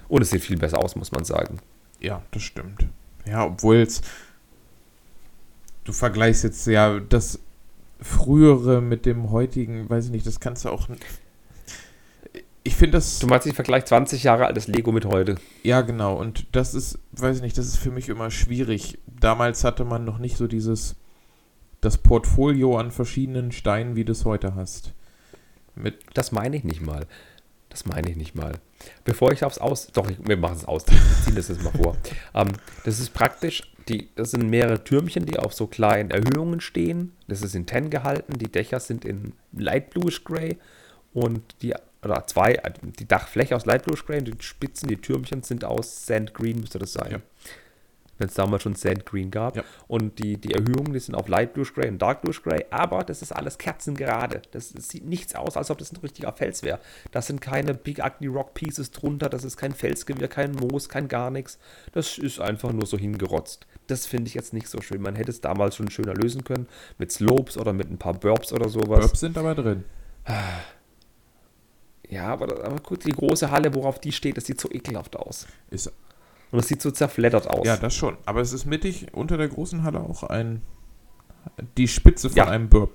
Und 0.07 0.23
es 0.23 0.31
sieht 0.31 0.43
viel 0.43 0.57
besser 0.57 0.79
aus, 0.79 0.95
muss 0.95 1.11
man 1.11 1.25
sagen. 1.25 1.59
Ja, 1.99 2.23
das 2.31 2.43
stimmt. 2.43 2.87
Ja, 3.25 3.45
obwohl 3.45 3.79
es. 3.79 4.03
Du 5.83 5.93
vergleichst 5.93 6.45
jetzt 6.45 6.64
ja 6.67 7.01
das 7.01 7.41
frühere 8.01 8.81
mit 8.81 9.05
dem 9.05 9.31
heutigen, 9.33 9.91
weiß 9.91 10.07
ich 10.07 10.11
nicht, 10.11 10.27
das 10.27 10.39
kannst 10.39 10.64
du 10.64 10.69
auch 10.69 10.89
ich 12.67 12.75
finde 12.75 12.99
das. 12.99 13.21
Du 13.21 13.29
meinst, 13.29 13.47
ich 13.47 13.55
vergleiche 13.55 13.87
20 13.87 14.25
Jahre 14.25 14.47
altes 14.47 14.67
Lego 14.67 14.91
mit 14.91 15.05
heute. 15.05 15.37
Ja, 15.62 15.83
genau. 15.83 16.14
Und 16.14 16.47
das 16.53 16.75
ist, 16.75 16.99
weiß 17.12 17.37
ich 17.37 17.43
nicht, 17.43 17.57
das 17.57 17.67
ist 17.67 17.77
für 17.77 17.93
mich 17.93 18.09
immer 18.09 18.31
schwierig. 18.31 18.99
Damals 19.07 19.62
hatte 19.62 19.85
man 19.85 20.05
noch 20.05 20.19
nicht 20.19 20.37
so 20.37 20.49
dieses, 20.49 20.97
das 21.81 21.99
Portfolio 21.99 22.77
an 22.77 22.91
verschiedenen 22.91 23.53
Steinen, 23.53 23.95
wie 23.95 24.05
du 24.05 24.12
es 24.12 24.25
heute 24.25 24.57
hast. 24.57 24.93
Mit 25.77 25.95
das 26.14 26.33
meine 26.33 26.57
ich 26.57 26.64
nicht 26.64 26.85
mal. 26.85 27.07
Das 27.69 27.87
meine 27.87 28.11
ich 28.11 28.17
nicht 28.17 28.35
mal. 28.35 28.55
Bevor 29.05 29.31
ich 29.31 29.45
aufs 29.45 29.59
Aus. 29.59 29.87
Doch, 29.89 30.11
wir 30.19 30.37
machen 30.37 30.57
es 30.57 30.64
aus. 30.64 30.87
Wir 30.89 30.99
ziehen 31.25 31.37
das 31.37 31.49
jetzt 31.49 31.62
mal 31.62 31.73
vor. 31.73 31.97
ähm, 32.35 32.49
das 32.85 32.99
ist 32.99 33.14
praktisch. 33.14 33.62
Die, 33.89 34.09
das 34.17 34.33
sind 34.33 34.51
mehrere 34.51 34.83
Türmchen, 34.83 35.25
die 35.27 35.39
auf 35.39 35.55
so 35.55 35.69
kleinen 35.69 36.11
Erhöhungen 36.11 36.61
stehen. 36.61 37.12
Das 37.29 37.43
ist 37.43 37.55
in 37.55 37.67
Ten 37.67 37.91
gehalten. 37.91 38.39
Die 38.39 38.51
Dächer 38.51 38.81
sind 38.81 39.05
in 39.05 39.35
Light 39.53 39.91
Bluish 39.91 40.25
Gray. 40.25 40.59
Und 41.12 41.43
die 41.62 41.75
oder 42.11 42.26
zwei, 42.26 42.54
äh, 42.54 42.72
die 42.82 43.07
Dachfläche 43.07 43.57
aus 43.57 43.66
Light 43.66 43.84
Blue 43.84 43.96
Gray 43.96 44.18
und 44.18 44.26
die 44.26 44.42
Spitzen, 44.42 44.88
die 44.88 44.96
Türmchen 44.96 45.42
sind 45.42 45.64
aus 45.64 46.07
Sand 46.07 46.34
Green, 46.34 46.61
müsste 46.61 46.78
das 46.78 46.92
sein. 46.92 47.12
Ja. 47.12 47.20
Wenn 48.18 48.28
es 48.28 48.34
damals 48.34 48.62
schon 48.62 48.74
Sand 48.74 49.04
Green 49.04 49.30
gab. 49.30 49.57
Ja. 49.57 49.64
Und 49.88 50.18
die, 50.18 50.38
die 50.38 50.54
Erhöhungen, 50.54 50.94
die 50.94 51.00
sind 51.00 51.14
auf 51.14 51.28
Light 51.28 51.52
Blue 51.52 51.66
Gray 51.66 51.88
und 51.88 52.00
Dark 52.00 52.22
Blue 52.22 52.34
Gray, 52.34 52.64
aber 52.70 53.04
das 53.04 53.20
ist 53.20 53.32
alles 53.32 53.59
kerzengerade. 53.59 54.40
Das, 54.52 54.72
das 54.72 54.88
sieht 54.88 55.04
nichts 55.04 55.34
aus, 55.34 55.57
als 55.57 55.70
ob 55.70 55.78
das 55.78 55.92
ein 55.92 55.98
richtiger 55.98 56.32
Fels 56.32 56.62
wäre. 56.62 56.78
Das 57.11 57.26
sind 57.26 57.40
keine 57.40 57.74
Big 57.74 58.02
Ugly 58.02 58.28
Rock 58.28 58.54
Pieces 58.54 58.90
drunter, 58.90 59.28
das 59.28 59.44
ist 59.44 59.59
kein 59.59 59.72
Felsgewirr, 59.72 60.28
kein 60.28 60.52
Moos, 60.52 60.88
kein 60.88 61.09
gar 61.09 61.30
nichts. 61.30 61.59
Das 61.92 62.16
ist 62.16 62.40
einfach 62.40 62.72
nur 62.72 62.86
so 62.86 62.96
hingerotzt. 62.96 63.66
Das 63.86 64.07
finde 64.07 64.28
ich 64.28 64.34
jetzt 64.34 64.52
nicht 64.52 64.68
so 64.68 64.80
schön. 64.80 65.02
Man 65.02 65.14
hätte 65.14 65.30
es 65.30 65.40
damals 65.40 65.76
schon 65.76 65.90
schöner 65.90 66.14
lösen 66.14 66.42
können. 66.42 66.66
Mit 66.98 67.12
Slopes 67.12 67.57
oder 67.59 67.72
mit 67.72 67.90
ein 67.90 67.98
paar 67.98 68.14
Burbs 68.14 68.52
oder 68.52 68.68
sowas. 68.68 69.00
Burbs 69.00 69.20
sind 69.20 69.36
aber 69.38 69.54
drin. 69.54 69.84
Ja, 72.09 72.28
aber, 72.28 72.64
aber 72.64 72.76
gut, 72.80 73.04
die 73.04 73.12
große 73.12 73.50
Halle, 73.50 73.74
worauf 73.74 73.98
die 73.98 74.12
steht, 74.12 74.36
das 74.36 74.46
sieht 74.46 74.61
so 74.61 74.70
ekelhaft 74.70 75.16
aus. 75.16 75.46
Ist, 75.70 75.92
und 76.50 76.61
es 76.61 76.68
sieht 76.68 76.80
so 76.80 76.90
zerfleddert 76.90 77.48
aus. 77.48 77.66
Ja, 77.66 77.76
das 77.76 77.94
schon. 77.94 78.16
Aber 78.24 78.40
es 78.40 78.52
ist 78.52 78.66
mittig 78.66 79.09
unter 79.12 79.36
der 79.36 79.48
großen 79.48 79.82
Halle 79.82 80.00
auch 80.00 80.22
ein 80.22 80.62
die 81.76 81.88
Spitze 81.88 82.28
von 82.28 82.36
ja. 82.36 82.48
einem 82.48 82.68
Burp. 82.68 82.94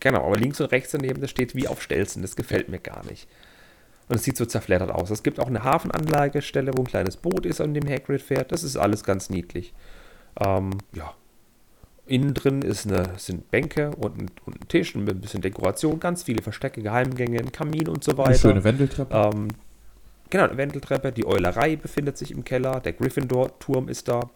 Genau, 0.00 0.26
aber 0.26 0.36
links 0.36 0.60
und 0.60 0.70
rechts 0.72 0.92
daneben, 0.92 1.20
das 1.20 1.30
steht 1.30 1.54
wie 1.54 1.68
auf 1.68 1.82
Stelzen. 1.82 2.22
Das 2.22 2.36
gefällt 2.36 2.68
mir 2.68 2.78
gar 2.78 3.04
nicht. 3.06 3.28
Und 4.08 4.16
es 4.16 4.24
sieht 4.24 4.36
so 4.36 4.44
zerfleddert 4.44 4.90
aus. 4.90 5.10
Es 5.10 5.22
gibt 5.22 5.40
auch 5.40 5.48
eine 5.48 5.64
Hafenanlagestelle, 5.64 6.72
wo 6.76 6.82
ein 6.82 6.86
kleines 6.86 7.16
Boot 7.16 7.44
ist, 7.44 7.60
an 7.60 7.74
dem 7.74 7.88
Hagrid 7.88 8.22
fährt. 8.22 8.52
Das 8.52 8.62
ist 8.62 8.76
alles 8.76 9.02
ganz 9.02 9.30
niedlich. 9.30 9.74
Ähm, 10.38 10.78
ja, 10.94 11.14
Innen 12.06 12.34
drin 12.34 12.62
ist 12.62 12.86
eine, 12.86 13.18
sind 13.18 13.50
Bänke 13.50 13.90
und 13.90 14.16
ein, 14.16 14.30
und 14.44 14.60
ein 14.62 14.68
Tisch 14.68 14.94
mit 14.94 15.08
ein 15.08 15.20
bisschen 15.20 15.42
Dekoration, 15.42 15.98
ganz 15.98 16.22
viele 16.22 16.40
Verstecke, 16.42 16.80
Geheimgänge, 16.80 17.40
ein 17.40 17.50
Kamin 17.50 17.88
und 17.88 18.04
so 18.04 18.16
weiter. 18.16 18.30
Eine 18.30 18.38
schöne 18.38 18.64
Wendeltreppe. 18.64 19.14
Ähm, 19.14 19.48
genau, 20.30 20.44
eine 20.44 20.56
Wendeltreppe. 20.56 21.10
Die 21.10 21.26
Eulerei 21.26 21.74
befindet 21.74 22.16
sich 22.16 22.30
im 22.30 22.44
Keller. 22.44 22.80
Der 22.80 22.92
Gryffindor-Turm 22.92 23.88
ist 23.88 24.06
da. 24.06 24.30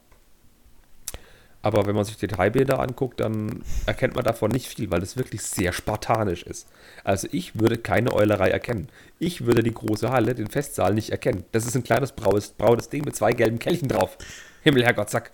Aber 1.63 1.87
wenn 1.87 1.95
man 1.95 2.05
sich 2.05 2.17
Detailbilder 2.17 2.81
anguckt, 2.81 3.21
dann 3.21 3.63
erkennt 3.87 4.15
man 4.17 4.25
davon 4.25 4.51
nicht 4.51 4.67
viel, 4.67 4.91
weil 4.91 5.03
es 5.03 5.17
wirklich 5.17 5.43
sehr 5.43 5.73
spartanisch 5.73 6.43
ist. 6.43 6.67
Also 7.05 7.29
ich 7.31 7.61
würde 7.61 7.77
keine 7.77 8.13
Eulerei 8.15 8.51
erkennen. 8.51 8.89
Ich 9.19 9.45
würde 9.45 9.63
die 9.63 9.75
große 9.75 10.11
Halle, 10.11 10.35
den 10.35 10.49
Festsaal 10.49 10.95
nicht 10.95 11.11
erkennen. 11.11 11.45
Das 11.53 11.67
ist 11.67 11.77
ein 11.77 11.85
kleines 11.85 12.13
braunes, 12.13 12.49
braunes 12.49 12.89
Ding 12.89 13.05
mit 13.05 13.15
zwei 13.15 13.33
gelben 13.33 13.59
Kelchen 13.59 13.89
drauf. 13.89 14.17
Himmel, 14.63 14.85
Herrgott, 14.85 15.11
zack. 15.11 15.33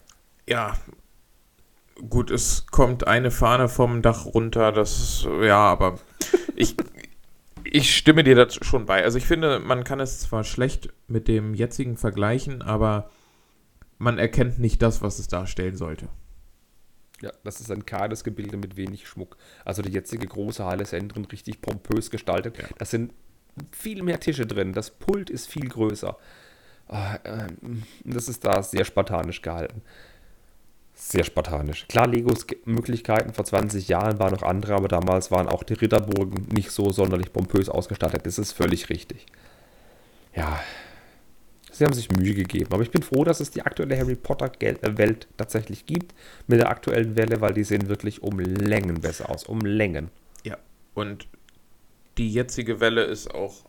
Ja, 0.49 0.77
Gut, 2.09 2.31
es 2.31 2.67
kommt 2.67 3.07
eine 3.07 3.31
Fahne 3.31 3.69
vom 3.69 4.03
Dach 4.03 4.27
runter, 4.27 4.71
das 4.71 4.99
ist, 4.99 5.29
ja, 5.43 5.59
aber 5.59 5.99
ich, 6.55 6.77
ich 7.65 7.97
stimme 7.97 8.23
dir 8.23 8.35
dazu 8.35 8.63
schon 8.63 8.85
bei. 8.87 9.03
Also 9.03 9.17
ich 9.17 9.27
finde, 9.27 9.61
man 9.61 9.83
kann 9.85 10.01
es 10.01 10.21
zwar 10.21 10.45
schlecht 10.45 10.93
mit 11.09 11.27
dem 11.27 11.55
jetzigen 11.55 11.97
vergleichen, 11.97 12.61
aber 12.61 13.11
man 13.99 14.19
erkennt 14.19 14.59
nicht 14.59 14.83
das, 14.83 15.01
was 15.01 15.19
es 15.19 15.29
darstellen 15.29 15.77
sollte. 15.77 16.09
Ja, 17.23 17.33
das 17.45 17.61
ist 17.61 17.71
ein 17.71 17.87
kahles 17.87 18.25
Gebilde 18.25 18.59
mit 18.59 18.77
wenig 18.77 19.09
Schmuck. 19.09 19.39
Also 19.65 19.81
die 19.81 19.93
jetzige 19.93 20.27
große 20.27 20.65
Halle 20.65 20.83
ist 20.83 20.93
innen 20.93 21.09
drin 21.09 21.25
richtig 21.25 21.63
pompös 21.63 22.11
gestaltet. 22.11 22.59
Ja. 22.59 22.65
Das 22.79 22.91
sind 22.91 23.15
viel 23.73 24.03
mehr 24.03 24.21
Tische 24.21 24.47
drin. 24.47 24.75
Das 24.75 24.91
Pult 24.91 25.31
ist 25.31 25.49
viel 25.49 25.69
größer. 25.69 26.17
Ah, 26.89 27.19
ähm, 27.25 27.83
das 28.05 28.29
ist 28.29 28.45
da 28.45 28.63
sehr 28.63 28.85
spartanisch 28.85 29.41
gehalten. 29.43 29.83
Sehr 30.99 31.25
spartanisch. 31.25 31.87
Klar, 31.89 32.07
Legos 32.07 32.47
Möglichkeiten 32.65 33.35
vor 33.35 33.45
20 33.45 33.87
Jahren 33.87 34.19
waren 34.19 34.33
noch 34.33 34.43
andere, 34.43 34.75
aber 34.75 34.89
damals 34.89 35.31
waren 35.31 35.47
auch 35.47 35.63
die 35.63 35.75
Ritterburgen 35.75 36.49
nicht 36.51 36.71
so 36.71 36.91
sonderlich 36.91 37.35
pompös 37.35 37.69
ausgestattet. 37.69 38.25
Das 38.25 38.39
ist 38.39 38.53
völlig 38.53 38.89
richtig. 38.89 39.27
Ja, 40.35 40.59
sie 41.71 41.85
haben 41.85 41.93
sich 41.93 42.11
Mühe 42.11 42.33
gegeben. 42.33 42.73
Aber 42.73 42.83
ich 42.83 42.91
bin 42.91 43.03
froh, 43.03 43.25
dass 43.25 43.41
es 43.41 43.51
die 43.51 43.61
aktuelle 43.61 43.99
Harry 43.99 44.17
Potter 44.17 44.51
äh, 44.61 44.97
Welt 44.97 45.29
tatsächlich 45.37 45.85
gibt 45.85 46.15
mit 46.47 46.61
der 46.61 46.71
aktuellen 46.71 47.15
Welle, 47.15 47.43
weil 47.43 47.53
die 47.53 47.65
sehen 47.65 47.89
wirklich 47.89 48.23
um 48.23 48.41
Längen 48.41 49.03
besser 49.03 49.29
aus. 49.29 49.45
Um 49.45 49.61
Längen. 49.61 50.11
Ja, 50.45 50.57
Und 50.95 51.29
die 52.17 52.33
jetzige 52.33 52.81
Welle 52.81 53.05
ist 53.05 53.35
auch. 53.35 53.67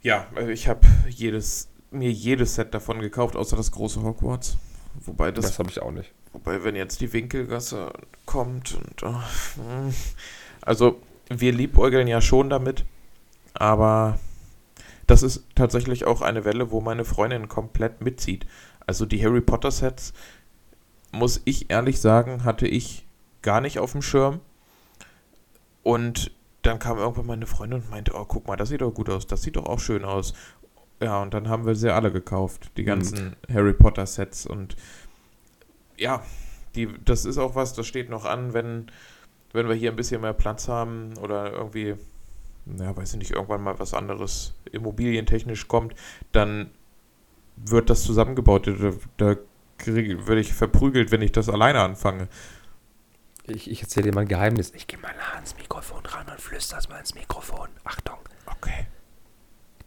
Ja, 0.00 0.28
also 0.36 0.50
ich 0.50 0.68
habe 0.68 0.86
jedes, 1.08 1.68
mir 1.90 2.12
jedes 2.12 2.54
Set 2.54 2.72
davon 2.72 3.00
gekauft, 3.00 3.34
außer 3.34 3.56
das 3.56 3.72
große 3.72 4.00
Hogwarts. 4.00 4.58
Wobei 5.00 5.32
das. 5.32 5.46
Das 5.46 5.58
habe 5.58 5.70
ich 5.70 5.80
auch 5.80 5.90
nicht. 5.90 6.12
Wobei, 6.32 6.64
wenn 6.64 6.76
jetzt 6.76 7.00
die 7.00 7.12
Winkelgasse 7.12 7.92
kommt 8.26 8.74
und. 8.74 9.02
Oh, 9.02 9.20
also, 10.60 11.00
wir 11.28 11.52
liebäugeln 11.52 12.08
ja 12.08 12.20
schon 12.20 12.50
damit, 12.50 12.84
aber 13.54 14.18
das 15.06 15.22
ist 15.22 15.44
tatsächlich 15.54 16.04
auch 16.04 16.22
eine 16.22 16.44
Welle, 16.44 16.70
wo 16.70 16.80
meine 16.80 17.04
Freundin 17.04 17.48
komplett 17.48 18.00
mitzieht. 18.00 18.46
Also 18.86 19.06
die 19.06 19.24
Harry 19.24 19.40
Potter 19.40 19.70
Sets, 19.70 20.12
muss 21.10 21.40
ich 21.44 21.70
ehrlich 21.70 22.00
sagen, 22.00 22.44
hatte 22.44 22.66
ich 22.66 23.06
gar 23.42 23.60
nicht 23.60 23.78
auf 23.78 23.92
dem 23.92 24.02
Schirm. 24.02 24.40
Und 25.82 26.30
dann 26.62 26.78
kam 26.78 26.98
irgendwann 26.98 27.26
meine 27.26 27.46
Freundin 27.46 27.80
und 27.80 27.90
meinte, 27.90 28.12
oh, 28.14 28.24
guck 28.24 28.46
mal, 28.46 28.56
das 28.56 28.68
sieht 28.68 28.80
doch 28.80 28.92
gut 28.92 29.10
aus, 29.10 29.26
das 29.26 29.42
sieht 29.42 29.56
doch 29.56 29.66
auch 29.66 29.80
schön 29.80 30.04
aus. 30.04 30.32
Ja, 31.02 31.20
und 31.20 31.34
dann 31.34 31.48
haben 31.48 31.66
wir 31.66 31.74
sie 31.74 31.92
alle 31.92 32.12
gekauft, 32.12 32.70
die 32.76 32.84
ganzen 32.84 33.36
mhm. 33.48 33.54
Harry 33.54 33.72
Potter 33.72 34.06
Sets. 34.06 34.46
Und 34.46 34.76
ja, 35.96 36.22
die, 36.74 36.88
das 37.04 37.24
ist 37.24 37.38
auch 37.38 37.54
was, 37.54 37.74
das 37.74 37.86
steht 37.86 38.08
noch 38.08 38.24
an, 38.24 38.54
wenn, 38.54 38.90
wenn 39.52 39.68
wir 39.68 39.74
hier 39.74 39.90
ein 39.90 39.96
bisschen 39.96 40.20
mehr 40.20 40.32
Platz 40.32 40.68
haben 40.68 41.16
oder 41.18 41.52
irgendwie, 41.52 41.96
ja, 42.78 42.96
weiß 42.96 43.14
ich 43.14 43.18
nicht, 43.18 43.32
irgendwann 43.32 43.62
mal 43.62 43.78
was 43.80 43.94
anderes 43.94 44.54
immobilientechnisch 44.70 45.66
kommt, 45.66 45.94
dann 46.30 46.70
wird 47.56 47.90
das 47.90 48.04
zusammengebaut. 48.04 48.68
Da, 48.68 48.92
da 49.16 49.36
werde 49.84 50.40
ich 50.40 50.52
verprügelt, 50.52 51.10
wenn 51.10 51.22
ich 51.22 51.32
das 51.32 51.48
alleine 51.48 51.80
anfange. 51.80 52.28
Ich, 53.44 53.68
ich 53.68 53.82
erzähle 53.82 54.10
dir 54.10 54.14
mal 54.14 54.20
ein 54.22 54.28
Geheimnis. 54.28 54.72
Ich 54.74 54.86
gehe 54.86 55.00
mal 55.00 55.12
nah 55.16 55.34
ans 55.34 55.56
Mikrofon 55.56 56.06
ran 56.06 56.28
und 56.28 56.40
flüster's 56.40 56.88
mal 56.88 57.00
ins 57.00 57.14
Mikrofon. 57.16 57.68
Achtung. 57.82 58.18
Okay. 58.46 58.86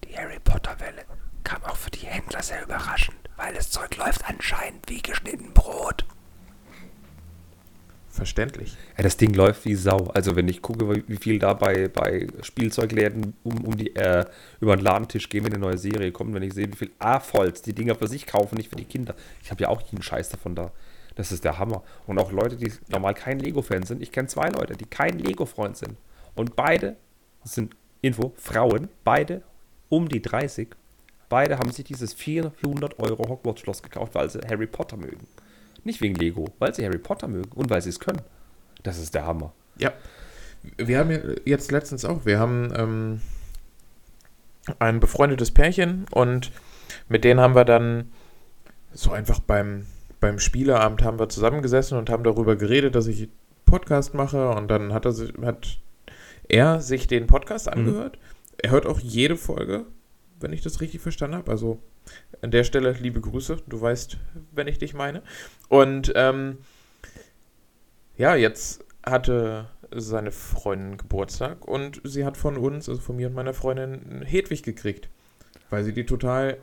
Die 0.04 0.16
Harry 0.18 0.40
Potter 0.44 0.78
Welle 0.80 1.05
kam 1.46 1.64
auch 1.64 1.78
für 1.78 1.92
die 1.92 2.06
Händler 2.06 2.44
sehr 2.44 2.62
überraschend, 2.64 3.18
weil 3.38 3.54
das 3.54 3.72
Zeug 3.72 3.96
läuft 3.96 4.28
anscheinend 4.28 4.90
wie 4.90 5.02
geschnitten 5.02 5.54
Brot. 5.54 6.04
Verständlich. 8.10 8.78
Ja, 8.98 9.04
das 9.04 9.18
Ding 9.18 9.34
läuft 9.34 9.66
wie 9.66 9.76
Sau. 9.76 10.06
Also 10.14 10.38
wenn 10.38 10.48
ich 10.48 10.62
gucke, 10.62 11.04
wie 11.08 11.18
viel 11.18 11.38
da 11.38 11.54
bei, 11.54 11.90
bei 11.90 12.28
Spielzeugläden 12.42 13.34
um, 13.44 13.66
um 13.66 13.78
die, 13.78 13.94
äh, 13.96 14.26
über 14.62 14.76
den 14.78 14.84
Ladentisch 14.84 15.28
gehen, 15.28 15.44
wenn 15.44 15.54
eine 15.54 15.62
neue 15.62 15.78
Serie 15.78 16.14
kommt, 16.14 16.34
wenn 16.34 16.44
ich 16.44 16.54
sehe, 16.54 16.72
wie 16.72 16.78
viel 16.78 16.92
A-Volz 16.98 17.62
die 17.62 17.74
Dinger 17.74 17.96
für 17.96 18.08
sich 18.08 18.26
kaufen, 18.26 18.56
nicht 18.56 18.70
für 18.70 18.78
die 18.78 18.86
Kinder. 18.86 19.16
Ich 19.44 19.52
habe 19.52 19.64
ja 19.64 19.70
auch 19.70 19.82
jeden 19.82 20.02
Scheiß 20.02 20.30
davon 20.30 20.56
da. 20.56 20.72
Das 21.16 21.34
ist 21.34 21.44
der 21.44 21.60
Hammer. 21.60 21.84
Und 22.08 22.18
auch 22.18 22.32
Leute, 22.32 22.56
die 22.56 22.72
normal 22.88 23.16
kein 23.16 23.40
Lego-Fan 23.40 23.84
sind. 23.84 24.02
Ich 24.02 24.14
kenne 24.14 24.30
zwei 24.30 24.48
Leute, 24.48 24.78
die 24.78 24.86
kein 24.86 25.20
Lego-Freund 25.20 25.76
sind. 25.76 25.98
Und 26.36 26.56
beide 26.56 26.96
sind, 27.44 27.76
Info, 28.02 28.34
Frauen, 28.38 28.88
beide 29.04 29.42
um 29.90 30.08
die 30.08 30.22
30. 30.22 30.70
Beide 31.30 31.58
haben 31.58 31.72
sich 31.72 31.86
dieses 31.86 32.14
400 32.14 33.00
Euro 33.00 33.28
Hogwarts-Schloss 33.30 33.82
gekauft, 33.82 34.16
weil 34.16 34.30
sie 34.30 34.40
Harry 34.48 34.68
Potter 34.68 34.98
mögen. 34.98 35.28
Nicht 35.84 36.02
wegen 36.02 36.16
Lego, 36.16 36.46
weil 36.60 36.74
sie 36.74 36.86
Harry 36.86 36.98
Potter 36.98 37.28
mögen 37.28 37.52
und 37.54 37.70
weil 37.70 37.82
sie 37.82 37.90
es 37.90 38.00
können. 38.00 38.22
Das 38.84 38.98
ist 39.00 39.14
der 39.16 39.26
Hammer. 39.26 39.54
Ja. 39.78 39.94
Wir 40.78 41.00
haben 41.00 41.38
jetzt 41.46 41.72
letztens 41.72 42.06
auch, 42.06 42.26
wir 42.26 42.40
haben 42.40 42.74
ähm, 42.76 43.22
ein 44.80 45.00
befreundetes 45.00 45.52
Pärchen 45.52 46.06
und 46.12 46.52
mit 47.08 47.24
denen 47.24 47.40
haben 47.40 47.56
wir 47.56 47.66
dann 47.66 48.12
so 48.94 49.12
einfach 49.12 49.40
beim, 49.40 49.86
beim 50.20 50.40
Spieleabend 50.40 51.04
haben 51.04 51.20
wir 51.20 51.30
zusammengesessen 51.30 51.98
und 51.98 52.10
haben 52.10 52.24
darüber 52.24 52.56
geredet, 52.56 52.96
dass 52.96 53.08
ich 53.08 53.30
Podcast 53.66 54.14
mache 54.14 54.50
und 54.50 54.70
dann 54.70 54.94
hat 54.94 55.06
er, 55.06 55.14
hat 55.46 55.80
er 56.48 56.82
sich 56.82 57.08
den 57.08 57.28
Podcast 57.28 57.68
mhm. 57.68 57.74
angehört. 57.74 58.18
Mhm. 58.18 58.56
Er 58.58 58.72
hört 58.72 58.86
auch 58.86 59.00
jede 59.00 59.36
Folge, 59.36 59.86
wenn 60.46 60.54
ich 60.54 60.62
das 60.62 60.80
richtig 60.80 61.02
verstanden 61.02 61.38
habe. 61.38 61.50
Also 61.50 61.82
an 62.42 62.52
der 62.52 62.64
Stelle 62.64 62.92
liebe 62.92 63.20
Grüße, 63.20 63.64
du 63.66 63.82
weißt, 63.82 64.18
wenn 64.52 64.68
ich 64.68 64.78
dich 64.78 64.94
meine. 64.94 65.24
Und 65.70 66.14
ähm, 66.16 66.60
ja, 68.16 68.36
jetzt 68.36 68.86
hatte 69.04 69.70
seine 69.90 70.32
Freundin 70.32 70.98
Geburtstag 70.98 71.68
und 71.68 72.00
sie 72.04 72.26
hat 72.26 72.38
von 72.38 72.58
uns, 72.58 72.88
also 72.88 73.02
von 73.02 73.16
mir 73.16 73.26
und 73.26 73.34
meiner 73.34 73.56
Freundin, 73.56 74.22
Hedwig 74.24 74.62
gekriegt. 74.62 75.10
Weil 75.72 75.84
sie 75.84 75.94
die 75.94 76.06
total, 76.06 76.58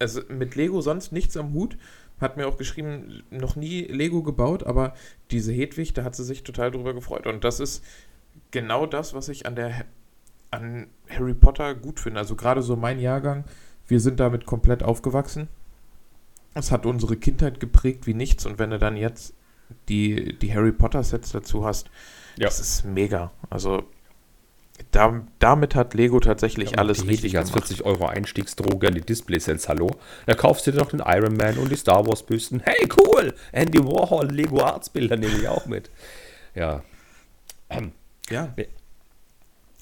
also 0.00 0.22
mit 0.28 0.56
Lego 0.56 0.80
sonst 0.80 1.12
nichts 1.12 1.36
am 1.36 1.54
Hut, 1.54 1.78
hat 2.20 2.36
mir 2.36 2.48
auch 2.48 2.56
geschrieben, 2.56 3.22
noch 3.30 3.54
nie 3.54 3.82
Lego 3.82 4.24
gebaut, 4.24 4.64
aber 4.64 4.94
diese 5.30 5.52
Hedwig, 5.52 5.94
da 5.94 6.02
hat 6.02 6.16
sie 6.16 6.24
sich 6.24 6.42
total 6.42 6.72
drüber 6.72 6.94
gefreut. 6.94 7.28
Und 7.28 7.44
das 7.44 7.60
ist 7.60 7.84
genau 8.50 8.86
das, 8.86 9.14
was 9.14 9.28
ich 9.28 9.46
an 9.46 9.54
der 9.54 9.84
an 10.50 10.88
Harry 11.08 11.34
Potter 11.34 11.74
gut 11.74 12.00
finde. 12.00 12.20
Also 12.20 12.36
gerade 12.36 12.62
so 12.62 12.76
mein 12.76 12.98
Jahrgang, 12.98 13.44
wir 13.86 14.00
sind 14.00 14.20
damit 14.20 14.46
komplett 14.46 14.82
aufgewachsen. 14.82 15.48
Es 16.54 16.70
hat 16.72 16.86
unsere 16.86 17.16
Kindheit 17.16 17.60
geprägt 17.60 18.06
wie 18.06 18.14
nichts. 18.14 18.46
Und 18.46 18.58
wenn 18.58 18.70
du 18.70 18.78
dann 18.78 18.96
jetzt 18.96 19.34
die, 19.88 20.36
die 20.38 20.54
Harry 20.54 20.72
Potter-Sets 20.72 21.32
dazu 21.32 21.64
hast, 21.64 21.90
ja. 22.36 22.46
das 22.46 22.60
ist 22.60 22.84
mega. 22.84 23.30
Also 23.48 23.84
da, 24.90 25.22
damit 25.38 25.74
hat 25.74 25.94
Lego 25.94 26.20
tatsächlich 26.20 26.72
ja, 26.72 26.78
alles 26.78 27.06
richtig 27.06 27.36
als 27.36 27.50
40 27.50 27.84
Euro 27.84 28.06
Einstiegsdroge 28.06 28.88
an 28.88 28.94
die 28.94 29.00
Displaysets, 29.00 29.68
hallo. 29.68 29.90
Da 30.26 30.34
kaufst 30.34 30.66
du 30.66 30.72
dir 30.72 30.78
noch 30.78 30.88
den 30.88 31.02
Iron 31.04 31.36
Man 31.36 31.58
und 31.58 31.70
die 31.70 31.76
Star 31.76 32.06
Wars 32.06 32.24
Büsten. 32.24 32.60
Hey, 32.64 32.88
cool! 32.96 33.34
Andy 33.52 33.78
Warhol 33.78 34.30
Lego 34.30 34.60
Arts 34.62 34.88
Bilder 34.88 35.16
nehme 35.16 35.36
ich 35.36 35.48
auch 35.48 35.66
mit. 35.66 35.90
Ja. 36.54 36.82
Ja. 38.30 38.48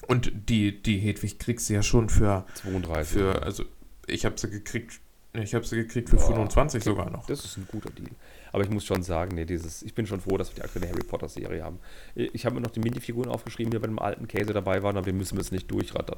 Und 0.09 0.31
die, 0.49 0.81
die 0.81 0.97
Hedwig 0.97 1.37
kriegst 1.37 1.69
du 1.69 1.75
ja 1.75 1.83
schon 1.83 2.09
für 2.09 2.43
32. 2.55 3.13
Für, 3.13 3.43
also 3.43 3.63
ich 4.07 4.25
habe 4.25 4.39
sie 4.39 4.49
gekriegt, 4.49 4.99
ich 5.33 5.53
habe 5.53 5.63
sie 5.63 5.75
gekriegt 5.75 6.09
für 6.09 6.17
oh, 6.17 6.19
25 6.19 6.81
okay. 6.81 6.89
sogar 6.89 7.11
noch. 7.11 7.27
Das 7.27 7.45
ist 7.45 7.57
ein 7.57 7.67
guter 7.71 7.91
Deal. 7.91 8.09
Aber 8.51 8.63
ich 8.63 8.71
muss 8.71 8.85
schon 8.85 9.03
sagen, 9.03 9.35
nee, 9.35 9.45
dieses, 9.45 9.83
ich 9.83 9.93
bin 9.93 10.07
schon 10.07 10.19
froh, 10.19 10.35
dass 10.35 10.49
wir 10.49 10.55
die 10.55 10.61
aktuelle 10.63 10.89
Harry 10.89 11.03
Potter 11.03 11.29
Serie 11.29 11.63
haben. 11.63 11.77
Ich 12.15 12.47
habe 12.47 12.55
mir 12.55 12.61
noch 12.61 12.71
die 12.71 12.79
Minifiguren 12.79 13.29
aufgeschrieben, 13.29 13.69
die 13.69 13.77
bei 13.77 13.85
dem 13.85 13.99
alten 13.99 14.27
Käse 14.27 14.51
dabei 14.51 14.81
waren, 14.81 14.97
aber 14.97 15.05
wir 15.05 15.13
müssen 15.13 15.39
es 15.39 15.51
nicht 15.51 15.69
durchrattern. 15.69 16.17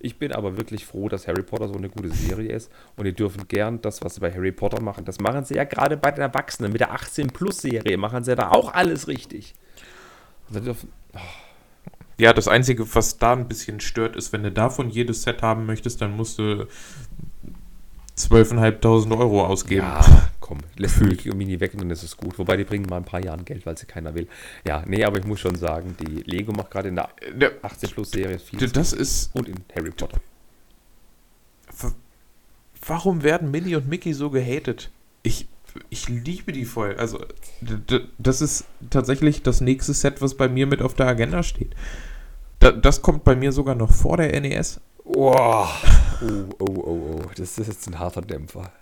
Ich 0.00 0.18
bin 0.18 0.32
aber 0.32 0.56
wirklich 0.56 0.84
froh, 0.84 1.08
dass 1.08 1.28
Harry 1.28 1.44
Potter 1.44 1.68
so 1.68 1.74
eine 1.74 1.90
gute 1.90 2.10
Serie 2.10 2.52
ist 2.52 2.72
und 2.96 3.06
ihr 3.06 3.12
dürfen 3.12 3.46
gern 3.46 3.80
das, 3.82 4.02
was 4.02 4.16
sie 4.16 4.20
bei 4.20 4.32
Harry 4.32 4.50
Potter 4.50 4.80
machen, 4.80 5.04
das 5.04 5.20
machen 5.20 5.44
sie 5.44 5.54
ja 5.54 5.62
gerade 5.62 5.96
bei 5.96 6.10
den 6.10 6.22
Erwachsenen 6.22 6.72
mit 6.72 6.80
der 6.80 6.92
18 6.92 7.28
Plus 7.28 7.58
Serie, 7.58 7.96
machen 7.96 8.24
sie 8.24 8.34
da 8.34 8.50
auch 8.50 8.74
alles 8.74 9.06
richtig. 9.06 9.54
Also 10.48 10.60
dürfen, 10.60 10.88
oh. 10.90 10.97
Ja, 12.18 12.32
das 12.32 12.48
Einzige, 12.48 12.94
was 12.94 13.18
da 13.18 13.32
ein 13.32 13.48
bisschen 13.48 13.80
stört, 13.80 14.16
ist, 14.16 14.32
wenn 14.32 14.42
du 14.42 14.50
davon 14.50 14.90
jedes 14.90 15.22
Set 15.22 15.42
haben 15.42 15.66
möchtest, 15.66 16.00
dann 16.00 16.16
musst 16.16 16.38
du 16.38 16.66
12.500 18.18 19.16
Euro 19.16 19.46
ausgeben. 19.46 19.86
Ja, 19.86 20.28
komm, 20.40 20.58
lässt 20.76 21.00
und 21.00 21.36
Mini 21.36 21.60
weg 21.60 21.74
und 21.74 21.82
dann 21.82 21.90
ist 21.90 22.02
es 22.02 22.16
gut. 22.16 22.38
Wobei 22.38 22.56
die 22.56 22.64
bringen 22.64 22.86
mal 22.88 22.96
ein 22.96 23.04
paar 23.04 23.24
Jahren 23.24 23.44
Geld, 23.44 23.64
weil 23.64 23.78
sie 23.78 23.86
keiner 23.86 24.14
will. 24.14 24.26
Ja, 24.66 24.82
nee, 24.86 25.04
aber 25.04 25.18
ich 25.18 25.24
muss 25.24 25.40
schon 25.40 25.56
sagen, 25.56 25.96
die 26.00 26.22
Lego 26.22 26.52
macht 26.52 26.70
gerade 26.72 26.88
in 26.88 26.96
der 26.96 27.08
18 27.62 27.90
Plus 27.90 28.10
Serie 28.10 28.38
viel. 28.38 28.58
Das 28.68 28.92
ist. 28.92 29.34
Und 29.34 29.48
in 29.48 29.56
Harry 29.74 29.90
Potter. 29.90 30.20
Warum 32.86 33.22
werden 33.22 33.50
Minnie 33.50 33.76
und 33.76 33.88
Mickey 33.88 34.12
so 34.12 34.30
gehatet? 34.30 34.90
Ich, 35.22 35.46
ich 35.90 36.08
liebe 36.08 36.52
die 36.52 36.64
voll. 36.64 36.96
Also, 36.96 37.24
das 38.18 38.40
ist 38.40 38.64
tatsächlich 38.90 39.42
das 39.42 39.60
nächste 39.60 39.94
Set, 39.94 40.20
was 40.20 40.34
bei 40.34 40.48
mir 40.48 40.66
mit 40.66 40.82
auf 40.82 40.94
der 40.94 41.06
Agenda 41.06 41.42
steht. 41.42 41.76
Das 42.72 43.02
kommt 43.02 43.24
bei 43.24 43.36
mir 43.36 43.52
sogar 43.52 43.74
noch 43.74 43.92
vor 43.92 44.16
der 44.16 44.40
NES. 44.40 44.80
Oh, 45.04 45.34
oh, 46.22 46.44
oh, 46.58 46.64
oh, 46.66 46.90
oh. 46.90 47.20
Das 47.36 47.58
ist 47.58 47.66
jetzt 47.66 47.86
ein 47.86 47.98
harter 47.98 48.22
Dämpfer. 48.22 48.72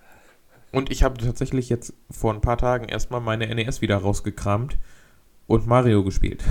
Und 0.73 0.91
ich 0.91 1.03
habe 1.03 1.17
tatsächlich 1.19 1.69
jetzt 1.69 1.95
vor 2.11 2.35
ein 2.35 2.41
paar 2.41 2.59
Tagen 2.59 2.89
erstmal 2.89 3.21
meine 3.21 3.53
NES 3.55 3.81
wieder 3.81 3.97
rausgekramt 3.97 4.77
und 5.47 5.67
Mario 5.67 6.03
gespielt. 6.05 6.43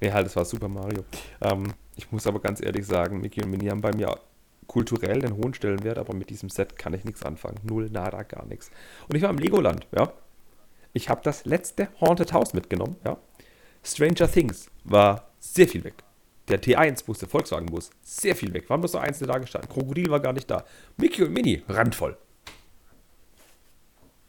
nee, 0.00 0.12
halt, 0.12 0.26
das 0.26 0.36
war 0.36 0.44
Super 0.44 0.68
Mario. 0.68 1.04
Ähm, 1.40 1.72
ich 1.96 2.12
muss 2.12 2.26
aber 2.26 2.40
ganz 2.40 2.62
ehrlich 2.62 2.86
sagen, 2.86 3.20
Mickey 3.20 3.42
und 3.42 3.50
Minnie 3.50 3.70
haben 3.70 3.80
bei 3.80 3.94
mir 3.94 4.18
kulturell 4.66 5.20
den 5.20 5.36
hohen 5.36 5.54
Stellenwert, 5.54 5.98
aber 5.98 6.14
mit 6.14 6.30
diesem 6.30 6.50
Set 6.50 6.78
kann 6.78 6.92
ich 6.94 7.04
nichts 7.04 7.22
anfangen. 7.22 7.58
Null, 7.62 7.88
nada, 7.90 8.22
gar 8.22 8.46
nichts. 8.46 8.70
Und 9.08 9.16
ich 9.16 9.22
war 9.22 9.30
im 9.30 9.38
Legoland, 9.38 9.86
ja. 9.96 10.12
Ich 10.92 11.08
habe 11.08 11.20
das 11.24 11.44
letzte 11.44 11.88
Haunted 12.00 12.32
House 12.32 12.54
mitgenommen, 12.54 12.96
ja. 13.04 13.16
Stranger 13.86 14.30
Things 14.30 14.68
war 14.84 15.30
sehr 15.38 15.68
viel 15.68 15.84
weg. 15.84 15.94
Der 16.48 16.62
T1-Bus, 16.62 17.18
der 17.18 17.28
Volkswagen-Bus, 17.28 17.90
sehr 18.02 18.36
viel 18.36 18.52
weg. 18.52 18.68
Waren 18.70 18.80
bloß 18.80 18.92
so 18.92 18.98
einzelne 18.98 19.32
da 19.32 19.38
gestanden. 19.38 19.70
Krokodil 19.70 20.10
war 20.10 20.20
gar 20.20 20.32
nicht 20.32 20.50
da. 20.50 20.64
Mickey 20.96 21.24
und 21.24 21.32
Mini, 21.32 21.62
randvoll. 21.68 22.16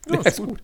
Ja, 0.10 0.22
ist 0.22 0.38
gut. 0.38 0.62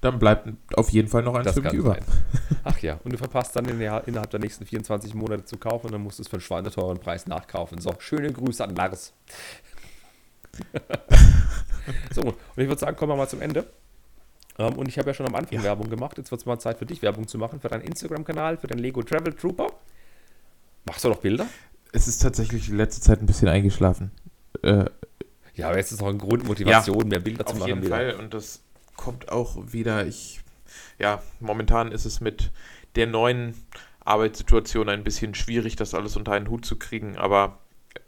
Dann 0.00 0.18
bleibt 0.18 0.48
auf 0.74 0.88
jeden 0.90 1.08
Fall 1.08 1.22
noch 1.22 1.34
ein 1.34 1.46
Stück 1.46 1.72
über. 1.72 1.94
Sein. 1.94 2.04
Ach 2.64 2.78
ja, 2.78 2.98
und 3.04 3.12
du 3.12 3.18
verpasst 3.18 3.54
dann 3.54 3.66
in 3.66 3.78
der, 3.78 4.06
innerhalb 4.08 4.30
der 4.30 4.40
nächsten 4.40 4.64
24 4.64 5.14
Monate 5.14 5.44
zu 5.44 5.58
kaufen 5.58 5.86
und 5.86 5.92
dann 5.92 6.02
musst 6.02 6.18
du 6.18 6.22
es 6.22 6.28
für 6.28 6.36
einen 6.36 6.42
schweineteuren 6.42 6.98
Preis 6.98 7.26
nachkaufen. 7.26 7.80
So, 7.80 7.94
schöne 7.98 8.32
Grüße 8.32 8.64
an 8.64 8.74
Lars. 8.74 9.12
so, 12.14 12.22
und 12.22 12.34
ich 12.56 12.66
würde 12.66 12.78
sagen, 12.78 12.96
kommen 12.96 13.12
wir 13.12 13.16
mal 13.16 13.28
zum 13.28 13.42
Ende. 13.42 13.66
Ähm, 14.60 14.74
und 14.74 14.88
ich 14.88 14.98
habe 14.98 15.08
ja 15.08 15.14
schon 15.14 15.26
am 15.26 15.34
Anfang 15.34 15.58
ja. 15.58 15.64
Werbung 15.64 15.88
gemacht. 15.88 16.18
Jetzt 16.18 16.30
wird 16.30 16.40
es 16.40 16.46
mal 16.46 16.58
Zeit 16.58 16.78
für 16.78 16.86
dich, 16.86 17.00
Werbung 17.00 17.26
zu 17.26 17.38
machen, 17.38 17.60
für 17.60 17.68
deinen 17.68 17.82
Instagram-Kanal, 17.82 18.58
für 18.58 18.66
deinen 18.66 18.80
Lego 18.80 19.02
Travel 19.02 19.32
Trooper. 19.32 19.68
Machst 20.84 21.04
du 21.04 21.08
doch 21.08 21.20
Bilder? 21.20 21.46
Es 21.92 22.06
ist 22.06 22.18
tatsächlich 22.18 22.66
die 22.66 22.72
letzte 22.72 23.00
Zeit 23.00 23.22
ein 23.22 23.26
bisschen 23.26 23.48
eingeschlafen. 23.48 24.10
Äh, 24.62 24.84
ja, 25.54 25.68
aber 25.68 25.78
jetzt 25.78 25.92
ist 25.92 26.02
auch 26.02 26.08
eine 26.08 26.18
Grundmotivation, 26.18 27.02
ja, 27.02 27.06
mehr 27.06 27.20
Bilder 27.20 27.46
zu 27.46 27.54
machen. 27.54 27.62
Auf 27.62 27.68
jeden 27.68 27.82
wieder. 27.82 27.96
Fall. 27.96 28.14
Und 28.14 28.34
das 28.34 28.62
kommt 28.96 29.32
auch 29.32 29.56
wieder. 29.72 30.06
Ich, 30.06 30.40
ja, 30.98 31.22
momentan 31.40 31.90
ist 31.90 32.04
es 32.04 32.20
mit 32.20 32.50
der 32.96 33.06
neuen 33.06 33.54
Arbeitssituation 34.04 34.88
ein 34.88 35.04
bisschen 35.04 35.34
schwierig, 35.34 35.76
das 35.76 35.94
alles 35.94 36.16
unter 36.16 36.32
einen 36.32 36.48
Hut 36.48 36.64
zu 36.64 36.76
kriegen. 36.76 37.16
Aber 37.16 37.58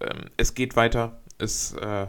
ähm, 0.01 0.27
es 0.37 0.55
geht 0.55 0.77
weiter. 0.77 1.20
Es 1.39 1.73
äh, 1.73 2.07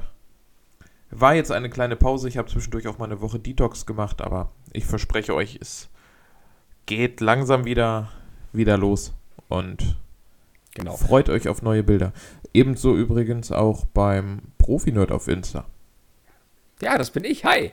war 1.19 1.35
jetzt 1.35 1.52
eine 1.52 1.69
kleine 1.69 1.95
Pause. 1.95 2.27
Ich 2.27 2.38
habe 2.38 2.49
zwischendurch 2.49 2.88
auch 2.88 2.98
mal 2.98 3.06
eine 3.06 3.22
Woche 3.22 3.40
Detox 3.40 3.85
gemacht, 3.85 4.22
aber 4.22 4.52
ich 4.72 4.85
verspreche 4.85 5.34
euch, 5.34 5.57
es 5.61 5.90
geht 6.85 7.22
langsam 7.22 7.65
wieder, 7.65 8.10
wieder 8.52 8.77
los. 8.77 9.14
Und 9.49 9.98
genau. 10.73 10.98
freut 10.98 11.30
euch 11.30 11.48
auf 11.48 11.61
neue 11.61 11.84
Bilder. 11.84 12.14
Ebenso 12.53 12.95
übrigens 12.95 13.52
auch 13.52 13.85
beim 13.85 14.41
Profi-Nerd 14.57 15.11
auf 15.11 15.27
Insta. 15.27 15.65
Ja, 16.81 16.98
das 16.98 17.11
bin 17.11 17.23
ich. 17.23 17.45
Hi. 17.45 17.72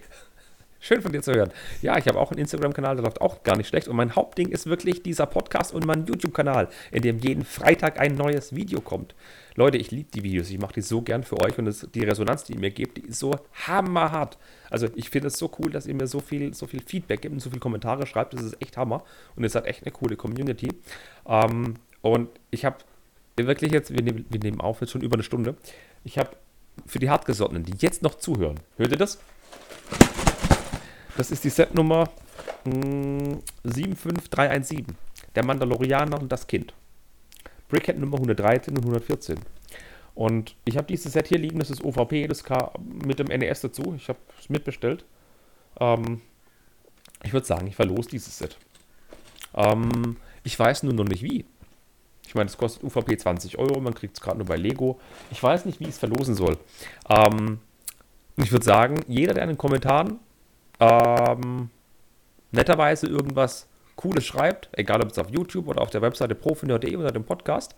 Schön 0.82 1.02
von 1.02 1.12
dir 1.12 1.20
zu 1.20 1.34
hören. 1.34 1.52
Ja, 1.82 1.98
ich 1.98 2.08
habe 2.08 2.18
auch 2.18 2.30
einen 2.30 2.40
Instagram-Kanal, 2.40 2.96
der 2.96 3.04
läuft 3.04 3.20
auch 3.20 3.42
gar 3.42 3.54
nicht 3.54 3.68
schlecht. 3.68 3.86
Und 3.86 3.96
mein 3.96 4.16
Hauptding 4.16 4.48
ist 4.48 4.64
wirklich 4.64 5.02
dieser 5.02 5.26
Podcast 5.26 5.74
und 5.74 5.84
mein 5.84 6.06
YouTube-Kanal, 6.06 6.70
in 6.90 7.02
dem 7.02 7.18
jeden 7.18 7.44
Freitag 7.44 8.00
ein 8.00 8.14
neues 8.14 8.54
Video 8.54 8.80
kommt. 8.80 9.14
Leute, 9.56 9.76
ich 9.76 9.90
liebe 9.90 10.08
die 10.14 10.22
Videos. 10.22 10.48
Ich 10.48 10.58
mache 10.58 10.72
die 10.72 10.80
so 10.80 11.02
gern 11.02 11.22
für 11.22 11.38
euch 11.38 11.58
und 11.58 11.66
das, 11.66 11.86
die 11.94 12.02
Resonanz, 12.02 12.44
die 12.44 12.54
ihr 12.54 12.60
mir 12.60 12.70
gebt, 12.70 12.96
die 12.96 13.02
ist 13.02 13.18
so 13.18 13.36
hammerhart. 13.66 14.38
Also 14.70 14.88
ich 14.94 15.10
finde 15.10 15.28
es 15.28 15.36
so 15.36 15.50
cool, 15.58 15.70
dass 15.70 15.86
ihr 15.86 15.94
mir 15.94 16.06
so 16.06 16.20
viel, 16.20 16.54
so 16.54 16.66
viel 16.66 16.80
Feedback 16.80 17.20
gibt 17.20 17.34
und 17.34 17.40
so 17.40 17.50
viele 17.50 17.60
Kommentare 17.60 18.06
schreibt. 18.06 18.32
Das 18.32 18.42
ist 18.42 18.60
echt 18.62 18.78
Hammer. 18.78 19.04
Und 19.36 19.42
ihr 19.42 19.50
seid 19.50 19.66
echt 19.66 19.82
eine 19.82 19.92
coole 19.92 20.16
Community. 20.16 20.68
Ähm, 21.26 21.74
und 22.00 22.30
ich 22.50 22.64
habe 22.64 22.78
wirklich 23.36 23.72
jetzt, 23.72 23.92
wir 23.92 24.02
nehmen, 24.02 24.24
wir 24.30 24.40
nehmen 24.40 24.62
auf 24.62 24.80
jetzt 24.80 24.92
schon 24.92 25.02
über 25.02 25.16
eine 25.16 25.24
Stunde. 25.24 25.56
Ich 26.04 26.16
habe 26.16 26.30
für 26.86 26.98
die 26.98 27.10
Hartgesottenen, 27.10 27.64
die 27.64 27.74
jetzt 27.80 28.02
noch 28.02 28.14
zuhören, 28.14 28.60
hört 28.78 28.92
ihr 28.92 28.96
das? 28.96 29.18
Das 31.16 31.30
ist 31.30 31.44
die 31.44 31.50
Setnummer 31.50 32.08
hm, 32.64 33.42
75317. 33.64 34.86
Der 35.34 35.44
Mandalorianer 35.44 36.20
und 36.20 36.30
das 36.30 36.46
Kind. 36.46 36.74
Brickhead 37.68 37.98
Nummer 37.98 38.16
113 38.16 38.76
und 38.76 38.84
114. 38.84 39.38
Und 40.14 40.56
ich 40.64 40.76
habe 40.76 40.86
dieses 40.86 41.12
Set 41.12 41.28
hier 41.28 41.38
liegen, 41.38 41.58
das 41.58 41.70
ist 41.70 41.84
OVP, 41.84 42.26
das 42.26 42.42
kam 42.44 42.70
mit 42.82 43.18
dem 43.18 43.28
NES 43.28 43.60
dazu. 43.60 43.94
Ich 43.96 44.08
habe 44.08 44.18
es 44.38 44.48
mitbestellt. 44.48 45.04
Ähm, 45.78 46.20
ich 47.22 47.32
würde 47.32 47.46
sagen, 47.46 47.66
ich 47.66 47.76
verlose 47.76 48.10
dieses 48.10 48.36
Set. 48.36 48.56
Ähm, 49.54 50.16
ich 50.42 50.58
weiß 50.58 50.82
nur 50.82 50.94
noch 50.94 51.04
nicht 51.04 51.22
wie. 51.22 51.44
Ich 52.26 52.34
meine, 52.34 52.48
es 52.48 52.56
kostet 52.56 52.84
UVP 52.84 53.16
20 53.16 53.58
Euro, 53.58 53.80
man 53.80 53.94
kriegt 53.94 54.16
es 54.16 54.20
gerade 54.20 54.38
nur 54.38 54.46
bei 54.46 54.56
Lego. 54.56 55.00
Ich 55.30 55.42
weiß 55.42 55.64
nicht, 55.64 55.80
wie 55.80 55.84
ich 55.84 55.90
es 55.90 55.98
verlosen 55.98 56.34
soll. 56.34 56.58
Ähm, 57.08 57.58
ich 58.36 58.52
würde 58.52 58.64
sagen, 58.64 59.00
jeder, 59.08 59.34
der 59.34 59.44
in 59.44 59.50
den 59.50 59.58
Kommentaren 59.58 60.18
ähm, 60.80 61.70
netterweise 62.50 63.06
irgendwas 63.06 63.68
Cooles 63.96 64.24
schreibt, 64.24 64.70
egal 64.72 65.02
ob 65.02 65.10
es 65.10 65.18
auf 65.18 65.30
YouTube 65.30 65.68
oder 65.68 65.82
auf 65.82 65.90
der 65.90 66.02
Webseite 66.02 66.34
profineur.de 66.34 66.96
oder 66.96 67.12
dem 67.12 67.24
Podcast, 67.24 67.74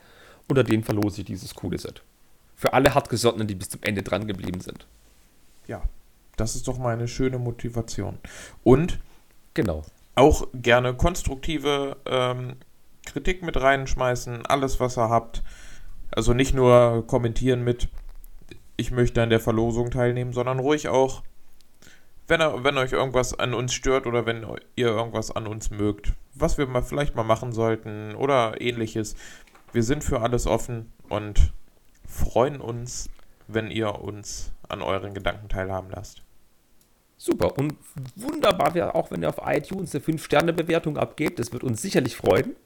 unter 0.49 0.63
denen 0.63 0.85
verlose 0.85 1.21
ich 1.21 1.27
dieses 1.27 1.55
coole 1.55 1.79
Set. 1.79 2.03
Für 2.55 2.73
alle 2.73 2.95
Hartgesottenen, 2.95 3.49
die 3.49 3.57
bis 3.57 3.71
zum 3.71 3.81
Ende 3.83 4.03
dran 4.03 4.27
geblieben 4.27 4.61
sind. 4.61 4.87
Ja, 5.67 5.83
das 6.37 6.55
ist 6.55 6.69
doch 6.69 6.79
mal 6.79 6.95
eine 6.95 7.09
schöne 7.09 7.39
Motivation. 7.39 8.19
Und 8.63 9.01
genau. 9.55 9.83
auch 10.15 10.47
gerne 10.55 10.95
konstruktive 10.95 11.97
ähm, 12.07 12.55
Kritik 13.05 13.43
mit 13.43 13.61
reinschmeißen, 13.61 14.47
alles, 14.47 14.79
was 14.79 14.97
ihr 14.97 15.09
habt. 15.09 15.43
Also 16.13 16.35
nicht 16.35 16.55
nur 16.55 17.05
kommentieren 17.07 17.65
mit, 17.65 17.89
ich 18.77 18.91
möchte 18.91 19.23
an 19.23 19.31
der 19.31 19.41
Verlosung 19.41 19.91
teilnehmen, 19.91 20.33
sondern 20.33 20.61
ruhig 20.61 20.89
auch 20.89 21.23
wenn, 22.33 22.65
wenn 22.65 22.79
euch 22.79 22.93
irgendwas 22.93 23.39
an 23.39 23.53
uns 23.53 23.75
stört 23.75 24.07
oder 24.07 24.25
wenn 24.25 24.47
ihr 24.75 24.87
irgendwas 24.87 25.31
an 25.31 25.47
uns 25.47 25.71
mögt, 25.71 26.15
was 26.35 26.57
wir 26.57 26.67
mal 26.67 26.83
vielleicht 26.83 27.15
mal 27.15 27.25
machen 27.25 27.53
sollten 27.53 28.15
oder 28.15 28.59
ähnliches. 28.59 29.17
Wir 29.73 29.83
sind 29.83 30.03
für 30.03 30.23
alles 30.23 30.47
offen 30.47 30.91
und 31.11 31.53
freuen 32.09 32.61
uns, 32.61 33.11
wenn 33.49 33.71
ihr 33.71 34.01
uns 34.01 34.51
an 34.67 34.81
euren 34.81 35.13
Gedanken 35.13 35.51
teilhaben 35.51 35.91
lasst. 35.91 36.23
Super 37.19 37.57
und 37.59 37.75
wunderbar 38.17 38.75
wäre 38.75 38.95
auch, 38.95 39.11
wenn 39.11 39.23
ihr 39.23 39.29
auf 39.29 39.41
iTunes 39.45 39.95
eine 39.95 40.03
5-Sterne-Bewertung 40.03 40.97
abgebt. 40.97 41.39
Das 41.39 41.53
wird 41.53 41.63
uns 41.63 41.83
sicherlich 41.83 42.17
freuen. 42.17 42.57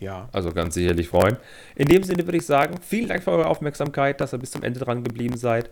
Ja. 0.00 0.28
Also 0.32 0.50
ganz 0.50 0.74
sicherlich 0.74 1.08
freuen. 1.08 1.36
In 1.76 1.86
dem 1.86 2.02
Sinne 2.02 2.26
würde 2.26 2.38
ich 2.38 2.46
sagen, 2.46 2.80
vielen 2.82 3.08
Dank 3.08 3.22
für 3.22 3.30
eure 3.30 3.46
Aufmerksamkeit, 3.46 4.20
dass 4.20 4.34
ihr 4.34 4.38
bis 4.38 4.50
zum 4.50 4.64
Ende 4.64 4.80
dran 4.80 5.04
geblieben 5.04 5.36
seid 5.36 5.70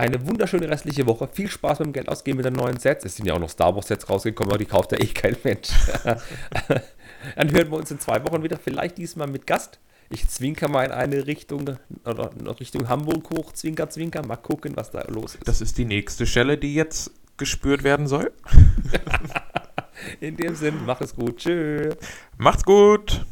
eine 0.00 0.26
wunderschöne 0.26 0.68
restliche 0.68 1.06
Woche. 1.06 1.28
Viel 1.30 1.48
Spaß 1.48 1.78
beim 1.78 1.92
Geld 1.92 2.08
ausgeben 2.08 2.38
mit 2.38 2.46
den 2.46 2.54
neuen 2.54 2.78
Sets. 2.78 3.04
Es 3.04 3.16
sind 3.16 3.26
ja 3.26 3.34
auch 3.34 3.38
noch 3.38 3.50
Star 3.50 3.74
Wars 3.74 3.86
Sets 3.86 4.08
rausgekommen, 4.08 4.50
aber 4.50 4.58
die 4.58 4.64
kauft 4.64 4.92
ja 4.92 4.98
eh 4.98 5.06
kein 5.06 5.36
Mensch. 5.44 5.68
Dann 7.36 7.52
hören 7.52 7.70
wir 7.70 7.76
uns 7.76 7.90
in 7.90 8.00
zwei 8.00 8.24
Wochen 8.24 8.42
wieder, 8.42 8.56
vielleicht 8.56 8.96
diesmal 8.96 9.28
mit 9.28 9.46
Gast. 9.46 9.78
Ich 10.08 10.26
zwinker 10.26 10.68
mal 10.68 10.84
in 10.84 10.90
eine 10.90 11.26
Richtung, 11.26 11.76
oder 12.04 12.30
Richtung 12.58 12.88
Hamburg 12.88 13.30
hoch, 13.30 13.52
zwinker, 13.52 13.90
zwinker. 13.90 14.26
Mal 14.26 14.36
gucken, 14.36 14.72
was 14.74 14.90
da 14.90 15.02
los 15.06 15.34
ist. 15.34 15.46
Das 15.46 15.60
ist 15.60 15.76
die 15.76 15.84
nächste 15.84 16.26
Stelle, 16.26 16.56
die 16.56 16.74
jetzt 16.74 17.12
gespürt 17.36 17.84
werden 17.84 18.06
soll. 18.06 18.32
in 20.20 20.36
dem 20.36 20.54
Sinn, 20.56 20.80
mach 20.86 21.00
es 21.02 21.14
gut. 21.14 21.36
Tschö. 21.36 21.90
Macht's 22.38 22.64
gut. 22.64 23.24